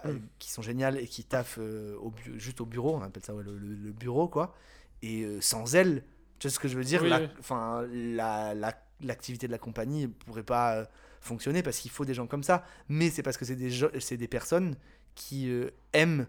Mm. 0.05 0.19
qui 0.39 0.53
sont 0.53 0.63
géniales 0.63 0.97
et 0.97 1.09
qui 1.09 1.25
taffent 1.25 1.59
euh, 1.61 1.97
au 1.97 2.15
juste 2.37 2.61
au 2.61 2.67
bureau, 2.67 2.95
on 2.95 3.03
appelle 3.03 3.25
ça 3.25 3.35
ouais, 3.35 3.43
le, 3.43 3.59
le- 3.59 3.75
le 3.75 3.91
bureau 3.91 4.29
quoi. 4.29 4.55
Et 5.03 5.23
euh, 5.23 5.41
sans 5.41 5.75
elles, 5.75 6.05
tu 6.39 6.49
vois 6.49 6.55
ce 6.55 6.59
que 6.59 6.69
je 6.69 6.77
veux 6.77 6.85
dire 6.85 7.03
Oui, 7.03 7.09
la- 7.09 7.21
oui. 7.21 7.29
Enfin, 7.39 7.87
la- 7.93 8.55
la- 8.55 8.83
l'activité 9.01 9.47
de 9.47 9.53
la 9.53 9.59
compagnie 9.59 10.09
pourrait 10.09 10.43
pas 10.43 10.75
euh, 10.77 10.85
fonctionner 11.21 11.63
parce 11.63 11.79
qu'il 11.79 11.91
faut 11.91 12.05
des 12.05 12.15
gens 12.15 12.27
comme 12.27 12.43
ça. 12.43 12.65
Mais 12.89 13.11
c'est 13.11 13.23
parce 13.23 13.37
que 13.37 13.45
c'est 13.45 13.57
des 13.57 13.71
gens- 13.71 13.89
c'est 14.01 14.17
des 14.17 14.29
personnes 14.29 14.75
qui 15.15 15.49
euh, 15.51 15.71
aiment 15.93 16.27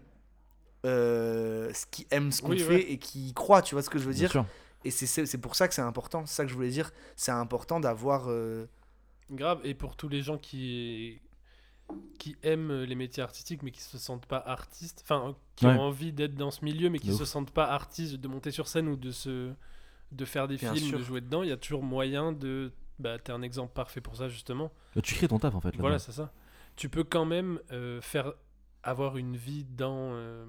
euh, 0.86 1.72
ce 1.74 1.84
qui 1.90 2.06
aiment 2.10 2.32
ce 2.32 2.40
qu'on 2.42 2.50
Oui, 2.50 2.58
fait 2.60 2.74
ouais. 2.74 2.92
et 2.92 2.98
qui 2.98 3.28
y 3.28 3.34
croient, 3.34 3.62
tu 3.62 3.74
vois 3.74 3.82
ce 3.82 3.90
que 3.90 3.98
je 3.98 4.04
veux 4.04 4.12
Bien 4.12 4.20
dire 4.20 4.30
sûr. 4.30 4.46
Et 4.84 4.90
c'est- 4.90 5.06
c'est 5.06 5.26
c'est 5.26 5.38
pour 5.38 5.54
ça 5.56 5.68
que 5.68 5.74
c'est 5.74 5.82
important, 5.82 6.24
c'est 6.24 6.34
ça 6.36 6.44
que 6.44 6.50
je 6.50 6.54
voulais 6.54 6.70
dire, 6.70 6.90
c'est 7.16 7.32
important 7.32 7.80
d'avoir... 7.80 8.30
euh, 8.30 8.66
Grave, 9.30 9.60
et 9.62 9.74
pour 9.74 9.94
tous 9.96 10.08
les 10.08 10.22
gens 10.22 10.38
qui 10.38 11.20
qui 12.18 12.36
aiment 12.42 12.82
les 12.82 12.94
métiers 12.94 13.22
artistiques 13.22 13.62
mais 13.62 13.70
qui 13.70 13.80
se 13.80 13.98
sentent 13.98 14.26
pas 14.26 14.38
artistes, 14.38 15.00
enfin 15.04 15.34
qui 15.56 15.66
Ouais. 15.66 15.72
ont 15.74 15.80
envie 15.80 16.12
d'être 16.12 16.34
dans 16.34 16.50
ce 16.50 16.64
milieu 16.64 16.88
mais 16.90 16.98
qui 16.98 17.12
se 17.12 17.24
sentent 17.24 17.50
pas 17.50 17.66
artistes, 17.66 18.16
de 18.16 18.28
monter 18.28 18.50
sur 18.50 18.68
scène 18.68 18.88
ou 18.88 18.96
de 18.96 19.10
se 19.10 19.52
de 20.12 20.24
faire 20.24 20.48
des 20.48 20.56
Bien 20.56 20.74
films, 20.74 20.88
sûr. 20.88 20.98
de 20.98 21.04
jouer 21.04 21.20
dedans, 21.20 21.42
il 21.44 21.48
y 21.50 21.52
a 21.52 21.56
toujours 21.56 21.82
moyen 21.84 22.32
de 22.32 22.72
bah 22.98 23.18
t'es 23.18 23.32
un 23.32 23.42
exemple 23.42 23.72
parfait 23.72 24.00
pour 24.00 24.16
ça 24.16 24.28
justement. 24.28 24.72
Bah, 24.94 25.00
tu 25.02 25.14
crées 25.14 25.28
ton 25.28 25.38
taf 25.38 25.54
en 25.54 25.60
fait. 25.60 25.68
là-dedans. 25.68 25.82
Voilà, 25.82 25.98
c'est 25.98 26.12
ça. 26.12 26.32
Tu 26.76 26.88
peux 26.88 27.04
quand 27.04 27.24
même 27.24 27.60
euh, 27.72 28.00
faire 28.00 28.32
avoir 28.82 29.16
une 29.18 29.36
vie 29.36 29.64
dans 29.64 30.10
euh, 30.14 30.44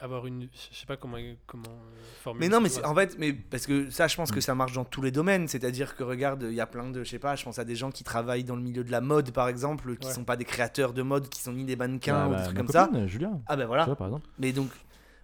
avoir 0.00 0.26
une 0.26 0.48
je 0.70 0.76
sais 0.76 0.86
pas 0.86 0.96
comment 0.96 1.16
comment 1.46 1.62
euh, 1.68 2.00
formuler 2.22 2.48
Mais 2.48 2.52
non, 2.54 2.60
mais 2.60 2.84
en 2.84 2.94
fait, 2.94 3.16
mais 3.18 3.32
parce 3.32 3.66
que 3.66 3.90
ça, 3.90 4.06
je 4.08 4.16
pense 4.16 4.30
que 4.32 4.38
Mm. 4.38 4.42
ça 4.42 4.54
marche 4.54 4.72
dans 4.72 4.84
tous 4.84 5.02
les 5.02 5.10
domaines. 5.10 5.46
C'est-à-dire 5.48 5.94
que 5.96 6.02
regarde, 6.02 6.46
il 6.48 6.54
y 6.54 6.60
a 6.60 6.66
plein 6.66 6.88
de, 6.90 7.04
je 7.04 7.10
sais 7.10 7.18
pas, 7.18 7.36
je 7.36 7.44
pense 7.44 7.58
à 7.58 7.64
des 7.64 7.76
gens 7.76 7.90
qui 7.90 8.04
travaillent 8.04 8.44
dans 8.44 8.56
le 8.56 8.62
milieu 8.62 8.84
de 8.84 8.90
la 8.90 9.00
mode, 9.00 9.30
par 9.32 9.48
exemple, 9.48 9.96
qui 9.96 10.06
Ouais. 10.08 10.12
sont 10.14 10.24
pas 10.24 10.36
des 10.36 10.44
créateurs 10.44 10.92
de 10.92 11.02
mode, 11.02 11.28
qui 11.28 11.40
sont 11.42 11.52
ni 11.52 11.64
des 11.64 11.76
mannequins 11.76 12.26
Bah, 12.26 12.26
ou 12.28 12.30
bah, 12.30 12.36
des 12.38 12.44
trucs 12.44 12.56
ma 12.56 12.62
comme 12.64 12.72
ça. 12.72 13.06
Julia, 13.06 13.30
Ah 13.46 13.56
ben 13.56 13.62
tu 13.62 13.66
voilà. 13.68 13.84
vois, 13.84 13.96
par 13.96 14.06
exemple. 14.08 14.28
Mais 14.38 14.52
donc, 14.52 14.70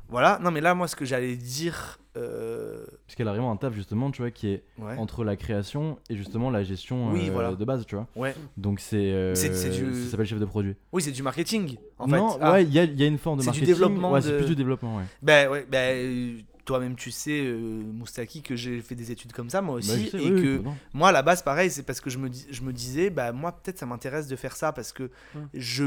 voilà. 0.09 0.39
Non, 0.43 0.51
mais 0.51 0.61
là, 0.61 0.75
moi, 0.75 0.89
ce 0.89 0.97
que 0.97 1.05
j'allais 1.05 1.37
dire, 1.37 1.99
euh, 2.17 2.85
Parce 3.07 3.15
qu'elle 3.17 3.29
a 3.29 3.33
vraiment 3.33 3.51
un 3.53 3.57
taf 3.57 3.75
justement, 3.75 4.11
tu 4.11 4.23
vois, 4.23 4.31
qui 4.31 4.49
est 4.49 4.63
ouais, 4.79 4.97
entre 4.97 5.25
la 5.25 5.37
création 5.37 5.99
et 6.09 6.17
justement 6.17 6.51
la 6.51 6.63
gestion 6.65 7.13
Oui, 7.13 7.29
euh, 7.29 7.33
voilà. 7.33 7.55
de 7.55 7.65
base, 7.65 7.85
tu 7.87 7.95
vois. 7.97 8.07
ouais, 8.17 8.35
Donc 8.57 8.81
c'est. 8.81 8.97
euh, 9.13 9.35
C'est- 9.35 9.51
du- 9.71 10.05
Ça 10.05 10.11
s'appelle 10.13 10.27
chef 10.27 10.39
de 10.39 10.45
produit. 10.45 10.75
oui, 10.93 11.03
c'est 11.03 11.13
du 11.13 11.23
marketing, 11.23 11.77
en 11.99 12.07
non, 12.07 12.31
fait. 12.31 12.39
Ah. 12.41 12.53
ouais, 12.53 12.65
il 12.65 12.73
y, 12.73 12.79
a, 12.79 12.85
il 12.85 12.99
y 12.99 13.03
a 13.03 13.07
une 13.07 13.19
forme 13.19 13.39
de 13.39 13.43
C'est 13.43 13.51
du 13.51 13.59
marketing. 13.61 13.75
développement 13.75 14.13
Ouais, 14.13 14.21
c'est 14.23 14.37
plus 14.39 14.47
du 14.47 14.57
développement, 14.57 14.97
ouais. 14.97 15.05
Ben 15.23 15.51
ouais, 15.51 15.67
ben 15.71 15.95
euh, 15.97 16.39
toi-même 16.65 16.97
tu 16.97 17.11
sais, 17.11 17.43
euh, 17.45 17.59
Moustaki, 17.59 18.43
que 18.43 18.57
j'ai 18.57 18.81
fait 18.81 18.95
des 18.95 19.13
études 19.13 19.33
comme 19.33 19.51
ça 19.51 19.61
moi 19.63 19.77
aussi, 19.77 20.05
Bah, 20.05 20.11
sais, 20.19 20.25
et 20.25 20.31
oui, 20.33 20.43
que 20.43 20.63
moi 20.95 21.09
à 21.11 21.13
la 21.13 21.23
base 21.23 21.43
pareil, 21.43 21.71
c'est 21.71 21.83
parce 21.85 22.01
que 22.01 22.11
je 22.11 22.19
me, 22.19 22.29
dis- 22.31 22.47
je 22.51 22.63
me 22.63 22.73
disais, 22.73 23.11
bah 23.11 23.31
moi 23.33 23.53
peut-être 23.53 23.79
ça 23.79 23.87
m'intéresse 23.87 24.27
de 24.27 24.35
faire 24.37 24.57
ça 24.57 24.73
parce 24.73 24.93
que 24.93 25.11
je 25.55 25.85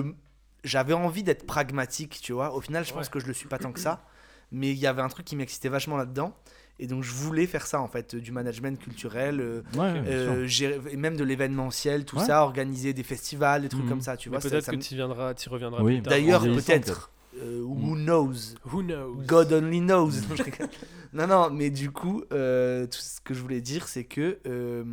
j'avais 0.64 0.94
envie 0.94 1.24
d'être 1.24 1.46
pragmatique, 1.46 2.20
tu 2.22 2.34
vois. 2.34 2.54
Au 2.56 2.62
final, 2.62 2.86
je 2.86 2.94
pense 2.94 3.10
que 3.10 3.20
je 3.20 3.28
le 3.28 3.34
suis 3.34 3.48
pas 3.48 3.58
tant 3.58 3.72
que 3.72 3.80
ça, 3.80 4.04
mais 4.52 4.70
il 4.72 4.78
y 4.78 4.88
avait 4.88 5.02
un 5.02 5.10
truc 5.10 5.26
qui 5.26 5.36
m'excitait 5.36 5.70
vachement 5.70 5.96
là-dedans, 5.98 6.34
et 6.80 6.88
donc 6.88 7.04
je 7.04 7.12
voulais 7.14 7.46
faire 7.46 7.68
ça 7.68 7.82
en 7.82 7.88
fait, 7.88 8.16
du 8.16 8.32
management 8.32 8.80
culturel. 8.80 9.40
euh, 9.42 9.62
Ouais, 9.74 9.80
ouais, 9.80 9.94
bien 9.94 10.04
sûr. 10.04 10.12
euh, 10.32 10.46
gérer- 10.48 10.82
et 10.92 10.98
même 10.98 11.18
de 11.18 11.24
l'événementiel, 11.24 12.06
tout 12.06 12.18
Ouais. 12.18 12.26
ça, 12.26 12.42
organiser 12.44 12.94
des 12.94 13.04
festivals, 13.04 13.62
des 13.64 13.70
trucs 13.70 13.84
Mhm. 13.84 13.90
comme 13.90 14.02
ça, 14.02 14.16
tu 14.18 14.30
Mais 14.30 14.38
vois. 14.38 14.50
peut-être 14.50 14.64
ça 14.66 14.72
que 14.72 14.78
tu 14.78 14.96
viendras 14.96 15.34
tu 15.34 15.50
reviendras 15.50 15.84
Oui. 15.84 15.96
plus 15.96 16.04
tard. 16.04 16.12
D'ailleurs, 16.12 16.42
peut-être. 16.44 17.12
euh, 17.42 17.62
who 17.62 17.96
knows 17.96 18.34
Who 18.72 18.82
knows? 18.82 19.16
God 19.28 19.52
only 19.54 19.80
knows. 19.82 20.12
Non, 21.14 21.26
non, 21.26 21.50
mais 21.50 21.70
du 21.72 21.90
coup, 21.92 22.24
euh, 22.32 22.86
tout 22.86 23.00
ce 23.00 23.20
que 23.22 23.34
je 23.34 23.42
voulais 23.42 23.62
dire, 23.62 23.88
c'est 23.88 24.04
que 24.04 24.38
euh, 24.46 24.84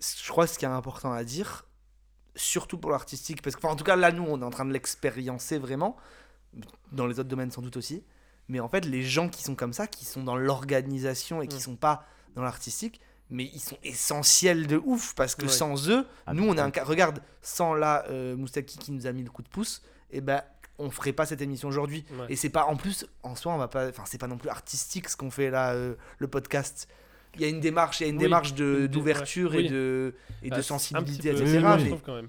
je 0.00 0.28
crois 0.30 0.46
que 0.46 0.52
ce 0.52 0.58
qui 0.58 0.64
est 0.64 0.68
important 0.68 1.12
à 1.12 1.24
dire, 1.24 1.64
surtout 2.36 2.78
pour 2.78 2.90
l'artistique, 2.90 3.42
parce 3.42 3.56
que, 3.56 3.60
enfin, 3.60 3.72
en 3.72 3.76
tout 3.76 3.84
cas, 3.84 3.96
là, 3.96 4.12
nous, 4.12 4.24
on 4.24 4.40
est 4.40 4.44
en 4.44 4.50
train 4.50 4.64
de 4.64 4.72
l'expériencer 4.72 5.58
vraiment, 5.58 5.96
dans 6.92 7.06
les 7.06 7.20
autres 7.20 7.28
domaines 7.28 7.50
sans 7.50 7.62
doute 7.62 7.76
aussi, 7.76 8.02
mais 8.48 8.60
en 8.60 8.68
fait, 8.68 8.84
les 8.84 9.02
gens 9.02 9.28
qui 9.28 9.42
sont 9.42 9.54
comme 9.54 9.72
ça, 9.72 9.86
qui 9.86 10.04
sont 10.04 10.22
dans 10.24 10.36
l'organisation 10.36 11.42
et 11.42 11.46
qui 11.48 11.56
Mm. 11.56 11.60
sont 11.60 11.76
pas 11.76 12.04
dans 12.34 12.42
l'artistique, 12.42 13.00
mais 13.28 13.44
ils 13.54 13.60
sont 13.60 13.78
essentiels 13.84 14.66
de 14.66 14.76
ouf, 14.84 15.14
parce 15.14 15.34
que 15.36 15.42
Ouais. 15.46 15.52
sans 15.52 15.88
eux, 15.88 16.06
Ah, 16.26 16.34
nous, 16.34 16.42
on 16.44 16.48
est 16.48 16.50
putain. 16.56 16.64
un 16.64 16.70
cas. 16.70 16.84
Regarde, 16.84 17.22
sans 17.42 17.74
là, 17.74 18.04
euh, 18.08 18.36
Moustaki 18.36 18.78
qui 18.78 18.90
nous 18.92 19.06
a 19.06 19.12
mis 19.12 19.22
le 19.22 19.30
coup 19.30 19.42
de 19.42 19.48
pouce, 19.48 19.82
et 20.10 20.20
ben. 20.20 20.42
On 20.82 20.90
ferait 20.90 21.12
pas 21.12 21.26
cette 21.26 21.42
émission 21.42 21.68
aujourd'hui. 21.68 22.06
Ouais. 22.12 22.24
Et 22.30 22.36
c'est 22.36 22.48
pas 22.48 22.64
en 22.64 22.74
plus 22.74 23.04
en 23.22 23.34
soi 23.36 23.52
on 23.52 23.58
va 23.58 23.68
pas 23.68 23.90
enfin 23.90 24.04
c'est 24.06 24.16
pas 24.16 24.28
non 24.28 24.38
plus 24.38 24.48
artistique 24.48 25.10
ce 25.10 25.16
qu'on 25.18 25.30
fait 25.30 25.50
là 25.50 25.74
euh, 25.74 25.94
le 26.16 26.26
podcast. 26.26 26.88
Il 27.36 27.42
y 27.42 27.44
a 27.44 27.48
une 27.48 27.60
démarche, 27.60 28.00
il 28.00 28.04
y 28.04 28.06
a 28.06 28.10
une 28.10 28.16
Oui, 28.16 28.22
démarche 28.24 28.54
de 28.54 28.86
d'ouverture 28.86 29.50
ouais, 29.52 29.60
et 29.60 29.62
oui. 29.62 29.68
de 29.68 30.14
et 30.42 30.50
Bah, 30.50 30.56
de 30.56 30.62
sensibilité 30.62 31.32
peu, 31.32 31.40
etc. 31.42 31.58
Oui, 31.76 31.84
mais- 31.90 31.98
quand 32.04 32.14
même. 32.16 32.28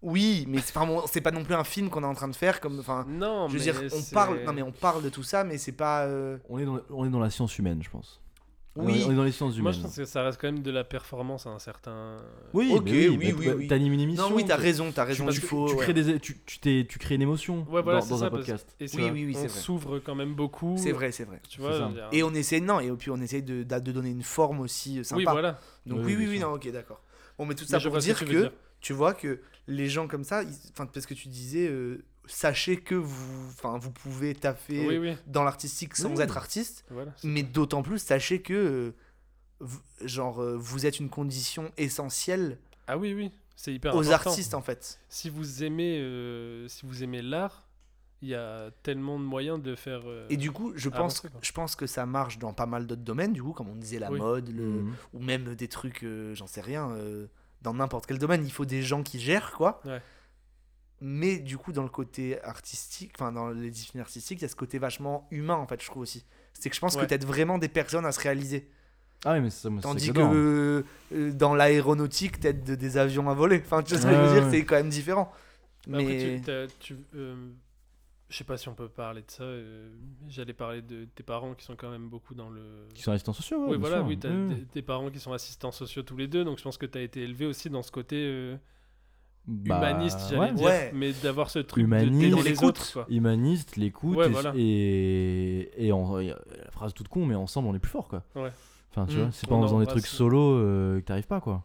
Oui, 0.00 0.46
mais 0.48 0.58
c'est 0.60 0.72
pas, 0.72 0.84
mon- 0.84 1.06
c'est 1.06 1.20
pas 1.20 1.30
non 1.30 1.44
plus 1.44 1.54
un 1.54 1.62
film 1.62 1.88
qu'on 1.88 2.02
est 2.02 2.06
en 2.06 2.14
train 2.14 2.26
de 2.28 2.34
faire. 2.34 2.60
Comme, 2.60 2.80
enfin, 2.80 3.04
Non, 3.08 3.46
je 3.48 3.52
veux 3.52 3.58
mais 3.58 3.64
dire, 3.64 3.80
on 3.92 4.00
c'est- 4.00 4.14
parle, 4.14 4.40
non 4.44 4.52
mais 4.52 4.62
on 4.62 4.72
parle 4.72 5.02
de 5.02 5.08
tout 5.10 5.22
ça, 5.22 5.44
mais 5.44 5.58
c'est 5.58 5.72
pas. 5.72 6.06
euh, 6.06 6.38
On 6.48 6.58
est 6.58 6.64
dans, 6.64 6.80
on 6.90 7.04
est 7.06 7.10
dans 7.10 7.20
la 7.20 7.30
science 7.30 7.56
humaine, 7.58 7.80
je 7.82 7.90
pense. 7.90 8.20
Oui. 8.74 9.04
On 9.06 9.10
est 9.12 9.14
dans 9.14 9.22
les 9.24 9.32
sciences 9.32 9.52
Moi, 9.58 9.70
humaines. 9.70 9.74
je 9.74 9.80
pense 9.86 9.96
que 9.96 10.04
ça 10.06 10.22
reste 10.22 10.40
quand 10.40 10.46
même 10.48 10.62
de 10.62 10.70
la 10.70 10.82
performance 10.82 11.46
à 11.46 11.50
un 11.50 11.58
certain. 11.58 12.16
Oui, 12.54 12.72
Ok, 12.74 12.84
mais 12.86 13.08
oui, 13.08 13.16
mais 13.18 13.32
oui, 13.34 13.46
bah, 13.46 13.52
oui. 13.54 13.68
T'animes 13.68 13.92
une 13.92 14.00
émission. 14.00 14.30
Non, 14.30 14.34
oui, 14.34 14.46
t'as 14.46 14.56
tu- 14.56 14.62
raison, 14.62 14.90
t'as 14.92 15.02
tu- 15.04 15.08
raison. 15.08 15.26
que 15.26 15.32
faut. 15.34 15.68
tu, 15.68 15.74
ouais. 15.74 15.80
crées 15.82 15.92
des, 15.92 16.18
tu, 16.18 16.38
tu, 16.46 16.58
t'es- 16.58 16.86
tu 16.88 16.98
crées 16.98 17.16
une 17.16 17.22
émotion 17.22 17.66
Ouais, 17.70 17.82
voilà, 17.82 18.00
dans, 18.00 18.16
ça. 18.16 18.24
un 18.26 18.30
podcast. 18.30 18.74
Et 18.80 18.86
Oui, 18.94 19.10
oui, 19.12 19.24
oui, 19.26 19.32
on 19.36 19.40
c'est 19.42 19.48
vrai. 19.48 19.60
s'ouvre 19.60 19.98
quand 19.98 20.14
même 20.14 20.32
beaucoup. 20.34 20.76
C'est 20.78 20.92
vrai, 20.92 21.12
c'est 21.12 21.24
vrai. 21.24 21.42
Tu 21.50 21.60
vois, 21.60 21.72
C'est 21.72 21.78
ça. 21.80 21.88
dire- 21.88 22.08
Et 22.12 22.22
on 22.22 22.32
essaie, 22.32 22.60
non, 22.60 22.80
et 22.80 22.90
puis 22.92 23.10
on 23.10 23.20
essaie 23.20 23.42
de, 23.42 23.62
de, 23.62 23.92
donner 23.92 24.08
une 24.10 24.22
forme 24.22 24.60
aussi 24.60 25.00
euh, 25.00 25.02
sympa. 25.02 25.18
Oui, 25.18 25.24
voilà. 25.30 25.60
Donc 25.84 25.98
Oui, 25.98 26.14
oui, 26.16 26.24
oui, 26.24 26.26
oui, 26.30 26.38
non, 26.38 26.52
ok, 26.54 26.70
d'accord. 26.72 27.02
Bon, 27.38 27.44
mais 27.44 27.54
tout 27.54 27.64
Mais 27.64 27.72
ça 27.72 27.78
je 27.78 27.90
pour 27.90 27.98
dire 27.98 28.18
tu 28.18 28.24
que, 28.24 28.50
tu 28.80 28.94
vois 28.94 29.12
que 29.12 29.40
les 29.66 29.88
gens 29.88 30.08
comme 30.08 30.24
ça, 30.24 30.42
enfin, 30.72 30.86
parce 30.86 31.04
que 31.04 31.12
tu 31.14 31.28
disais, 31.28 31.68
euh, 31.68 32.02
sachez 32.26 32.76
que 32.76 32.94
vous, 32.94 33.46
enfin, 33.48 33.78
vous 33.78 33.90
pouvez 33.90 34.34
taffer 34.34 34.86
Oui, 34.86 34.98
oui. 34.98 35.16
dans 35.26 35.42
l'artistique 35.44 35.96
sans 35.96 36.14
Oui. 36.16 36.22
être 36.22 36.36
artiste, 36.36 36.84
Voilà. 36.90 37.12
mais 37.24 37.42
d'autant 37.42 37.82
plus, 37.82 37.98
sachez 37.98 38.40
que, 38.42 38.52
euh, 38.54 38.94
vous- 39.60 39.80
genre, 40.04 40.40
euh, 40.40 40.56
vous 40.56 40.86
êtes 40.86 40.98
une 41.00 41.08
condition 41.10 41.70
essentielle 41.76 42.58
Ah 42.86 42.96
oui, 42.98 43.12
oui. 43.14 43.30
C'est 43.56 43.72
hyper 43.72 43.94
aux 43.94 44.08
important. 44.08 44.30
artistes, 44.30 44.54
en 44.54 44.62
fait. 44.62 44.98
Si 45.08 45.30
vous 45.30 45.62
aimez, 45.62 45.98
euh, 46.00 46.66
si 46.68 46.84
vous 46.86 47.02
aimez 47.04 47.22
l'art, 47.22 47.68
il 48.22 48.28
y 48.28 48.34
a 48.34 48.70
tellement 48.82 49.18
de 49.18 49.24
moyens 49.24 49.60
de 49.60 49.74
faire. 49.74 50.02
euh, 50.06 50.26
Et 50.30 50.36
du 50.36 50.50
coup, 50.52 50.72
je 50.76 50.88
pense, 50.88 51.24
avancer, 51.24 51.28
je 51.42 51.52
pense 51.52 51.76
que 51.76 51.86
ça 51.86 52.06
marche 52.06 52.38
dans 52.38 52.52
pas 52.54 52.66
mal 52.66 52.86
d'autres 52.86 53.02
domaines, 53.02 53.32
du 53.32 53.42
coup, 53.42 53.52
comme 53.52 53.68
on 53.68 53.74
disait, 53.76 53.98
la 53.98 54.10
Oui. 54.10 54.18
mode, 54.18 54.48
le, 54.48 54.64
Mhm. 54.82 54.94
ou 55.12 55.20
même 55.22 55.54
des 55.54 55.68
trucs, 55.68 56.02
euh, 56.04 56.34
j'en 56.34 56.46
sais 56.46 56.60
rien, 56.60 56.90
euh, 56.92 57.26
dans 57.62 57.74
n'importe 57.74 58.06
quel 58.06 58.18
domaine, 58.18 58.44
il 58.44 58.50
faut 58.52 58.64
des 58.64 58.82
gens 58.82 59.02
qui 59.02 59.20
gèrent, 59.20 59.52
quoi. 59.52 59.80
Ouais. 59.84 60.00
Mais 61.04 61.38
du 61.38 61.58
coup, 61.58 61.72
dans 61.72 61.82
le 61.82 61.88
côté 61.88 62.40
artistique, 62.44 63.12
enfin, 63.16 63.32
dans 63.32 63.48
les 63.50 63.70
disciplines 63.70 64.02
artistiques, 64.02 64.38
il 64.38 64.42
y 64.42 64.44
a 64.44 64.48
ce 64.48 64.54
côté 64.54 64.78
vachement 64.78 65.26
humain, 65.32 65.56
en 65.56 65.66
fait, 65.66 65.80
je 65.82 65.86
trouve 65.86 66.02
aussi. 66.02 66.24
C'est 66.52 66.70
que 66.70 66.76
je 66.76 66.80
pense 66.80 66.94
Ouais. 66.94 67.02
que 67.02 67.06
t'aides 67.08 67.24
vraiment 67.24 67.58
des 67.58 67.68
personnes 67.68 68.06
à 68.06 68.12
se 68.12 68.20
réaliser. 68.20 68.68
Ah 69.24 69.32
oui, 69.34 69.40
mais 69.40 69.50
ça, 69.50 69.68
moi, 69.68 69.80
c'est 69.82 69.88
Tandis 69.88 70.08
que 70.12 70.14
j'adore. 70.14 70.32
euh, 70.32 70.82
dans 71.32 71.54
l'aéronautique, 71.54 72.38
t'aides 72.38 72.62
de- 72.62 72.74
des 72.76 72.96
avions 72.98 73.28
à 73.28 73.34
voler. 73.34 73.60
Enfin, 73.64 73.82
tu 73.82 73.94
vois 73.94 74.02
ce 74.02 74.06
que 74.06 74.12
je 74.14 74.20
veux 74.20 74.40
dire, 74.40 74.48
c'est 74.50 74.64
quand 74.64 74.76
même 74.76 74.90
différent. 74.90 75.32
Mais 75.88 76.02
après, 76.04 76.68
tu, 76.78 76.94
tu, 76.94 76.96
euh, 77.16 77.48
je 78.28 78.36
sais 78.36 78.44
pas 78.44 78.56
si 78.56 78.68
on 78.68 78.74
peut 78.74 78.88
parler 78.88 79.22
de 79.22 79.30
ça. 79.30 79.42
euh, 79.42 79.90
J'allais 80.28 80.52
parler 80.52 80.82
de 80.82 81.06
tes 81.06 81.24
parents 81.24 81.54
qui 81.54 81.64
sont 81.64 81.74
quand 81.74 81.90
même 81.90 82.08
beaucoup 82.08 82.34
dans 82.36 82.48
le. 82.48 82.86
Qui 82.94 83.02
sont 83.02 83.10
assistants 83.10 83.32
sociaux, 83.32 83.64
ouais, 83.64 83.72
oui, 83.72 83.76
voilà, 83.78 83.96
sûr. 83.98 84.06
oui, 84.06 84.16
des- 84.16 84.64
tes 84.72 84.82
parents 84.82 85.10
qui 85.10 85.18
sont 85.18 85.32
assistants 85.32 85.72
sociaux 85.72 86.02
tous 86.04 86.16
les 86.16 86.28
deux, 86.28 86.44
donc 86.44 86.58
je 86.58 86.62
pense 86.62 86.78
que 86.78 86.86
tu 86.86 86.98
as 86.98 87.02
été 87.02 87.22
élevé 87.22 87.46
aussi 87.46 87.70
dans 87.70 87.82
ce 87.82 87.90
côté 87.90 88.16
euh, 88.18 88.56
Bah, 89.46 89.76
humaniste, 89.90 90.20
j'allais 90.30 90.40
ouais. 90.40 90.52
dire, 90.52 90.64
Ouais. 90.66 90.90
mais 90.94 91.12
d'avoir 91.12 91.50
ce 91.50 91.58
truc 91.58 91.82
Humaniste. 91.84 92.30
de 92.36 92.42
les 92.42 92.50
l'écoute. 92.50 92.64
autres, 92.64 92.92
quoi. 92.92 93.06
Humaniste, 93.08 93.76
l'écoute, 93.76 94.16
Ouais, 94.16 94.26
et, 94.26 94.30
voilà. 94.30 94.52
et, 94.56 95.86
et 95.86 95.92
en- 95.92 96.18
et, 96.20 96.30
euh, 96.30 96.36
la 96.64 96.70
phrase 96.70 96.94
toute 96.94 97.08
con, 97.08 97.26
mais 97.26 97.34
ensemble 97.34 97.68
on 97.68 97.74
est 97.74 97.78
plus 97.80 97.90
fort, 97.90 98.06
quoi. 98.08 98.22
Ouais. 98.36 98.50
Enfin, 98.90 99.06
tu 99.06 99.16
Mm. 99.16 99.20
vois, 99.20 99.28
c'est 99.32 99.48
pas 99.48 99.54
en 99.56 99.62
faisant 99.62 99.80
des 99.80 99.86
trucs 99.86 100.06
solo 100.06 100.38
euh, 100.58 101.00
que 101.00 101.04
t'arrives 101.06 101.26
pas, 101.26 101.40
quoi. 101.40 101.64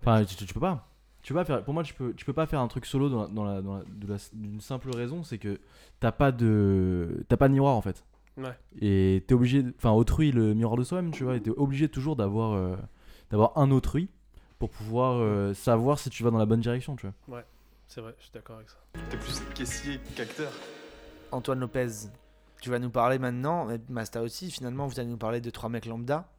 Enfin, 0.00 0.24
tu, 0.24 0.34
tu- 0.34 0.46
tu 0.46 0.54
peux 0.54 0.60
pas. 0.60 0.88
Tu 1.22 1.32
peux 1.32 1.38
pas 1.38 1.44
faire, 1.44 1.62
pour 1.64 1.72
moi, 1.72 1.82
tu 1.84 1.94
peux, 1.94 2.12
tu 2.14 2.24
peux 2.24 2.32
pas 2.34 2.46
faire 2.46 2.60
un 2.60 2.68
truc 2.68 2.84
solo 2.84 3.08
dans 3.08 3.22
la- 3.22 3.28
dans 3.28 3.44
la- 3.44 3.62
dans 3.62 3.74
la- 3.76 3.84
de 3.84 4.16
d'une 4.34 4.60
simple 4.60 4.90
raison, 4.94 5.22
c'est 5.22 5.38
que 5.38 5.58
t'as 6.00 6.12
pas 6.12 6.32
de, 6.32 7.24
t'as 7.28 7.36
pas 7.38 7.48
de 7.48 7.54
miroir 7.54 7.76
en 7.76 7.80
fait. 7.80 8.04
Ouais. 8.36 8.52
Et 8.82 9.22
t'es 9.26 9.34
obligé, 9.34 9.64
enfin, 9.78 9.92
autrui 9.92 10.32
le 10.32 10.52
miroir 10.54 10.76
de 10.76 10.82
soi-même, 10.82 11.12
tu 11.12 11.22
vois, 11.24 11.36
et 11.36 11.40
t'es 11.40 11.50
obligé 11.50 11.88
toujours 11.88 12.16
d'avoir, 12.16 12.52
euh, 12.52 12.76
d'avoir 13.30 13.56
un 13.56 13.70
autrui 13.70 14.08
pour 14.64 14.70
pouvoir 14.70 15.16
euh, 15.20 15.52
savoir 15.52 15.98
si 15.98 16.08
tu 16.08 16.22
vas 16.22 16.30
dans 16.30 16.38
la 16.38 16.46
bonne 16.46 16.62
direction, 16.62 16.96
tu 16.96 17.06
vois. 17.26 17.42
C'est 17.86 18.00
vrai, 18.00 18.14
je 18.16 18.22
suis 18.22 18.32
d'accord 18.32 18.56
avec 18.56 18.70
ça. 18.70 18.78
T'es 19.10 19.18
plus 19.18 19.42
caissier 19.54 20.00
qu'acteur. 20.16 20.50
Antoine 21.32 21.60
Lopez, 21.60 22.08
tu 22.62 22.70
vas 22.70 22.78
nous 22.78 22.88
parler 22.88 23.18
maintenant, 23.18 23.68
Masta 23.90 24.22
aussi, 24.22 24.50
finalement, 24.50 24.86
vous 24.86 24.98
allez 24.98 25.10
nous 25.10 25.18
parler 25.18 25.42
de 25.42 25.50
Trois 25.50 25.68
mecs 25.68 25.84
lambda, 25.84 26.30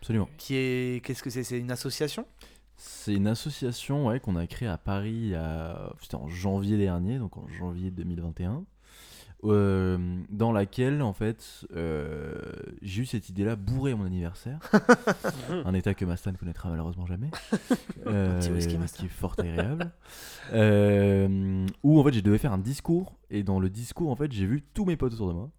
Absolument. 0.00 0.30
qui 0.38 0.56
est. 0.56 1.04
Qu'est-ce 1.04 1.22
que 1.22 1.28
c'est? 1.28 1.44
C'est 1.44 1.58
une 1.58 1.70
association? 1.70 2.24
C'est 2.78 3.12
une 3.12 3.26
association 3.26 4.06
ouais, 4.06 4.18
qu'on 4.18 4.36
a 4.36 4.46
créée 4.46 4.68
à 4.68 4.78
Paris 4.78 5.34
c'était 6.00 6.14
en 6.14 6.28
janvier 6.30 6.78
dernier, 6.78 7.18
donc 7.18 7.36
en 7.36 7.46
janvier 7.48 7.90
2021, 7.90 8.64
euh, 9.44 9.98
dans 10.30 10.52
laquelle 10.52 11.00
en 11.00 11.12
fait 11.12 11.66
euh, 11.74 12.40
j'ai 12.82 13.02
eu 13.02 13.06
cette 13.06 13.28
idée-là 13.28 13.56
bourré 13.56 13.92
à 13.92 13.96
mon 13.96 14.04
anniversaire, 14.04 14.58
un 15.64 15.74
état 15.74 15.94
que 15.94 16.04
Mastan 16.04 16.32
ne 16.32 16.36
connaîtra 16.36 16.68
malheureusement 16.68 17.06
jamais, 17.06 17.30
euh, 18.06 18.40
qui 18.40 19.04
est 19.04 19.08
fort 19.08 19.34
agréable, 19.38 19.92
euh, 20.52 21.66
où 21.82 22.00
en 22.00 22.04
fait 22.04 22.12
j'ai 22.12 22.22
devais 22.22 22.38
faire 22.38 22.52
un 22.52 22.58
discours 22.58 23.16
et 23.30 23.42
dans 23.42 23.60
le 23.60 23.70
discours 23.70 24.10
en 24.10 24.16
fait 24.16 24.32
j'ai 24.32 24.46
vu 24.46 24.62
tous 24.74 24.84
mes 24.84 24.96
potes 24.96 25.14
autour 25.14 25.28
de 25.28 25.34
moi. 25.34 25.50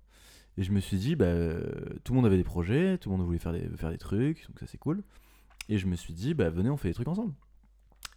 Et 0.57 0.63
je 0.63 0.73
me 0.73 0.81
suis 0.81 0.97
dit, 0.97 1.15
bah, 1.15 1.33
tout 2.03 2.11
le 2.11 2.17
monde 2.17 2.25
avait 2.25 2.35
des 2.35 2.43
projets, 2.43 2.97
tout 2.97 3.09
le 3.09 3.15
monde 3.15 3.25
voulait 3.25 3.39
faire 3.39 3.53
des, 3.53 3.69
faire 3.77 3.91
des 3.91 3.97
trucs, 3.97 4.45
donc 4.49 4.59
ça 4.59 4.65
c'est 4.67 4.77
cool. 4.77 5.03
Et 5.69 5.77
je 5.77 5.87
me 5.87 5.95
suis 5.95 6.13
dit, 6.13 6.33
bah 6.33 6.49
venez, 6.49 6.69
on 6.69 6.75
fait 6.75 6.89
des 6.89 6.93
trucs 6.93 7.07
ensemble. 7.07 7.33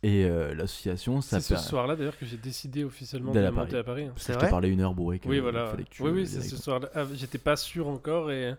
Et 0.05 0.25
euh, 0.25 0.53
l'association, 0.55 1.21
ça 1.21 1.41
C'est 1.41 1.57
ce 1.57 1.63
soir-là 1.69 1.95
d'ailleurs 1.95 2.19
que 2.19 2.27
j'ai 2.27 2.37
décidé 2.37 2.83
officiellement 2.83 3.33
D'aller 3.33 3.47
de 3.47 3.53
à 3.53 3.55
monter 3.55 3.71
Paris. 3.71 3.81
à 3.81 3.85
Paris. 3.85 4.03
hein. 4.07 4.13
Parce 4.15 4.23
C'est 4.27 4.33
que 4.33 4.33
je 4.33 4.39
t'ai 4.39 4.45
vrai 4.47 4.51
parlé 4.51 4.69
une 4.69 4.81
heure 4.81 4.95
bourré. 4.95 5.21
Oui, 5.27 5.39
voilà. 5.39 5.69
fallait 5.71 5.85
que 5.85 5.91
tu 5.91 6.03
oui, 6.03 6.11
oui, 6.11 6.27
c'est 6.27 6.41
ce 6.43 6.57
soir-là. 6.57 6.89
Ah, 6.95 7.05
J'étais 7.15 7.39
pas 7.39 7.55
sûr 7.57 7.87
encore 7.87 8.31
et 8.33 8.55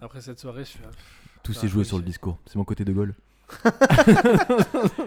après 0.00 0.20
cette 0.20 0.40
soirée, 0.40 0.64
je 0.64 0.70
suis. 0.70 0.80
Tout 1.44 1.52
s'est 1.52 1.68
joué 1.68 1.84
sur 1.84 1.98
le 1.98 2.02
discours. 2.04 2.38
C'est 2.46 2.56
mon 2.56 2.64
côté 2.64 2.84
de 2.84 2.92
Gaulle. 2.92 3.14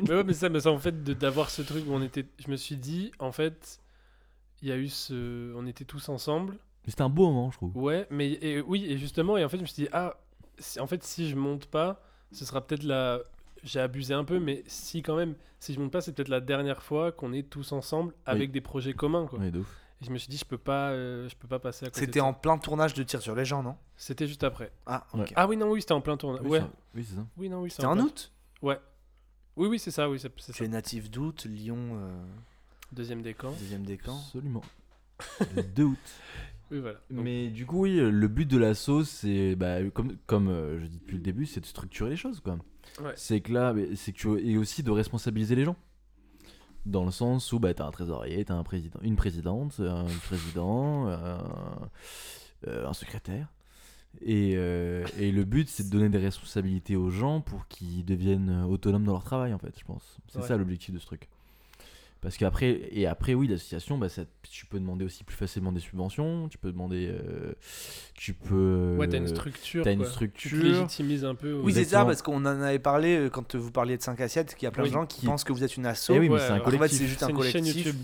mais 0.08 0.16
ouais, 0.16 0.24
mais 0.24 0.34
ça, 0.34 0.50
mais 0.50 0.60
ça, 0.62 0.72
en 0.72 0.80
fait, 0.80 1.04
d'avoir 1.04 1.50
ce 1.50 1.62
truc 1.62 1.84
où 1.88 1.94
on 1.94 2.02
était. 2.02 2.26
Je 2.40 2.50
me 2.50 2.56
suis 2.56 2.76
dit, 2.78 3.12
en 3.20 3.32
fait, 3.32 3.80
il 4.62 4.70
y 4.70 4.72
a 4.72 4.78
eu 4.78 4.88
ce. 4.88 5.54
On 5.56 5.66
était 5.68 5.86
tous 5.86 6.10
ensemble. 6.10 6.54
Mais 6.86 6.92
c'était 6.92 7.02
un 7.02 7.10
beau 7.10 7.28
moment, 7.28 7.52
je 7.52 7.58
trouve. 7.58 7.76
Ouais, 7.76 8.08
mais 8.10 8.32
et, 8.42 8.62
oui, 8.62 8.86
et 8.88 8.98
justement, 8.98 9.38
et 9.38 9.44
en 9.44 9.50
fait, 9.50 9.58
je 9.58 9.62
me 9.64 9.68
suis 9.68 9.84
dit, 9.84 9.90
ah, 9.92 10.16
si- 10.58 10.80
en 10.80 10.88
fait, 10.88 11.04
si 11.04 11.30
je 11.30 11.36
monte 11.36 11.66
pas, 11.66 12.02
ce 12.32 12.46
sera 12.46 12.66
peut-être 12.66 12.84
la. 12.84 13.20
J'ai 13.64 13.80
abusé 13.80 14.14
un 14.14 14.24
peu, 14.24 14.40
mais 14.40 14.64
si 14.68 15.02
quand 15.02 15.16
même, 15.16 15.36
si 15.60 15.74
je 15.74 15.80
monte 15.80 15.92
pas, 15.92 16.02
c'est 16.02 16.14
peut-être 16.14 16.30
la 16.30 16.40
dernière 16.42 16.82
fois 16.84 17.12
qu'on 17.12 17.34
est 17.34 17.50
tous 17.50 17.72
ensemble 17.72 18.14
avec 18.26 18.52
des 18.52 18.62
projets 18.62 18.94
communs, 18.94 19.26
quoi. 19.28 19.40
Ouais, 19.40 19.52
de 19.52 19.60
ouf. 19.60 19.76
Et 20.02 20.06
je 20.06 20.12
me 20.12 20.18
suis 20.18 20.30
dit, 20.30 20.38
je 20.38 20.46
peux 20.46 20.58
pas, 20.58 20.92
euh, 20.92 21.28
je 21.28 21.36
peux 21.36 21.48
pas 21.48 21.60
passer 21.60 21.86
à 21.86 21.90
côté. 21.90 22.00
C'était 22.00 22.22
en 22.22 22.34
plein 22.34 22.58
tournage 22.58 22.94
de 22.94 23.04
tir 23.04 23.22
sur 23.22 23.36
les 23.36 23.44
gens, 23.44 23.62
non? 23.64 23.76
C'était 23.98 24.28
juste 24.28 24.46
après. 24.46 24.72
Ah. 24.86 25.06
Ah 25.36 25.46
oui, 25.48 25.58
non, 25.58 25.70
oui, 25.70 25.82
c'était 25.82 25.92
en 25.94 26.00
plein 26.00 26.16
tournage. 26.16 26.42
Oui, 26.46 26.52
ouais. 26.52 26.64
Oui, 26.96 27.04
c'est 27.08 27.16
ça. 27.16 27.26
Oui, 27.36 27.50
non, 27.50 27.62
oui, 27.62 27.70
C'était 27.70 27.86
en 27.86 28.00
août? 28.00 28.32
Ouais. 28.62 28.80
Oui, 29.58 29.68
oui, 29.68 29.78
c'est 29.80 29.92
ça, 29.92 30.10
oui, 30.10 30.18
c'est 30.20 30.32
c'est 30.40 30.54
Tu 30.54 30.60
ça. 30.60 30.64
es 30.64 30.68
natif 30.70 31.12
d'août, 31.12 31.46
Lyon, 31.50 31.78
euh, 31.96 32.24
Deuxième 32.94 33.22
décan. 33.22 33.52
deuxième 33.60 33.84
décan. 33.84 34.16
Absolument. 34.18 34.62
Le 35.56 35.64
2 35.64 35.84
août. 35.84 35.98
Oui, 36.72 36.80
voilà. 36.80 37.00
Donc, 37.10 37.24
Mais 37.26 37.50
du 37.50 37.66
coup, 37.66 37.82
oui, 37.82 37.98
le 37.98 38.28
but 38.30 38.46
de 38.46 38.58
la 38.58 38.76
sauce, 38.76 39.10
c'est, 39.10 39.56
bah, 39.56 39.84
comme, 39.94 40.16
comme 40.28 40.48
euh, 40.48 40.80
je 40.80 40.86
dis 40.86 41.00
depuis 41.00 41.18
le 41.18 41.22
début, 41.24 41.46
c'est 41.46 41.60
de 41.60 41.66
structurer 41.66 42.12
les 42.12 42.16
choses, 42.16 42.40
quoi. 42.40 42.58
Ouais. 43.02 43.14
C'est 43.16 43.42
que 43.42 43.52
là, 43.54 43.74
c'est 43.96 44.12
que 44.12 44.18
tu 44.18 44.40
et 44.48 44.58
aussi 44.58 44.84
de 44.84 44.92
responsabiliser 44.92 45.56
les 45.56 45.66
gens. 45.66 45.76
Dans 46.86 47.06
le 47.06 47.12
sens 47.12 47.52
où 47.54 47.60
bah, 47.60 47.74
t'as 47.74 47.86
un 47.86 47.92
trésorier, 47.92 48.44
t'as 48.46 48.56
un 48.56 48.64
président, 48.64 49.00
une 49.04 49.16
présidente, 49.16 49.80
un 49.80 50.06
président, 50.26 51.08
un, 51.08 51.90
euh, 52.68 52.88
un 52.88 52.94
secrétaire. 52.94 53.48
Et, 54.22 54.54
euh, 54.56 55.06
et 55.20 55.32
le 55.32 55.44
but, 55.44 55.70
c'est 55.70 55.84
de 55.84 55.90
donner 55.92 56.10
des 56.10 56.18
responsabilités 56.18 56.96
aux 56.96 57.10
gens 57.12 57.42
pour 57.42 57.68
qu'ils 57.68 58.04
deviennent 58.06 58.64
autonomes 58.64 59.04
dans 59.04 59.12
leur 59.12 59.24
travail, 59.24 59.54
en 59.54 59.60
fait, 59.60 59.78
je 59.78 59.84
pense. 59.86 60.18
C'est 60.30 60.40
Ouais. 60.40 60.48
ça 60.48 60.58
l'objectif 60.58 60.94
de 60.94 61.00
ce 61.00 61.06
truc. 61.06 61.30
Parce 62.22 62.36
qu'après, 62.36 62.82
et 62.92 63.08
après, 63.08 63.34
oui, 63.34 63.48
l'association, 63.48 63.98
bah, 63.98 64.10
ça- 64.10 64.24
tu 64.52 64.66
peux 64.66 64.78
demander 64.78 65.06
aussi 65.06 65.24
plus 65.24 65.38
facilement 65.38 65.72
des 65.72 65.80
subventions, 65.80 66.50
tu 66.50 66.58
peux 66.58 66.70
demander. 66.72 67.08
euh, 67.10 67.54
tu 68.14 68.34
peux. 68.34 68.98
ouais, 69.00 69.08
t'as 69.08 69.18
une 69.20 69.28
structure. 69.28 69.84
t'as 69.86 69.94
une 69.94 70.00
quoi. 70.00 70.08
Tu 70.08 70.12
structure. 70.14 70.60
te 70.60 70.66
légitimises 70.66 71.24
un 71.24 71.36
peu. 71.36 71.54
Oui, 71.64 71.72
c'est 71.74 71.86
ça, 71.86 72.04
parce 72.04 72.22
qu'on 72.22 72.36
en 72.42 72.46
avait 72.46 72.78
parlé 72.80 73.16
euh, 73.18 73.30
quand 73.30 73.56
vous 73.56 73.72
parliez 73.72 73.96
de 73.96 74.02
5 74.02 74.20
assiettes, 74.20 74.54
qu'il 74.56 74.66
y 74.66 74.68
a 74.68 74.72
plein 74.72 74.84
Oui. 74.84 74.90
de 74.90 74.94
gens 74.96 75.06
qui 75.06 75.22
Qui- 75.22 75.26
pensent 75.28 75.46
que 75.46 75.54
vous 75.54 75.64
êtes 75.64 75.78
une 75.78 75.86
asso. 75.86 76.10
Eh 76.14 76.20
oui, 76.20 76.28
mais 76.28 76.36
Ouais, 76.36 76.40
c'est 76.42 76.48
un 76.48 76.56
alors, 76.56 76.68
en 76.68 76.72
fait, 76.72 76.78
collectif. 76.78 77.00
c'est 77.00 77.08
juste 77.08 77.24
un 77.24 77.30
une 77.30 77.42
chaîne 77.44 77.62
collectif. 77.62 77.96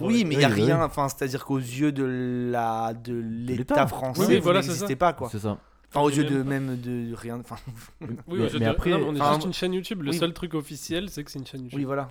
Oui, 0.00 0.24
mais 0.24 0.34
il 0.36 0.38
n'y 0.38 0.44
a 0.44 0.48
rien, 0.48 0.82
enfin, 0.82 1.08
c'est-à-dire 1.08 1.44
qu'aux 1.44 1.58
yeux 1.58 1.92
de 1.92 2.04
la 2.50 2.94
de 2.94 3.12
l'État 3.14 3.86
français, 3.86 4.20
Oui, 4.22 4.26
oui, 4.30 4.36
vous 4.36 4.42
voilà, 4.44 4.60
n'existez 4.60 4.86
ça. 4.94 4.96
pas, 4.96 5.12
quoi. 5.12 5.28
C'est 5.30 5.40
ça. 5.40 5.58
Enfin, 5.90 6.00
aux 6.02 6.10
yeux 6.10 6.22
même 6.24 6.34
de 6.34 6.42
même 6.42 6.80
de 7.10 7.14
rien. 7.14 7.40
Enfin, 7.40 7.56
Oui, 8.02 8.38
Mais- 8.40 8.58
mais 8.60 8.66
après- 8.66 8.90
non, 8.90 9.06
on 9.08 9.16
est 9.16 9.20
Enfin, 9.20 9.34
juste 9.34 9.46
une 9.46 9.52
chaîne 9.54 9.72
YouTube. 9.72 10.02
Le 10.02 10.10
oui. 10.10 10.18
seul 10.18 10.32
truc 10.34 10.52
officiel, 10.54 11.08
c'est 11.08 11.24
que 11.24 11.30
c'est 11.30 11.38
une 11.38 11.46
chaîne 11.46 11.62
YouTube. 11.62 11.78
oui, 11.78 11.84
voilà. 11.84 12.10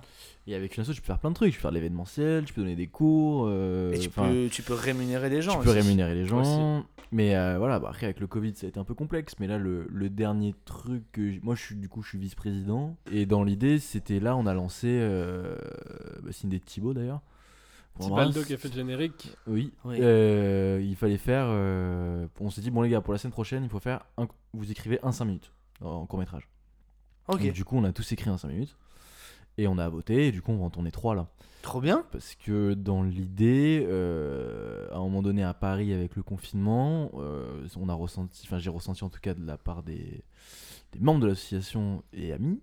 Et 0.50 0.54
avec 0.54 0.76
une 0.78 0.80
asso, 0.82 0.92
tu 0.94 1.02
peux 1.02 1.06
faire 1.06 1.18
plein 1.18 1.28
de 1.28 1.34
trucs. 1.34 1.50
Tu 1.52 1.58
peux 1.58 1.62
faire 1.62 1.70
de 1.72 1.76
l'événementiel, 1.76 2.44
tu 2.46 2.54
peux 2.54 2.62
donner 2.62 2.74
des 2.74 2.86
cours. 2.86 3.44
euh, 3.48 3.92
Et 3.92 3.98
tu 3.98 4.08
peux, 4.08 4.48
tu 4.50 4.62
peux 4.62 4.72
rémunérer 4.72 5.28
les 5.28 5.42
gens. 5.42 5.58
tu 5.58 5.64
peux 5.66 5.70
rémunérer 5.72 6.14
les 6.14 6.24
gens. 6.24 6.40
Aussi. 6.40 6.86
Mais 7.12 7.36
euh, 7.36 7.58
voilà, 7.58 7.78
bah, 7.78 7.88
après 7.90 8.06
avec 8.06 8.18
le 8.18 8.26
Covid, 8.26 8.54
ça 8.54 8.64
a 8.66 8.68
été 8.70 8.80
un 8.80 8.84
peu 8.84 8.94
complexe. 8.94 9.34
Mais 9.40 9.46
là, 9.46 9.58
le, 9.58 9.86
le 9.90 10.08
dernier 10.08 10.54
truc 10.64 11.02
que 11.12 11.38
moi, 11.44 11.54
je 11.54 11.62
suis 11.62 11.76
du 11.76 11.90
coup, 11.90 12.00
je 12.02 12.08
suis 12.08 12.18
vice-président. 12.18 12.96
Et 13.12 13.26
dans 13.26 13.44
l'idée, 13.44 13.78
c'était 13.78 14.20
là, 14.20 14.36
on 14.36 14.46
a 14.46 14.54
lancé 14.54 14.88
euh, 14.88 15.54
bah, 16.22 16.32
Cindy 16.32 16.60
Thibault 16.60 16.94
d'ailleurs. 16.94 17.20
L'embrasse. 18.00 18.26
Baldo 18.28 18.42
qui 18.44 18.54
a 18.54 18.56
fait 18.56 18.68
le 18.68 18.74
générique. 18.74 19.36
Oui. 19.46 19.72
Oui. 19.84 19.98
Euh, 20.00 20.80
il 20.82 20.96
fallait 20.96 21.18
faire. 21.18 21.46
euh, 21.48 22.26
on 22.40 22.48
s'est 22.48 22.60
dit 22.62 22.70
bon 22.70 22.80
les 22.82 22.88
gars, 22.88 23.00
pour 23.02 23.12
la 23.12 23.18
semaine 23.18 23.32
prochaine, 23.32 23.64
il 23.64 23.68
faut 23.68 23.80
faire. 23.80 24.06
Un, 24.16 24.28
vous 24.54 24.70
écrivez 24.70 24.98
un 25.02 25.12
5 25.12 25.24
minutes 25.26 25.52
en 25.82 26.06
court 26.06 26.18
métrage. 26.20 26.48
Ok. 27.26 27.42
Donc, 27.42 27.52
du 27.52 27.64
coup, 27.64 27.76
on 27.76 27.84
a 27.84 27.92
tous 27.92 28.10
écrit 28.12 28.30
un 28.30 28.38
5 28.38 28.48
minutes. 28.48 28.76
Et 29.58 29.68
on 29.68 29.76
a 29.78 29.88
voté, 29.88 30.28
et 30.28 30.32
du 30.32 30.40
coup, 30.40 30.52
on 30.52 30.58
va 30.58 30.64
en 30.64 30.70
tourner 30.70 30.90
trois 30.90 31.14
là. 31.14 31.28
Trop 31.62 31.80
bien. 31.80 32.04
Parce 32.12 32.34
que 32.36 32.74
dans 32.74 33.02
l'idée, 33.02 33.84
euh, 33.86 34.88
à 34.92 34.96
un 34.96 35.00
moment 35.00 35.22
donné 35.22 35.42
à 35.42 35.52
Paris 35.52 35.92
avec 35.92 36.16
le 36.16 36.22
confinement, 36.22 37.10
euh, 37.18 37.66
on 37.76 37.88
a 37.88 37.94
ressenti, 37.94 38.44
enfin 38.46 38.58
j'ai 38.58 38.70
ressenti 38.70 39.04
en 39.04 39.10
tout 39.10 39.20
cas 39.20 39.34
de 39.34 39.44
la 39.44 39.58
part 39.58 39.82
des, 39.82 40.22
des 40.92 41.00
membres 41.00 41.20
de 41.20 41.26
l'association 41.26 42.02
et 42.12 42.32
amis. 42.32 42.60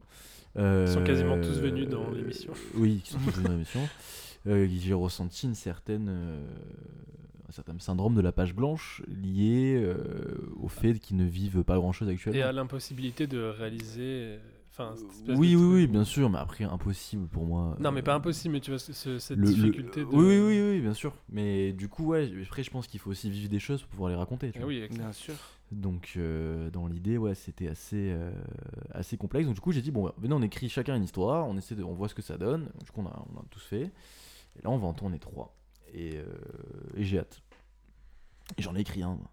Ils 0.58 0.88
sont 0.88 1.04
quasiment 1.04 1.36
tous 1.36 1.58
euh, 1.58 1.62
venus 1.62 1.90
dans 1.90 2.10
l'émission. 2.12 2.54
Oui, 2.76 3.02
ils 3.06 3.10
sont 3.10 3.20
tous 3.20 3.32
venus 3.32 3.44
dans 3.44 3.52
l'émission. 3.52 3.82
Euh, 4.48 4.68
j'ai 4.70 4.94
ressenti 4.94 5.48
une 5.48 5.56
certaine, 5.56 6.08
euh, 6.08 6.46
un 7.50 7.52
certain 7.52 7.78
syndrome 7.80 8.16
de 8.16 8.22
la 8.22 8.32
page 8.32 8.54
blanche 8.54 9.02
lié 9.08 9.76
euh, 9.76 9.98
au 10.62 10.68
fait 10.68 11.00
qu'ils 11.00 11.18
ne 11.18 11.26
vivent 11.26 11.64
pas 11.64 11.78
grand 11.78 11.92
chose 11.92 12.10
actuellement. 12.10 12.40
Et 12.40 12.44
à 12.44 12.52
l'impossibilité 12.52 13.26
de 13.26 13.40
réaliser. 13.40 14.38
Euh, 14.80 14.92
Enfin, 14.92 14.96
oui, 15.30 15.56
oui, 15.56 15.64
oui, 15.74 15.88
bien 15.88 16.04
sûr, 16.04 16.30
mais 16.30 16.38
après 16.38 16.64
impossible 16.66 17.28
pour 17.28 17.46
moi. 17.46 17.76
Non, 17.80 17.92
mais 17.92 18.02
euh, 18.02 18.04
pas 18.04 18.16
impossible, 18.16 18.54
mais 18.54 18.60
tu 18.60 18.72
vois, 18.72 18.80
ce- 18.80 18.94
ce- 18.94 19.20
cette 19.20 19.38
le- 19.38 19.48
le- 19.48 19.54
difficulté 19.54 20.02
de. 20.02 20.06
Oui, 20.06 20.26
oui, 20.26 20.40
oui, 20.40 20.62
oui, 20.72 20.82
bien 20.82 20.94
sûr. 20.94 21.14
Mais 21.30 21.72
du 21.74 21.88
coup, 21.90 22.06
ouais, 22.08 22.32
après, 22.46 22.64
je 22.64 22.72
pense 22.72 22.88
qu'il 22.88 23.00
faut 23.00 23.10
aussi 23.12 23.30
vivre 23.30 23.50
des 23.50 23.60
choses 23.60 23.82
pour 23.82 23.90
pouvoir 23.92 24.10
les 24.10 24.16
raconter. 24.16 24.52
tu 24.52 24.58
Ah 24.58 24.62
vois. 24.62 24.70
oui. 24.70 24.88
Bien 24.90 25.12
sûr. 25.12 25.34
Donc, 25.72 26.14
euh, 26.18 26.70
dans 26.70 26.88
l'idée, 26.88 27.18
ouais, 27.18 27.34
c'était 27.36 27.68
assez, 27.68 28.12
euh, 28.14 28.32
assez 28.94 29.18
complexe. 29.18 29.46
Donc, 29.48 29.56
du 29.56 29.62
coup, 29.62 29.72
j'ai 29.72 29.82
dit, 29.82 29.92
bon, 29.92 30.12
venez, 30.18 30.34
on 30.34 30.42
écrit 30.42 30.70
chacun 30.70 30.96
une 30.96 31.04
histoire, 31.04 31.48
on 31.48 31.58
essaie 31.58 31.76
de, 31.76 31.84
on 31.84 31.94
voit 31.94 32.08
ce 32.08 32.14
que 32.16 32.22
ça 32.22 32.38
donne. 32.38 32.70
Du 32.84 32.92
coup, 32.92 33.02
on 33.02 33.08
a, 33.08 33.26
on 33.36 33.40
a 33.40 33.44
tous 33.50 33.64
fait. 33.64 33.84
Et 34.58 34.62
là, 34.64 34.70
on 34.70 34.78
va 34.78 34.88
en 34.88 34.94
tourner 34.94 35.18
trois. 35.20 35.56
Et, 35.94 36.18
euh, 36.18 36.26
et 36.96 37.04
j'ai 37.04 37.20
hâte. 37.20 37.42
Et 38.58 38.62
j'en 38.62 38.76
ai 38.76 38.82
écrit 38.82 39.02
un. 39.02 39.16
moi. 39.16 39.30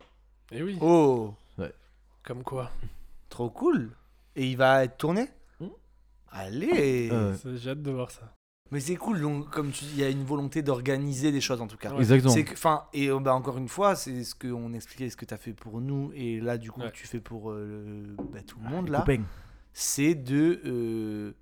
Et 0.52 0.62
oui, 0.62 0.78
Oh, 0.80 1.34
comme 2.22 2.42
quoi. 2.44 2.70
trop 3.28 3.50
cool. 3.50 3.90
Et 4.36 4.46
il 4.46 4.56
va 4.56 4.84
être 4.84 4.96
tourné 4.96 5.28
Hmm. 5.60 5.68
Allez 6.30 7.10
Euh, 7.12 7.34
J'ai 7.56 7.70
hâte 7.70 7.82
de 7.82 7.90
voir 7.90 8.10
ça. 8.10 8.34
Mais 8.70 8.80
c'est 8.80 8.96
cool, 8.96 9.20
donc, 9.20 9.50
comme 9.50 9.70
tu 9.70 9.84
dis, 9.84 9.90
il 9.96 10.00
y 10.00 10.04
a 10.04 10.08
une 10.08 10.24
volonté 10.24 10.62
d'organiser 10.62 11.30
des 11.30 11.42
choses 11.42 11.60
en 11.60 11.66
tout 11.66 11.76
cas. 11.76 11.92
Ouais. 11.92 11.98
Exactement. 11.98 12.32
C'est 12.32 12.44
que, 12.44 12.54
enfin, 12.54 12.84
et 12.94 13.08
euh, 13.10 13.18
bah, 13.20 13.34
encore 13.34 13.58
une 13.58 13.68
fois, 13.68 13.94
c'est 13.96 14.24
ce 14.24 14.34
qu'on 14.34 14.72
expliquait, 14.72 15.10
ce 15.10 15.16
que 15.16 15.26
tu 15.26 15.34
as 15.34 15.36
fait 15.36 15.52
pour 15.52 15.82
nous, 15.82 16.10
et 16.14 16.40
là, 16.40 16.56
du 16.56 16.70
coup, 16.72 16.80
Ouais. 16.80 16.90
tu 16.92 17.06
fais 17.06 17.20
pour 17.20 17.50
euh, 17.50 17.66
le- 18.16 18.24
bah, 18.32 18.40
tout 18.46 18.58
le 18.60 18.64
Ah, 18.66 18.70
monde, 18.70 18.86
les 18.86 18.92
là. 18.92 19.04
C'est 19.74 20.14
de 20.14 20.60
euh, 20.64 21.32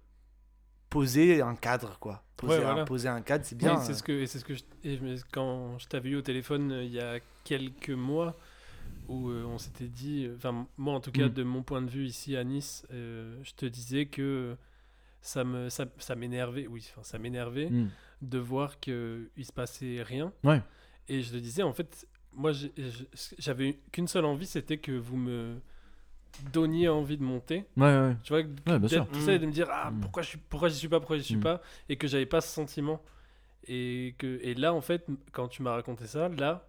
poser 0.89 1.41
un 1.41 1.55
cadre, 1.55 1.99
quoi. 2.01 2.25
Poser, 2.37 2.55
Ouais, 2.55 2.65
un, 2.65 2.71
voilà. 2.71 2.85
poser 2.85 3.09
un 3.09 3.21
cadre, 3.23 3.45
c'est 3.45 3.57
Bien, 3.57 3.77
c'est 3.77 3.95
ce 3.95 4.03
que, 4.03 4.13
et 4.13 4.27
c'est 4.27 4.39
ce 4.41 4.45
que 4.45 4.55
je- 4.55 4.65
et 4.83 4.99
quand 5.31 5.79
je 5.79 5.87
t'avais 5.87 6.09
eu 6.11 6.17
au 6.17 6.23
téléphone 6.23 6.73
euh, 6.73 6.83
il 6.85 6.93
y 6.93 7.01
a 7.01 7.19
quelques 7.45 7.91
mois, 7.91 8.37
où 9.11 9.29
euh, 9.31 9.45
on 9.45 9.59
s'était 9.59 9.89
dit, 9.89 10.29
enfin 10.37 10.67
moi 10.79 10.95
en 10.95 11.01
tout 11.01 11.11
cas 11.13 11.27
Mm. 11.29 11.33
de 11.35 11.43
mon 11.43 11.63
point 11.63 11.83
de 11.83 11.91
vue 11.91 12.07
ici 12.07 12.37
à 12.37 12.45
Nice, 12.45 12.87
euh, 12.93 13.37
je 13.43 13.53
te 13.53 13.67
disais 13.67 14.07
que 14.07 14.57
ça 15.21 15.45
me 15.45 15.69
ça, 15.69 15.85
ça 15.99 16.15
m'énervait, 16.15 16.67
oui, 16.67 16.87
enfin 16.93 17.03
ça 17.03 17.19
m'énervait 17.19 17.69
Hmm. 17.71 17.89
de 18.23 18.39
voir 18.39 18.81
que 18.81 19.29
il 19.37 19.45
se 19.45 19.53
passait 19.53 20.03
rien. 20.03 20.33
Ouais. 20.45 20.63
Et 21.09 21.23
je 21.23 21.35
le 21.35 21.41
disais 21.41 21.63
en 21.63 21.73
fait, 21.73 22.07
moi 22.33 22.53
je- 22.53 22.69
j'avais 23.39 23.79
qu'une 23.93 24.07
seule 24.09 24.25
envie, 24.25 24.47
c'était 24.47 24.79
que 24.79 24.93
vous 24.93 25.17
me 25.17 25.57
donniez 26.53 26.89
envie 26.89 27.19
de 27.19 27.25
monter. 27.25 27.65
Ouais, 27.77 27.99
ouais. 27.99 28.17
Tu 28.23 28.33
vois, 28.33 28.43
Ouais, 28.73 28.79
bien 28.79 29.07
tu 29.13 29.21
sais, 29.21 29.39
de 29.39 29.47
me 29.47 29.53
dire 29.53 29.67
ah 29.71 29.91
Mm. 29.91 30.01
pourquoi 30.01 30.23
je 30.23 30.29
suis 30.29 30.39
pourquoi 30.49 30.69
j'y 30.69 30.77
suis 30.77 30.89
pas 30.89 31.01
pourquoi 31.01 31.19
j'y 31.19 31.25
suis 31.25 31.37
Mm. 31.37 31.41
pas 31.41 31.61
et 31.89 31.97
que 31.97 32.07
j'avais 32.07 32.27
pas 32.27 32.41
ce 32.41 32.49
sentiment 32.55 33.03
et 33.67 34.15
que 34.19 34.39
et 34.43 34.55
là 34.55 34.73
en 34.73 34.81
fait 34.81 35.05
quand 35.33 35.49
tu 35.49 35.63
m'as 35.63 35.73
raconté 35.73 36.07
ça 36.07 36.29
là 36.31 36.67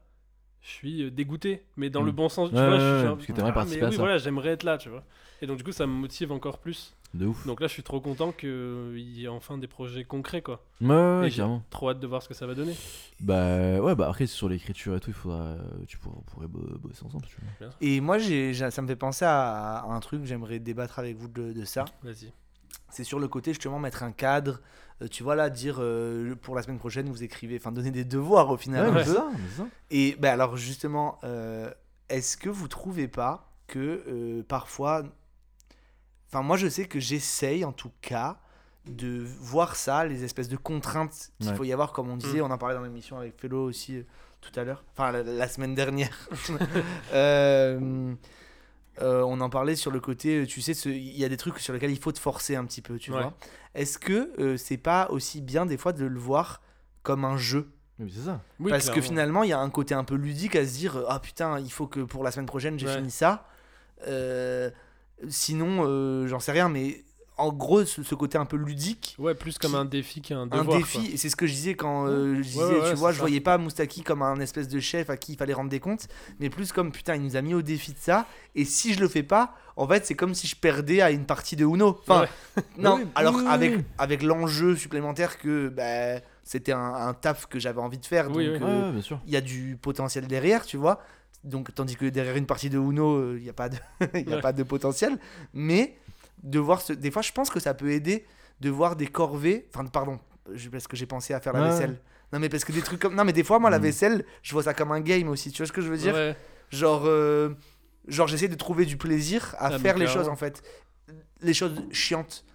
je 0.61 0.69
suis 0.69 1.03
euh, 1.03 1.11
dégoûté 1.11 1.63
mais 1.77 1.89
dans 1.89 2.01
Mm. 2.01 2.05
le 2.05 2.11
bon 2.11 2.29
sens 2.29 2.49
tu 2.49 2.55
Ouais, 2.55 2.61
vois 2.63 2.73
ouais, 2.73 2.79
je 2.79 2.85
suis 2.85 2.95
ouais, 2.97 3.01
genre, 3.03 3.15
parce 3.15 3.27
que 3.27 3.33
t'aimerais 3.33 3.49
ah, 3.51 3.53
participer 3.53 3.81
mais 3.81 3.87
à 3.87 3.89
oui 3.89 3.95
ça. 3.95 4.01
voilà 4.03 4.17
j'aimerais 4.17 4.49
être 4.49 4.63
là 4.63 4.77
tu 4.77 4.89
vois 4.89 5.03
et 5.41 5.47
donc 5.47 5.57
du 5.57 5.63
coup 5.63 5.71
ça 5.71 5.87
me 5.87 5.91
motive 5.93 6.31
encore 6.31 6.59
plus 6.59 6.95
De 7.13 7.25
ouf. 7.25 7.45
donc 7.45 7.59
là 7.61 7.67
je 7.67 7.73
suis 7.73 7.83
trop 7.83 7.99
content 8.01 8.31
qu'il 8.31 8.93
y 8.99 9.25
ait 9.25 9.27
enfin 9.27 9.57
des 9.57 9.67
projets 9.67 10.03
concrets 10.03 10.41
quoi 10.41 10.63
Ouais, 10.81 10.87
ouais, 10.87 11.19
ouais, 11.21 11.27
et 11.27 11.31
j'ai 11.31 11.43
trop 11.69 11.89
hâte 11.89 11.99
de 11.99 12.07
voir 12.07 12.21
ce 12.23 12.27
que 12.27 12.33
ça 12.33 12.47
va 12.47 12.55
donner 12.55 12.73
Bah, 13.19 13.79
ouais, 13.79 13.95
bah 13.95 14.07
après, 14.09 14.25
sur 14.25 14.49
l'écriture 14.49 14.95
et 14.95 14.99
tout, 14.99 15.11
il 15.11 15.13
faudra. 15.13 15.37
euh, 15.41 15.57
Tu 15.87 15.97
pourrais, 15.97 16.15
on 16.17 16.21
pourrait 16.23 16.47
bosser 16.47 17.05
ensemble 17.05 17.25
tu 17.27 17.35
veux. 17.59 17.69
Et 17.79 18.01
moi, 18.01 18.17
ça 18.19 18.81
me 18.81 18.87
fait 18.87 18.95
penser 18.95 19.25
à, 19.25 19.77
à 19.79 19.85
un 19.91 19.99
truc, 19.99 20.25
j'aimerais 20.25 20.59
débattre 20.59 20.97
avec 20.99 21.17
vous 21.17 21.27
de, 21.27 21.53
de 21.53 21.65
ça. 21.65 21.85
vas-y 22.03 22.31
C'est 22.89 23.03
sur 23.03 23.19
le 23.19 23.27
côté, 23.27 23.51
justement, 23.53 23.79
mettre 23.79 24.03
un 24.03 24.11
cadre. 24.11 24.61
Euh, 25.01 25.07
tu 25.07 25.23
vois, 25.23 25.35
là, 25.35 25.49
dire 25.49 25.77
euh, 25.79 26.35
pour 26.35 26.55
la 26.55 26.61
semaine 26.61 26.77
prochaine, 26.79 27.09
vous 27.09 27.23
écrivez, 27.23 27.57
enfin, 27.57 27.71
donner 27.71 27.91
des 27.91 28.05
devoirs 28.05 28.49
au 28.49 28.57
final. 28.57 28.87
un 28.87 28.91
mais 28.91 29.03
peu. 29.03 29.13
ça, 29.13 29.27
ça. 29.57 29.65
Et 29.89 30.15
ben 30.19 30.31
alors 30.33 30.57
justement, 30.57 31.17
euh, 31.23 31.71
est-ce 32.09 32.37
que 32.37 32.49
vous 32.49 32.67
trouvez 32.67 33.07
pas 33.07 33.51
que 33.67 34.03
euh, 34.07 34.43
parfois, 34.47 35.03
enfin 36.29 36.41
moi 36.43 36.57
je 36.57 36.67
sais 36.67 36.85
que 36.85 36.99
j'essaye 36.99 37.63
en 37.65 37.71
tout 37.71 37.91
cas 38.01 38.39
de 38.85 39.23
voir 39.39 39.75
ça, 39.75 40.05
les 40.05 40.23
espèces 40.23 40.49
de 40.49 40.57
contraintes 40.57 41.31
qu'il 41.39 41.49
Ouais. 41.49 41.55
faut 41.55 41.63
y 41.63 41.71
avoir, 41.73 41.93
comme 41.93 42.09
on 42.09 42.17
disait, 42.17 42.41
on 42.41 42.49
en 42.51 42.57
parlait 42.57 42.75
dans 42.75 42.81
l'émission 42.83 43.17
avec 43.17 43.39
Fellow 43.39 43.63
aussi 43.65 43.97
euh, 43.97 44.03
tout 44.41 44.51
à 44.59 44.63
l'heure, 44.63 44.83
enfin 44.93 45.11
la, 45.11 45.21
la 45.23 45.47
semaine 45.47 45.75
dernière. 45.75 46.17
Euh, 48.99 49.21
euh, 49.21 49.23
on 49.23 49.39
en 49.41 49.49
parlait 49.49 49.75
sur 49.75 49.89
le 49.91 49.99
côté, 49.99 50.45
tu 50.47 50.61
sais, 50.61 50.73
il 50.89 51.17
y 51.17 51.23
a 51.23 51.29
des 51.29 51.37
trucs 51.37 51.59
sur 51.59 51.73
lesquels 51.73 51.91
il 51.91 51.99
faut 51.99 52.11
te 52.11 52.19
forcer 52.19 52.55
un 52.55 52.65
petit 52.65 52.81
peu, 52.81 52.97
tu 52.97 53.11
Ouais. 53.11 53.21
vois. 53.21 53.33
Est-ce 53.73 53.97
que 53.97 54.31
euh, 54.39 54.57
c'est 54.57 54.77
pas 54.77 55.07
aussi 55.09 55.41
bien 55.41 55.65
des 55.65 55.77
fois 55.77 55.93
de 55.93 56.05
le 56.05 56.19
voir 56.19 56.61
comme 57.03 57.23
un 57.25 57.37
jeu? 57.37 57.71
Mais 57.99 58.09
c'est 58.13 58.25
ça. 58.25 58.41
oui, 58.59 58.69
parce 58.71 58.89
que 58.89 58.99
finalement, 59.01 59.43
il 59.43 59.49
y 59.49 59.53
a 59.53 59.59
un 59.59 59.69
côté 59.69 59.93
un 59.93 60.03
peu 60.03 60.15
ludique 60.15 60.55
à 60.55 60.65
se 60.65 60.73
dire 60.73 61.03
Ah 61.07 61.19
putain, 61.19 61.59
il 61.59 61.71
faut 61.71 61.87
que 61.87 61.99
pour 62.01 62.23
la 62.23 62.31
semaine 62.31 62.47
prochaine 62.47 62.77
j'ai 62.79 62.87
Ouais. 62.87 62.95
fini 62.97 63.11
ça. 63.11 63.47
Euh, 64.07 64.69
sinon, 65.29 65.83
euh, 65.85 66.27
j'en 66.27 66.39
sais 66.39 66.51
rien, 66.51 66.67
mais 66.67 67.03
en 67.41 67.51
gros, 67.53 67.83
ce, 67.85 68.03
ce 68.03 68.15
côté 68.15 68.37
un 68.37 68.45
peu 68.45 68.57
ludique, 68.57 69.15
ouais 69.19 69.35
plus 69.35 69.57
comme 69.57 69.71
qui- 69.71 69.77
un 69.77 69.85
défi 69.85 70.21
qu'un 70.21 70.41
un 70.41 70.47
devoir 70.47 70.77
défi, 70.77 70.99
quoi. 70.99 71.07
et 71.13 71.17
c'est 71.17 71.29
ce 71.29 71.35
que 71.35 71.45
je 71.47 71.53
disais 71.53 71.73
quand 71.75 72.07
euh, 72.07 72.35
je 72.37 72.41
disais, 72.41 72.59
Ouais, 72.59 72.65
ouais, 72.65 72.79
tu 72.79 72.83
ouais, 72.89 72.93
vois, 72.95 73.11
je 73.11 73.17
ça. 73.17 73.21
voyais 73.21 73.39
pas 73.41 73.57
Moustaki 73.57 74.03
comme 74.03 74.21
un 74.21 74.39
espèce 74.39 74.67
de 74.67 74.79
chef 74.79 75.09
à 75.09 75.17
qui 75.17 75.33
il 75.33 75.37
fallait 75.37 75.53
rendre 75.53 75.69
des 75.69 75.79
comptes, 75.79 76.07
mais 76.39 76.49
plus 76.49 76.71
comme 76.71 76.91
putain, 76.91 77.15
il 77.15 77.21
nous 77.23 77.35
a 77.35 77.41
mis 77.41 77.53
au 77.53 77.61
défi 77.61 77.91
de 77.91 77.97
ça, 77.99 78.25
et 78.55 78.65
si 78.65 78.93
je 78.93 78.99
le 78.99 79.07
fais 79.07 79.23
pas, 79.23 79.53
en 79.75 79.87
fait, 79.87 80.05
c'est 80.05 80.15
comme 80.15 80.33
si 80.35 80.47
je 80.47 80.55
perdais 80.55 81.01
à 81.01 81.11
une 81.11 81.25
partie 81.25 81.55
de 81.55 81.65
Uno. 81.65 81.97
Enfin, 82.01 82.21
Ouais. 82.57 82.63
non, 82.77 82.95
Oui, 82.97 83.07
alors 83.15 83.35
oui, 83.35 83.43
avec, 83.47 83.75
oui. 83.77 83.83
avec 83.97 84.21
l'enjeu 84.23 84.75
supplémentaire 84.75 85.37
que 85.39 85.69
bah, 85.69 86.21
c'était 86.43 86.73
un, 86.73 86.93
un 86.93 87.13
taf 87.13 87.47
que 87.47 87.57
j'avais 87.59 87.79
envie 87.81 87.97
de 87.97 88.05
faire, 88.05 88.29
Oui, 88.29 88.51
donc 88.51 88.61
euh, 88.61 89.01
il 89.25 89.31
y 89.31 89.37
a 89.37 89.41
du 89.41 89.77
potentiel 89.81 90.27
derrière, 90.27 90.65
tu 90.65 90.77
vois. 90.77 91.01
Donc, 91.43 91.73
tandis 91.73 91.95
que 91.95 92.05
derrière 92.05 92.35
une 92.35 92.45
partie 92.45 92.69
de 92.69 92.77
Uno, 92.77 93.35
il 93.35 93.41
n'y 93.41 93.49
a, 93.49 93.53
pas 93.53 93.67
de, 93.69 93.77
il 94.13 94.29
y 94.29 94.33
a 94.33 94.39
pas 94.41 94.53
de 94.53 94.61
potentiel. 94.73 95.17
Mais 95.55 95.95
de 96.43 96.59
voir 96.59 96.81
ce... 96.81 96.93
des 96.93 97.11
fois, 97.11 97.21
je 97.21 97.31
pense 97.31 97.49
que 97.49 97.59
ça 97.59 97.73
peut 97.73 97.91
aider 97.91 98.25
de 98.61 98.69
voir 98.69 98.95
des 98.95 99.07
corvées. 99.07 99.67
Enfin, 99.73 99.85
pardon, 99.85 100.19
parce 100.71 100.87
que 100.87 100.95
j'ai 100.95 101.05
pensé 101.05 101.33
à 101.33 101.39
faire 101.39 101.53
la 101.53 101.61
Ouais. 101.63 101.69
vaisselle. 101.69 101.99
Non, 102.33 102.39
mais 102.39 102.47
parce 102.49 102.63
que 102.63 102.71
des 102.71 102.81
trucs 102.81 102.99
comme. 103.01 103.15
Non, 103.15 103.23
mais 103.25 103.33
des 103.33 103.43
fois, 103.43 103.59
moi, 103.59 103.69
la 103.69 103.79
Mm. 103.79 103.83
vaisselle, 103.83 104.25
je 104.41 104.53
vois 104.53 104.63
ça 104.63 104.73
comme 104.73 104.91
un 104.91 105.01
game 105.01 105.27
aussi. 105.29 105.51
Tu 105.51 105.57
vois 105.57 105.67
ce 105.67 105.71
que 105.73 105.81
je 105.81 105.89
veux 105.89 105.97
dire? 105.97 106.13
Ouais. 106.13 106.35
Genre, 106.69 107.03
euh, 107.05 107.49
genre 108.07 108.27
j'essaie 108.27 108.47
de 108.47 108.55
trouver 108.55 108.85
du 108.85 108.95
plaisir 108.97 109.53
à 109.59 109.65
Ah, 109.67 109.79
faire 109.79 109.97
les 109.97 110.05
clairement. 110.05 110.13
choses, 110.23 110.29
en 110.29 110.35
fait. 110.37 110.61
Les 111.41 111.53
choses 111.53 111.81
chiantes. 111.91 112.45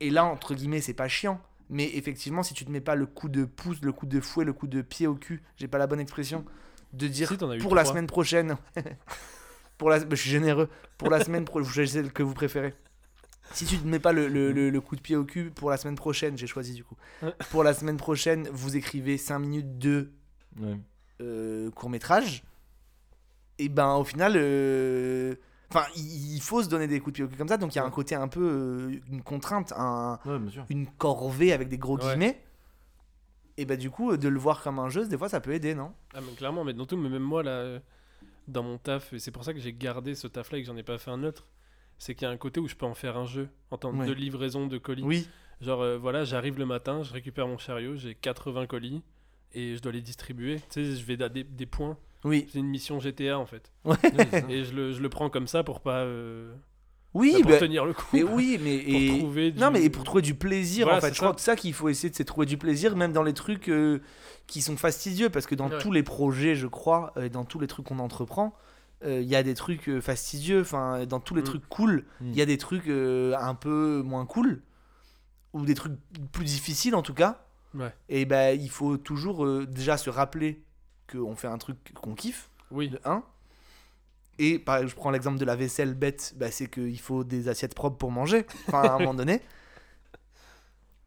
Et 0.00 0.10
là, 0.10 0.24
entre 0.24 0.54
guillemets, 0.54 0.80
c'est 0.80 0.94
pas 0.94 1.08
chiant. 1.08 1.40
Mais 1.70 1.90
effectivement, 1.96 2.42
si 2.42 2.52
tu 2.54 2.64
te 2.64 2.70
mets 2.70 2.80
pas 2.82 2.94
le 2.94 3.06
coup 3.06 3.28
de 3.28 3.44
pouce, 3.44 3.78
le 3.82 3.90
coup 3.92 4.06
de 4.06 4.20
fouet, 4.20 4.44
le 4.44 4.52
coup 4.52 4.66
de 4.66 4.82
pied 4.82 5.06
au 5.06 5.14
cul, 5.14 5.42
j'ai 5.56 5.66
pas 5.66 5.78
la 5.78 5.86
bonne 5.86 5.98
expression, 6.00 6.44
de 6.92 7.08
dire 7.08 7.28
Si, 7.30 7.58
pour 7.58 7.74
la 7.74 7.84
semaine 7.86 8.06
prochaine. 8.06 8.56
pour 9.78 9.90
la, 9.90 9.98
je 10.08 10.14
suis 10.14 10.30
généreux. 10.30 10.68
Pour 10.98 11.10
la 11.10 11.24
semaine 11.24 11.44
prochaine, 11.44 11.68
je 11.72 11.84
sais 11.84 11.92
celle 12.02 12.12
que 12.12 12.22
vous 12.22 12.34
préférez. 12.34 12.74
Si 13.52 13.66
tu 13.66 13.76
ne 13.78 13.88
mets 13.90 13.98
pas 14.00 14.12
le, 14.12 14.26
le- 14.28 14.52
le- 14.52 14.70
le 14.70 14.80
coup 14.80 14.96
de 14.96 15.00
pied 15.00 15.16
au 15.16 15.24
cul 15.24 15.50
pour 15.50 15.70
la 15.70 15.76
semaine 15.76 15.94
prochaine, 15.96 16.36
j'ai 16.36 16.46
choisi 16.46 16.72
du 16.74 16.82
coup. 16.84 16.96
Pour 17.50 17.62
la 17.62 17.74
semaine 17.74 17.96
prochaine, 17.98 18.48
vous 18.52 18.76
écrivez 18.76 19.16
5 19.18 19.38
minutes 19.38 19.78
de 19.78 20.10
Ouais. 20.60 20.78
euh, 21.20 21.70
court 21.70 21.90
métrage. 21.90 22.42
Et 23.58 23.68
ben 23.68 23.94
au 23.94 24.04
final, 24.04 24.32
euh, 24.36 25.34
enfin, 25.70 25.84
il 25.96 26.40
faut 26.40 26.62
se 26.62 26.68
donner 26.68 26.88
des 26.88 26.98
coups 27.00 27.12
de 27.12 27.14
pied 27.16 27.24
au 27.24 27.28
cul 27.28 27.36
comme 27.36 27.48
ça. 27.48 27.56
Donc 27.56 27.74
il 27.74 27.78
y 27.78 27.80
a 27.80 27.84
un 27.84 27.90
côté 27.90 28.14
un 28.16 28.26
peu 28.28 28.40
euh, 28.42 29.00
une 29.10 29.22
contrainte, 29.22 29.72
un- 29.76 30.18
Ouais, 30.26 30.38
une 30.70 30.86
corvée 30.86 31.52
avec 31.52 31.68
des 31.68 31.78
gros 31.78 31.96
Ouais. 31.98 32.04
guillemets. 32.04 32.42
Et 33.56 33.66
bah 33.66 33.76
du 33.76 33.88
coup, 33.90 34.16
de 34.16 34.28
le 34.28 34.38
voir 34.40 34.62
comme 34.62 34.80
un 34.80 34.88
jeu, 34.88 35.06
des 35.06 35.16
fois 35.16 35.28
ça 35.28 35.40
peut 35.40 35.52
aider, 35.52 35.74
non? 35.76 35.92
Ah, 36.14 36.20
mais 36.20 36.32
clairement, 36.34 36.64
mais 36.64 36.72
dans 36.72 36.86
tout, 36.86 36.96
mais 36.96 37.08
même 37.08 37.22
moi, 37.22 37.44
là, 37.44 37.78
dans 38.48 38.64
mon 38.64 38.78
taf, 38.78 39.12
et 39.12 39.20
c'est 39.20 39.30
pour 39.30 39.44
ça 39.44 39.52
que 39.54 39.60
j'ai 39.60 39.72
gardé 39.72 40.16
ce 40.16 40.26
taf-là 40.26 40.58
et 40.58 40.62
que 40.62 40.66
j'en 40.66 40.76
ai 40.76 40.82
pas 40.82 40.98
fait 40.98 41.12
un 41.12 41.22
autre, 41.22 41.46
c'est 42.04 42.14
qu'il 42.14 42.26
y 42.26 42.30
a 42.30 42.32
un 42.32 42.36
côté 42.36 42.60
où 42.60 42.68
je 42.68 42.74
peux 42.74 42.84
en 42.84 42.92
faire 42.94 43.16
un 43.16 43.24
jeu 43.24 43.48
en 43.70 43.78
termes 43.78 44.00
Ouais. 44.00 44.06
de 44.06 44.12
livraison 44.12 44.66
de 44.66 44.76
colis. 44.76 45.02
Oui. 45.04 45.26
Genre, 45.62 45.80
euh, 45.80 45.96
voilà, 45.96 46.24
j'arrive 46.24 46.58
le 46.58 46.66
matin, 46.66 47.02
je 47.02 47.12
récupère 47.14 47.48
mon 47.48 47.56
chariot, 47.56 47.96
j'ai 47.96 48.14
80 48.14 48.66
colis 48.66 49.02
et 49.54 49.74
je 49.76 49.80
dois 49.80 49.92
les 49.92 50.02
distribuer. 50.02 50.56
Tu 50.70 50.84
sais, 50.84 50.96
je 50.96 51.04
vais 51.06 51.22
à 51.22 51.28
des, 51.30 51.44
des 51.44 51.64
points. 51.66 51.96
Oui. 52.24 52.46
C'est 52.52 52.58
une 52.58 52.66
mission 52.66 53.00
GTA 53.00 53.38
en 53.38 53.46
fait. 53.46 53.72
Ouais. 53.84 53.96
Et 54.50 54.64
je 54.64 54.74
le, 54.74 54.92
je 54.92 55.00
le 55.00 55.08
prends 55.08 55.30
comme 55.30 55.46
ça 55.46 55.62
pour 55.64 55.80
pas. 55.80 56.00
euh, 56.00 56.52
Oui, 57.14 57.36
pour 57.42 57.52
bah, 57.52 57.58
tenir 57.58 57.84
le 57.86 57.92
coup. 57.94 58.04
mais 58.12 58.22
oui, 58.22 58.58
mais 58.62 58.78
pour 58.80 58.94
et... 58.94 59.18
trouver 59.20 59.50
du... 59.52 59.60
non, 59.60 59.70
mais 59.70 59.88
pour 59.88 60.04
trouver 60.04 60.22
du 60.22 60.34
plaisir 60.34 60.84
Voilà, 60.86 60.98
en 60.98 61.00
fait. 61.00 61.12
Je 61.14 61.18
crois 61.18 61.28
ça. 61.30 61.34
que 61.34 61.40
ça 61.40 61.56
qu'il 61.56 61.72
faut 61.72 61.88
essayer 61.88 62.10
de 62.10 62.22
trouver 62.24 62.46
du 62.46 62.58
plaisir, 62.58 62.96
même 62.96 63.12
dans 63.12 63.22
les 63.22 63.32
trucs 63.34 63.68
euh, 63.70 64.00
qui 64.46 64.60
sont 64.60 64.76
fastidieux, 64.76 65.30
parce 65.30 65.46
que 65.46 65.54
dans 65.54 65.70
Ouais. 65.70 65.78
tous 65.78 65.92
les 65.92 66.02
projets, 66.02 66.54
je 66.56 66.66
crois, 66.66 67.12
euh, 67.16 67.28
dans 67.30 67.44
tous 67.44 67.60
les 67.60 67.66
trucs 67.66 67.86
qu'on 67.86 67.98
entreprend, 67.98 68.54
il 69.06 69.28
y 69.28 69.36
a 69.36 69.42
des 69.42 69.54
trucs 69.54 69.88
euh, 69.88 70.00
fastidieux. 70.00 70.60
Enfin, 70.60 71.04
dans 71.06 71.20
tous 71.20 71.34
les 71.34 71.42
Mm. 71.42 71.44
trucs 71.44 71.68
cool, 71.68 72.04
Mm. 72.20 72.28
il 72.30 72.34
y 72.36 72.42
a 72.42 72.46
des 72.46 72.58
trucs 72.58 72.88
euh, 72.88 73.34
un 73.38 73.54
peu 73.54 74.02
moins 74.04 74.26
cool. 74.26 74.62
ou 75.52 75.64
des 75.64 75.74
trucs 75.74 75.92
plus 76.32 76.44
difficiles 76.44 76.96
en 76.96 77.02
tout 77.02 77.14
cas, 77.14 77.44
Ouais. 77.74 77.92
et 78.08 78.24
ben 78.24 78.60
il 78.60 78.68
faut 78.70 78.96
toujours 78.96 79.44
euh, 79.46 79.66
déjà 79.66 79.96
se 79.96 80.10
rappeler 80.10 80.64
qu'on 81.12 81.36
fait 81.36 81.46
un 81.46 81.58
truc 81.58 81.76
qu'on 81.94 82.14
kiffe, 82.16 82.50
Oui. 82.72 82.88
de 82.88 82.98
1. 83.04 83.22
Et 84.40 84.60
je 84.66 84.94
prends 84.96 85.10
l'exemple 85.12 85.38
de 85.38 85.44
la 85.44 85.54
vaisselle 85.54 85.94
bête, 85.94 86.34
bah, 86.36 86.50
c'est 86.50 86.66
qu'il 86.66 86.98
faut 86.98 87.22
des 87.22 87.46
assiettes 87.48 87.74
propres 87.76 87.96
pour 87.98 88.10
manger, 88.10 88.46
enfin 88.66 88.82
à 88.82 88.92
un 88.94 88.98
moment 88.98 89.14
donné. 89.14 89.42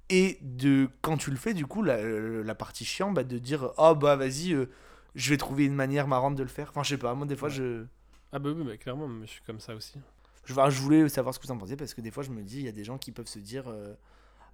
Et 0.09 0.37
de 0.41 0.87
quand 1.01 1.17
tu 1.17 1.29
le 1.31 1.35
fais, 1.35 1.53
du 1.53 1.65
coup, 1.65 1.83
la, 1.83 2.01
la 2.01 2.55
partie 2.55 2.85
chiant, 2.85 3.11
bah, 3.11 3.25
de 3.25 3.37
dire 3.39 3.71
oh 3.77 3.95
bah 3.95 4.15
vas-y, 4.15 4.53
euh, 4.53 4.69
je 5.17 5.29
vais 5.29 5.37
trouver 5.37 5.65
une 5.65 5.75
manière 5.75 6.07
marrante 6.07 6.35
de 6.35 6.43
le 6.43 6.47
faire. 6.49 6.69
Enfin, 6.69 6.83
je 6.83 6.89
sais 6.89 6.97
pas, 6.97 7.13
moi 7.13 7.25
des 7.27 7.35
fois 7.35 7.49
je. 7.49 7.83
Ah 8.31 8.39
bah 8.39 8.49
oui, 8.55 8.63
bah, 8.63 8.77
clairement, 8.77 9.09
je 9.23 9.27
suis 9.27 9.41
comme 9.45 9.59
ça 9.59 9.75
aussi. 9.75 9.95
Je, 10.45 10.53
enfin, 10.53 10.69
je 10.69 10.79
voulais 10.81 11.09
savoir 11.09 11.33
ce 11.35 11.39
que 11.39 11.45
vous 11.47 11.51
en 11.51 11.57
pensez 11.57 11.75
parce 11.75 11.93
que 11.93 11.99
des 12.01 12.11
fois 12.11 12.23
je 12.23 12.29
me 12.31 12.41
dis, 12.41 12.59
il 12.59 12.65
y 12.65 12.69
a 12.69 12.71
des 12.71 12.85
gens 12.85 12.97
qui 12.97 13.11
peuvent 13.11 13.27
se 13.27 13.39
dire 13.39 13.63
euh, 13.67 13.93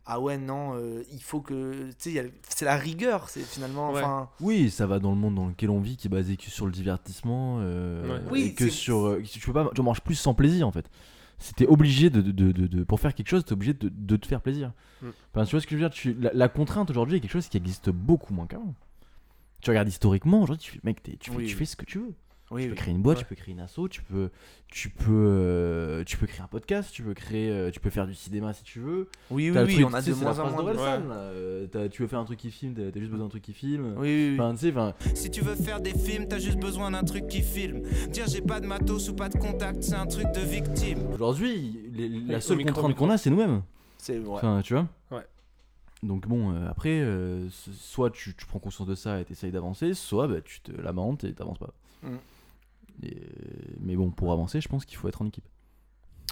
ah 0.05 0.19
ouais, 0.19 0.37
non, 0.37 0.73
euh, 0.75 1.03
il 1.13 1.21
faut 1.21 1.39
que. 1.41 1.89
Tu 1.99 2.11
sais, 2.13 2.19
a- 2.19 2.23
c'est 2.49 2.65
la 2.65 2.75
rigueur, 2.77 3.29
c'est 3.29 3.41
finalement. 3.43 3.91
Ouais. 3.91 4.01
Enfin, 4.01 4.29
Oui, 4.41 4.69
ça 4.71 4.85
va 4.87 4.99
dans 4.99 5.11
le 5.11 5.17
monde 5.17 5.35
dans 5.35 5.47
lequel 5.47 5.69
on 5.69 5.79
vit, 5.79 5.95
qui 5.97 6.07
est 6.07 6.09
basé 6.09 6.35
que 6.37 6.43
sur 6.49 6.65
le 6.65 6.71
divertissement. 6.71 7.59
euh, 7.61 8.17
Ouais. 8.19 8.23
Oui, 8.31 8.41
et 8.47 8.53
que 8.53 8.65
c'est- 8.65 8.71
sur. 8.71 9.05
euh, 9.05 9.21
tu 9.23 9.39
peux 9.39 9.53
pas. 9.53 9.69
Tu 9.73 9.81
manges 9.81 10.01
plus 10.01 10.15
sans 10.15 10.33
plaisir 10.33 10.67
en 10.67 10.71
fait. 10.71 10.89
C'était 11.39 11.67
obligé 11.67 12.09
de, 12.09 12.21
de, 12.21 12.31
de, 12.31 12.51
de- 12.51 12.67
de- 12.67 12.83
Pour 12.83 12.99
faire 12.99 13.13
quelque 13.13 13.27
chose, 13.27 13.43
t'es 13.43 13.53
obligé 13.53 13.73
de, 13.73 13.89
de 13.89 14.15
te 14.17 14.27
faire 14.27 14.39
plaisir. 14.41 14.71
Mm. 15.01 15.07
Enfin, 15.33 15.45
tu 15.45 15.51
vois 15.51 15.61
ce 15.61 15.67
que 15.67 15.71
je 15.71 15.75
veux 15.75 15.81
dire 15.89 15.89
tu, 15.93 16.13
la, 16.13 16.31
la 16.33 16.47
contrainte 16.47 16.89
aujourd'hui 16.89 17.17
est 17.17 17.19
quelque 17.19 17.31
chose 17.31 17.47
qui 17.49 17.57
existe 17.57 17.89
beaucoup 17.89 18.33
moins 18.33 18.45
qu'avant. 18.47 18.73
Tu 19.63 19.69
regardes 19.69 19.87
historiquement, 19.87 20.41
aujourd'hui, 20.41 20.65
tu 20.65 20.71
fais, 20.73 20.79
mec, 20.83 21.01
t'es- 21.01 21.15
tu, 21.17 21.31
fais, 21.31 21.37
Oui, 21.37 21.47
tu 21.47 21.55
fais 21.55 21.65
ce 21.65 21.75
que 21.77 21.85
tu 21.85 21.97
veux. 21.99 22.13
oui, 22.51 22.63
Tu 22.63 22.67
peux 22.67 22.73
oui. 22.73 22.77
créer 22.77 22.93
une 22.93 23.01
boîte, 23.01 23.17
Ouais. 23.19 23.23
tu 23.23 23.29
peux 23.29 23.35
créer 23.35 23.53
une 23.53 23.61
asso, 23.61 23.87
tu 23.89 24.01
peux, 24.01 24.29
tu 24.67 24.89
peux, 24.89 25.05
euh, 25.09 26.03
tu 26.03 26.17
peux 26.17 26.27
créer 26.27 26.41
un 26.41 26.47
podcast, 26.47 26.91
tu 26.91 27.01
peux 27.01 27.13
créer, 27.13 27.49
euh, 27.49 27.71
tu 27.71 27.79
peux 27.79 27.89
faire 27.89 28.05
du 28.05 28.13
cinéma 28.13 28.51
si 28.53 28.63
tu 28.63 28.79
veux. 28.79 29.07
oui, 29.31 29.49
oui, 29.49 29.57
oui, 29.65 29.73
truc, 29.75 29.85
on 29.89 29.93
a 29.93 30.01
de 30.01 30.13
moins 30.15 30.39
en 30.39 30.51
moins. 30.51 30.73
de- 30.73 30.77
là. 30.77 30.99
Euh, 31.15 31.87
tu 31.89 32.01
veux 32.01 32.07
faire 32.09 32.19
un 32.19 32.25
truc 32.25 32.39
qui 32.39 32.51
filme, 32.51 32.73
t'as 32.73 32.99
juste 32.99 33.09
besoin 33.11 33.19
d'un 33.25 33.29
truc 33.29 33.41
qui 33.43 33.53
filme. 33.53 33.95
Oui, 33.97 34.35
oui. 34.37 34.37
Enfin, 34.39 34.93
Si 35.15 35.31
tu 35.31 35.39
veux 35.41 35.55
faire 35.55 35.79
des 35.79 35.93
films, 35.97 36.27
t'as 36.27 36.39
juste 36.39 36.59
besoin 36.59 36.91
d'un 36.91 37.03
truc 37.03 37.27
qui 37.27 37.41
filme. 37.41 37.83
Dire 38.11 38.25
j'ai 38.27 38.41
pas 38.41 38.59
de 38.59 38.67
matos 38.67 39.07
ou 39.09 39.15
pas 39.15 39.29
de 39.29 39.37
contact, 39.37 39.81
c'est 39.81 39.95
un 39.95 40.07
truc 40.07 40.27
de 40.35 40.41
victime. 40.41 40.99
aujourd'hui, 41.13 41.79
les- 41.93 42.09
la 42.09 42.41
seule 42.41 42.63
contrainte 42.65 42.95
qu'on 42.95 43.09
a, 43.09 43.17
c'est 43.17 43.29
nous-mêmes. 43.29 43.61
C'est 43.97 44.19
ouais. 44.19 44.25
Enfin, 44.27 44.59
tu 44.61 44.73
vois 44.73 44.87
Ouais. 45.11 45.23
Donc 46.03 46.27
bon, 46.27 46.51
euh, 46.53 46.69
après, 46.69 46.99
euh, 47.01 47.49
soit 47.49 48.11
tu, 48.11 48.35
tu 48.35 48.45
prends 48.45 48.59
conscience 48.59 48.87
de 48.87 48.93
ça 48.95 49.19
et 49.19 49.25
t'essayes 49.25 49.51
d'avancer, 49.51 49.93
soit 49.93 50.27
bah, 50.27 50.41
tu 50.41 50.59
te 50.61 50.71
lamentes 50.71 51.23
et 51.23 51.33
t'avances 51.33 51.57
pas. 51.59 51.73
Mm. 52.03 52.15
Et- 53.03 53.21
mais 53.79 53.95
bon, 53.95 54.11
pour 54.11 54.31
avancer, 54.31 54.61
je 54.61 54.67
pense 54.67 54.85
qu'il 54.85 54.97
faut 54.97 55.07
être 55.07 55.21
en 55.21 55.25
équipe. 55.25 55.45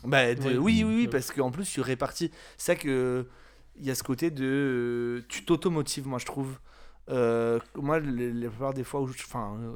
Bah, 0.04 0.34
de- 0.36 0.42
Oui. 0.42 0.58
oui, 0.58 0.84
oui, 0.84 0.96
oui, 0.96 1.08
parce 1.08 1.32
qu'en 1.32 1.52
plus, 1.52 1.66
tu 1.70 1.82
répartis. 1.82 2.32
C'est 2.58 2.74
ça 2.74 2.76
que. 2.76 3.28
Il 3.78 3.86
y 3.86 3.90
a 3.92 3.96
ce 3.96 4.04
côté 4.04 4.30
de. 4.32 4.44
euh, 5.22 5.26
tu 5.30 5.46
t'automotives, 5.46 6.08
moi, 6.08 6.20
je 6.20 6.26
trouve. 6.26 6.60
Euh, 7.10 7.60
moi, 7.76 8.00
la 8.00 8.50
plupart 8.50 8.74
des 8.74 8.84
fois 8.84 9.02
où 9.02 9.08
je. 9.08 9.24
Enfin. 9.24 9.58
euh, 9.62 9.72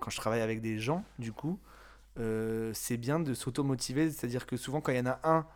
quand 0.00 0.10
je 0.10 0.16
travaille 0.16 0.40
avec 0.42 0.60
des 0.60 0.78
gens, 0.78 1.04
du 1.18 1.32
coup, 1.32 1.58
euh, 2.18 2.70
c'est 2.74 2.96
bien 2.96 3.20
de 3.20 3.34
s'automotiver. 3.34 4.10
C'est-à-dire 4.10 4.46
que 4.46 4.56
souvent, 4.56 4.80
quand 4.80 4.92
il 4.92 4.98
y 4.98 5.00
en 5.00 5.06
a 5.06 5.20
un. 5.24 5.46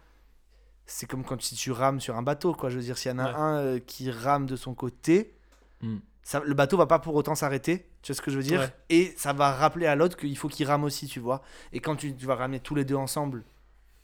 C'est 0.91 1.07
comme 1.07 1.23
quand 1.23 1.41
si 1.43 1.55
tu 1.55 1.71
rames 1.71 2.01
sur 2.01 2.17
un 2.17 2.23
bateau, 2.23 2.55
quoi. 2.55 2.71
Je 2.71 2.77
veux 2.77 2.83
dire, 2.83 2.97
s'il 2.97 3.11
y 3.11 3.15
en 3.15 3.19
a 3.19 3.29
Ouais. 3.29 3.35
un 3.37 3.57
euh, 3.59 3.79
qui 3.79 4.11
rame 4.11 4.47
de 4.47 4.57
son 4.57 4.75
côté, 4.75 5.35
Mm. 5.83 5.99
ça, 6.23 6.41
le 6.45 6.55
bateau 6.55 6.77
va 6.79 6.87
pas 6.87 6.99
pour 6.99 7.15
autant 7.15 7.35
s'arrêter. 7.35 7.89
Tu 8.03 8.11
vois 8.13 8.17
ce 8.17 8.23
que 8.23 8.31
je 8.31 8.37
veux 8.39 8.43
dire? 8.43 8.61
Ouais. 8.61 8.73
Et 8.89 9.15
ça 9.19 9.33
va 9.35 9.53
rappeler 9.53 9.87
à 9.87 9.95
l'autre 9.95 10.17
qu'il 10.17 10.37
faut 10.37 10.49
qu'il 10.49 10.67
rame 10.67 10.83
aussi, 10.85 11.07
tu 11.07 11.21
vois. 11.21 11.43
Et 11.73 11.81
quand 11.81 11.95
tu, 11.95 12.17
tu 12.17 12.25
vas 12.27 12.35
ramener 12.37 12.59
tous 12.59 12.75
les 12.75 12.85
deux 12.87 12.95
ensemble, 12.97 13.45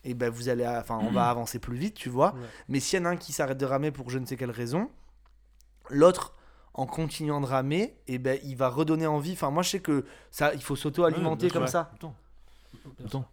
et 0.04 0.12
ben 0.14 0.28
vous 0.30 0.48
allez, 0.50 0.66
enfin, 0.66 0.98
on 1.00 1.10
va 1.10 1.24
avancer 1.30 1.58
plus 1.58 1.76
vite, 1.76 1.94
tu 1.94 2.10
vois. 2.10 2.34
Ouais. 2.34 2.40
Mais 2.68 2.80
s'il 2.80 2.98
y 2.98 3.02
en 3.02 3.06
a 3.06 3.08
un 3.10 3.16
qui 3.16 3.32
s'arrête 3.32 3.56
de 3.58 3.64
ramer 3.66 3.90
pour 3.90 4.10
je 4.10 4.18
ne 4.18 4.26
sais 4.26 4.36
quelle 4.36 4.50
raison, 4.50 4.90
l'autre, 5.88 6.34
en 6.74 6.86
continuant 6.86 7.40
de 7.40 7.46
ramer, 7.46 7.96
et 8.08 8.18
ben 8.18 8.38
il 8.44 8.56
va 8.56 8.68
redonner 8.68 9.06
envie. 9.06 9.32
Enfin, 9.32 9.50
moi 9.50 9.62
je 9.62 9.70
sais 9.70 9.80
que 9.80 10.04
ça, 10.30 10.52
il 10.54 10.62
faut 10.62 10.76
s'auto-alimenter 10.76 11.48
comme 11.50 11.66
ça. 11.66 11.90
Tout 11.98 12.12
le 13.00 13.08
temps. 13.08 13.24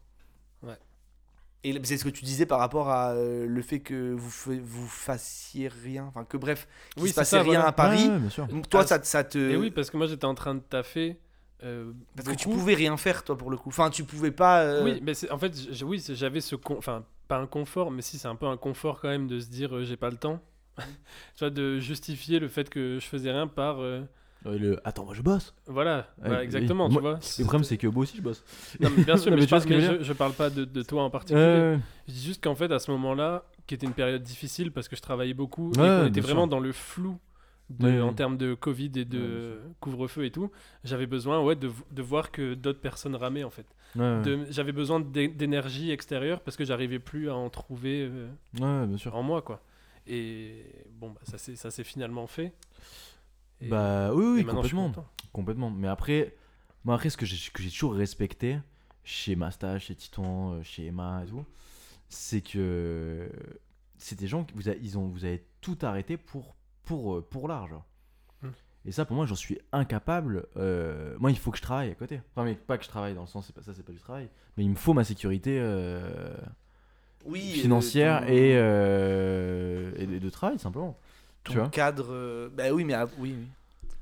Et 1.64 1.80
c'est 1.84 1.98
ce 1.98 2.04
que 2.06 2.10
tu 2.10 2.26
disais 2.26 2.48
par 2.48 2.58
rapport 2.60 2.90
à 2.90 3.12
euh, 3.12 3.46
le 3.46 3.62
fait 3.62 3.80
que 3.82 4.14
vous, 4.14 4.32
vous 4.64 4.88
fassiez 4.88 5.68
rien, 5.68 6.06
enfin 6.06 6.26
que 6.26 6.38
bref, 6.38 6.68
qu'il 6.96 7.04
Oui, 7.04 7.10
se 7.10 7.16
passait 7.16 7.38
ça, 7.38 7.44
rien 7.44 7.54
voilà. 7.54 7.68
à 7.68 7.72
Paris. 7.72 8.06
Ouais, 8.08 8.14
ouais, 8.14 8.20
bien 8.20 8.30
sûr. 8.32 8.48
Donc 8.48 8.68
toi, 8.68 8.82
Ah, 8.84 8.88
ça, 8.88 9.04
ça 9.04 9.24
te. 9.24 9.38
Et 9.38 9.56
oui, 9.56 9.70
parce 9.70 9.92
que 9.92 9.98
moi 9.98 10.08
j'étais 10.08 10.26
en 10.26 10.34
train 10.34 10.56
de 10.56 10.60
taffer. 10.62 11.20
euh, 11.64 11.92
Parce 12.16 12.28
que 12.30 12.34
tu 12.34 12.48
pouvais 12.50 12.74
rien 12.74 12.98
faire, 12.98 13.24
toi, 13.24 13.38
pour 13.38 13.52
le 13.52 13.58
coup. 13.58 13.70
Enfin, 13.70 13.92
tu 13.92 14.04
pouvais 14.04 14.32
pas. 14.32 14.62
euh, 14.62 14.84
Oui, 14.84 15.00
mais 15.04 15.14
c'est- 15.14 15.30
en 15.30 15.38
fait, 15.38 15.54
oui, 15.84 16.04
j'avais 16.10 16.42
ce. 16.42 16.56
con- 16.56 16.78
Enfin, 16.80 17.06
pas 17.28 17.38
un 17.38 17.46
confort, 17.48 17.92
mais 17.92 18.02
si, 18.02 18.18
c'est 18.18 18.28
un 18.28 18.36
peu 18.36 18.48
un 18.48 18.58
confort 18.58 19.00
quand 19.00 19.10
même 19.10 19.28
de 19.28 19.40
se 19.40 19.48
dire 19.48 19.76
euh, 19.76 19.84
j'ai 19.84 19.98
pas 19.98 20.10
le 20.10 20.18
temps. 20.18 20.42
tu 20.78 21.40
vois, 21.42 21.52
de 21.52 21.80
justifier 21.80 22.40
le 22.40 22.48
fait 22.48 22.70
que 22.72 22.98
je 23.00 23.06
faisais 23.06 23.32
rien 23.32 23.46
par. 23.48 23.80
Le- 24.46 24.80
Attends, 24.88 25.06
moi 25.06 25.14
je 25.14 25.22
bosse. 25.22 25.54
Voilà, 25.68 26.08
oui. 26.24 26.36
exactement, 26.42 26.90
Moi, 26.90 26.96
tu 26.98 27.02
vois. 27.02 27.20
Le 27.40 27.44
problème, 27.44 27.64
c'est 27.64 27.78
que 27.78 27.88
moi 27.88 28.04
aussi 28.04 28.18
je 28.18 28.22
bosse. 28.22 28.44
Non, 28.80 28.90
mais 28.96 29.04
bien 29.04 29.18
sûr, 29.18 29.32
Non, 29.32 29.38
mais, 29.38 29.42
mais 29.42 29.48
je, 29.48 29.50
parle, 29.50 29.64
mais 29.70 29.82
je, 29.82 30.04
je 30.04 30.14
parle 30.14 30.34
pas 30.34 30.50
de, 30.50 30.66
de 30.66 30.82
toi 30.82 31.04
en 31.04 31.10
particulier. 31.10 31.42
Euh, 31.44 31.78
Je 32.08 32.14
dis 32.14 32.24
juste 32.26 32.44
qu'en 32.44 32.56
fait, 32.56 32.72
à 32.72 32.80
ce 32.80 32.90
moment-là, 32.92 33.44
qui 33.68 33.76
était 33.76 33.86
une 33.86 33.94
période 33.94 34.24
difficile 34.24 34.72
parce 34.72 34.88
que 34.88 34.96
je 34.96 35.02
travaillais 35.02 35.34
beaucoup 35.36 35.72
Ouais, 35.72 35.86
et 35.86 36.00
qu'on 36.02 36.06
était 36.08 36.22
sûr. 36.22 36.30
vraiment 36.30 36.48
dans 36.48 36.60
le 36.60 36.72
flou 36.72 37.18
de, 37.70 37.86
Ouais, 37.86 37.94
ouais. 37.96 38.02
en 38.02 38.14
termes 38.14 38.38
de 38.38 38.54
Covid 38.54 38.92
et 38.96 39.06
de 39.06 39.60
couvre-feu 39.80 40.26
et 40.26 40.32
tout, 40.32 40.52
j'avais 40.84 41.06
besoin 41.08 41.40
ouais, 41.42 41.56
de, 41.56 41.72
de 41.92 42.02
voir 42.02 42.32
que 42.32 42.54
d'autres 42.56 42.82
personnes 42.82 43.16
ramaient 43.16 43.44
en 43.46 43.50
fait. 43.52 43.66
J'avais 44.50 44.72
besoin 44.72 45.00
d'é- 45.00 45.28
d'énergie 45.30 45.92
extérieure 45.92 46.42
parce 46.42 46.58
que 46.58 46.66
j'arrivais 46.66 47.00
plus 47.00 47.30
à 47.30 47.36
en 47.36 47.50
trouver 47.50 48.10
euh, 48.12 48.28
Ouais, 48.60 48.88
bien 48.88 48.98
sûr. 48.98 49.16
en 49.16 49.22
moi 49.24 49.42
quoi. 49.42 49.62
Et 50.08 50.66
bon, 51.00 51.10
bah, 51.12 51.22
ça 51.24 51.70
s'est 51.72 51.84
finalement 51.84 52.26
fait. 52.28 52.52
Et- 53.62 53.68
Bah 53.70 54.12
oui, 54.14 54.40
complètement. 54.56 54.88
Complètement. 55.34 55.70
Mais 55.70 55.88
après, 55.88 56.36
moi, 56.84 56.96
après, 56.96 57.10
ce 57.10 57.18
que 57.18 57.26
j'ai 57.26 57.52
que 57.52 57.62
j'ai 57.64 57.70
toujours 57.70 57.94
respecté 57.96 58.58
chez 59.04 59.36
Masta, 59.36 59.80
chez 59.80 59.96
Titan, 59.96 60.54
euh, 60.54 60.64
chez 60.64 60.86
Emma 60.88 61.24
et 61.26 61.30
tout, 61.30 61.46
c'est 62.10 62.42
que 62.42 63.30
c'est 63.98 64.18
des 64.20 64.28
gens 64.28 64.44
qui 64.44 64.54
vous, 64.56 64.68
a- 64.70 64.74
ils 64.76 64.98
ont, 64.98 65.08
vous 65.08 65.26
avez 65.26 65.46
tout 65.62 65.78
arrêté 65.84 66.18
pour, 66.18 66.56
pour, 66.84 67.16
euh, 67.18 67.22
pour 67.22 67.48
l'art, 67.48 67.68
genre. 67.68 67.86
Hmm. 68.42 68.50
Et 68.86 68.92
ça, 68.92 69.06
pour 69.06 69.16
moi, 69.16 69.26
j'en 69.28 69.36
suis 69.36 69.60
incapable. 69.72 70.48
euh, 70.58 71.16
moi, 71.20 71.30
il 71.32 71.38
faut 71.38 71.52
que 71.52 71.58
je 71.58 71.62
travaille 71.62 71.92
à 71.92 71.96
côté. 71.96 72.20
Enfin, 72.32 72.44
mais 72.46 72.56
pas 72.56 72.78
que 72.78 72.84
je 72.84 72.90
travaille 72.90 73.14
dans 73.14 73.22
le 73.22 73.28
sens, 73.28 73.46
c'est 73.46 73.56
pas 73.56 73.62
ça, 73.62 73.74
c'est 73.76 73.86
pas 73.86 73.94
du 73.94 74.00
travail. 74.00 74.28
Mais 74.58 74.64
il 74.64 74.70
me 74.72 74.76
faut 74.76 74.94
ma 74.94 75.04
sécurité 75.04 75.58
euh, 75.62 76.36
oui, 77.26 77.40
financière 77.54 78.22
ton- 78.22 78.28
et, 78.28 78.54
euh, 78.56 79.92
et 79.98 80.06
de, 80.08 80.20
de 80.20 80.30
travail, 80.30 80.58
simplement. 80.60 80.98
Ton 81.44 81.54
tu 81.54 81.60
vois 81.60 81.70
cadre. 81.70 82.08
euh, 82.12 82.50
Bah 82.52 82.72
oui, 82.72 82.84
mais 82.84 82.96
oui, 83.18 83.36
oui. 83.38 83.48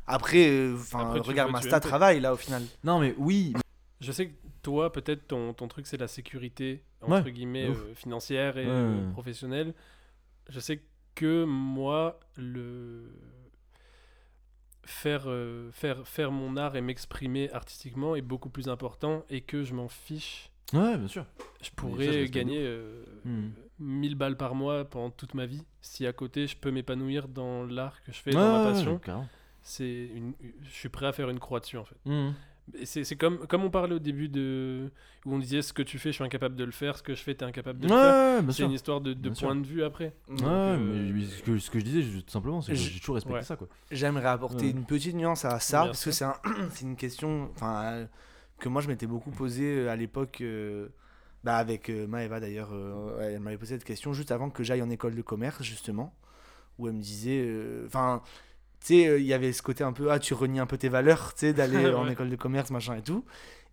Après, 0.07 0.49
euh, 0.49 0.75
enfin, 0.75 1.13
regarde, 1.19 1.51
Masta 1.51 1.79
veux- 1.79 1.87
travaille 1.87 2.19
là 2.19 2.33
au 2.33 2.37
final. 2.37 2.63
Non, 2.83 2.99
mais 2.99 3.13
oui. 3.17 3.53
Je 4.01 4.11
sais 4.11 4.27
que 4.29 4.33
toi, 4.63 4.91
peut-être, 4.91 5.27
ton, 5.27 5.53
ton 5.53 5.67
truc, 5.67 5.85
c'est 5.87 5.97
la 5.97 6.07
sécurité, 6.07 6.83
entre 7.01 7.25
Ouais, 7.25 7.31
guillemets, 7.31 7.67
euh, 7.67 7.93
financière 7.95 8.57
et 8.57 8.65
Ouais, 8.65 8.71
euh, 8.71 9.11
professionnelle. 9.11 9.73
Je 10.49 10.59
sais 10.59 10.81
que 11.15 11.43
moi, 11.43 12.19
le... 12.37 13.03
faire, 14.85 15.23
euh, 15.27 15.69
faire, 15.71 16.07
faire 16.07 16.31
mon 16.31 16.57
art 16.57 16.75
et 16.75 16.81
m'exprimer 16.81 17.51
artistiquement 17.51 18.15
est 18.15 18.21
beaucoup 18.21 18.49
plus 18.49 18.67
important 18.69 19.23
et 19.29 19.41
que 19.41 19.63
je 19.63 19.73
m'en 19.73 19.87
fiche. 19.89 20.49
Ouais, 20.73 20.97
bien 20.97 21.07
sûr. 21.07 21.25
Je 21.61 21.65
ça, 21.65 21.69
je 21.69 21.71
pourrais 21.75 22.25
gagner 22.29 22.59
euh, 22.61 23.03
Hmm. 23.25 23.49
1000 23.79 24.15
balles 24.15 24.37
par 24.37 24.55
mois 24.55 24.85
pendant 24.85 25.09
toute 25.09 25.33
ma 25.33 25.45
vie 25.45 25.63
si 25.81 26.05
à 26.05 26.13
côté 26.13 26.47
je 26.47 26.57
peux 26.57 26.71
m'épanouir 26.71 27.27
dans 27.27 27.63
l'art 27.65 28.03
que 28.03 28.11
je 28.11 28.17
fais, 28.19 28.31
dans 28.31 28.63
ma 28.63 28.71
passion. 28.71 28.99
C'est 29.61 30.09
une... 30.15 30.33
Je 30.63 30.69
suis 30.69 30.89
prêt 30.89 31.05
à 31.05 31.11
faire 31.11 31.29
une 31.29 31.39
croix 31.39 31.59
dessus 31.59 31.77
en 31.77 31.85
fait. 31.85 31.97
Et 32.79 32.85
C'est 32.85 33.03
c'est 33.03 33.15
comme, 33.15 33.39
comme 33.47 33.63
on 33.63 33.71
parlait 33.71 33.95
au 33.95 33.99
début 33.99 34.29
de. 34.29 34.91
où 35.25 35.33
on 35.33 35.39
disait 35.39 35.63
ce 35.63 35.73
que 35.73 35.81
tu 35.81 35.97
fais, 35.97 36.09
je 36.09 36.15
suis 36.15 36.23
incapable 36.23 36.55
de 36.55 36.63
le 36.63 36.71
faire, 36.71 36.95
ce 36.97 37.01
que 37.03 37.15
je 37.15 37.21
fais, 37.23 37.33
t'es 37.33 37.43
incapable 37.43 37.79
de 37.79 37.87
le 37.87 37.93
faire. 37.93 38.43
Ouais, 38.45 38.53
C'est 38.53 38.63
une 38.63 38.71
histoire 38.71 39.01
de, 39.01 39.13
de 39.13 39.19
Bien 39.19 39.33
sûr. 39.33 39.47
point 39.47 39.55
de 39.55 39.65
vue 39.65 39.83
après. 39.83 40.13
Donc, 40.27 40.39
Ouais, 40.41 40.45
euh, 40.47 40.77
mais, 40.77 41.11
mais 41.13 41.25
ce, 41.25 41.41
que, 41.41 41.57
ce 41.57 41.71
que 41.71 41.79
je 41.79 41.83
disais, 41.85 42.21
tout 42.21 42.29
simplement, 42.29 42.61
c'est 42.61 42.73
que 42.73 42.77
j'ai 42.77 42.99
toujours 42.99 43.15
respecté 43.15 43.39
ouais. 43.39 43.43
ça, 43.43 43.55
quoi. 43.55 43.67
J'aimerais 43.89 44.27
apporter 44.27 44.65
Ouais. 44.65 44.71
une 44.71 44.85
petite 44.85 45.15
nuance 45.15 45.45
à 45.45 45.59
ça, 45.59 45.79
Bien 45.81 45.87
parce 45.87 46.05
que 46.05 46.11
c'est 46.11 46.25
un- 46.25 46.35
c'est 46.71 46.85
une 46.85 46.95
question 46.95 47.49
enfin, 47.55 47.81
euh, 47.85 48.05
que 48.59 48.69
moi 48.69 48.83
je 48.83 48.87
m'étais 48.87 49.07
beaucoup 49.07 49.31
posée 49.31 49.79
euh, 49.79 49.89
à 49.89 49.95
l'époque, 49.95 50.37
euh, 50.41 50.89
bah, 51.43 51.57
avec 51.57 51.89
euh, 51.89 52.07
Maëva 52.07 52.39
d'ailleurs. 52.39 52.69
euh, 52.73 53.19
elle 53.21 53.39
m'avait 53.39 53.57
posé 53.57 53.75
cette 53.75 53.83
question 53.85 54.13
juste 54.13 54.31
avant 54.31 54.49
que 54.49 54.63
j'aille 54.63 54.81
en 54.81 54.89
école 54.89 55.15
de 55.15 55.21
commerce, 55.21 55.61
justement, 55.63 56.13
où 56.77 56.87
elle 56.87 56.93
me 56.95 57.01
disait. 57.01 57.41
euh, 57.45 57.85
Enfin, 57.87 58.21
tu 58.81 58.87
sais, 58.87 59.21
il 59.21 59.25
y 59.25 59.33
avait 59.33 59.53
ce 59.53 59.61
côté 59.61 59.83
un 59.83 59.93
peu, 59.93 60.11
ah, 60.11 60.19
tu 60.19 60.33
renies 60.33 60.59
un 60.59 60.65
peu 60.67 60.77
tes 60.77 60.89
valeurs, 60.89 61.33
tu 61.33 61.41
sais, 61.47 61.53
d'aller 61.53 61.87
en 61.93 62.07
école 62.09 62.29
de 62.29 62.35
commerce, 62.35 62.71
machin 62.71 62.95
et 62.95 63.01
tout. 63.03 63.25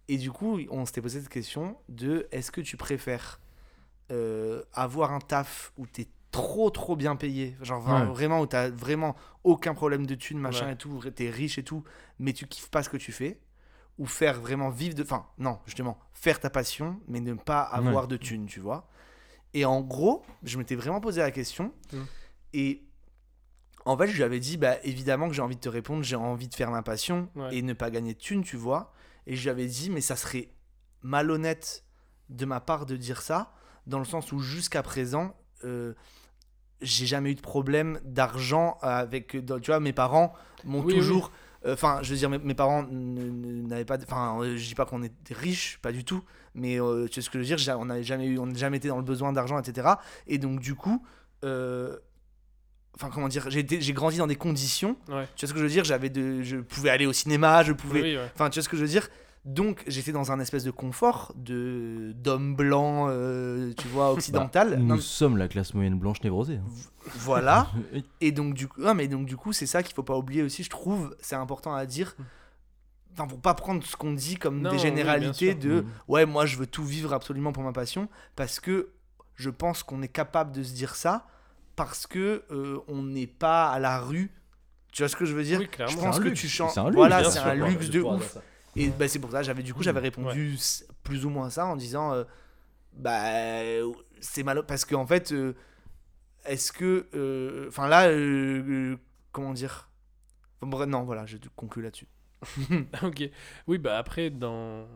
Et 0.08 0.18
du 0.18 0.30
coup, 0.32 0.58
on 0.70 0.86
s'était 0.86 1.02
posé 1.02 1.20
cette 1.20 1.28
question 1.30 1.76
de 1.88 2.28
est-ce 2.32 2.50
que 2.52 2.60
tu 2.60 2.76
préfères 2.76 3.40
avoir 4.72 5.12
un 5.12 5.20
taf 5.20 5.72
où 5.76 5.86
t'es 5.86 6.06
trop 6.30 6.70
trop 6.70 6.96
bien 6.96 7.16
payé, 7.16 7.56
genre 7.62 7.82
Ouais. 7.88 8.04
vraiment 8.06 8.40
où 8.40 8.46
t'as 8.46 8.68
vraiment 8.68 9.16
aucun 9.42 9.74
problème 9.74 10.06
de 10.06 10.14
thunes, 10.14 10.38
machin 10.38 10.66
Ouais. 10.66 10.72
et 10.72 10.76
tout, 10.76 11.00
t'es 11.14 11.30
riche 11.30 11.58
et 11.58 11.62
tout, 11.62 11.82
mais 12.18 12.32
tu 12.32 12.46
kiffes 12.46 12.68
pas 12.70 12.82
ce 12.82 12.88
que 12.90 12.96
tu 12.98 13.10
fais, 13.10 13.38
ou 13.98 14.06
faire 14.06 14.40
vraiment 14.40 14.70
vivre 14.70 14.94
de, 14.94 15.02
enfin 15.02 15.26
non 15.38 15.58
justement 15.66 15.98
faire 16.12 16.40
ta 16.40 16.50
passion, 16.50 17.00
mais 17.08 17.20
ne 17.20 17.34
pas 17.34 17.60
avoir 17.62 18.08
de 18.08 18.16
thunes, 18.16 18.46
tu 18.46 18.60
vois. 18.60 18.88
Et 19.54 19.64
en 19.64 19.80
gros, 19.80 20.24
je 20.42 20.58
m'étais 20.58 20.74
vraiment 20.74 21.00
posé 21.00 21.20
la 21.20 21.30
question. 21.30 21.72
Mm. 21.92 21.98
Et 22.52 22.82
en 23.84 23.96
fait, 23.96 24.08
je 24.08 24.16
lui 24.16 24.22
avais 24.22 24.40
dit, 24.40 24.56
bah, 24.56 24.76
évidemment 24.82 25.28
que 25.28 25.34
j'ai 25.34 25.42
envie 25.42 25.56
de 25.56 25.60
te 25.60 25.68
répondre, 25.68 26.02
j'ai 26.02 26.16
envie 26.16 26.48
de 26.48 26.54
faire 26.54 26.70
ma 26.70 26.82
passion 26.82 27.28
Ouais. 27.36 27.56
et 27.56 27.62
ne 27.62 27.72
pas 27.72 27.90
gagner 27.90 28.14
de 28.14 28.18
thunes, 28.18 28.42
tu 28.42 28.56
vois. 28.56 28.92
Et 29.26 29.36
je 29.36 29.42
lui 29.44 29.50
avais 29.50 29.66
dit, 29.66 29.88
mais 29.90 30.00
ça 30.00 30.16
serait 30.16 30.50
malhonnête 31.02 31.84
de 32.28 32.44
ma 32.44 32.60
part 32.60 32.84
de 32.86 32.96
dire 32.96 33.22
ça, 33.22 33.52
dans 33.86 33.98
le 33.98 34.04
sens 34.04 34.32
où 34.32 34.40
jusqu'à 34.40 34.82
présent, 34.82 35.34
euh, 35.64 35.94
j'ai 36.82 37.06
jamais 37.06 37.30
eu 37.30 37.34
de 37.34 37.40
problème 37.40 38.00
d'argent 38.04 38.78
avec. 38.82 39.28
Tu 39.28 39.66
vois, 39.66 39.80
mes 39.80 39.92
parents 39.92 40.34
m'ont 40.64 40.82
Oui, 40.82 40.94
toujours. 40.94 41.30
Enfin, 41.72 41.98
je 42.02 42.10
veux 42.10 42.16
dire, 42.16 42.30
mes, 42.30 42.38
mes 42.38 42.54
parents 42.54 42.86
n'avaient 42.90 43.84
pas. 43.84 43.98
Enfin, 44.02 44.38
euh, 44.40 44.56
je 44.56 44.66
dis 44.66 44.74
pas 44.74 44.84
qu'on 44.86 45.02
était 45.02 45.34
riches, 45.34 45.78
pas 45.82 45.92
du 45.92 46.04
tout. 46.04 46.22
Mais 46.54 46.80
euh, 46.80 47.06
tu 47.06 47.14
sais 47.14 47.20
ce 47.22 47.28
que 47.30 47.38
je 47.42 47.48
veux 47.54 47.56
dire, 47.56 47.78
on 47.78 47.84
n'avait 47.86 48.02
jamais 48.02 48.26
eu, 48.26 48.38
on 48.38 48.46
n'a 48.46 48.54
jamais 48.56 48.78
été 48.78 48.88
dans 48.88 48.96
le 48.96 49.02
besoin 49.02 49.32
d'argent, 49.32 49.58
etc. 49.58 49.88
Et 50.26 50.38
donc, 50.38 50.60
du 50.60 50.74
coup. 50.74 51.04
euh, 51.44 51.96
Enfin, 52.98 53.10
comment 53.12 53.28
dire, 53.28 53.44
j'ai 53.50 53.92
grandi 53.92 54.16
dans 54.16 54.26
des 54.26 54.36
conditions. 54.36 54.96
Ouais. 55.08 55.28
Tu 55.36 55.44
vois 55.44 55.48
ce 55.50 55.52
que 55.52 55.58
je 55.58 55.64
veux 55.64 55.68
dire 55.70 55.84
J'avais 55.84 56.08
de, 56.08 56.40
je 56.40 56.56
pouvais 56.56 56.88
aller 56.88 57.04
au 57.04 57.12
cinéma, 57.12 57.62
je 57.62 57.72
pouvais. 57.74 58.00
Oui, 58.00 58.16
ouais. 58.16 58.30
Enfin, 58.34 58.48
tu 58.48 58.58
vois 58.58 58.64
ce 58.64 58.70
que 58.70 58.76
je 58.78 58.80
veux 58.80 58.88
dire 58.88 59.06
Donc, 59.46 59.84
j'étais 59.86 60.10
dans 60.12 60.32
un 60.32 60.40
espèce 60.40 60.64
de 60.64 60.72
confort 60.72 61.32
de 61.36 62.12
d'homme 62.16 62.56
blanc, 62.56 63.06
euh, 63.08 63.72
tu 63.78 63.86
vois, 63.88 64.12
occidental. 64.12 64.70
Bah, 64.70 64.76
Non, 64.76 64.96
nous 64.96 65.00
sommes 65.00 65.36
la 65.36 65.46
classe 65.46 65.72
moyenne 65.72 65.98
blanche 65.98 66.20
névrosée. 66.22 66.56
hein. 66.56 67.10
voilà. 67.14 67.68
Et- 68.20 68.32
donc 68.32 68.54
du 68.54 68.66
coup, 68.66 68.80
non, 68.80 68.94
mais 68.94 69.06
donc 69.06 69.24
du 69.26 69.36
coup, 69.36 69.52
c'est 69.52 69.66
ça 69.66 69.84
qu'il 69.84 69.94
faut 69.94 70.02
pas 70.02 70.16
oublier 70.16 70.42
aussi. 70.42 70.64
Je 70.64 70.70
trouve, 70.70 71.14
c'est 71.20 71.36
important 71.36 71.72
à 71.74 71.86
dire. 71.86 72.16
Enfin, 73.12 73.28
pour 73.28 73.40
pas 73.40 73.54
prendre 73.54 73.82
ce 73.84 73.96
qu'on 73.96 74.12
dit 74.12 74.34
comme 74.36 74.60
Non, 74.60 74.70
des 74.72 74.78
généralités 74.78 75.54
de 75.54 75.80
Mm. 75.82 75.86
ouais, 76.08 76.26
moi 76.26 76.44
je 76.44 76.56
veux 76.56 76.66
tout 76.66 76.84
vivre 76.84 77.12
absolument 77.14 77.52
pour 77.52 77.62
ma 77.62 77.72
passion, 77.72 78.08
parce 78.34 78.58
que 78.60 78.90
je 79.36 79.48
pense 79.48 79.82
qu'on 79.84 80.02
est 80.02 80.08
capable 80.08 80.52
de 80.52 80.62
se 80.64 80.74
dire 80.74 80.94
ça 80.96 81.26
parce 81.76 82.06
que 82.06 82.42
euh, 82.50 82.78
on 82.88 83.02
n'est 83.02 83.26
pas 83.28 83.70
à 83.70 83.78
la 83.78 84.00
rue. 84.00 84.32
Tu 84.92 85.02
vois 85.02 85.08
ce 85.08 85.16
que 85.16 85.24
je 85.24 85.34
veux 85.34 85.44
dire? 85.44 85.60
Oui, 85.60 85.68
clairement. 85.68 85.92
Je 85.94 85.98
pense 85.98 86.18
que 86.18 86.24
luxe, 86.24 86.40
tu 86.40 86.48
chantes. 86.48 86.72
c'est 86.72 86.80
un 86.80 86.86
luxe, 86.86 86.96
Voilà, 86.96 87.18
un 87.18 87.54
luxe 87.54 87.90
de 87.90 88.00
ouf. 88.02 88.38
Et 88.76 88.88
bah, 88.90 89.08
c'est 89.08 89.18
pour 89.18 89.30
ça, 89.30 89.42
j'avais 89.42 89.62
du 89.62 89.72
coup, 89.74 89.82
j'avais 89.82 90.00
Mm, 90.00 90.02
répondu 90.02 90.56
plus 91.02 91.24
ou 91.24 91.30
moins 91.30 91.50
ça 91.50 91.66
en 91.66 91.76
disant 91.76 92.12
euh, 92.12 92.24
bah 92.92 93.22
c'est 94.20 94.42
mal 94.42 94.64
parce 94.66 94.84
qu'en 94.84 95.06
fait 95.06 95.32
euh, 95.32 95.54
est-ce 96.44 96.72
que 96.72 97.06
euh, 97.14 97.66
enfin 97.68 97.88
là 97.88 98.08
euh, 98.08 98.62
euh, 98.94 98.96
comment 99.32 99.52
dire? 99.52 99.90
Enfin, 100.60 100.70
bref, 100.70 100.88
non 100.88 101.04
voilà 101.04 101.26
je 101.26 101.36
conclue 101.56 101.82
là-dessus 101.82 102.06
ok. 103.02 103.30
Oui, 103.66 103.78
bah 103.78 103.96
après, 103.98 104.30
dans. 104.30 104.86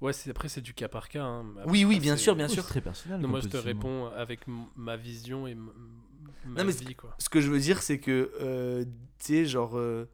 Ouais, 0.00 0.12
c'est- 0.12 0.30
après, 0.30 0.48
c'est 0.48 0.60
du 0.60 0.74
cas 0.74 0.88
par 0.88 1.08
cas. 1.08 1.22
hein. 1.24 1.46
Après, 1.58 1.70
oui 1.70 1.84
oui 1.84 2.00
bien 2.00 2.16
sûr 2.16 2.34
bien 2.36 2.48
sûr 2.48 2.62
C'est 2.64 2.68
très 2.70 2.80
personnel. 2.80 3.20
Non, 3.20 3.28
moi, 3.28 3.40
je 3.40 3.48
te 3.48 3.56
réponds 3.56 4.06
avec 4.08 4.40
ma 4.76 4.96
vision 4.96 5.46
et 5.46 5.54
ma 5.54 5.70
Non, 6.44 6.64
mais 6.64 6.72
vie, 6.72 6.94
quoi. 6.94 7.14
ce 7.18 7.28
que 7.28 7.40
je 7.40 7.50
veux 7.50 7.60
dire 7.60 7.82
c'est 7.82 7.98
que 8.00 8.32
euh, 8.40 8.84
tu 9.18 9.26
sais 9.26 9.46
genre 9.46 9.78
euh, 9.78 10.08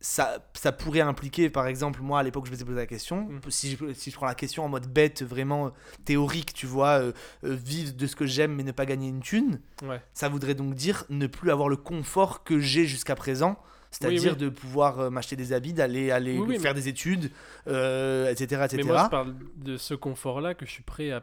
ça, 0.00 0.38
ça 0.54 0.72
pourrait 0.72 1.00
impliquer, 1.02 1.50
par 1.50 1.66
exemple, 1.66 2.00
moi 2.00 2.20
à 2.20 2.22
l'époque 2.22 2.46
je 2.46 2.50
me 2.52 2.56
suis 2.56 2.64
posé 2.64 2.76
la 2.78 2.86
question, 2.86 3.24
Mm. 3.28 3.40
si, 3.48 3.76
je, 3.76 3.92
si 3.92 4.10
je 4.10 4.16
prends 4.16 4.26
la 4.26 4.34
question 4.34 4.64
en 4.64 4.68
mode 4.68 4.86
bête, 4.86 5.22
vraiment 5.22 5.66
euh, 5.66 5.70
théorique, 6.04 6.54
tu 6.54 6.66
vois, 6.66 7.00
euh, 7.00 7.12
euh, 7.44 7.54
vivre 7.54 7.92
de 7.94 8.06
ce 8.06 8.16
que 8.16 8.24
j'aime 8.26 8.54
mais 8.54 8.62
ne 8.62 8.72
pas 8.72 8.86
gagner 8.86 9.08
une 9.08 9.20
thune, 9.20 9.60
Ouais. 9.82 10.00
ça 10.14 10.28
voudrait 10.28 10.54
donc 10.54 10.74
dire 10.74 11.04
ne 11.10 11.26
plus 11.26 11.50
avoir 11.50 11.68
le 11.68 11.76
confort 11.76 12.44
que 12.44 12.58
j'ai 12.60 12.86
jusqu'à 12.86 13.14
présent, 13.14 13.58
c'est-à-dire 13.90 14.32
Oui, 14.32 14.38
de 14.38 14.48
pouvoir 14.48 15.00
euh, 15.00 15.10
m'acheter 15.10 15.36
des 15.36 15.52
habits, 15.52 15.72
d'aller 15.74 16.10
aller 16.10 16.38
Oui, 16.38 16.46
oui, 16.50 16.58
faire 16.60 16.74
des 16.74 16.88
études, 16.88 17.30
euh, 17.66 18.30
etc. 18.30 18.62
etc. 18.64 18.76
Mais 18.78 18.82
moi, 18.84 19.02
je 19.04 19.10
parle 19.10 19.34
de 19.56 19.76
ce 19.76 19.94
confort-là 19.94 20.54
que 20.54 20.64
je 20.64 20.70
suis 20.70 20.82
prêt 20.82 21.10
à. 21.10 21.22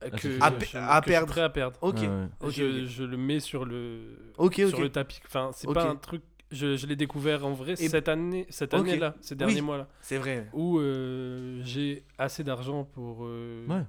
À 0.00 0.10
que 0.10 0.14
À 0.14 0.18
je- 0.18 0.20
que 0.28 0.42
à 0.44 0.50
je 0.60 0.64
suis 0.64 1.10
perdre. 1.10 1.26
prêt 1.26 1.40
à 1.40 1.48
perdre. 1.48 1.76
Ok, 1.80 1.96
ouais. 1.96 2.08
ok, 2.40 2.50
je, 2.52 2.86
je 2.86 3.02
le 3.02 3.16
mets 3.16 3.40
sur 3.40 3.64
le, 3.64 4.16
sur 4.52 4.80
le 4.80 4.90
tapis. 4.90 5.18
Enfin, 5.26 5.50
c'est 5.54 5.66
pas 5.72 5.88
un 5.90 5.96
truc. 5.96 6.22
Je, 6.50 6.76
je 6.76 6.86
l'ai 6.86 6.96
découvert 6.96 7.44
en 7.44 7.52
vrai 7.52 7.72
Et- 7.72 7.88
cette 7.88 8.08
année, 8.08 8.46
cette 8.48 8.72
Ok. 8.72 8.80
année-là, 8.80 9.14
ces 9.20 9.34
derniers 9.34 9.56
Oui. 9.56 9.60
mois-là, 9.60 9.86
C'est 10.00 10.16
vrai. 10.16 10.48
où 10.54 10.78
euh, 10.78 11.60
j'ai 11.62 12.04
assez 12.16 12.42
d'argent 12.42 12.84
pour. 12.84 13.24
euh, 13.26 13.66
Ouais. 13.66 13.84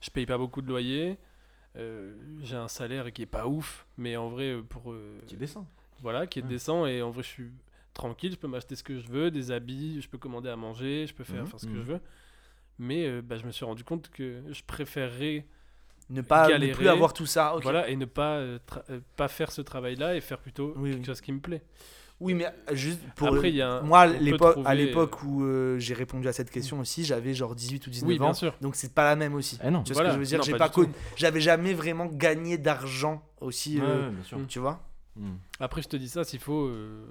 Je 0.00 0.10
paye 0.10 0.26
pas 0.26 0.38
beaucoup 0.38 0.62
de 0.62 0.68
loyer. 0.68 1.18
euh, 1.76 2.16
j'ai 2.42 2.56
un 2.56 2.66
salaire 2.66 3.12
qui 3.12 3.22
est 3.22 3.26
pas 3.26 3.46
ouf, 3.46 3.86
mais 3.96 4.16
en 4.16 4.28
vrai, 4.28 4.54
euh, 4.54 4.62
pour. 4.62 4.92
Qui 5.28 5.36
descend. 5.36 5.64
voilà, 6.02 6.26
qui 6.26 6.40
est 6.40 6.42
Ouais. 6.42 6.48
décent 6.48 6.84
et 6.86 7.00
en 7.00 7.10
vrai, 7.10 7.22
je 7.22 7.28
suis 7.28 7.50
tranquille. 7.94 8.32
Je 8.32 8.36
peux 8.38 8.48
m'acheter 8.48 8.74
ce 8.74 8.82
que 8.82 8.98
je 8.98 9.06
veux, 9.08 9.30
des 9.30 9.52
habits, 9.52 10.00
je 10.00 10.08
peux 10.08 10.18
commander 10.18 10.48
à 10.48 10.56
manger, 10.56 11.06
je 11.06 11.14
peux 11.14 11.22
faire 11.22 11.42
Mhm. 11.42 11.46
enfin, 11.46 11.58
ce 11.58 11.66
que 11.66 11.70
Mhm. 11.72 11.76
je 11.76 11.92
veux. 11.92 12.00
Mais 12.80 13.22
bah, 13.22 13.36
je 13.36 13.44
me 13.46 13.52
suis 13.52 13.64
rendu 13.64 13.84
compte 13.84 14.10
que 14.10 14.42
je 14.50 14.62
préférerais 14.66 15.46
Ne 16.08 16.22
pas 16.22 16.46
ne 16.46 16.50
Galérer. 16.52 16.72
plus 16.72 16.88
avoir 16.88 17.12
tout 17.12 17.26
ça. 17.26 17.54
voilà 17.62 17.88
et 17.88 17.94
ne 17.94 18.04
pas 18.06 18.38
euh, 18.38 18.58
pas 19.16 19.28
faire 19.28 19.52
ce 19.52 19.60
travail-là 19.60 20.16
et 20.16 20.20
faire 20.20 20.38
plutôt 20.40 20.72
Oui, 20.76 20.90
quelque 20.90 21.00
oui. 21.00 21.04
chose 21.06 21.20
qui 21.20 21.30
me 21.30 21.38
plaît. 21.38 21.62
Oui, 22.20 22.34
mais 22.34 22.46
euh, 22.46 22.74
juste 22.74 23.00
pour. 23.16 23.28
Après, 23.28 23.48
il 23.48 23.56
y 23.56 23.62
a 23.62 23.70
un- 23.70 23.80
moi, 23.80 24.00
à 24.00 24.06
l'époque, 24.06 24.58
à 24.66 24.74
l'époque 24.74 25.22
où 25.22 25.42
euh, 25.44 25.78
j'ai 25.78 25.94
répondu 25.94 26.28
à 26.28 26.32
cette 26.34 26.50
question 26.50 26.78
aussi, 26.80 27.04
j'avais 27.04 27.32
genre 27.32 27.54
18 27.54 27.86
ou 27.86 27.90
19 27.90 28.08
Oui, 28.08 28.16
ans. 28.20 28.24
bien 28.24 28.34
sûr. 28.34 28.54
Donc 28.60 28.76
c'est 28.76 28.92
pas 28.94 29.04
la 29.04 29.16
même 29.16 29.34
aussi. 29.34 29.58
Eh 29.64 29.70
non. 29.70 29.82
Tu 29.82 29.92
vois 29.94 30.02
Voilà. 30.02 30.10
ce 30.10 30.18
que 30.18 30.24
je 30.24 30.30
veux 30.30 30.36
dire? 30.36 30.42
J'ai 30.42 30.58
pas 30.58 30.70
J'avais 31.16 31.40
jamais 31.40 31.72
vraiment 31.72 32.06
gagné 32.06 32.58
d'argent 32.58 33.22
aussi. 33.40 33.78
Ouais, 33.78 33.86
euh, 33.86 34.08
ouais, 34.08 34.14
bien 34.14 34.24
sûr. 34.24 34.38
Tu 34.48 34.58
vois? 34.58 34.80
Mm. 35.16 35.30
Après, 35.60 35.80
je 35.82 35.88
te 35.88 35.96
dis 35.96 36.08
ça, 36.10 36.22
s'il 36.24 36.40
faut, 36.40 36.66
euh, 36.66 37.02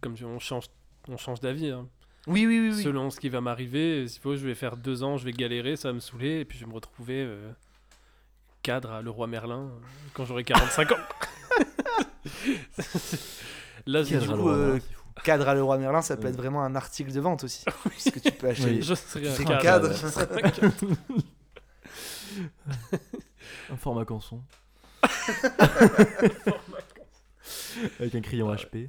comme 0.00 0.16
je- 0.16 0.26
on 0.26 0.38
change, 0.40 0.66
on 1.08 1.16
change 1.16 1.40
d'avis. 1.40 1.70
hein. 1.70 1.86
Oui, 2.26 2.46
oui, 2.46 2.60
oui. 2.60 2.72
oui. 2.74 2.82
Selon 2.82 3.10
ce 3.10 3.18
qui 3.20 3.28
va 3.28 3.40
m'arriver, 3.40 4.06
s'il 4.08 4.20
faut, 4.20 4.36
je 4.36 4.44
vais 4.44 4.54
faire 4.56 4.76
deux 4.76 5.02
ans, 5.04 5.16
je 5.18 5.24
vais 5.24 5.32
galérer, 5.32 5.76
ça 5.76 5.88
va 5.88 5.94
me 5.94 6.00
saouler, 6.00 6.40
et 6.40 6.44
puis 6.44 6.58
je 6.58 6.64
vais 6.64 6.68
me 6.70 6.74
retrouver 6.74 7.22
euh, 7.22 7.50
cadre 8.62 8.90
à 8.90 9.00
Leroy 9.02 9.26
Merlin 9.28 9.62
euh, 9.62 9.70
quand 10.14 10.24
j'aurai 10.26 10.42
45 10.44 10.92
ans. 10.92 10.96
Là, 13.92 14.02
du 14.04 14.16
à 14.16 14.20
coup, 14.20 14.48
euh, 14.48 14.78
fou. 14.78 14.82
Cadre 15.24 15.48
à 15.48 15.54
Leroy 15.54 15.78
Merlin, 15.78 16.02
ça 16.02 16.16
peut 16.16 16.28
être 16.28 16.36
vraiment 16.36 16.62
un 16.64 16.74
article 16.76 17.12
de 17.12 17.20
vente 17.20 17.44
aussi. 17.44 17.64
Parce 17.84 18.10
que 18.10 18.18
tu 18.20 18.32
peux 18.32 18.48
acheter. 18.48 18.70
Oui. 18.70 18.82
je 18.82 18.94
serai 18.94 19.28
un 19.28 19.34
C'est 19.34 19.44
cadre. 19.44 19.56
un 19.58 19.62
cadre. 19.62 19.92
Je 19.94 20.06
serai 20.08 20.22
un 20.44 20.50
cadre. 20.50 20.72
Un 23.70 23.76
format 23.76 24.04
canson. 24.04 24.40
Avec 27.98 28.14
un 28.14 28.20
crayon 28.20 28.52
HP. 28.54 28.88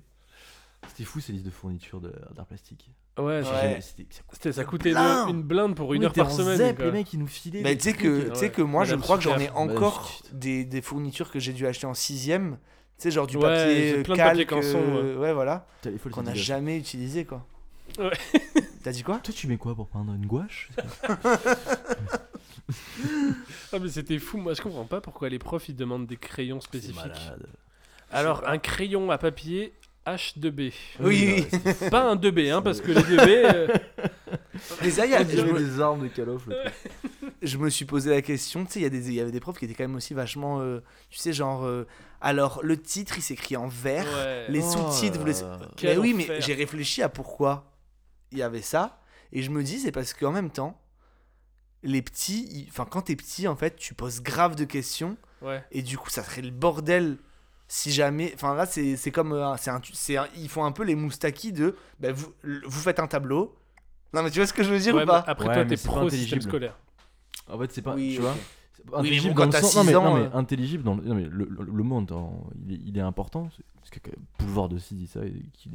C'était 0.88 1.04
fou 1.04 1.20
ces 1.20 1.32
listes 1.34 1.45
de 1.45 1.52
fournitures 1.52 2.02
d'art 2.02 2.45
plastique. 2.47 2.91
Ouais, 3.18 3.41
Ouais. 3.43 3.80
c'était- 3.82 4.52
ça 4.52 4.64
coûtait 4.64 4.93
ça 4.93 5.26
une, 5.28 5.36
une 5.38 5.43
blinde 5.43 5.76
pour 5.76 5.93
une 5.93 5.99
Oui, 6.02 6.06
heure 6.08 6.14
par 6.14 6.28
en 6.28 6.30
semaine. 6.32 6.58
zep, 6.58 6.80
les 6.80 6.91
mecs, 6.91 7.12
ils 7.14 7.20
nous 7.20 7.28
filaient. 7.28 7.76
Tu 7.78 7.84
sais 7.84 7.93
que, 7.93 8.08
euh, 8.08 8.30
tu 8.30 8.36
sais 8.36 8.41
ouais. 8.45 8.52
que 8.52 8.62
moi, 8.62 8.84
je 8.86 8.95
crois 8.95 9.18
que 9.18 9.24
j'en 9.24 9.38
ai 9.38 9.49
encore 9.52 10.08
Super. 10.08 10.32
des, 10.34 10.66
des 10.66 10.82
fournitures 10.82 11.30
que 11.30 11.39
j'ai 11.39 11.54
dû 11.54 11.68
acheter 11.68 11.86
en 11.88 11.93
sixième. 11.93 12.58
Tu 13.02 13.08
sais, 13.08 13.12
genre 13.16 13.26
du 13.26 13.36
Ouais, 13.38 13.41
papier 13.43 14.04
plein 14.04 14.14
de 14.16 14.20
papier 14.22 14.45
canson, 14.45 14.78
euh, 14.80 15.18
ouais, 15.18 15.34
voilà. 15.34 15.66
Qu'on 16.12 16.22
n'a 16.22 16.36
jamais 16.36 16.78
utilisé, 16.78 17.26
quoi. 17.26 17.43
Ouais. 17.97 18.12
T'as 18.84 18.91
dit 18.91 19.02
quoi? 19.02 19.18
Toi, 19.18 19.34
tu 19.36 19.47
mets 19.47 19.58
quoi 19.58 19.74
pour 19.74 19.88
peindre 19.88 20.14
une 20.14 20.28
gouache? 20.28 20.70
Ah, 23.74 23.80
mais 23.82 23.89
c'était 23.89 24.20
fou, 24.20 24.38
moi 24.38 24.54
je 24.54 24.62
comprends 24.62 24.86
pas 24.86 25.02
pourquoi 25.02 25.28
les 25.30 25.39
profs 25.39 25.68
ils 25.70 25.76
demandent 25.76 26.06
des 26.08 26.16
crayons 26.18 26.60
C'est 26.62 26.68
spécifiques. 26.68 26.95
malade. 26.95 27.47
Alors, 28.12 28.47
un 28.47 28.58
crayon 28.60 29.10
à 29.12 29.18
papier 29.18 29.74
H2B. 30.06 30.74
Oui, 31.02 31.47
oui. 31.54 31.60
Pas 31.89 32.04
un 32.12 32.16
2B, 32.16 32.52
hein, 32.52 32.62
parce 32.62 32.82
que 32.82 32.91
les 32.91 33.02
2B. 33.02 33.28
euh, 33.28 33.68
Mais 34.84 34.89
ça, 34.91 35.06
y 35.06 35.16
a- 35.16 35.22
On 35.22 35.28
je, 35.30 35.41
me, 35.41 35.58
des 35.60 35.80
armes 35.82 36.04
de 36.04 36.08
Call 36.10 36.28
je 37.41 37.58
me 37.58 37.70
suis 37.70 37.86
posé 37.86 38.10
la 38.10 38.22
question. 38.22 38.66
Tu 38.66 38.74
sais, 38.74 38.80
il 38.80 38.84
y, 38.84 38.86
a 38.86 38.89
des- 38.89 39.08
il 39.10 39.14
y 39.16 39.20
avait 39.22 39.32
des 39.32 39.39
profs 39.39 39.58
qui 39.58 39.66
étaient 39.66 39.74
quand 39.74 39.84
même 39.86 39.95
aussi 39.95 40.14
vachement. 40.14 40.60
euh, 40.62 40.80
tu 41.10 41.18
sais, 41.18 41.34
genre. 41.34 41.66
euh, 41.66 41.86
alors, 42.22 42.62
le 42.64 42.80
titre, 42.82 43.14
il 43.18 43.22
s'écrit 43.22 43.58
en 43.58 43.68
vert. 43.68 44.06
ouais. 44.06 44.46
Les 44.50 44.62
Oh 44.64 44.72
sous-titres, 44.92 45.20
vous 45.20 45.26
les. 45.26 45.36
Mais 45.84 45.98
oui, 45.98 46.14
mais 46.14 46.40
j'ai 46.42 46.54
réfléchi 46.54 47.02
à 47.02 47.10
pourquoi 47.10 47.72
il 48.32 48.38
y 48.38 48.44
avait 48.44 48.62
ça. 48.62 49.00
Et 49.34 49.42
je 49.42 49.50
me 49.50 49.64
dis, 49.64 49.80
c'est 49.80 49.92
parce 49.92 50.14
qu'en 50.14 50.32
même 50.32 50.52
temps, 50.52 50.80
les 51.84 52.02
petits. 52.02 52.48
ils- 52.52 52.68
Enfin, 52.70 52.86
quand 52.90 53.04
t'es 53.04 53.16
petit, 53.16 53.48
en 53.48 53.56
fait, 53.56 53.76
tu 53.76 53.94
poses 53.94 54.22
grave 54.22 54.56
de 54.56 54.66
questions. 54.66 55.18
Ouais. 55.42 55.64
Et 55.72 55.82
du 55.82 55.98
coup, 55.98 56.10
ça 56.10 56.24
serait 56.24 56.42
le 56.44 56.52
bordel 56.52 57.18
si 57.68 57.92
jamais. 57.92 58.32
Enfin, 58.36 58.54
là, 58.56 58.66
c'est 58.66 58.96
c'est 58.98 59.12
comme. 59.12 59.34
euh, 59.34 59.56
c'est 59.58 59.72
un, 59.72 59.82
c'est 59.94 60.18
un- 60.18 60.28
ils 60.36 60.50
font 60.50 60.64
un 60.66 60.72
peu 60.72 60.84
les 60.84 60.96
moustakis 60.96 61.52
de. 61.54 61.76
bah, 62.00 62.12
vous, 62.12 62.34
vous 62.44 62.80
faites 62.82 63.00
un 63.00 63.08
tableau. 63.08 63.56
Non, 64.14 64.22
mais 64.24 64.30
tu 64.30 64.40
vois 64.40 64.46
ce 64.48 64.54
que 64.54 64.64
je 64.64 64.70
veux 64.70 64.80
dire 64.80 64.94
Ouais, 64.94 65.04
ou 65.04 65.08
pas 65.08 65.24
après, 65.26 65.48
Ouais, 65.48 65.54
toi, 65.56 65.66
t'es 65.66 65.78
pro 65.78 66.02
système 66.02 66.06
intelligible. 66.08 66.42
scolaire. 66.44 66.78
En 67.48 67.58
fait, 67.58 67.72
c'est 67.72 67.82
pas. 67.82 67.96
Oui, 67.96 68.14
tu 68.16 68.22
vois 68.22 68.36
Oui, 68.86 68.92
mais 68.92 68.98
Intelligible 69.00 69.34
bon, 69.36 69.46
dans 69.46 69.52
quand 69.52 69.58
le 69.58 69.64
sens. 69.64 69.76
Non, 69.76 69.84
mais, 69.84 69.96
ans, 69.96 70.04
non, 70.04 70.14
mais 70.16 70.26
euh. 70.26 70.34
intelligible 70.38 70.84
dans 70.84 70.96
le. 70.96 71.04
Non, 71.04 71.16
mais 71.16 71.26
le, 71.26 71.46
le, 71.46 71.64
le 71.64 71.84
mot, 71.84 72.00
attends, 72.02 72.46
il, 72.68 72.74
est, 72.74 72.80
il 72.86 72.98
est 72.98 73.02
important. 73.02 73.50
Parce 73.76 73.90
que 73.90 74.00
Boulevard 74.40 74.72
aussi 74.74 74.96
dit 74.96 75.08
ça. 75.08 75.26
et 75.26 75.34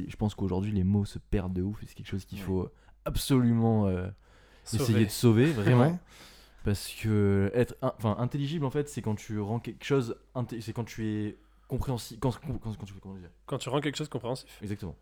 je 0.09 0.17
pense 0.17 0.35
qu'aujourd'hui, 0.35 0.73
les 0.73 0.85
mots 0.85 1.05
se 1.05 1.19
perdent 1.19 1.53
de 1.55 1.63
ouf. 1.63 1.79
C'est 1.87 1.95
quelque 1.95 2.09
chose 2.09 2.25
qu'il 2.25 2.39
Ouais. 2.39 2.45
faut 2.45 2.69
absolument 3.05 3.87
euh, 3.87 4.09
essayer 4.73 5.05
de 5.05 5.11
sauver, 5.11 5.47
vraiment. 5.47 5.91
Ouais. 5.91 5.95
Parce 6.65 6.89
que 7.01 7.51
être 7.55 7.77
in- 7.83 7.93
enfin 7.97 8.17
intelligible 8.19 8.65
en 8.65 8.71
fait 8.71 8.89
c'est 8.89 9.01
quand 9.01 9.15
tu 9.15 9.39
rends 9.39 9.61
quelque 9.61 9.85
chose 9.85 10.17
c'est 10.59 10.73
quand 10.73 10.83
tu 10.83 11.07
es 11.07 11.37
compréhensible 11.69 12.19
quand, 12.19 12.33
quand, 12.41 12.59
quand 12.77 12.85
tu 12.85 12.93
dire? 12.95 13.31
Quand 13.47 13.59
tu 13.59 13.69
rends 13.69 13.81
quelque 13.81 13.95
chose 13.97 14.09
compréhensif. 14.09 14.59
exactement 14.63 14.97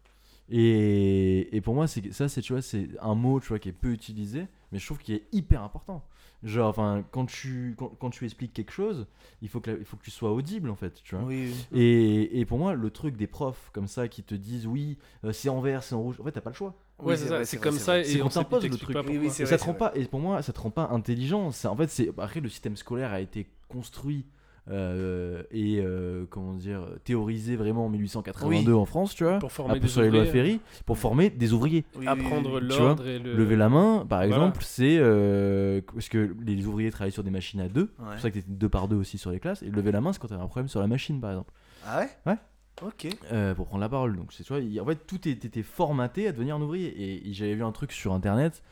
Et, 0.51 1.57
et 1.57 1.61
pour 1.63 1.75
moi, 1.75 1.87
c'est 1.87 2.13
ça, 2.13 2.29
c'est 2.29 2.43
tu 2.43 2.53
vois, 2.53 2.61
c'est 2.61 2.89
un 3.01 3.15
mot, 3.15 3.41
tu 3.41 3.49
vois, 3.49 3.59
qui 3.59 3.71
est 3.71 3.73
peu 3.73 3.93
utilisé, 3.93 4.47
mais 4.73 4.79
je 4.79 4.85
trouve 4.85 4.99
qu'il 4.99 5.15
est 5.15 5.25
hyper 5.33 5.63
important. 5.63 6.05
Genre, 6.45 6.69
enfin, 6.69 7.05
quand 7.11 7.25
tu, 7.27 7.75
quand, 7.79 7.89
quand 7.99 8.11
tu 8.11 8.25
expliques 8.27 8.53
quelque 8.53 8.71
chose, 8.73 9.07
il 9.43 9.49
faut 9.49 9.61
que, 9.61 9.71
la- 9.71 9.79
il 9.79 9.85
faut 9.85 9.97
que 9.97 10.05
tu 10.05 10.11
sois 10.11 10.31
audible, 10.33 10.69
en 10.71 10.77
fait, 10.77 11.01
tu 11.03 11.15
vois. 11.15 11.25
Oui, 11.25 11.49
oui. 11.73 11.81
Et, 11.81 12.39
et 12.41 12.45
pour 12.45 12.59
moi, 12.59 12.75
le 12.75 12.91
truc 12.91 13.17
des 13.17 13.27
profs 13.27 13.71
comme 13.73 13.87
ça 13.89 14.09
qui 14.09 14.23
te 14.23 14.35
disent 14.35 14.67
oui, 14.67 14.99
euh, 15.25 15.33
c'est 15.33 15.49
en 15.49 15.61
vert, 15.61 15.83
c'est 15.83 15.95
en 15.95 16.03
rouge, 16.03 16.21
en 16.21 16.25
fait, 16.25 16.33
t'as 16.33 16.43
pas 16.43 16.51
le 16.51 16.57
choix. 16.57 16.75
Ouais, 16.99 17.15
Oui, 17.15 17.17
c'est 17.17 17.29
c'est 17.45 17.57
ça, 17.57 17.63
comme 17.63 17.79
ça 17.79 17.99
et 17.99 18.23
on 18.23 18.29
t'impose 18.29 18.69
le 18.69 18.77
truc. 18.77 18.95
pas 18.95 19.03
Oui, 19.03 19.07
pourquoi. 19.07 19.23
oui, 19.23 19.31
c'est 19.31 19.43
Et 19.43 19.47
vrai, 19.47 19.53
ça 19.53 19.59
te 19.59 19.65
rend 19.65 19.75
pas, 19.75 19.93
et 19.97 20.05
pour 20.05 20.21
moi, 20.21 20.43
ça 20.43 20.53
te 20.53 20.61
rend 20.61 20.71
pas 20.71 20.89
intelligent. 20.91 21.51
Ça, 21.51 21.71
en 21.73 21.77
fait, 21.77 21.89
c'est 21.89 22.09
après 22.19 22.41
le 22.41 22.49
système 22.49 22.77
scolaire 22.77 23.13
a 23.13 23.21
été 23.21 23.49
construit 23.69 24.27
euh, 24.71 25.43
et 25.51 25.81
euh, 25.81 26.25
comment 26.31 26.55
dire 26.55 26.87
théorisé 27.05 27.55
vraiment 27.57 27.87
en 27.87 27.89
1882 27.91 28.73
en 28.73 28.87
France, 28.87 29.15
tu 29.15 29.25
vois, 29.25 29.39
Pour 29.39 29.53
former 29.53 29.73
un 29.73 29.75
peu 29.75 29.81
des 29.81 29.89
sur 29.89 30.01
les 30.03 30.09
lois 30.11 30.21
ouvriers. 30.23 30.33
Ferry, 30.33 30.61
pour 30.87 30.97
former 30.99 31.29
des 31.31 31.53
ouvriers. 31.53 31.85
Oui, 31.95 32.01
oui, 32.01 32.07
Apprendre 32.07 32.55
oui. 32.61 32.69
Tu 32.69 32.75
vois, 32.77 32.79
l'ordre 32.87 33.07
et 33.07 33.19
le. 33.19 33.35
Lever 33.35 33.57
la 33.57 33.69
main, 33.69 34.07
par 34.09 34.21
Voilà. 34.21 34.27
exemple, 34.27 34.65
c'est 34.65 34.97
euh, 34.99 35.81
parce 35.93 36.09
que 36.09 36.35
les 36.45 36.67
ouvriers 36.67 36.91
travaillent 36.91 37.12
sur 37.12 37.25
des 37.25 37.31
machines 37.31 37.61
à 37.61 37.69
deux. 37.69 37.93
C'est 37.99 38.05
pour 38.05 38.19
ça 38.21 38.31
que 38.31 38.35
t'étais 38.35 38.51
deux 38.53 38.69
par 38.69 38.89
deux 38.89 38.97
aussi 38.97 39.19
sur 39.19 39.31
les 39.31 39.41
classes. 39.41 39.62
Et 39.62 39.71
lever 39.71 39.93
la 39.93 40.01
main, 40.01 40.12
c'est 40.12 40.19
quand 40.19 40.29
t'avais 40.29 40.43
un 40.43 40.47
problème 40.47 40.69
sur 40.69 40.81
la 40.81 40.87
machine, 40.87 41.21
par 41.21 41.31
exemple. 41.31 41.53
Ah 41.87 42.01
ouais? 42.01 42.09
Ouais. 42.27 42.39
Ok. 42.83 43.07
Euh, 43.33 43.55
pour 43.55 43.67
prendre 43.67 43.83
la 43.83 43.89
parole. 43.89 44.17
Donc, 44.17 44.33
c'est, 44.33 44.43
tu 44.45 44.53
vois, 44.53 44.83
en 44.83 44.87
fait, 44.87 45.07
tout 45.07 45.29
était 45.29 45.62
formaté 45.62 46.27
à 46.27 46.33
devenir 46.33 46.57
un 46.57 46.61
ouvrier. 46.62 46.89
Et, 46.89 47.29
et 47.29 47.33
j'avais 47.33 47.55
vu 47.55 47.62
un 47.62 47.71
truc 47.73 47.93
sur 47.93 48.12
internet. 48.12 48.62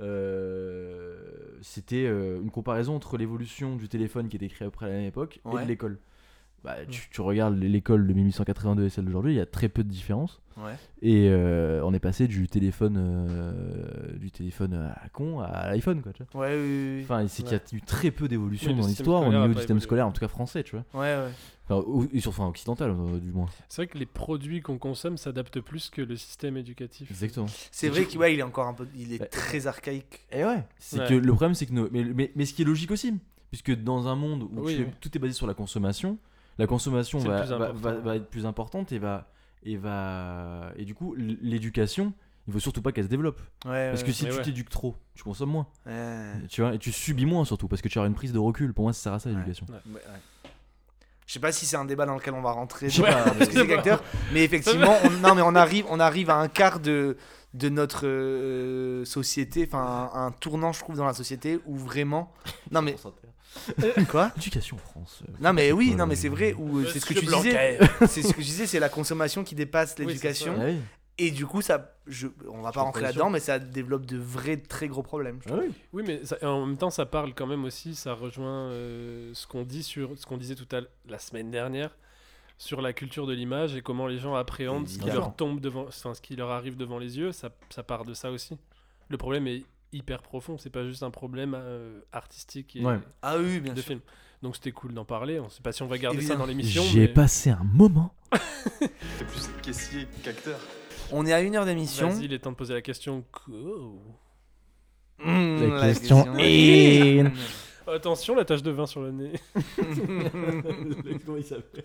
Euh, 0.00 1.16
c'était 1.60 2.06
euh, 2.06 2.40
une 2.42 2.50
comparaison 2.50 2.96
entre 2.96 3.16
l'évolution 3.16 3.76
du 3.76 3.88
téléphone 3.88 4.28
qui 4.28 4.36
était 4.36 4.48
créé 4.48 4.66
après 4.66 4.86
la 4.86 4.92
même 4.92 5.04
époque 5.06 5.40
et 5.46 5.62
de 5.62 5.68
l'école. 5.68 5.98
Bah, 6.64 6.76
tu, 6.88 7.08
tu 7.10 7.20
regardes 7.20 7.58
l'école 7.58 8.06
de 8.06 8.12
1882 8.12 8.84
et 8.84 8.88
celle 8.88 9.06
d'aujourd'hui, 9.06 9.32
il 9.32 9.36
y 9.36 9.40
a 9.40 9.46
très 9.46 9.68
peu 9.68 9.82
de 9.82 9.88
différence. 9.88 10.40
Ouais. 10.56 10.74
Et 11.00 11.28
euh, 11.28 11.82
on 11.84 11.92
est 11.92 11.98
passé 11.98 12.28
du 12.28 12.46
téléphone, 12.46 12.96
euh, 12.98 14.16
du 14.16 14.30
téléphone 14.30 14.74
à 14.74 15.08
con 15.08 15.40
à 15.40 15.70
l'iPhone, 15.70 16.02
quoi. 16.02 16.12
Tu 16.12 16.22
vois. 16.22 16.42
Ouais, 16.42 16.54
oui, 16.54 16.62
oui, 16.62 16.94
oui. 16.98 17.00
Enfin, 17.02 17.26
c'est 17.26 17.42
qu'il 17.42 17.52
y 17.52 17.56
a 17.56 17.60
eu 17.72 17.80
très 17.80 18.12
peu 18.12 18.28
d'évolution 18.28 18.76
dans 18.76 18.86
l'histoire 18.86 19.22
au 19.22 19.32
niveau 19.32 19.48
du 19.48 19.54
système 19.54 19.80
scolaire, 19.80 20.06
en 20.06 20.12
tout 20.12 20.20
cas 20.20 20.28
français, 20.28 20.62
tu 20.62 20.76
vois. 20.76 20.84
Ouais, 20.94 21.16
ouais. 21.16 21.30
Ou- 21.80 22.08
et 22.12 22.20
sur, 22.20 22.30
enfin, 22.30 22.46
occidental, 22.48 22.90
euh, 22.90 23.18
du 23.18 23.32
moins. 23.32 23.46
C'est 23.68 23.82
vrai 23.82 23.86
que 23.86 23.98
les 23.98 24.06
produits 24.06 24.60
qu'on 24.60 24.78
consomme 24.78 25.16
s'adaptent 25.16 25.60
plus 25.60 25.90
que 25.90 26.02
le 26.02 26.16
système 26.16 26.56
éducatif. 26.56 27.10
Exactement. 27.10 27.46
C'est 27.70 27.88
vrai 27.88 28.04
qu'il 28.06 28.18
ouais, 28.18 28.34
il 28.34 28.40
est 28.40 28.44
encore 28.44 28.66
un 28.66 28.74
peu. 28.74 28.86
Il 28.96 29.12
est 29.12 29.18
Bah, 29.18 29.26
très 29.26 29.66
archaïque. 29.66 30.26
Et 30.32 30.44
ouais, 30.44 30.64
c'est 30.78 31.00
Ouais. 31.00 31.06
que 31.08 31.14
le 31.14 31.32
problème, 31.32 31.54
c'est 31.54 31.66
que 31.66 31.72
nos- 31.72 31.88
mais, 31.90 32.04
mais, 32.04 32.32
mais 32.34 32.44
ce 32.46 32.54
qui 32.54 32.62
est 32.62 32.64
logique 32.66 32.90
aussi, 32.90 33.14
puisque 33.50 33.74
dans 33.74 34.08
un 34.08 34.14
monde 34.16 34.42
où 34.44 34.50
Oui, 34.62 34.72
tu 34.72 34.78
fais- 34.82 34.86
oui. 34.88 34.94
tout 35.00 35.16
est 35.16 35.20
basé 35.20 35.32
sur 35.34 35.46
la 35.46 35.54
consommation, 35.54 36.18
la 36.58 36.66
consommation 36.66 37.18
va, 37.18 37.42
va, 37.44 37.54
important. 37.66 37.74
va- 37.80 37.92
va 38.00 38.16
être 38.16 38.28
plus 38.28 38.46
importante 38.46 38.92
et 38.92 38.98
va 38.98 39.28
et 39.64 39.76
va 39.76 40.72
et 40.76 40.84
du 40.84 40.94
coup 40.94 41.14
l'éducation, 41.14 42.12
il 42.48 42.52
faut 42.52 42.58
surtout 42.60 42.82
pas 42.82 42.90
qu'elle 42.92 43.04
se 43.04 43.08
développe, 43.08 43.40
Ouais, 43.64 43.88
parce 43.90 44.00
ouais. 44.00 44.06
que 44.06 44.12
si 44.12 44.24
tu 44.24 44.32
ouais. 44.32 44.42
t'éduques 44.42 44.68
trop, 44.70 44.96
tu 45.14 45.22
consommes 45.22 45.50
moins, 45.50 45.66
Ouais. 45.86 46.32
tu 46.48 46.60
vois, 46.62 46.74
et 46.74 46.78
tu 46.78 46.90
subis 46.92 47.26
moins 47.26 47.44
surtout, 47.44 47.68
parce 47.68 47.80
que 47.82 47.88
tu 47.88 47.98
auras 47.98 48.08
une 48.08 48.14
prise 48.14 48.32
de 48.32 48.38
recul. 48.38 48.72
Pour 48.74 48.84
moi, 48.84 48.92
ça 48.92 49.00
sert 49.02 49.12
à 49.12 49.18
ça 49.20 49.28
l'éducation. 49.30 49.66
Je 51.32 51.36
sais 51.38 51.40
pas 51.40 51.50
si 51.50 51.64
c'est 51.64 51.76
un 51.78 51.86
débat 51.86 52.04
dans 52.04 52.16
lequel 52.16 52.34
on 52.34 52.42
va 52.42 52.50
rentrer. 52.52 52.90
Je 52.90 52.96
sais 52.96 53.02
pas, 53.10 53.22
parce 53.24 53.48
que 53.48 53.54
c'est 53.54 53.72
acteur, 53.72 54.02
mais 54.34 54.44
effectivement, 54.44 54.94
on, 55.02 55.08
non, 55.12 55.34
mais 55.34 55.40
on 55.40 55.54
arrive, 55.54 55.86
on 55.88 55.98
arrive 55.98 56.28
à 56.28 56.36
un 56.36 56.48
quart 56.48 56.78
de 56.78 57.16
de 57.54 57.70
notre 57.70 58.06
euh, 58.06 59.06
société, 59.06 59.66
enfin 59.66 60.10
un, 60.12 60.26
un 60.26 60.30
tournant, 60.30 60.72
je 60.74 60.80
trouve, 60.80 60.96
dans 60.96 61.06
la 61.06 61.14
société 61.14 61.58
où 61.64 61.78
vraiment. 61.78 62.30
Non 62.70 62.82
mais 62.82 62.96
quoi? 64.10 64.30
L'éducation 64.36 64.76
en 64.76 64.90
France. 64.90 65.22
euh, 65.26 65.32
Non 65.40 65.54
mais 65.54 65.72
oui, 65.72 65.92
euh, 65.94 65.96
non 65.96 66.06
mais 66.06 66.16
c'est 66.16 66.28
vrai. 66.28 66.54
Où 66.58 66.80
euh, 66.80 66.86
c'est 66.92 67.00
ce 67.00 67.06
que 67.06 67.14
tu 67.14 67.24
disais. 67.24 67.78
C'est 68.08 68.20
ce 68.22 68.34
que 68.34 68.42
je 68.42 68.46
disais, 68.46 68.66
c'est 68.66 68.78
la 68.78 68.90
consommation 68.90 69.42
qui 69.42 69.54
dépasse 69.54 69.98
l'éducation. 69.98 70.54
Ah 70.58 70.64
oui. 70.66 70.80
Et 71.24 71.30
du 71.30 71.46
coup, 71.46 71.62
ça, 71.62 71.94
je, 72.06 72.26
on 72.48 72.62
va 72.62 72.72
pas 72.72 72.82
rentrer 72.82 73.02
là-dedans, 73.02 73.30
mais 73.30 73.38
ça 73.40 73.58
développe 73.58 74.06
de 74.06 74.16
vrais 74.16 74.56
très 74.56 74.88
gros 74.88 75.02
problèmes. 75.02 75.38
je 75.46 75.52
Ah 75.52 75.58
oui. 75.60 75.70
Oui, 75.92 76.02
mais 76.06 76.24
ça- 76.24 76.36
en 76.42 76.66
même 76.66 76.76
temps, 76.76 76.90
ça 76.90 77.06
parle 77.06 77.32
quand 77.34 77.46
même 77.46 77.64
aussi, 77.64 77.94
ça 77.94 78.14
rejoint 78.14 78.68
euh, 78.70 79.30
ce 79.34 79.46
qu'on 79.46 79.62
dit 79.62 79.82
sur 79.82 80.18
ce 80.18 80.26
qu'on 80.26 80.36
disait 80.36 80.54
tout 80.56 80.66
à 80.74 80.80
la 81.08 81.18
semaine 81.18 81.50
dernière 81.50 81.96
sur 82.58 82.80
la 82.80 82.92
culture 82.92 83.26
de 83.26 83.32
l'image 83.32 83.74
et 83.76 83.82
comment 83.82 84.06
les 84.06 84.18
gens 84.18 84.34
appréhendent 84.34 84.88
ce 84.88 84.98
qui 84.98 85.10
leur 85.10 85.34
tombe 85.34 85.60
devant, 85.60 85.84
enfin, 85.88 86.14
ce 86.14 86.20
qui 86.20 86.36
leur 86.36 86.50
arrive 86.50 86.76
devant 86.76 86.98
les 86.98 87.18
yeux. 87.18 87.32
Ça, 87.32 87.50
ça 87.70 87.82
part 87.82 88.04
de 88.04 88.14
ça 88.14 88.30
aussi. 88.30 88.56
Le 89.08 89.16
problème 89.16 89.46
est 89.46 89.64
hyper 89.92 90.22
profond. 90.22 90.58
C'est 90.58 90.70
pas 90.70 90.84
juste 90.84 91.02
un 91.02 91.10
problème 91.10 91.54
euh, 91.56 92.00
artistique 92.12 92.76
et 92.76 92.84
Ouais. 92.84 92.98
Ah 93.22 93.36
oui, 93.38 93.60
bien 93.60 93.74
de 93.74 93.80
sûr. 93.80 93.88
film. 93.88 94.00
Donc 94.42 94.56
c'était 94.56 94.72
cool 94.72 94.92
d'en 94.94 95.04
parler. 95.04 95.38
On 95.38 95.48
sait 95.48 95.62
pas 95.62 95.70
si 95.72 95.82
on 95.82 95.86
va 95.86 95.98
garder 95.98 96.20
ça 96.22 96.34
dans 96.36 96.46
l'émission. 96.46 96.82
J'ai 96.84 97.00
mais- 97.02 97.08
passé 97.08 97.50
un 97.50 97.62
moment. 97.64 98.12
T'es 98.80 99.24
plus 99.24 99.48
caissier 99.62 100.06
qu'acteur. 100.24 100.58
On 101.10 101.26
est 101.26 101.32
à 101.32 101.40
une 101.40 101.56
heure 101.56 101.64
d'émission. 101.66 102.08
Vas-y, 102.10 102.24
il 102.24 102.32
est 102.32 102.38
temps 102.38 102.52
de 102.52 102.56
poser 102.56 102.74
la 102.74 102.82
question. 102.82 103.24
Oh. 103.50 104.00
Mmh, 105.18 105.74
La 105.74 105.88
question 105.88 106.36
est- 106.38 107.24
Attention, 107.86 108.36
la 108.36 108.44
tache 108.44 108.62
de 108.62 108.70
vin 108.70 108.86
sur 108.86 109.02
le 109.02 109.10
nez. 109.10 109.32
Comment 111.26 111.36
il 111.38 111.44
s'appelle 111.44 111.84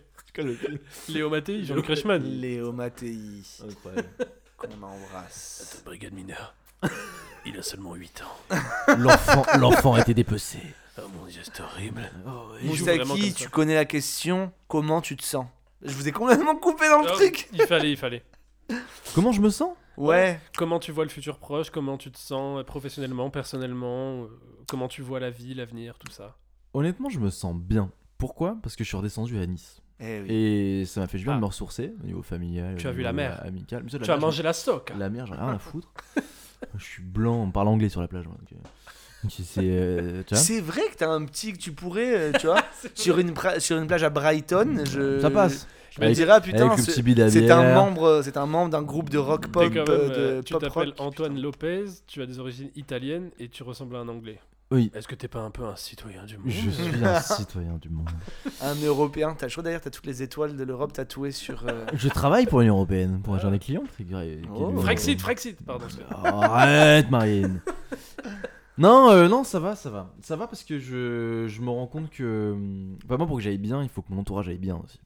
Léo 1.10 1.30
Mattei, 1.30 1.66
Jean 1.66 1.82
Creshman. 1.82 2.22
Léo 2.24 2.72
Mattei, 2.72 3.18
Incroyable. 3.68 4.08
qu'on 4.58 4.68
embrasse. 4.84 5.82
Brigade 5.84 6.14
mineur. 6.14 6.54
Il 7.48 7.58
a 7.58 7.64
seulement 7.64 7.96
8 7.96 8.24
ans. 8.24 8.56
L'enfant, 8.98 9.44
l'enfant 9.58 9.94
a 9.96 10.02
été 10.02 10.14
dépecé. 10.14 10.60
Oh 11.00 11.02
mon 11.20 11.26
dieu, 11.26 11.42
c'est 11.44 11.62
horrible. 11.62 12.12
Moussaki, 12.64 13.00
comme 13.08 13.34
tu 13.34 13.50
connais 13.50 13.76
la 13.76 13.86
question. 13.86 14.52
Comment 14.68 15.02
tu 15.02 15.16
te 15.16 15.24
sens? 15.24 15.48
Je 15.82 15.94
vous 15.94 16.08
ai 16.08 16.12
complètement 16.12 16.56
coupé 16.56 16.88
dans 16.90 17.02
le 17.02 17.08
truc. 17.08 17.48
Il 17.54 17.62
fallait, 17.66 17.92
il 17.92 17.98
fallait. 17.98 18.24
Comment 19.16 19.32
je 19.32 19.42
me 19.42 19.50
sens? 19.50 19.72
Ouais. 19.98 20.40
Comment 20.58 20.80
tu 20.80 20.92
vois 20.92 21.04
le 21.06 21.10
futur 21.10 21.40
proche? 21.40 21.70
Comment 21.72 21.98
tu 21.98 22.12
te 22.12 22.18
sens 22.20 22.60
euh, 22.60 22.64
professionnellement, 22.64 23.30
personnellement? 23.30 24.24
Euh, 24.24 24.28
Comment 24.68 24.88
tu 24.88 25.02
vois 25.02 25.20
la 25.20 25.30
vie, 25.30 25.54
l'avenir, 25.54 25.98
tout 25.98 26.12
ça? 26.12 26.36
Honnêtement, 26.74 27.10
je 27.10 27.20
me 27.20 27.30
sens 27.30 27.56
bien. 27.56 27.90
Pourquoi? 28.18 28.58
Parce 28.62 28.76
que 28.76 28.84
je 28.84 28.90
suis 28.90 28.98
redescendu 28.98 29.40
à 29.40 29.46
Nice. 29.46 29.82
Eh 30.00 30.22
oui. 30.22 30.28
Et 30.30 30.86
ça 30.86 31.00
m'a 31.00 31.08
fait 31.08 31.18
du 31.18 31.24
bien 31.24 31.34
Ah. 31.34 31.36
de 31.38 31.42
me 31.42 31.46
ressourcer 31.48 31.94
au 32.04 32.06
niveau 32.06 32.22
familial. 32.22 32.76
Tu 32.78 32.88
as 32.88 32.92
vu 32.92 33.02
la 33.02 33.14
mer 33.14 33.42
Amical. 33.46 33.84
Mais 33.84 33.90
ça, 33.90 33.98
la 33.98 34.06
Tu 34.06 34.12
as 34.12 34.18
mangé 34.18 34.44
la 34.44 34.54
stock 34.54 34.92
La 34.98 35.10
mer, 35.10 35.26
j'en 35.26 35.36
ai 35.36 35.40
rien 35.40 35.54
à 35.54 35.60
foutre. 35.60 35.92
je 36.78 36.84
suis 36.84 37.02
blanc, 37.04 37.44
on 37.44 37.52
parle 37.52 37.70
anglais 37.70 37.90
sur 37.90 38.02
la 38.02 38.08
plage. 38.08 38.26
donc, 38.26 38.36
euh, 38.52 38.56
donc 39.24 39.32
c'est, 39.32 39.62
euh, 39.62 40.62
vrai 40.62 40.82
que 40.92 40.98
t'as 40.98 41.10
un 41.10 41.26
petit 41.26 41.54
que 41.54 41.58
tu 41.58 41.72
pourrais, 41.72 42.16
euh, 42.16 42.32
tu 42.40 42.46
vois, 42.48 42.62
sur 42.94 43.18
une, 43.18 43.32
pra- 43.32 43.60
sur 43.60 43.78
une 43.78 43.88
plage 43.88 44.04
à 44.04 44.10
Brighton. 44.12 44.84
Je... 44.86 45.20
Ça 45.22 45.32
passe. 45.32 45.68
Je 45.98 46.02
me 46.02 46.06
Avec- 46.06 46.30
ah, 46.30 46.42
putain, 46.42 46.66
avec 46.70 46.78
le 46.78 47.24
à 47.24 47.30
c'est 47.30 47.50
un 47.52 47.62
bière. 47.62 47.76
membre, 47.76 48.22
c'est 48.24 48.38
un 48.38 48.46
membre 48.46 48.70
d'un 48.72 48.84
groupe 48.84 49.10
de 49.10 49.18
rock 49.18 49.48
pop, 49.48 49.64
T'es 49.64 49.70
quand 49.70 49.90
même, 49.90 50.00
euh, 50.00 50.10
euh, 50.12 50.38
de 50.38 50.42
tu 50.44 50.54
pop 50.54 50.62
t'appelles 50.62 50.90
rock. 50.90 51.00
Antoine 51.00 51.40
Lopez, 51.42 51.86
tu 52.08 52.22
as 52.22 52.26
des 52.26 52.40
origines 52.40 52.70
italiennes 52.76 53.32
et 53.40 53.50
tu 53.50 53.64
ressembles 53.64 53.96
à 53.96 54.00
un 54.00 54.08
anglais. 54.08 54.40
Oui. 54.70 54.92
Est-ce 54.94 55.08
que 55.08 55.16
t'es 55.16 55.30
pas 55.30 55.40
un 55.40 55.50
peu 55.50 55.64
un 55.64 55.78
citoyen 55.78 56.26
du 56.26 56.38
monde? 56.38 56.50
Je 56.50 56.70
suis 56.70 57.04
un 57.06 57.20
citoyen 57.22 57.78
du 57.82 57.90
monde. 57.90 58.10
Un 58.62 58.76
Européen. 58.76 59.34
T'as 59.38 59.48
chaud 59.48 59.62
d'ailleurs, 59.62 59.80
t'as 59.80 59.90
toutes 59.90 60.06
les 60.06 60.22
étoiles 60.22 60.58
de 60.58 60.64
l'Europe 60.66 60.92
tatouées 60.92 61.32
sur. 61.32 61.66
euh, 61.68 61.86
Je 61.94 62.10
travaille 62.10 62.46
pour 62.48 62.60
l'Union 62.60 62.76
Européenne, 62.76 63.22
pour 63.24 63.34
un 63.36 63.40
genre 63.40 63.52
des 63.52 63.60
clients. 63.60 63.84
très 63.94 64.04
gra- 64.04 64.24
qui 64.26 64.30
est 64.34 64.42
Oh. 64.54 64.78
Frexit, 64.82 65.22
Frexit, 65.22 65.58
pardon. 65.66 65.86
Arrête, 66.22 67.10
Marine. 67.10 67.62
non, 68.78 69.10
euh, 69.10 69.28
non, 69.30 69.44
ça 69.46 69.60
va, 69.62 69.76
ça 69.76 69.90
va. 69.90 70.14
Ça 70.22 70.36
va 70.36 70.48
parce 70.48 70.64
que 70.66 70.78
je, 70.80 71.46
je 71.48 71.62
me 71.62 71.70
rends 71.70 71.88
compte 71.88 72.10
que. 72.10 72.54
Enfin, 73.06 73.18
moi, 73.18 73.26
pour 73.26 73.38
que 73.38 73.44
j'aille 73.44 73.58
bien, 73.58 73.82
il 73.82 73.90
faut 73.90 74.02
que 74.02 74.12
mon 74.14 74.20
entourage 74.20 74.50
aille 74.50 74.58
bien 74.60 74.76
aussi. 74.84 75.00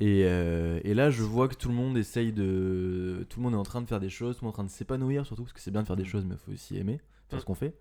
Et, 0.00 0.22
euh, 0.24 0.80
et 0.82 0.94
là, 0.94 1.10
je 1.10 1.22
vois 1.22 1.46
que 1.46 1.54
tout 1.54 1.68
le 1.68 1.74
monde 1.74 1.96
essaye 1.98 2.32
de. 2.32 3.26
Tout 3.28 3.38
le 3.40 3.44
monde 3.44 3.52
est 3.54 3.58
en 3.58 3.62
train 3.62 3.82
de 3.82 3.86
faire 3.86 4.00
des 4.00 4.08
choses, 4.08 4.36
tout 4.38 4.44
le 4.44 4.46
monde 4.46 4.52
est 4.52 4.54
en 4.54 4.62
train 4.62 4.64
de 4.64 4.70
s'épanouir, 4.70 5.26
surtout 5.26 5.42
parce 5.42 5.52
que 5.52 5.60
c'est 5.60 5.70
bien 5.70 5.82
de 5.82 5.86
faire 5.86 5.96
des 5.96 6.04
choses, 6.06 6.24
mais 6.24 6.34
il 6.36 6.38
faut 6.38 6.52
aussi 6.52 6.78
aimer 6.78 7.00
faire 7.28 7.38
Mm. 7.38 7.40
ce 7.42 7.44
qu'on 7.46 7.54
fait. 7.54 7.74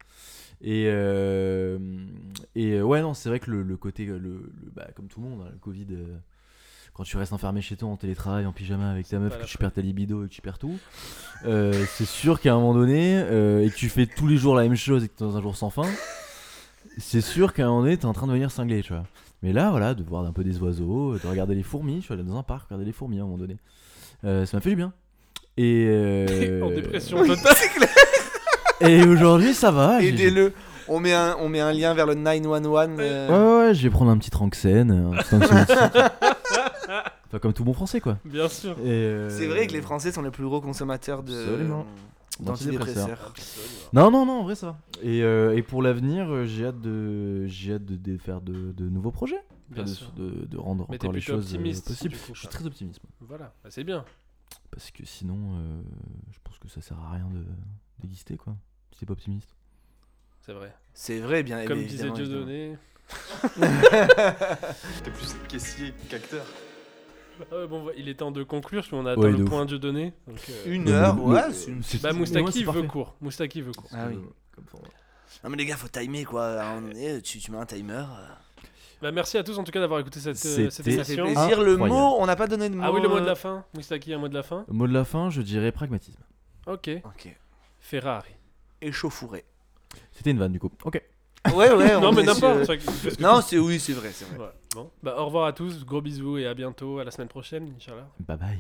Et, 0.61 0.85
euh, 0.89 1.79
et 2.55 2.81
ouais, 2.81 3.01
non, 3.01 3.13
c'est 3.13 3.29
vrai 3.29 3.39
que 3.39 3.49
le, 3.49 3.63
le 3.63 3.77
côté. 3.77 4.05
Le, 4.05 4.19
le- 4.19 4.51
bah, 4.75 4.87
comme 4.95 5.07
tout 5.07 5.21
le 5.21 5.27
monde, 5.29 5.41
hein, 5.45 5.49
le 5.53 5.59
Covid. 5.59 5.87
euh, 5.91 6.17
quand 6.93 7.03
tu 7.05 7.15
restes 7.15 7.31
enfermé 7.31 7.61
chez 7.61 7.77
toi 7.77 7.87
en 7.87 7.95
télétravail, 7.95 8.45
en 8.45 8.51
pyjama 8.51 8.91
avec 8.91 9.07
ta 9.07 9.19
meuf, 9.19 9.39
que 9.39 9.45
tu 9.45 9.57
perds 9.57 9.71
ta 9.71 9.79
libido 9.81 10.25
et 10.25 10.27
que 10.27 10.33
tu 10.33 10.41
perds 10.41 10.57
tout, 10.59 10.77
c'est 11.43 12.05
sûr 12.05 12.41
qu'à 12.41 12.53
un 12.53 12.57
moment 12.57 12.73
donné, 12.73 13.19
et 13.19 13.69
que 13.69 13.75
tu 13.75 13.87
fais 13.87 14.05
tous 14.05 14.27
les 14.27 14.35
jours 14.35 14.53
la 14.55 14.63
même 14.63 14.75
chose 14.75 15.05
et 15.05 15.07
que 15.07 15.13
tu 15.15 15.23
es 15.23 15.25
dans 15.27 15.37
un 15.37 15.41
jour 15.41 15.55
sans 15.55 15.69
fin, 15.69 15.87
c'est 16.97 17.21
sûr 17.21 17.53
qu'à 17.53 17.65
un 17.65 17.69
moment 17.69 17.83
donné, 17.83 17.95
tu 17.95 18.01
es 18.03 18.05
en 18.05 18.11
train 18.13 18.25
de 18.27 18.31
devenir 18.33 18.51
cinglé, 18.51 18.81
tu 18.83 18.91
vois. 18.91 19.05
Mais 19.41 19.53
là, 19.53 19.69
voilà, 19.71 19.93
de 19.93 20.03
voir 20.03 20.25
un 20.25 20.31
peu 20.33 20.43
des 20.43 20.59
oiseaux, 20.59 21.15
de 21.17 21.27
regarder 21.27 21.55
les 21.55 21.63
fourmis, 21.63 21.97
je 21.99 22.05
suis 22.05 22.13
allé 22.13 22.23
dans 22.23 22.37
un 22.37 22.43
parc, 22.43 22.67
regarder 22.67 22.85
les 22.85 22.91
fourmis 22.91 23.19
à 23.19 23.21
un 23.21 23.25
moment 23.25 23.37
donné. 23.37 23.57
Euh, 24.25 24.45
ça 24.45 24.57
m'a 24.57 24.61
fait 24.61 24.71
du 24.71 24.75
bien. 24.75 24.91
Et, 25.57 25.85
euh, 25.87 26.61
en 26.65 26.69
dépression 26.69 27.25
totale. 27.25 27.55
Et 28.81 29.03
aujourd'hui, 29.03 29.53
ça 29.53 29.71
va. 29.71 29.99
j'ai- 30.01 30.09
Aidez-le. 30.09 30.53
On 30.91 30.99
met, 30.99 31.13
un, 31.13 31.35
on 31.39 31.49
met 31.49 31.59
un 31.59 31.71
lien 31.71 31.93
vers 31.93 32.07
le 32.07 32.15
911. 32.15 32.89
euh, 32.99 33.61
Ouais, 33.61 33.67
ouais, 33.67 33.73
je 33.75 33.83
vais 33.83 33.89
prendre 33.91 34.09
un 34.09 34.17
petit 34.17 34.31
tranxène, 34.31 34.89
un 34.91 35.17
petit 35.17 35.35
anxiolytique. 35.35 35.75
Enfin, 37.31 37.37
comme 37.39 37.53
tout 37.53 37.63
bon 37.63 37.73
français, 37.73 38.01
quoi. 38.01 38.17
Bien 38.25 38.49
sûr. 38.49 38.71
Et, 38.83 38.87
euh, 38.89 39.29
C'est 39.29 39.45
vrai 39.45 39.67
que 39.67 39.73
les 39.73 39.83
Français 39.83 40.11
sont 40.11 40.23
les 40.23 40.31
plus 40.31 40.45
gros 40.45 40.61
consommateurs 40.61 41.21
de 41.21 41.31
Absolument. 41.39 41.85
D'antidépresseurs. 42.39 43.33
Non, 43.93 44.11
non, 44.11 44.25
non, 44.25 44.39
en 44.39 44.43
vrai, 44.43 44.55
ça 44.55 44.67
va. 44.67 44.79
Et, 45.01 45.23
euh, 45.23 45.55
et 45.55 45.61
pour 45.63 45.81
l'avenir, 45.81 46.29
euh, 46.29 46.45
j'ai 46.45 46.65
hâte 46.65 46.79
de, 46.81 47.45
j'ai 47.47 47.73
hâte 47.73 47.85
de, 47.85 47.95
de 47.95 48.17
faire 48.17 48.41
de, 48.41 48.71
de 48.71 48.89
nouveaux 48.89 49.11
projets, 49.11 49.41
Bien 49.69 49.83
de, 49.83 49.89
sûr. 49.89 50.11
de, 50.13 50.45
de 50.45 50.57
rendre 50.57 50.85
Mais 50.89 50.97
t'es 50.97 51.05
encore 51.07 51.13
les 51.15 51.21
choses 51.21 51.45
euh, 51.53 51.55
optimiste, 51.57 51.87
possibles. 51.87 52.15
coup, 52.15 52.33
je 52.33 52.39
suis 52.39 52.47
très 52.47 52.65
optimiste. 52.65 52.99
moi. 53.03 53.11
Voilà, 53.27 53.53
bah, 53.63 53.69
c'est 53.71 53.83
bien. 53.83 54.03
Parce 54.71 54.91
que 54.91 55.05
sinon, 55.05 55.37
euh, 55.53 55.81
je 56.31 56.37
pense 56.43 56.57
que 56.59 56.67
ça 56.67 56.81
sert 56.81 56.99
à 56.99 57.11
rien 57.11 57.27
de- 57.29 57.45
d'exister, 57.99 58.37
quoi. 58.37 58.55
Si 58.91 58.99
t'es 58.99 59.05
pas 59.05 59.13
optimiste. 59.13 59.55
C'est 60.41 60.53
vrai. 60.53 60.73
C'est 60.93 61.19
vrai, 61.19 61.43
bien 61.43 61.65
Comme 61.65 61.83
disait. 61.83 62.09
Dieudonné. 62.11 62.77
T'es 65.03 65.11
plus 65.11 65.35
caissier 65.47 65.93
qu'acteur. 66.09 66.45
Ah 67.51 67.55
ouais, 67.57 67.67
bon, 67.67 67.89
il 67.97 68.09
est 68.09 68.15
temps 68.15 68.31
de 68.31 68.43
conclure, 68.43 68.81
parce 68.81 68.89
qu'on 68.89 69.05
a 69.05 69.11
atteint 69.11 69.21
Ouais, 69.21 69.31
le 69.31 69.37
de 69.37 69.43
ouf. 69.43 69.49
point 69.49 69.65
Dieudonné. 69.65 70.13
Donc, 70.27 70.37
euh, 70.49 70.53
Une 70.73 70.85
Le- 70.85 70.91
heure, 70.91 71.15
le- 71.15 71.21
ouais. 71.21 71.47
le- 71.47 71.53
c'est 71.53 71.71
une- 71.71 71.83
c'est- 71.83 72.01
Bah, 72.01 72.13
Moustaki 72.13 72.51
c'est 72.51 72.59
veut 72.59 72.65
parfait. 72.65 72.87
court. 72.87 73.15
Moustaki 73.21 73.61
veut 73.61 73.71
court. 73.73 73.89
Ah 73.93 74.07
oui. 74.09 74.19
Comme 74.55 74.65
ouais. 74.81 74.89
Non 75.43 75.49
mais 75.51 75.57
les 75.57 75.65
gars, 75.65 75.77
faut 75.77 75.87
timer 75.87 76.23
quoi. 76.25 76.45
À 76.45 76.65
un 76.71 76.75
moment 76.75 76.87
donné, 76.89 77.21
tu, 77.21 77.39
tu 77.39 77.51
mets 77.51 77.57
un 77.57 77.65
timer. 77.65 77.93
euh. 77.93 78.63
Bah, 79.01 79.11
merci 79.13 79.37
à 79.37 79.43
tous 79.43 79.57
en 79.57 79.63
tout 79.63 79.71
cas 79.71 79.79
d'avoir 79.79 79.99
écouté 80.01 80.19
cette, 80.19 80.35
euh, 80.35 80.69
cette 80.69 80.71
C'était- 80.71 80.97
Ça 80.97 81.03
fait 81.05 81.13
émission. 81.13 81.23
plaisir. 81.23 81.61
Le 81.63 81.71
Incroyable. 81.73 81.99
mot, 81.99 82.15
on 82.19 82.25
n'a 82.25 82.35
pas 82.35 82.47
donné 82.47 82.69
de 82.69 82.75
mot. 82.75 82.83
Ah 82.85 82.91
oui, 82.91 83.01
le 83.01 83.07
mot 83.07 83.15
de 83.19 83.21
euh, 83.21 83.25
la 83.25 83.35
fin. 83.35 83.63
Moustaki, 83.73 84.13
un 84.13 84.17
mot 84.17 84.27
de 84.27 84.33
la 84.33 84.43
fin. 84.43 84.65
Mot 84.67 84.87
de 84.87 84.93
la 84.93 85.05
fin, 85.05 85.29
je 85.29 85.41
dirais 85.41 85.71
pragmatisme. 85.71 86.19
Ok. 86.67 86.89
Ok. 87.05 87.33
Ferrari. 87.79 88.31
Échauffouré. 88.81 89.45
C'était 90.11 90.31
une 90.31 90.39
vanne, 90.39 90.51
du 90.51 90.59
coup. 90.59 90.71
Ok. 90.83 91.01
Ouais, 91.55 91.71
ouais. 91.73 91.93
non, 91.99 92.09
on 92.09 92.11
mais 92.11 92.23
n'importe. 92.23 92.65
que- 92.67 93.21
Non, 93.21 93.41
c'est 93.41 93.57
oui, 93.57 93.79
c'est 93.79 93.93
vrai, 93.93 94.09
c'est 94.11 94.25
vrai. 94.29 94.37
Ouais, 94.39 94.51
Bon. 94.75 94.91
Bah, 95.01 95.15
au 95.17 95.25
revoir 95.25 95.45
à 95.45 95.53
tous. 95.53 95.85
Gros 95.85 96.01
bisous 96.01 96.37
et 96.37 96.45
à 96.47 96.53
bientôt. 96.53 96.99
À 96.99 97.03
la 97.03 97.11
semaine 97.11 97.27
prochaine, 97.29 97.73
Inch'Allah. 97.77 98.07
Bye 98.19 98.37
bye. 98.37 98.57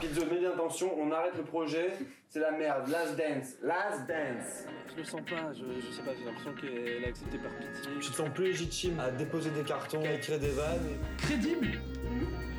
Pizzo, 0.00 0.26
mets 0.26 0.40
bien 0.40 0.50
attention, 0.50 0.90
on 0.98 1.10
arrête 1.12 1.34
le 1.36 1.44
projet. 1.44 1.92
C'est 2.28 2.40
la 2.40 2.50
merde. 2.50 2.88
Last 2.88 3.16
dance. 3.16 3.54
Last 3.62 4.00
dance. 4.08 4.64
Je 4.92 4.96
le 4.96 5.04
sens 5.04 5.20
pas, 5.28 5.52
je, 5.52 5.62
je 5.80 5.94
sais 5.94 6.02
pas, 6.02 6.10
j'ai 6.18 6.24
l'impression 6.24 6.52
qu'elle 6.60 7.04
a 7.04 7.08
accepté 7.08 7.38
par 7.38 7.52
pitié. 7.52 7.92
Tu 8.00 8.10
te 8.10 8.16
sens 8.16 8.28
plus 8.34 8.44
légitime 8.46 8.98
à 9.00 9.10
déposer 9.10 9.50
des 9.50 9.62
cartons, 9.62 10.02
à 10.02 10.12
écrire 10.12 10.38
des 10.40 10.50
vannes. 10.50 10.88
Crédible 11.18 11.78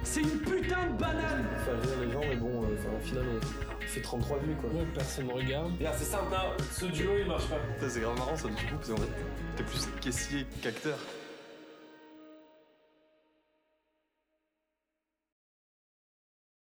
C'est 0.10 0.22
une 0.22 0.40
putain 0.40 0.88
de 0.88 0.98
banane 0.98 1.46
Faire 1.66 1.82
rire 1.82 2.00
les 2.02 2.12
gens, 2.12 2.22
mais 2.22 2.38
bon, 2.38 2.64
euh, 2.64 2.78
enfin, 2.80 2.96
au 2.98 3.06
final, 3.06 3.26
on 3.30 3.82
fait 3.86 4.00
33 4.00 4.38
vues 4.40 4.56
quoi. 4.56 4.70
personne 4.96 5.28
ne 5.28 5.34
regarde. 5.34 5.74
Bien, 5.74 5.92
c'est 5.98 6.06
simple. 6.06 6.34
Ce 6.72 6.86
duo 6.86 7.12
il 7.20 7.28
marche 7.28 7.48
pas. 7.48 7.58
C'est 7.90 8.00
grave 8.00 8.18
marrant 8.18 8.38
ça 8.38 8.48
du 8.48 8.56
coup, 8.56 8.76
parce 8.78 8.90
qu'en 8.90 8.96
fait, 8.96 9.12
t'es 9.58 9.64
plus 9.64 9.88
caissier 10.00 10.46
qu'acteur. 10.62 10.98